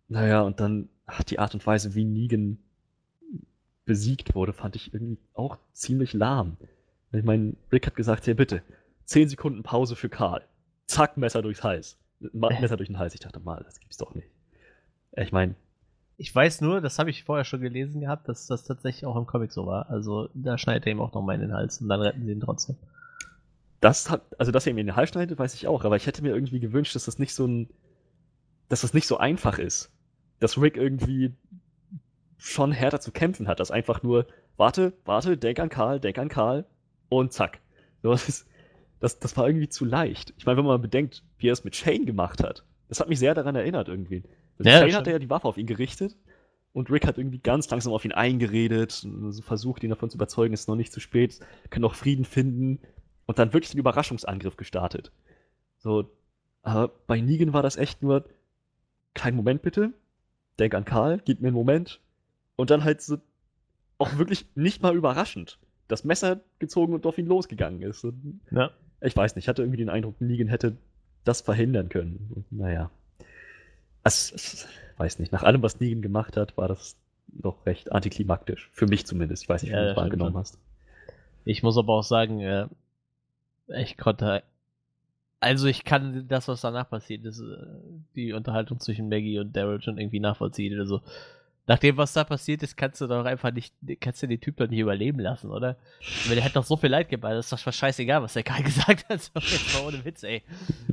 Naja, 0.09 0.41
und 0.41 0.59
dann 0.59 0.89
ach, 1.05 1.23
die 1.23 1.39
Art 1.39 1.53
und 1.53 1.65
Weise, 1.65 1.95
wie 1.95 2.05
Negan 2.05 2.57
besiegt 3.85 4.35
wurde, 4.35 4.53
fand 4.53 4.75
ich 4.75 4.93
irgendwie 4.93 5.17
auch 5.33 5.57
ziemlich 5.73 6.13
lahm. 6.13 6.57
Ich 7.11 7.23
meine, 7.23 7.53
Rick 7.71 7.87
hat 7.87 7.95
gesagt, 7.95 8.25
hier 8.25 8.35
bitte, 8.35 8.61
10 9.05 9.29
Sekunden 9.29 9.63
Pause 9.63 9.95
für 9.95 10.09
Karl. 10.09 10.41
Zack, 10.87 11.17
Messer 11.17 11.41
durchs 11.41 11.63
Hals. 11.63 11.97
Messer 12.19 12.77
durch 12.77 12.89
den 12.89 12.97
Hals. 12.97 13.13
Ich 13.13 13.19
dachte 13.19 13.39
mal, 13.39 13.63
das 13.63 13.79
gibt's 13.79 13.97
doch 13.97 14.13
nicht. 14.15 14.27
Ich 15.15 15.31
meine. 15.31 15.55
Ich 16.17 16.33
weiß 16.33 16.61
nur, 16.61 16.79
das 16.79 16.97
habe 16.97 17.09
ich 17.09 17.25
vorher 17.25 17.43
schon 17.43 17.59
gelesen 17.59 17.99
gehabt, 17.99 18.29
dass 18.29 18.47
das 18.47 18.63
tatsächlich 18.63 19.05
auch 19.05 19.17
im 19.17 19.25
Comic 19.25 19.51
so 19.51 19.65
war. 19.65 19.89
Also 19.89 20.29
da 20.33 20.57
schneidet 20.57 20.85
er 20.85 20.93
ihm 20.93 21.01
auch 21.01 21.13
nochmal 21.13 21.35
in 21.35 21.41
den 21.41 21.53
Hals 21.53 21.81
und 21.81 21.89
dann 21.89 21.99
retten 21.99 22.25
sie 22.25 22.31
ihn 22.31 22.39
trotzdem 22.39 22.77
das 23.85 24.09
hat, 24.09 24.23
also 24.39 24.51
dass 24.51 24.65
er 24.65 24.73
mir 24.73 24.81
in 24.81 24.87
den 24.87 24.95
Hals 24.95 25.11
schneidet, 25.11 25.37
weiß 25.37 25.53
ich 25.53 25.67
auch, 25.67 25.85
aber 25.85 25.95
ich 25.95 26.07
hätte 26.07 26.23
mir 26.23 26.33
irgendwie 26.33 26.59
gewünscht, 26.59 26.95
dass 26.95 27.05
das 27.05 27.19
nicht 27.19 27.35
so 27.35 27.45
ein, 27.45 27.69
dass 28.67 28.81
das 28.81 28.95
nicht 28.95 29.05
so 29.07 29.17
einfach 29.17 29.59
ist. 29.59 29.91
Dass 30.39 30.59
Rick 30.61 30.77
irgendwie 30.77 31.33
schon 32.37 32.71
härter 32.71 32.99
zu 32.99 33.11
kämpfen 33.11 33.47
hat, 33.47 33.59
dass 33.59 33.71
einfach 33.71 34.03
nur, 34.03 34.27
warte, 34.57 34.93
warte, 35.05 35.37
denk 35.37 35.59
an 35.59 35.69
Karl, 35.69 35.99
denk 35.99 36.17
an 36.17 36.29
Karl 36.29 36.65
und 37.09 37.33
zack. 37.33 37.59
So, 38.03 38.11
das, 38.11 38.29
ist, 38.29 38.47
das, 38.99 39.19
das 39.19 39.35
war 39.37 39.47
irgendwie 39.47 39.69
zu 39.69 39.85
leicht. 39.85 40.33
Ich 40.37 40.45
meine, 40.45 40.57
wenn 40.57 40.65
man 40.65 40.81
bedenkt, 40.81 41.23
wie 41.37 41.49
er 41.49 41.53
es 41.53 41.63
mit 41.63 41.75
Shane 41.75 42.05
gemacht 42.05 42.43
hat, 42.43 42.65
das 42.87 42.99
hat 42.99 43.09
mich 43.09 43.19
sehr 43.19 43.33
daran 43.33 43.55
erinnert 43.55 43.87
irgendwie. 43.87 44.23
Also 44.59 44.69
ja, 44.69 44.79
Shane 44.79 44.95
hatte 44.95 45.11
ja 45.11 45.19
die 45.19 45.29
Waffe 45.29 45.47
auf 45.47 45.57
ihn 45.57 45.65
gerichtet 45.65 46.15
und 46.73 46.91
Rick 46.91 47.07
hat 47.07 47.17
irgendwie 47.17 47.39
ganz 47.39 47.69
langsam 47.69 47.93
auf 47.93 48.05
ihn 48.05 48.11
eingeredet, 48.11 49.07
versucht 49.41 49.83
ihn 49.83 49.89
davon 49.89 50.09
zu 50.09 50.17
überzeugen, 50.17 50.53
es 50.53 50.61
ist 50.61 50.67
noch 50.67 50.75
nicht 50.75 50.93
zu 50.93 50.99
spät, 50.99 51.39
kann 51.69 51.81
noch 51.81 51.95
Frieden 51.95 52.25
finden 52.25 52.79
und 53.25 53.39
dann 53.39 53.53
wirklich 53.53 53.71
den 53.71 53.79
Überraschungsangriff 53.79 54.57
gestartet. 54.57 55.11
So, 55.77 56.11
aber 56.61 56.89
bei 57.07 57.21
Negan 57.21 57.53
war 57.53 57.63
das 57.63 57.77
echt 57.77 58.01
nur, 58.01 58.25
kein 59.13 59.35
Moment 59.35 59.61
bitte, 59.61 59.93
denk 60.59 60.73
an 60.73 60.85
Karl, 60.85 61.21
gib 61.23 61.41
mir 61.41 61.47
einen 61.47 61.55
Moment 61.55 62.01
und 62.55 62.69
dann 62.69 62.83
halt 62.83 63.01
so 63.01 63.17
auch 63.97 64.17
wirklich 64.17 64.45
nicht 64.55 64.81
mal 64.81 64.95
überraschend 64.95 65.59
das 65.87 66.03
Messer 66.03 66.41
gezogen 66.59 66.93
und 66.93 67.05
auf 67.05 67.17
ihn 67.17 67.27
losgegangen 67.27 67.81
ist. 67.81 68.03
Und 68.03 68.41
ja. 68.51 68.71
Ich 69.01 69.15
weiß 69.15 69.35
nicht, 69.35 69.45
ich 69.45 69.49
hatte 69.49 69.61
irgendwie 69.61 69.77
den 69.77 69.89
Eindruck, 69.89 70.19
Negan 70.19 70.47
hätte 70.47 70.77
das 71.23 71.41
verhindern 71.41 71.89
können. 71.89 72.31
Und 72.35 72.51
naja. 72.51 72.89
Es, 74.03 74.31
es, 74.31 74.67
weiß 74.97 75.19
nicht, 75.19 75.31
nach 75.31 75.43
allem, 75.43 75.61
was 75.61 75.79
Negan 75.79 76.01
gemacht 76.01 76.37
hat, 76.37 76.57
war 76.57 76.67
das 76.67 76.95
doch 77.27 77.65
recht 77.65 77.91
antiklimaktisch. 77.91 78.69
Für 78.73 78.87
mich 78.87 79.05
zumindest. 79.05 79.43
Ich 79.43 79.49
weiß 79.49 79.63
nicht, 79.63 79.71
wie 79.71 79.75
ja, 79.75 79.83
du 79.83 79.91
es 79.91 79.97
wahrgenommen 79.97 80.37
hast. 80.37 80.57
Ich 81.43 81.61
muss 81.63 81.77
aber 81.77 81.93
auch 81.93 82.03
sagen, 82.03 82.39
äh, 82.41 82.67
ich 83.67 83.97
konnte. 83.97 84.43
Also 85.45 85.67
ich 85.67 85.83
kann 85.83 86.27
das, 86.27 86.47
was 86.47 86.61
danach 86.61 86.89
passiert 86.89 87.23
ist, 87.23 87.39
äh, 87.39 87.67
die 88.15 88.33
Unterhaltung 88.33 88.79
zwischen 88.79 89.09
Maggie 89.09 89.37
und 89.37 89.55
Daryl 89.55 89.79
schon 89.79 89.99
irgendwie 89.99 90.19
nachvollziehen. 90.19 90.79
Also 90.79 91.03
nach 91.67 91.77
dem, 91.77 91.97
was 91.97 92.13
da 92.13 92.23
passiert 92.23 92.63
ist, 92.63 92.75
kannst 92.75 92.99
du 92.99 93.05
doch 93.05 93.25
einfach 93.25 93.51
nicht, 93.51 93.71
kannst 93.99 94.23
du 94.23 94.27
den 94.27 94.41
Typ 94.41 94.57
doch 94.57 94.67
nicht 94.67 94.79
überleben 94.79 95.19
lassen, 95.19 95.51
oder? 95.51 95.77
Weil 96.25 96.33
der 96.37 96.45
hat 96.45 96.55
doch 96.55 96.63
so 96.63 96.77
viel 96.77 96.89
Leid 96.89 97.09
geballt, 97.09 97.37
das 97.37 97.51
ist 97.51 97.67
doch 97.67 97.71
scheißegal, 97.71 98.23
was 98.23 98.33
der 98.33 98.41
Kai 98.41 98.61
gesagt 98.63 99.07
hat. 99.07 99.31
Jetzt 99.35 99.75
mal 99.75 99.85
ohne 99.85 100.03
Witz, 100.03 100.23
ey. 100.23 100.41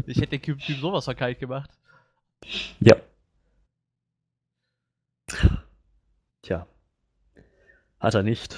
Ich 0.07 0.19
hätte 0.19 0.39
den 0.39 0.43
Typ 0.43 0.61
sowas 0.61 1.07
von 1.07 1.17
kalt 1.17 1.39
gemacht. 1.39 1.71
Ja. 2.81 2.97
Tja. 6.43 6.67
Hat 8.01 8.15
er 8.15 8.23
nicht. 8.23 8.55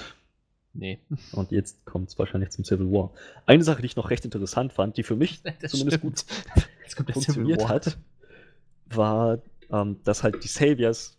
Nee. 0.75 0.99
Und 1.31 1.51
jetzt 1.51 1.85
kommt 1.85 2.09
es 2.09 2.19
wahrscheinlich 2.19 2.51
zum 2.51 2.63
Civil 2.63 2.91
War. 2.91 3.11
Eine 3.45 3.63
Sache, 3.63 3.81
die 3.81 3.87
ich 3.87 3.95
noch 3.95 4.09
recht 4.09 4.25
interessant 4.25 4.73
fand, 4.73 4.97
die 4.97 5.03
für 5.03 5.15
mich 5.15 5.41
das 5.61 5.71
zumindest 5.71 5.99
stimmt. 5.99 6.25
gut 6.95 7.13
funktioniert 7.13 7.67
hat, 7.67 7.97
war, 8.87 9.39
ähm, 9.71 9.97
dass 10.03 10.23
halt 10.23 10.43
die 10.43 10.47
Saviors 10.47 11.17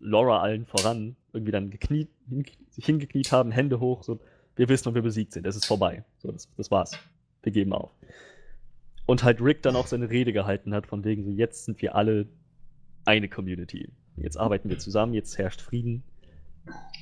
Laura 0.00 0.40
allen 0.40 0.66
voran 0.66 1.16
irgendwie 1.32 1.52
dann 1.52 1.70
gekniet, 1.70 2.08
hin, 2.28 2.44
sich 2.70 2.84
hingekniet 2.84 3.32
haben, 3.32 3.50
Hände 3.50 3.80
hoch, 3.80 4.02
so, 4.02 4.20
wir 4.56 4.68
wissen, 4.68 4.88
ob 4.88 4.94
wir 4.94 5.02
besiegt 5.02 5.32
sind, 5.32 5.46
es 5.46 5.56
ist 5.56 5.66
vorbei. 5.66 6.04
So, 6.18 6.30
das, 6.30 6.48
das 6.56 6.70
war's. 6.70 6.92
Wir 7.42 7.52
geben 7.52 7.72
auf. 7.72 7.90
Und 9.06 9.24
halt 9.24 9.40
Rick 9.40 9.62
dann 9.62 9.76
auch 9.76 9.86
seine 9.86 10.10
Rede 10.10 10.32
gehalten 10.32 10.74
hat, 10.74 10.86
von 10.86 11.04
wegen 11.04 11.24
so, 11.24 11.30
jetzt 11.30 11.64
sind 11.64 11.80
wir 11.82 11.94
alle 11.94 12.26
eine 13.04 13.28
Community. 13.28 13.90
Jetzt 14.16 14.38
arbeiten 14.38 14.68
wir 14.68 14.78
zusammen, 14.78 15.14
jetzt 15.14 15.36
herrscht 15.38 15.60
Frieden. 15.60 16.02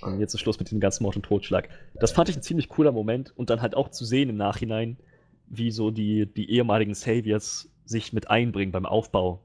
Und 0.01 0.19
jetzt 0.19 0.35
ist 0.35 0.41
Schluss 0.41 0.59
mit 0.59 0.69
diesem 0.69 0.81
ganzen 0.81 1.05
Mord 1.05 1.17
und 1.17 1.23
Totschlag. 1.23 1.69
Das 1.95 2.13
fand 2.13 2.29
ich 2.29 2.37
ein 2.37 2.43
ziemlich 2.43 2.69
cooler 2.69 2.93
Moment 2.93 3.33
und 3.37 3.51
dann 3.51 3.63
halt 3.63 3.77
auch 3.77 3.89
zu 3.89 4.05
sehen 4.05 4.29
im 4.29 4.37
Nachhinein, 4.37 4.97
wie 5.47 5.71
so 5.71 5.91
die, 5.91 6.27
die 6.27 6.51
ehemaligen 6.51 6.95
Saviors 6.95 7.71
sich 7.85 8.13
mit 8.13 8.29
einbringen 8.31 8.73
beim 8.73 8.87
Aufbau 8.87 9.43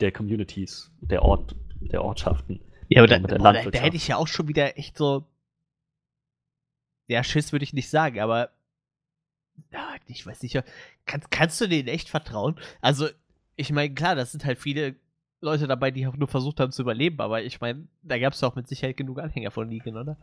der 0.00 0.12
Communities, 0.12 0.92
der, 1.00 1.22
Ort, 1.22 1.56
der 1.80 2.04
Ortschaften. 2.04 2.60
Ja, 2.88 3.02
aber 3.02 3.08
da, 3.08 3.18
boah, 3.18 3.52
da, 3.52 3.64
da, 3.64 3.78
hätte 3.78 3.96
ich 3.96 4.08
ja 4.08 4.16
auch 4.16 4.28
schon 4.28 4.48
wieder 4.48 4.78
echt 4.78 4.96
so. 4.96 5.24
Ja, 7.08 7.24
Schiss 7.24 7.52
würde 7.52 7.64
ich 7.64 7.72
nicht 7.72 7.90
sagen, 7.90 8.20
aber. 8.20 8.50
Ja, 9.72 9.94
ich 10.06 10.24
weiß 10.26 10.42
nicht. 10.42 10.62
Kann, 11.06 11.22
kannst 11.30 11.60
du 11.60 11.66
denen 11.66 11.88
echt 11.88 12.08
vertrauen? 12.08 12.60
Also, 12.80 13.08
ich 13.56 13.72
meine, 13.72 13.92
klar, 13.92 14.14
das 14.14 14.32
sind 14.32 14.44
halt 14.44 14.58
viele 14.58 14.94
Leute 15.40 15.66
dabei, 15.66 15.90
die 15.90 16.06
auch 16.06 16.16
nur 16.16 16.28
versucht 16.28 16.60
haben 16.60 16.72
zu 16.72 16.82
überleben, 16.82 17.20
aber 17.20 17.42
ich 17.42 17.60
meine, 17.60 17.86
da 18.02 18.18
gab 18.18 18.32
es 18.32 18.42
auch 18.42 18.54
mit 18.54 18.68
Sicherheit 18.68 18.96
genug 18.96 19.18
Anhänger 19.18 19.50
von 19.50 19.68
Negan, 19.68 19.96
oder? 19.96 20.16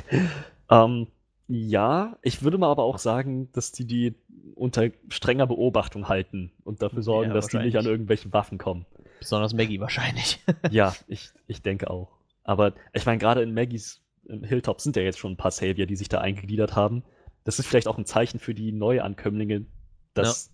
ähm, 0.70 1.06
ja, 1.48 2.16
ich 2.22 2.42
würde 2.42 2.58
mal 2.58 2.70
aber 2.70 2.84
auch 2.84 2.98
sagen, 2.98 3.50
dass 3.52 3.72
die 3.72 3.84
die 3.84 4.14
unter 4.54 4.90
strenger 5.08 5.46
Beobachtung 5.46 6.08
halten 6.08 6.52
und 6.64 6.82
dafür 6.82 7.02
sorgen, 7.02 7.28
ja, 7.28 7.34
dass 7.34 7.48
die 7.48 7.58
nicht 7.58 7.76
an 7.76 7.84
irgendwelchen 7.84 8.32
Waffen 8.32 8.58
kommen. 8.58 8.86
Besonders 9.18 9.54
Maggie 9.54 9.80
wahrscheinlich. 9.80 10.40
ja, 10.70 10.94
ich, 11.08 11.30
ich 11.46 11.62
denke 11.62 11.90
auch. 11.90 12.08
Aber 12.44 12.72
ich 12.92 13.06
meine, 13.06 13.18
gerade 13.18 13.42
in 13.42 13.54
Maggies 13.54 14.02
Hilltop 14.28 14.80
sind 14.80 14.96
ja 14.96 15.02
jetzt 15.02 15.18
schon 15.18 15.32
ein 15.32 15.36
paar 15.36 15.50
Savior, 15.50 15.86
die 15.86 15.96
sich 15.96 16.08
da 16.08 16.20
eingegliedert 16.20 16.74
haben. 16.74 17.02
Das 17.44 17.58
ist 17.58 17.66
vielleicht 17.66 17.88
auch 17.88 17.98
ein 17.98 18.06
Zeichen 18.06 18.38
für 18.38 18.54
die 18.54 18.72
Neuankömmlinge, 18.72 19.66
dass 20.14 20.46
ja. 20.46 20.52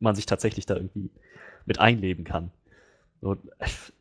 man 0.00 0.14
sich 0.14 0.26
tatsächlich 0.26 0.66
da 0.66 0.76
irgendwie 0.76 1.10
mit 1.64 1.78
einleben 1.78 2.24
kann. 2.24 2.50
Und 3.22 3.40
es, 3.58 3.92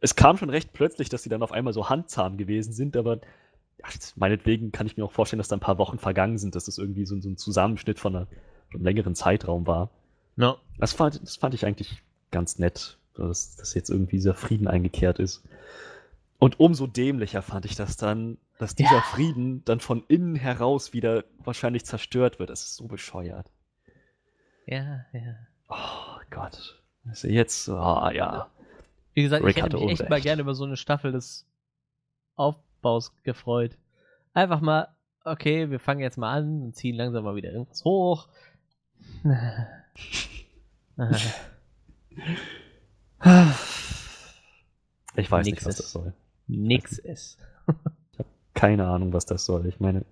es, 0.00 0.16
kam 0.16 0.38
schon 0.38 0.50
recht 0.50 0.72
plötzlich, 0.72 1.08
dass 1.08 1.22
sie 1.22 1.28
dann 1.28 1.42
auf 1.42 1.52
einmal 1.52 1.72
so 1.72 1.88
handzahm 1.88 2.38
gewesen 2.38 2.72
sind, 2.72 2.96
aber 2.96 3.20
ach, 3.82 3.94
meinetwegen 4.16 4.72
kann 4.72 4.86
ich 4.86 4.96
mir 4.96 5.04
auch 5.04 5.12
vorstellen, 5.12 5.38
dass 5.38 5.48
da 5.48 5.56
ein 5.56 5.60
paar 5.60 5.78
Wochen 5.78 5.98
vergangen 5.98 6.38
sind, 6.38 6.54
dass 6.54 6.64
das 6.64 6.78
irgendwie 6.78 7.04
so, 7.04 7.20
so 7.20 7.28
ein 7.28 7.36
Zusammenschnitt 7.36 7.98
von, 7.98 8.16
einer, 8.16 8.26
von 8.70 8.76
einem 8.76 8.84
längeren 8.84 9.14
Zeitraum 9.14 9.66
war. 9.66 9.90
No. 10.36 10.56
Das, 10.78 10.92
fand, 10.94 11.22
das 11.22 11.36
fand 11.36 11.54
ich 11.54 11.66
eigentlich 11.66 12.02
ganz 12.30 12.58
nett, 12.58 12.98
dass, 13.14 13.56
dass 13.56 13.74
jetzt 13.74 13.90
irgendwie 13.90 14.16
dieser 14.16 14.34
Frieden 14.34 14.68
eingekehrt 14.68 15.18
ist. 15.18 15.44
Und 16.38 16.58
umso 16.58 16.86
dämlicher 16.86 17.42
fand 17.42 17.66
ich 17.66 17.76
das 17.76 17.96
dann, 17.96 18.38
dass 18.58 18.74
dieser 18.74 18.96
ja. 18.96 19.02
Frieden 19.02 19.64
dann 19.64 19.80
von 19.80 20.02
innen 20.08 20.34
heraus 20.34 20.92
wieder 20.92 21.24
wahrscheinlich 21.38 21.84
zerstört 21.84 22.38
wird. 22.38 22.50
Das 22.50 22.62
ist 22.62 22.76
so 22.76 22.88
bescheuert. 22.88 23.50
Ja, 24.66 25.04
ja. 25.12 25.36
Oh 25.68 26.20
Gott. 26.30 26.81
Also 27.08 27.28
jetzt, 27.28 27.68
ah 27.68 28.08
oh, 28.08 28.10
ja. 28.10 28.50
Wie 29.14 29.22
gesagt, 29.22 29.44
Rick 29.44 29.56
ich 29.56 29.62
hätte 29.62 29.76
mich 29.76 30.00
echt 30.00 30.08
mal 30.08 30.20
gerne 30.20 30.42
über 30.42 30.54
so 30.54 30.64
eine 30.64 30.76
Staffel 30.76 31.12
des 31.12 31.46
Aufbaus 32.36 33.12
gefreut. 33.22 33.76
Einfach 34.34 34.60
mal, 34.60 34.88
okay, 35.24 35.70
wir 35.70 35.80
fangen 35.80 36.00
jetzt 36.00 36.16
mal 36.16 36.32
an 36.32 36.62
und 36.62 36.76
ziehen 36.76 36.96
langsam 36.96 37.24
mal 37.24 37.36
wieder 37.36 37.52
irgendwas 37.52 37.84
hoch. 37.84 38.28
Ich 45.14 45.30
weiß 45.30 45.44
Nix 45.46 45.56
nicht, 45.56 45.66
was 45.66 45.74
ist. 45.74 45.80
das 45.80 45.92
soll. 45.92 46.12
Nix 46.46 46.98
ist. 46.98 47.38
ich 48.12 48.18
habe 48.18 48.28
keine 48.54 48.86
Ahnung, 48.86 49.12
was 49.12 49.26
das 49.26 49.44
soll. 49.44 49.66
Ich 49.66 49.78
meine, 49.80 50.04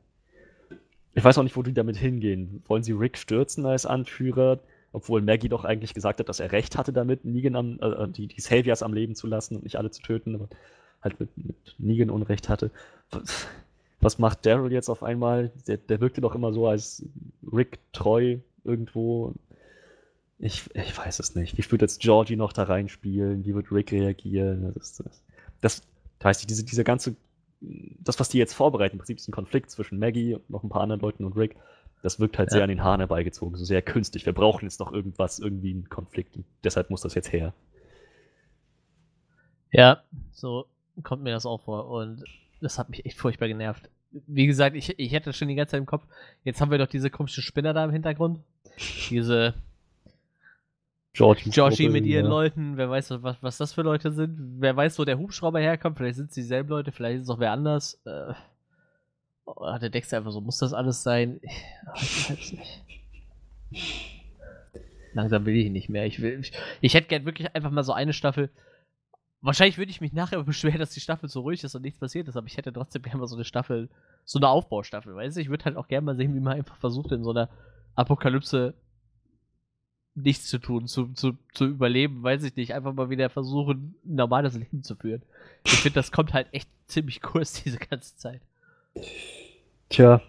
ich 1.15 1.25
weiß 1.25 1.39
auch 1.39 1.43
nicht, 1.43 1.57
wo 1.57 1.63
die 1.63 1.73
damit 1.73 1.97
hingehen. 1.97 2.63
Wollen 2.67 2.83
sie 2.83 2.93
Rick 2.93 3.17
stürzen 3.17 3.67
als 3.67 3.87
Anführer? 3.87 4.61
Obwohl 4.93 5.23
Maggie 5.23 5.49
doch 5.49 5.65
eigentlich 5.65 5.95
gesagt 5.95 6.19
hat, 6.19 6.29
dass 6.29 6.41
er 6.41 6.53
recht 6.53 6.77
hatte 6.77 6.93
damit, 6.93 7.25
Negan 7.25 7.57
am, 7.57 7.79
äh, 7.81 8.09
die, 8.09 8.27
die 8.27 8.41
Saviors 8.41 8.83
am 8.83 8.93
Leben 8.93 9.15
zu 9.15 9.27
lassen 9.27 9.57
und 9.57 9.63
nicht 9.63 9.77
alle 9.77 9.91
zu 9.91 10.03
töten, 10.03 10.35
aber 10.35 10.49
halt 11.03 11.19
mit, 11.21 11.31
mit 11.37 11.75
Negan 11.79 12.11
Unrecht 12.11 12.49
hatte. 12.49 12.71
Was, 13.11 13.47
was 14.01 14.19
macht 14.19 14.47
Daryl 14.47 14.73
jetzt 14.73 14.89
auf 14.89 15.03
einmal? 15.03 15.53
Der, 15.67 15.77
der 15.77 16.01
wirkte 16.01 16.21
doch 16.21 16.35
immer 16.35 16.53
so 16.53 16.67
als 16.67 17.05
Rick 17.53 17.79
treu 17.93 18.39
irgendwo. 18.65 19.35
Ich, 20.39 20.75
ich 20.75 20.97
weiß 20.97 21.19
es 21.19 21.35
nicht. 21.35 21.59
Wie 21.59 21.71
wird 21.71 21.83
jetzt 21.83 22.01
Georgie 22.01 22.37
noch 22.37 22.53
da 22.53 22.65
reinspielen? 22.65 23.45
Wie 23.45 23.55
wird 23.55 23.71
Rick 23.71 23.93
reagieren? 23.93 24.73
Das, 24.75 24.97
das, 24.97 25.23
das, 25.61 25.83
das 26.19 26.25
heißt, 26.25 26.51
diese, 26.51 26.65
diese 26.65 26.83
ganze, 26.83 27.15
das, 27.61 28.19
was 28.19 28.31
die 28.31 28.39
jetzt 28.39 28.55
vorbereiten, 28.55 28.95
im 28.95 28.99
Prinzip 28.99 29.19
ist 29.19 29.29
ein 29.29 29.33
Konflikt 29.33 29.71
zwischen 29.71 29.99
Maggie 29.99 30.35
und 30.35 30.49
noch 30.49 30.63
ein 30.63 30.71
paar 30.71 30.83
anderen 30.83 31.03
Leuten 31.03 31.25
und 31.25 31.37
Rick. 31.37 31.57
Das 32.03 32.19
wirkt 32.19 32.39
halt 32.39 32.51
ja. 32.51 32.55
sehr 32.55 32.63
an 32.63 32.69
den 32.69 32.83
Haaren 32.83 33.01
herbeigezogen, 33.01 33.57
so 33.57 33.65
sehr 33.65 33.83
künstlich. 33.83 34.25
Wir 34.27 34.33
brauchen 34.33 34.65
jetzt 34.65 34.81
noch 34.81 34.93
irgendwas, 34.93 35.39
irgendwie 35.39 35.71
einen 35.71 35.89
Konflikt. 35.89 36.37
Und 36.37 36.45
deshalb 36.65 36.91
muss 36.91 37.03
das 37.03 37.15
jetzt 37.15 37.33
her. 37.33 37.53
Ja, 39.71 40.03
so 40.33 40.67
kommt 41.03 41.23
mir 41.23 41.33
das 41.33 41.47
auch 41.47 41.63
vor. 41.63 41.89
Und 41.89 42.25
das 42.61 42.79
hat 42.79 42.89
mich 42.89 43.05
echt 43.05 43.19
furchtbar 43.19 43.49
genervt. 43.49 43.89
Wie 44.11 44.47
gesagt, 44.47 44.75
ich, 44.75 44.99
ich 44.99 45.13
hätte 45.13 45.33
schon 45.33 45.49
die 45.49 45.55
ganze 45.55 45.73
Zeit 45.73 45.81
im 45.81 45.87
Kopf, 45.87 46.05
jetzt 46.43 46.61
haben 46.61 46.71
wir 46.71 46.79
doch 46.79 46.89
diese 46.89 47.11
komischen 47.11 47.43
Spinner 47.43 47.73
da 47.73 47.85
im 47.85 47.93
Hintergrund. 47.93 48.41
Diese 49.09 49.55
Georgie, 51.13 51.51
Georgie 51.51 51.89
mit 51.89 52.07
ihren 52.07 52.25
ja. 52.25 52.31
Leuten, 52.31 52.77
wer 52.77 52.89
weiß, 52.89 53.23
was, 53.23 53.37
was 53.43 53.59
das 53.59 53.73
für 53.73 53.83
Leute 53.83 54.13
sind. 54.13 54.61
Wer 54.61 54.77
weiß, 54.77 54.99
wo 54.99 55.05
der 55.05 55.19
Hubschrauber 55.19 55.61
herkommt. 55.61 55.99
Vielleicht 55.99 56.17
sind 56.17 56.29
es 56.29 56.35
dieselben 56.35 56.69
Leute, 56.69 56.93
vielleicht 56.93 57.17
ist 57.17 57.23
es 57.25 57.31
auch 57.31 57.41
wer 57.41 57.53
anders. 57.53 58.01
Äh, 58.05 58.33
oh, 59.45 59.79
der 59.79 59.91
Dexter 59.91 60.19
einfach 60.19 60.33
so, 60.33 60.41
muss 60.41 60.59
das 60.59 60.73
alles 60.73 61.03
sein? 61.03 61.41
Ich, 61.43 61.63
ich 62.03 62.31
weiß 62.31 62.53
nicht. 62.53 62.83
Langsam 65.13 65.45
will 65.47 65.57
ich 65.57 65.71
nicht 65.71 65.89
mehr. 65.89 66.07
Ich, 66.07 66.21
will, 66.21 66.41
ich, 66.41 66.53
ich 66.81 66.95
hätte 66.95 67.09
gern 67.09 67.25
wirklich 67.25 67.55
einfach 67.55 67.71
mal 67.71 67.83
so 67.83 67.93
eine 67.93 68.13
Staffel, 68.13 68.51
wahrscheinlich 69.41 69.79
würde 69.79 69.91
ich 69.91 70.01
mich 70.01 70.13
nachher 70.13 70.43
beschweren, 70.43 70.79
dass 70.79 70.91
die 70.91 71.01
Staffel 71.01 71.29
so 71.29 71.41
ruhig 71.41 71.63
ist 71.65 71.75
und 71.75 71.83
nichts 71.83 71.99
passiert 71.99 72.29
ist, 72.29 72.37
aber 72.37 72.47
ich 72.47 72.57
hätte 72.57 72.73
trotzdem 72.73 73.03
gerne 73.03 73.19
mal 73.19 73.27
so 73.27 73.37
eine 73.37 73.45
Staffel, 73.45 73.89
so 74.25 74.39
eine 74.39 74.49
Aufbaustaffel, 74.49 75.15
weißt 75.15 75.37
du? 75.37 75.41
Ich 75.41 75.49
würde 75.49 75.65
halt 75.65 75.77
auch 75.77 75.89
gerne 75.89 76.05
mal 76.05 76.17
sehen, 76.17 76.35
wie 76.35 76.41
man 76.41 76.55
einfach 76.55 76.77
versucht, 76.77 77.13
in 77.13 77.25
so 77.25 77.31
einer 77.31 77.49
Apokalypse 77.95 78.75
nichts 80.15 80.49
zu 80.49 80.59
tun, 80.59 80.87
zu, 80.87 81.09
zu, 81.13 81.39
zu 81.55 81.67
überleben, 81.67 82.23
weiß 82.23 82.43
ich 82.43 82.57
nicht. 82.57 82.75
Einfach 82.75 82.93
mal 82.93 83.11
wieder 83.11 83.31
versuchen, 83.31 83.95
ein 84.05 84.17
normales 84.17 84.55
Leben 84.55 84.83
zu 84.83 84.97
führen. 84.97 85.23
Ich 85.65 85.73
finde, 85.73 85.95
das 85.95 86.13
kommt 86.13 86.35
halt 86.35 86.49
echt 86.53 86.69
ziemlich 86.87 87.23
kurz 87.23 87.63
diese 87.63 87.79
ganze 87.79 88.17
Zeit. 88.17 88.43
Tja. 89.89 90.23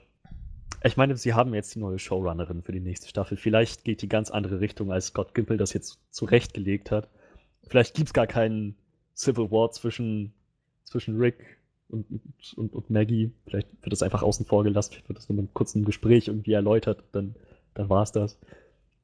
Ich 0.84 0.98
meine, 0.98 1.16
sie 1.16 1.34
haben 1.34 1.54
jetzt 1.54 1.76
die 1.76 1.80
neue 1.80 2.00
Showrunnerin 2.00 2.64
für 2.64 2.72
die 2.72 2.80
nächste 2.80 3.08
Staffel. 3.08 3.38
Vielleicht 3.38 3.84
geht 3.84 4.02
die 4.02 4.10
ganz 4.10 4.32
andere 4.32 4.60
Richtung, 4.60 4.92
als 4.92 5.08
Scott 5.08 5.36
Gimple 5.36 5.58
das 5.58 5.74
jetzt 5.74 6.00
zurechtgelegt 6.10 6.90
hat. 6.90 7.08
Vielleicht 7.68 7.96
gibt 7.96 8.08
es 8.08 8.14
gar 8.14 8.26
keinen 8.26 8.76
Civil 9.16 9.52
War 9.52 9.70
zwischen, 9.72 10.34
zwischen 10.84 11.18
Rick 11.20 11.60
und, 11.90 12.08
und, 12.56 12.74
und 12.74 12.90
Maggie. 12.90 13.32
Vielleicht 13.46 13.68
wird 13.84 13.94
das 13.94 14.02
einfach 14.02 14.24
außen 14.24 14.48
vor 14.48 14.64
gelassen. 14.64 14.94
Vielleicht 14.94 15.10
wird 15.10 15.18
das 15.20 15.30
nur 15.30 15.36
mit 15.36 15.44
einem 15.44 15.54
kurzen 15.54 15.86
Gespräch 15.86 16.28
irgendwie 16.28 16.54
erläutert. 16.54 17.04
Dann, 17.12 17.36
dann 17.76 17.90
war 17.90 18.02
es 18.02 18.12
das. 18.12 18.40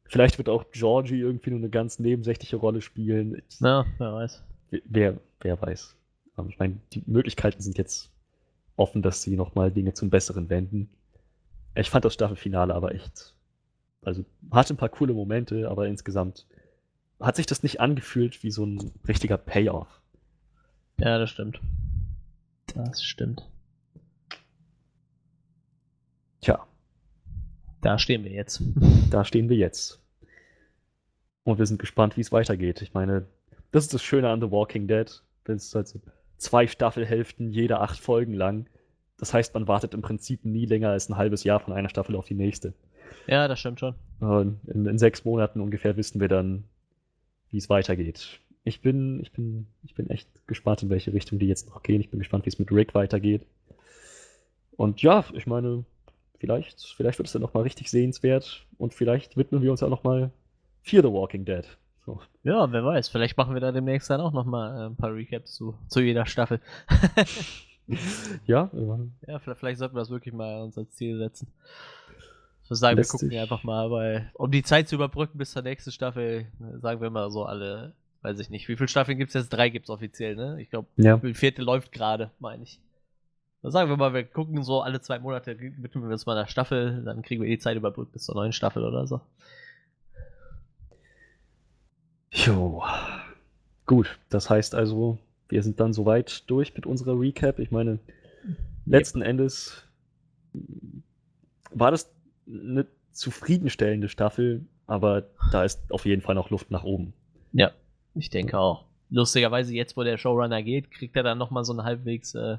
Vielleicht 0.06 0.38
wird 0.38 0.50
auch 0.50 0.72
Georgie 0.72 1.20
irgendwie 1.20 1.52
nur 1.52 1.60
eine 1.60 1.70
ganz 1.70 2.00
nebensächliche 2.00 2.56
Rolle 2.56 2.82
spielen. 2.82 3.42
Ja, 3.60 3.86
wer 4.00 4.14
weiß. 4.14 4.44
Wer, 4.72 5.20
wer 5.42 5.62
weiß. 5.62 5.96
Aber 6.36 6.50
ich 6.50 6.58
meine, 6.58 6.78
die 6.94 7.04
Möglichkeiten 7.06 7.62
sind 7.62 7.78
jetzt 7.78 8.10
offen, 8.78 9.02
dass 9.02 9.22
sie 9.22 9.36
nochmal 9.36 9.72
Dinge 9.72 9.94
zum 9.94 10.10
Besseren 10.10 10.50
wenden. 10.50 10.90
Ich 11.76 11.90
fand 11.90 12.06
das 12.06 12.14
Staffelfinale 12.14 12.74
aber 12.74 12.96
echt. 12.96 13.36
Also 14.02 14.24
hatte 14.52 14.74
ein 14.74 14.78
paar 14.78 14.90
coole 14.90 15.14
Momente, 15.14 15.70
aber 15.70 15.88
insgesamt 15.88 16.48
hat 17.20 17.36
sich 17.36 17.46
das 17.46 17.64
nicht 17.64 17.82
angefühlt 17.82 18.44
wie 18.44 18.52
so 18.52 18.66
ein 18.66 18.92
richtiger 19.08 19.38
Payoff. 19.38 20.02
Ja, 21.00 21.18
das 21.18 21.30
stimmt. 21.30 21.60
Das 22.74 23.04
stimmt. 23.04 23.50
Tja. 26.42 26.66
Da 27.82 28.00
stehen 28.00 28.24
wir 28.24 28.32
jetzt. 28.32 28.62
Da 29.10 29.24
stehen 29.24 29.48
wir 29.48 29.56
jetzt. 29.56 30.02
Und 31.46 31.60
wir 31.60 31.66
sind 31.66 31.80
gespannt, 31.80 32.18
wie 32.18 32.22
es 32.22 32.34
weitergeht. 32.34 32.82
Ich 32.82 32.94
meine, 32.94 33.26
das 33.72 33.86
ist 33.86 33.94
das 33.94 34.04
Schöne 34.04 34.30
an 34.30 34.42
The 34.42 34.52
Walking 34.52 34.86
Dead. 34.86 35.24
Das 35.46 35.64
ist 35.64 35.76
halt 35.76 35.88
so 35.88 36.02
zwei 36.38 36.68
Staffelhälften, 36.68 37.52
jede 37.52 37.80
acht 37.80 38.00
Folgen 38.00 38.34
lang. 38.34 38.68
Das 39.18 39.34
heißt, 39.34 39.54
man 39.54 39.68
wartet 39.68 39.94
im 39.94 40.02
Prinzip 40.02 40.46
nie 40.46 40.66
länger 40.66 40.90
als 40.90 41.10
ein 41.10 41.18
halbes 41.18 41.44
Jahr 41.44 41.60
von 41.60 41.74
einer 41.74 41.90
Staffel 41.90 42.16
auf 42.16 42.28
die 42.28 42.36
nächste. 42.36 42.74
Ja, 43.26 43.48
das 43.48 43.60
stimmt 43.60 43.80
schon. 43.80 43.96
In, 44.22 44.86
in 44.86 44.98
sechs 44.98 45.26
Monaten 45.26 45.62
ungefähr 45.62 45.98
wissen 45.98 46.20
wir 46.20 46.28
dann, 46.28 46.66
wie 47.50 47.58
es 47.58 47.70
weitergeht. 47.70 48.40
Ich 48.64 48.82
bin, 48.82 49.22
ich 49.22 49.32
bin, 49.32 49.68
ich 49.84 49.96
bin 49.96 50.10
echt 50.10 50.28
gespannt, 50.46 50.84
in 50.84 50.90
welche 50.90 51.14
Richtung 51.14 51.40
die 51.40 51.48
jetzt 51.48 51.70
noch 51.70 51.84
gehen. 51.84 52.02
Ich 52.02 52.10
bin 52.10 52.20
gespannt, 52.20 52.46
wie 52.46 52.50
es 52.50 52.60
mit 52.60 52.72
Rick 52.72 52.94
weitergeht. 52.94 53.46
Und 54.76 55.02
ja, 55.02 55.26
ich 55.34 55.48
meine, 55.48 55.86
vielleicht, 56.38 56.94
vielleicht 56.96 57.18
wird 57.18 57.28
es 57.28 57.34
dann 57.34 57.42
nochmal 57.42 57.64
richtig 57.64 57.90
sehenswert 57.90 58.68
und 58.78 58.94
vielleicht 58.94 59.38
widmen 59.38 59.62
wir 59.62 59.72
uns 59.72 59.82
ja 59.82 59.90
nochmal 59.90 60.32
Fear 60.84 61.04
the 61.04 61.12
Walking 61.12 61.46
Dead. 61.46 61.66
So. 62.08 62.22
Ja, 62.44 62.72
wer 62.72 62.86
weiß. 62.86 63.10
Vielleicht 63.10 63.36
machen 63.36 63.54
wir 63.54 63.60
da 63.60 63.74
demnächst 63.74 64.10
dann 64.10 64.22
auch 64.22 64.32
nochmal 64.32 64.80
äh, 64.80 64.86
ein 64.86 64.96
paar 64.96 65.14
Recaps 65.14 65.54
zu, 65.54 65.76
zu 65.90 66.00
jeder 66.00 66.26
Staffel. 66.26 66.62
ja, 68.48 68.70
ja, 69.28 69.40
vielleicht, 69.40 69.60
vielleicht 69.60 69.80
sollten 69.80 69.94
wir 69.94 70.00
das 70.00 70.10
wirklich 70.10 70.34
mal 70.34 70.62
uns 70.62 70.78
als 70.78 70.96
Ziel 70.96 71.18
setzen. 71.18 71.52
Ich 72.64 72.70
würde 72.70 72.78
sagen, 72.78 72.96
Lässt 72.96 73.10
wir 73.10 73.12
gucken 73.12 73.30
sich. 73.32 73.40
einfach 73.42 73.64
mal, 73.66 73.92
weil 73.92 74.32
um 74.36 74.50
die 74.52 74.64
Zeit 74.64 74.88
zu 74.88 74.96
überbrücken 74.96 75.38
bis 75.38 75.52
zur 75.52 75.64
nächsten 75.64 75.92
Staffel, 75.92 76.46
sagen 76.82 77.02
wir 77.02 77.10
mal 77.10 77.30
so 77.30 77.44
alle, 77.44 77.92
weiß 78.22 78.40
ich 78.40 78.50
nicht, 78.50 78.70
wie 78.70 78.78
viele 78.78 78.88
Staffeln 78.88 79.18
gibt 79.18 79.32
es 79.32 79.34
jetzt? 79.34 79.50
Drei 79.50 79.68
gibt 79.68 79.88
es 79.88 79.90
offiziell, 79.90 80.38
ne? 80.38 80.62
Ich 80.62 80.70
glaube, 80.70 80.88
ja. 80.96 81.18
die 81.18 81.34
vierte 81.34 81.62
läuft 81.62 81.92
gerade, 81.92 82.32
meine 82.40 82.64
ich. 82.64 82.80
Dann 83.64 83.72
sagen 83.74 83.90
wir 83.90 83.98
mal, 83.98 84.14
wir 84.14 84.24
gucken 84.24 84.64
so 84.64 84.82
alle 84.82 85.02
zwei 85.02 85.20
Monate, 85.20 85.60
widmen 85.60 86.06
wir 86.06 86.12
uns 86.12 86.26
mal 86.26 86.38
einer 86.38 86.48
Staffel, 86.48 87.04
dann 87.04 87.22
kriegen 87.22 87.42
wir 87.42 87.50
die 87.50 87.60
Zeit 87.60 87.76
überbrückt 87.76 88.14
bis 88.14 88.24
zur 88.24 88.36
neuen 88.36 88.54
Staffel 88.54 88.86
oder 88.86 89.08
so. 89.08 89.20
Jo. 92.46 92.84
Gut, 93.86 94.20
das 94.30 94.50
heißt 94.50 94.76
also, 94.76 95.18
wir 95.50 95.64
sind 95.64 95.80
dann 95.80 95.94
soweit 95.94 96.44
durch 96.50 96.76
mit 96.76 96.86
unserer 96.86 97.20
Recap. 97.20 97.60
Ich 97.60 97.72
meine, 97.72 98.00
letzten 98.86 99.20
yep. 99.20 99.30
Endes 99.30 99.84
war 101.72 101.92
das 101.92 102.12
eine 102.48 102.86
zufriedenstellende 103.12 104.10
Staffel, 104.10 104.66
aber 104.86 105.24
da 105.52 105.64
ist 105.64 105.92
auf 105.92 106.06
jeden 106.06 106.22
Fall 106.22 106.36
noch 106.36 106.50
Luft 106.50 106.70
nach 106.70 106.84
oben. 106.84 107.14
Ja, 107.54 107.72
ich 108.14 108.30
denke 108.30 108.60
auch. 108.60 108.86
Lustigerweise, 109.10 109.74
jetzt 109.74 109.98
wo 109.98 110.04
der 110.04 110.18
Showrunner 110.18 110.62
geht, 110.62 110.92
kriegt 110.92 111.16
er 111.16 111.24
dann 111.24 111.38
nochmal 111.38 111.64
so 111.64 111.74
eine 111.74 111.84
halbwegs 111.84 112.36
äh, 112.36 112.58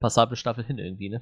passable 0.00 0.36
Staffel 0.36 0.64
hin 0.64 0.78
irgendwie, 0.78 1.10
ne? 1.10 1.20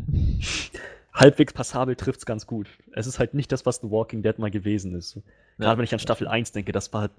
halbwegs 1.13 1.53
passabel 1.53 1.97
trifft 1.97 2.21
es 2.21 2.27
ganz 2.27 2.47
gut. 2.47 2.69
Es 2.93 3.07
ist 3.07 3.19
halt 3.19 3.35
nicht 3.35 3.53
das, 3.53 3.67
was 3.67 3.77
The 3.77 3.91
Walking 3.91 4.23
Dead 4.23 4.39
mal 4.39 4.51
gewesen 4.51 4.95
ist. 4.95 5.15
Gerade 5.59 5.73
ja. 5.73 5.79
wenn 5.79 5.85
ich 5.85 5.93
an 5.93 5.99
Staffel 5.99 6.29
1 6.29 6.53
denke, 6.53 6.73
das 6.73 6.93
war 6.93 7.11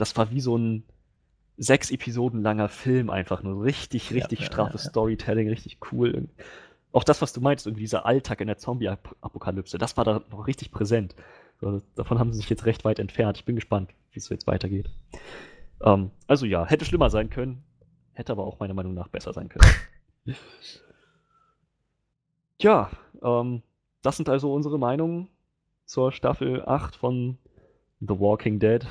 das 0.00 0.16
war 0.16 0.30
wie 0.30 0.40
so 0.40 0.56
ein 0.56 0.84
sechs 1.56 1.90
Episoden 1.90 2.42
langer 2.42 2.68
Film 2.68 3.10
einfach 3.10 3.42
nur. 3.42 3.62
Richtig, 3.62 4.12
richtig 4.12 4.40
ja, 4.40 4.46
straffes 4.46 4.82
ja, 4.82 4.86
ja. 4.86 4.90
Storytelling, 4.90 5.48
richtig 5.48 5.78
cool. 5.92 6.28
auch 6.92 7.04
das, 7.04 7.20
was 7.22 7.32
du 7.32 7.40
meinst, 7.40 7.66
irgendwie 7.66 7.82
dieser 7.82 8.06
Alltag 8.06 8.40
in 8.40 8.46
der 8.46 8.56
Zombie-Apokalypse, 8.56 9.78
das 9.78 9.96
war 9.96 10.04
da 10.04 10.22
noch 10.30 10.46
richtig 10.46 10.72
präsent. 10.72 11.14
Davon 11.94 12.18
haben 12.18 12.32
sie 12.32 12.38
sich 12.38 12.48
jetzt 12.48 12.64
recht 12.64 12.84
weit 12.84 12.98
entfernt. 12.98 13.36
Ich 13.36 13.44
bin 13.44 13.54
gespannt, 13.54 13.90
wie 14.12 14.18
es 14.18 14.30
jetzt 14.30 14.46
weitergeht. 14.46 14.88
Ähm, 15.82 16.10
also 16.26 16.46
ja, 16.46 16.66
hätte 16.66 16.86
schlimmer 16.86 17.10
sein 17.10 17.28
können, 17.28 17.62
hätte 18.14 18.32
aber 18.32 18.44
auch 18.44 18.58
meiner 18.58 18.74
Meinung 18.74 18.94
nach 18.94 19.08
besser 19.08 19.32
sein 19.34 19.50
können. 19.50 19.70
Tja, 22.58 22.90
ähm, 23.22 23.62
das 24.02 24.16
sind 24.16 24.28
also 24.28 24.52
unsere 24.52 24.78
Meinungen 24.78 25.28
zur 25.84 26.12
Staffel 26.12 26.64
8 26.64 26.96
von 26.96 27.38
The 28.00 28.18
Walking 28.18 28.58
Dead. 28.58 28.86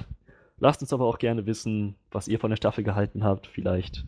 Lasst 0.60 0.81
uns 0.81 0.94
aber 0.94 1.06
auch 1.06 1.19
gerne 1.19 1.45
wissen, 1.45 1.95
was 2.11 2.27
ihr 2.27 2.40
von 2.40 2.49
der 2.49 2.57
Staffel 2.57 2.84
gehalten 2.84 3.23
habt. 3.23 3.48
Vielleicht 3.48 4.06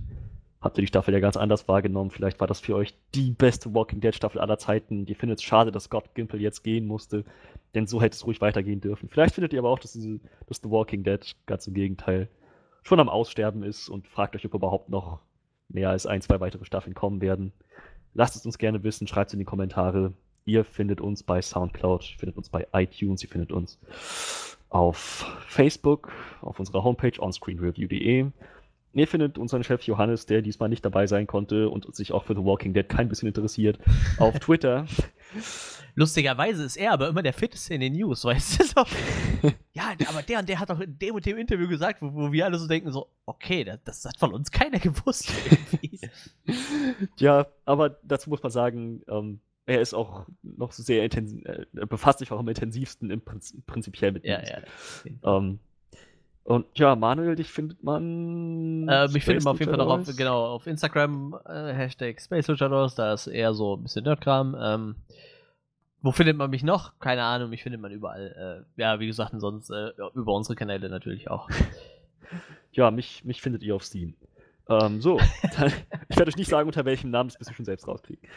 habt 0.61 0.77
ihr 0.77 0.81
die 0.81 0.87
Staffel 0.87 1.13
ja 1.13 1.19
ganz 1.19 1.37
anders 1.37 1.67
wahrgenommen. 1.67 2.11
Vielleicht 2.11 2.39
war 2.39 2.47
das 2.47 2.59
für 2.59 2.75
euch 2.75 2.93
die 3.15 3.31
beste 3.31 3.73
Walking 3.73 4.01
Dead 4.01 4.13
Staffel 4.13 4.39
aller 4.39 4.57
Zeiten. 4.57 5.07
Ihr 5.07 5.15
findet 5.15 5.39
es 5.39 5.43
schade, 5.43 5.71
dass 5.71 5.85
Scott 5.85 6.13
Gimple 6.13 6.39
jetzt 6.39 6.63
gehen 6.63 6.85
musste, 6.85 7.23
denn 7.73 7.87
so 7.87 8.01
hätte 8.01 8.15
es 8.15 8.25
ruhig 8.25 8.41
weitergehen 8.41 8.81
dürfen. 8.81 9.09
Vielleicht 9.09 9.35
findet 9.35 9.53
ihr 9.53 9.59
aber 9.59 9.69
auch, 9.69 9.79
dass, 9.79 9.93
diese, 9.93 10.19
dass 10.47 10.57
The 10.61 10.69
Walking 10.69 11.03
Dead 11.03 11.35
ganz 11.45 11.67
im 11.67 11.73
Gegenteil 11.73 12.29
schon 12.83 12.99
am 12.99 13.09
Aussterben 13.09 13.63
ist 13.63 13.89
und 13.89 14.07
fragt 14.07 14.35
euch, 14.35 14.45
ob 14.45 14.53
überhaupt 14.53 14.89
noch 14.89 15.19
mehr 15.69 15.89
als 15.89 16.05
ein, 16.05 16.21
zwei 16.21 16.39
weitere 16.39 16.65
Staffeln 16.65 16.93
kommen 16.93 17.21
werden. 17.21 17.53
Lasst 18.13 18.35
es 18.35 18.45
uns 18.45 18.57
gerne 18.57 18.83
wissen, 18.83 19.07
schreibt 19.07 19.29
es 19.29 19.33
in 19.33 19.39
die 19.39 19.45
Kommentare. 19.45 20.13
Ihr 20.43 20.65
findet 20.65 20.99
uns 20.99 21.23
bei 21.23 21.41
Soundcloud, 21.41 22.11
ihr 22.11 22.19
findet 22.19 22.37
uns 22.37 22.49
bei 22.49 22.67
iTunes, 22.73 23.23
ihr 23.23 23.29
findet 23.29 23.51
uns 23.51 23.79
auf 24.71 25.25
Facebook, 25.47 26.11
auf 26.41 26.59
unserer 26.59 26.83
Homepage 26.83 27.19
onscreenreview.de. 27.19 28.31
Ihr 28.93 29.07
findet 29.07 29.37
unseren 29.37 29.63
Chef 29.63 29.83
Johannes, 29.83 30.25
der 30.25 30.41
diesmal 30.41 30.69
nicht 30.69 30.83
dabei 30.83 31.07
sein 31.07 31.27
konnte 31.27 31.69
und 31.69 31.93
sich 31.95 32.11
auch 32.11 32.23
für 32.23 32.35
The 32.35 32.43
Walking 32.43 32.73
Dead 32.73 32.87
kein 32.87 33.07
bisschen 33.07 33.27
interessiert, 33.27 33.79
auf 34.17 34.39
Twitter. 34.39 34.85
Lustigerweise 35.95 36.63
ist 36.63 36.77
er 36.77 36.93
aber 36.93 37.09
immer 37.09 37.21
der 37.21 37.33
Fitteste 37.33 37.73
in 37.73 37.81
den 37.81 37.93
News, 37.93 38.23
weißt 38.23 38.59
du? 38.59 38.63
So. 38.63 38.83
ja, 39.73 39.93
aber 40.07 40.21
der 40.21 40.39
und 40.39 40.47
der 40.47 40.59
hat 40.59 40.69
doch 40.69 40.79
in 40.79 40.97
dem 40.97 41.15
und 41.15 41.25
dem 41.25 41.37
Interview 41.37 41.67
gesagt, 41.67 42.01
wo, 42.01 42.13
wo 42.13 42.31
wir 42.31 42.45
alle 42.45 42.57
so 42.57 42.67
denken, 42.67 42.91
so, 42.91 43.07
okay, 43.25 43.65
das, 43.65 43.79
das 43.83 44.05
hat 44.05 44.17
von 44.17 44.33
uns 44.33 44.51
keiner 44.51 44.79
gewusst. 44.79 45.31
ja, 47.17 47.47
aber 47.65 47.89
dazu 48.03 48.29
muss 48.29 48.41
man 48.41 48.51
sagen, 48.51 49.03
ähm, 49.09 49.41
er 49.65 49.81
ist 49.81 49.93
auch 49.93 50.25
noch 50.43 50.71
sehr 50.71 51.03
intensiv, 51.03 51.45
äh, 51.45 51.65
befasst 51.85 52.19
sich 52.19 52.31
auch 52.31 52.39
am 52.39 52.47
intensivsten 52.47 53.11
im 53.11 53.21
Prinzip, 53.21 53.65
prinzipiell 53.65 54.11
mit 54.11 54.25
Ja, 54.25 54.41
ja. 54.43 54.59
Ähm, 55.23 55.59
und 56.43 56.65
ja, 56.75 56.95
Manuel, 56.95 57.35
dich 57.35 57.51
findet 57.51 57.83
man. 57.83 58.87
Äh, 58.89 59.07
mich 59.09 59.23
findet 59.23 59.43
man 59.43 59.53
auf 59.53 59.59
jeden 59.59 59.71
Fall 59.71 59.77
noch 59.77 59.99
auf, 59.99 60.15
genau, 60.17 60.45
auf 60.47 60.65
Instagram, 60.65 61.37
äh, 61.45 61.73
Hashtag 61.73 62.19
Space 62.19 62.47
Luchadors, 62.47 62.95
da 62.95 63.13
ist 63.13 63.27
eher 63.27 63.53
so 63.53 63.75
ein 63.75 63.83
bisschen 63.83 64.03
Nerdkram. 64.03 64.57
Ähm, 64.59 64.95
wo 66.01 66.11
findet 66.11 66.35
man 66.35 66.49
mich 66.49 66.63
noch? 66.63 66.97
Keine 66.99 67.23
Ahnung, 67.23 67.51
mich 67.51 67.61
findet 67.61 67.79
man 67.79 67.91
überall. 67.91 68.65
Äh, 68.77 68.81
ja, 68.81 68.99
wie 68.99 69.05
gesagt, 69.05 69.33
sonst 69.37 69.69
äh, 69.69 69.91
über 70.15 70.33
unsere 70.33 70.55
Kanäle 70.55 70.89
natürlich 70.89 71.29
auch. 71.29 71.47
ja, 72.71 72.89
mich, 72.89 73.23
mich 73.23 73.39
findet 73.39 73.61
ihr 73.61 73.75
auf 73.75 73.83
Steam. 73.83 74.15
Ähm, 74.71 75.01
so, 75.01 75.19
dann, 75.57 75.73
ich 76.09 76.17
werde 76.17 76.29
euch 76.29 76.37
nicht 76.37 76.49
sagen, 76.49 76.67
unter 76.67 76.85
welchem 76.85 77.11
Namen, 77.11 77.29
das 77.29 77.39
müsst 77.39 77.51
ihr 77.51 77.55
schon 77.55 77.65
selbst 77.65 77.87
rauskriegen. 77.87 78.27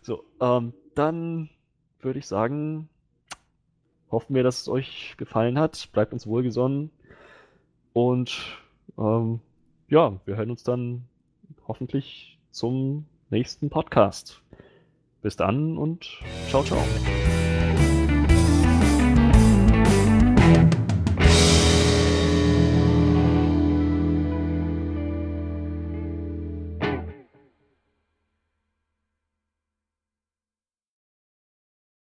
So, 0.00 0.24
ähm, 0.40 0.72
dann 0.94 1.50
würde 2.00 2.18
ich 2.18 2.26
sagen, 2.26 2.88
hoffen 4.10 4.34
wir, 4.34 4.42
dass 4.42 4.62
es 4.62 4.68
euch 4.68 5.14
gefallen 5.16 5.58
hat. 5.58 5.88
Bleibt 5.92 6.12
uns 6.12 6.26
wohlgesonnen. 6.26 6.90
Und 7.92 8.40
ähm, 8.98 9.40
ja, 9.88 10.18
wir 10.24 10.36
hören 10.36 10.50
uns 10.50 10.62
dann 10.62 11.04
hoffentlich 11.66 12.38
zum 12.50 13.06
nächsten 13.30 13.70
Podcast. 13.70 14.42
Bis 15.20 15.36
dann 15.36 15.78
und 15.78 16.20
ciao, 16.48 16.62
ciao. 16.62 16.82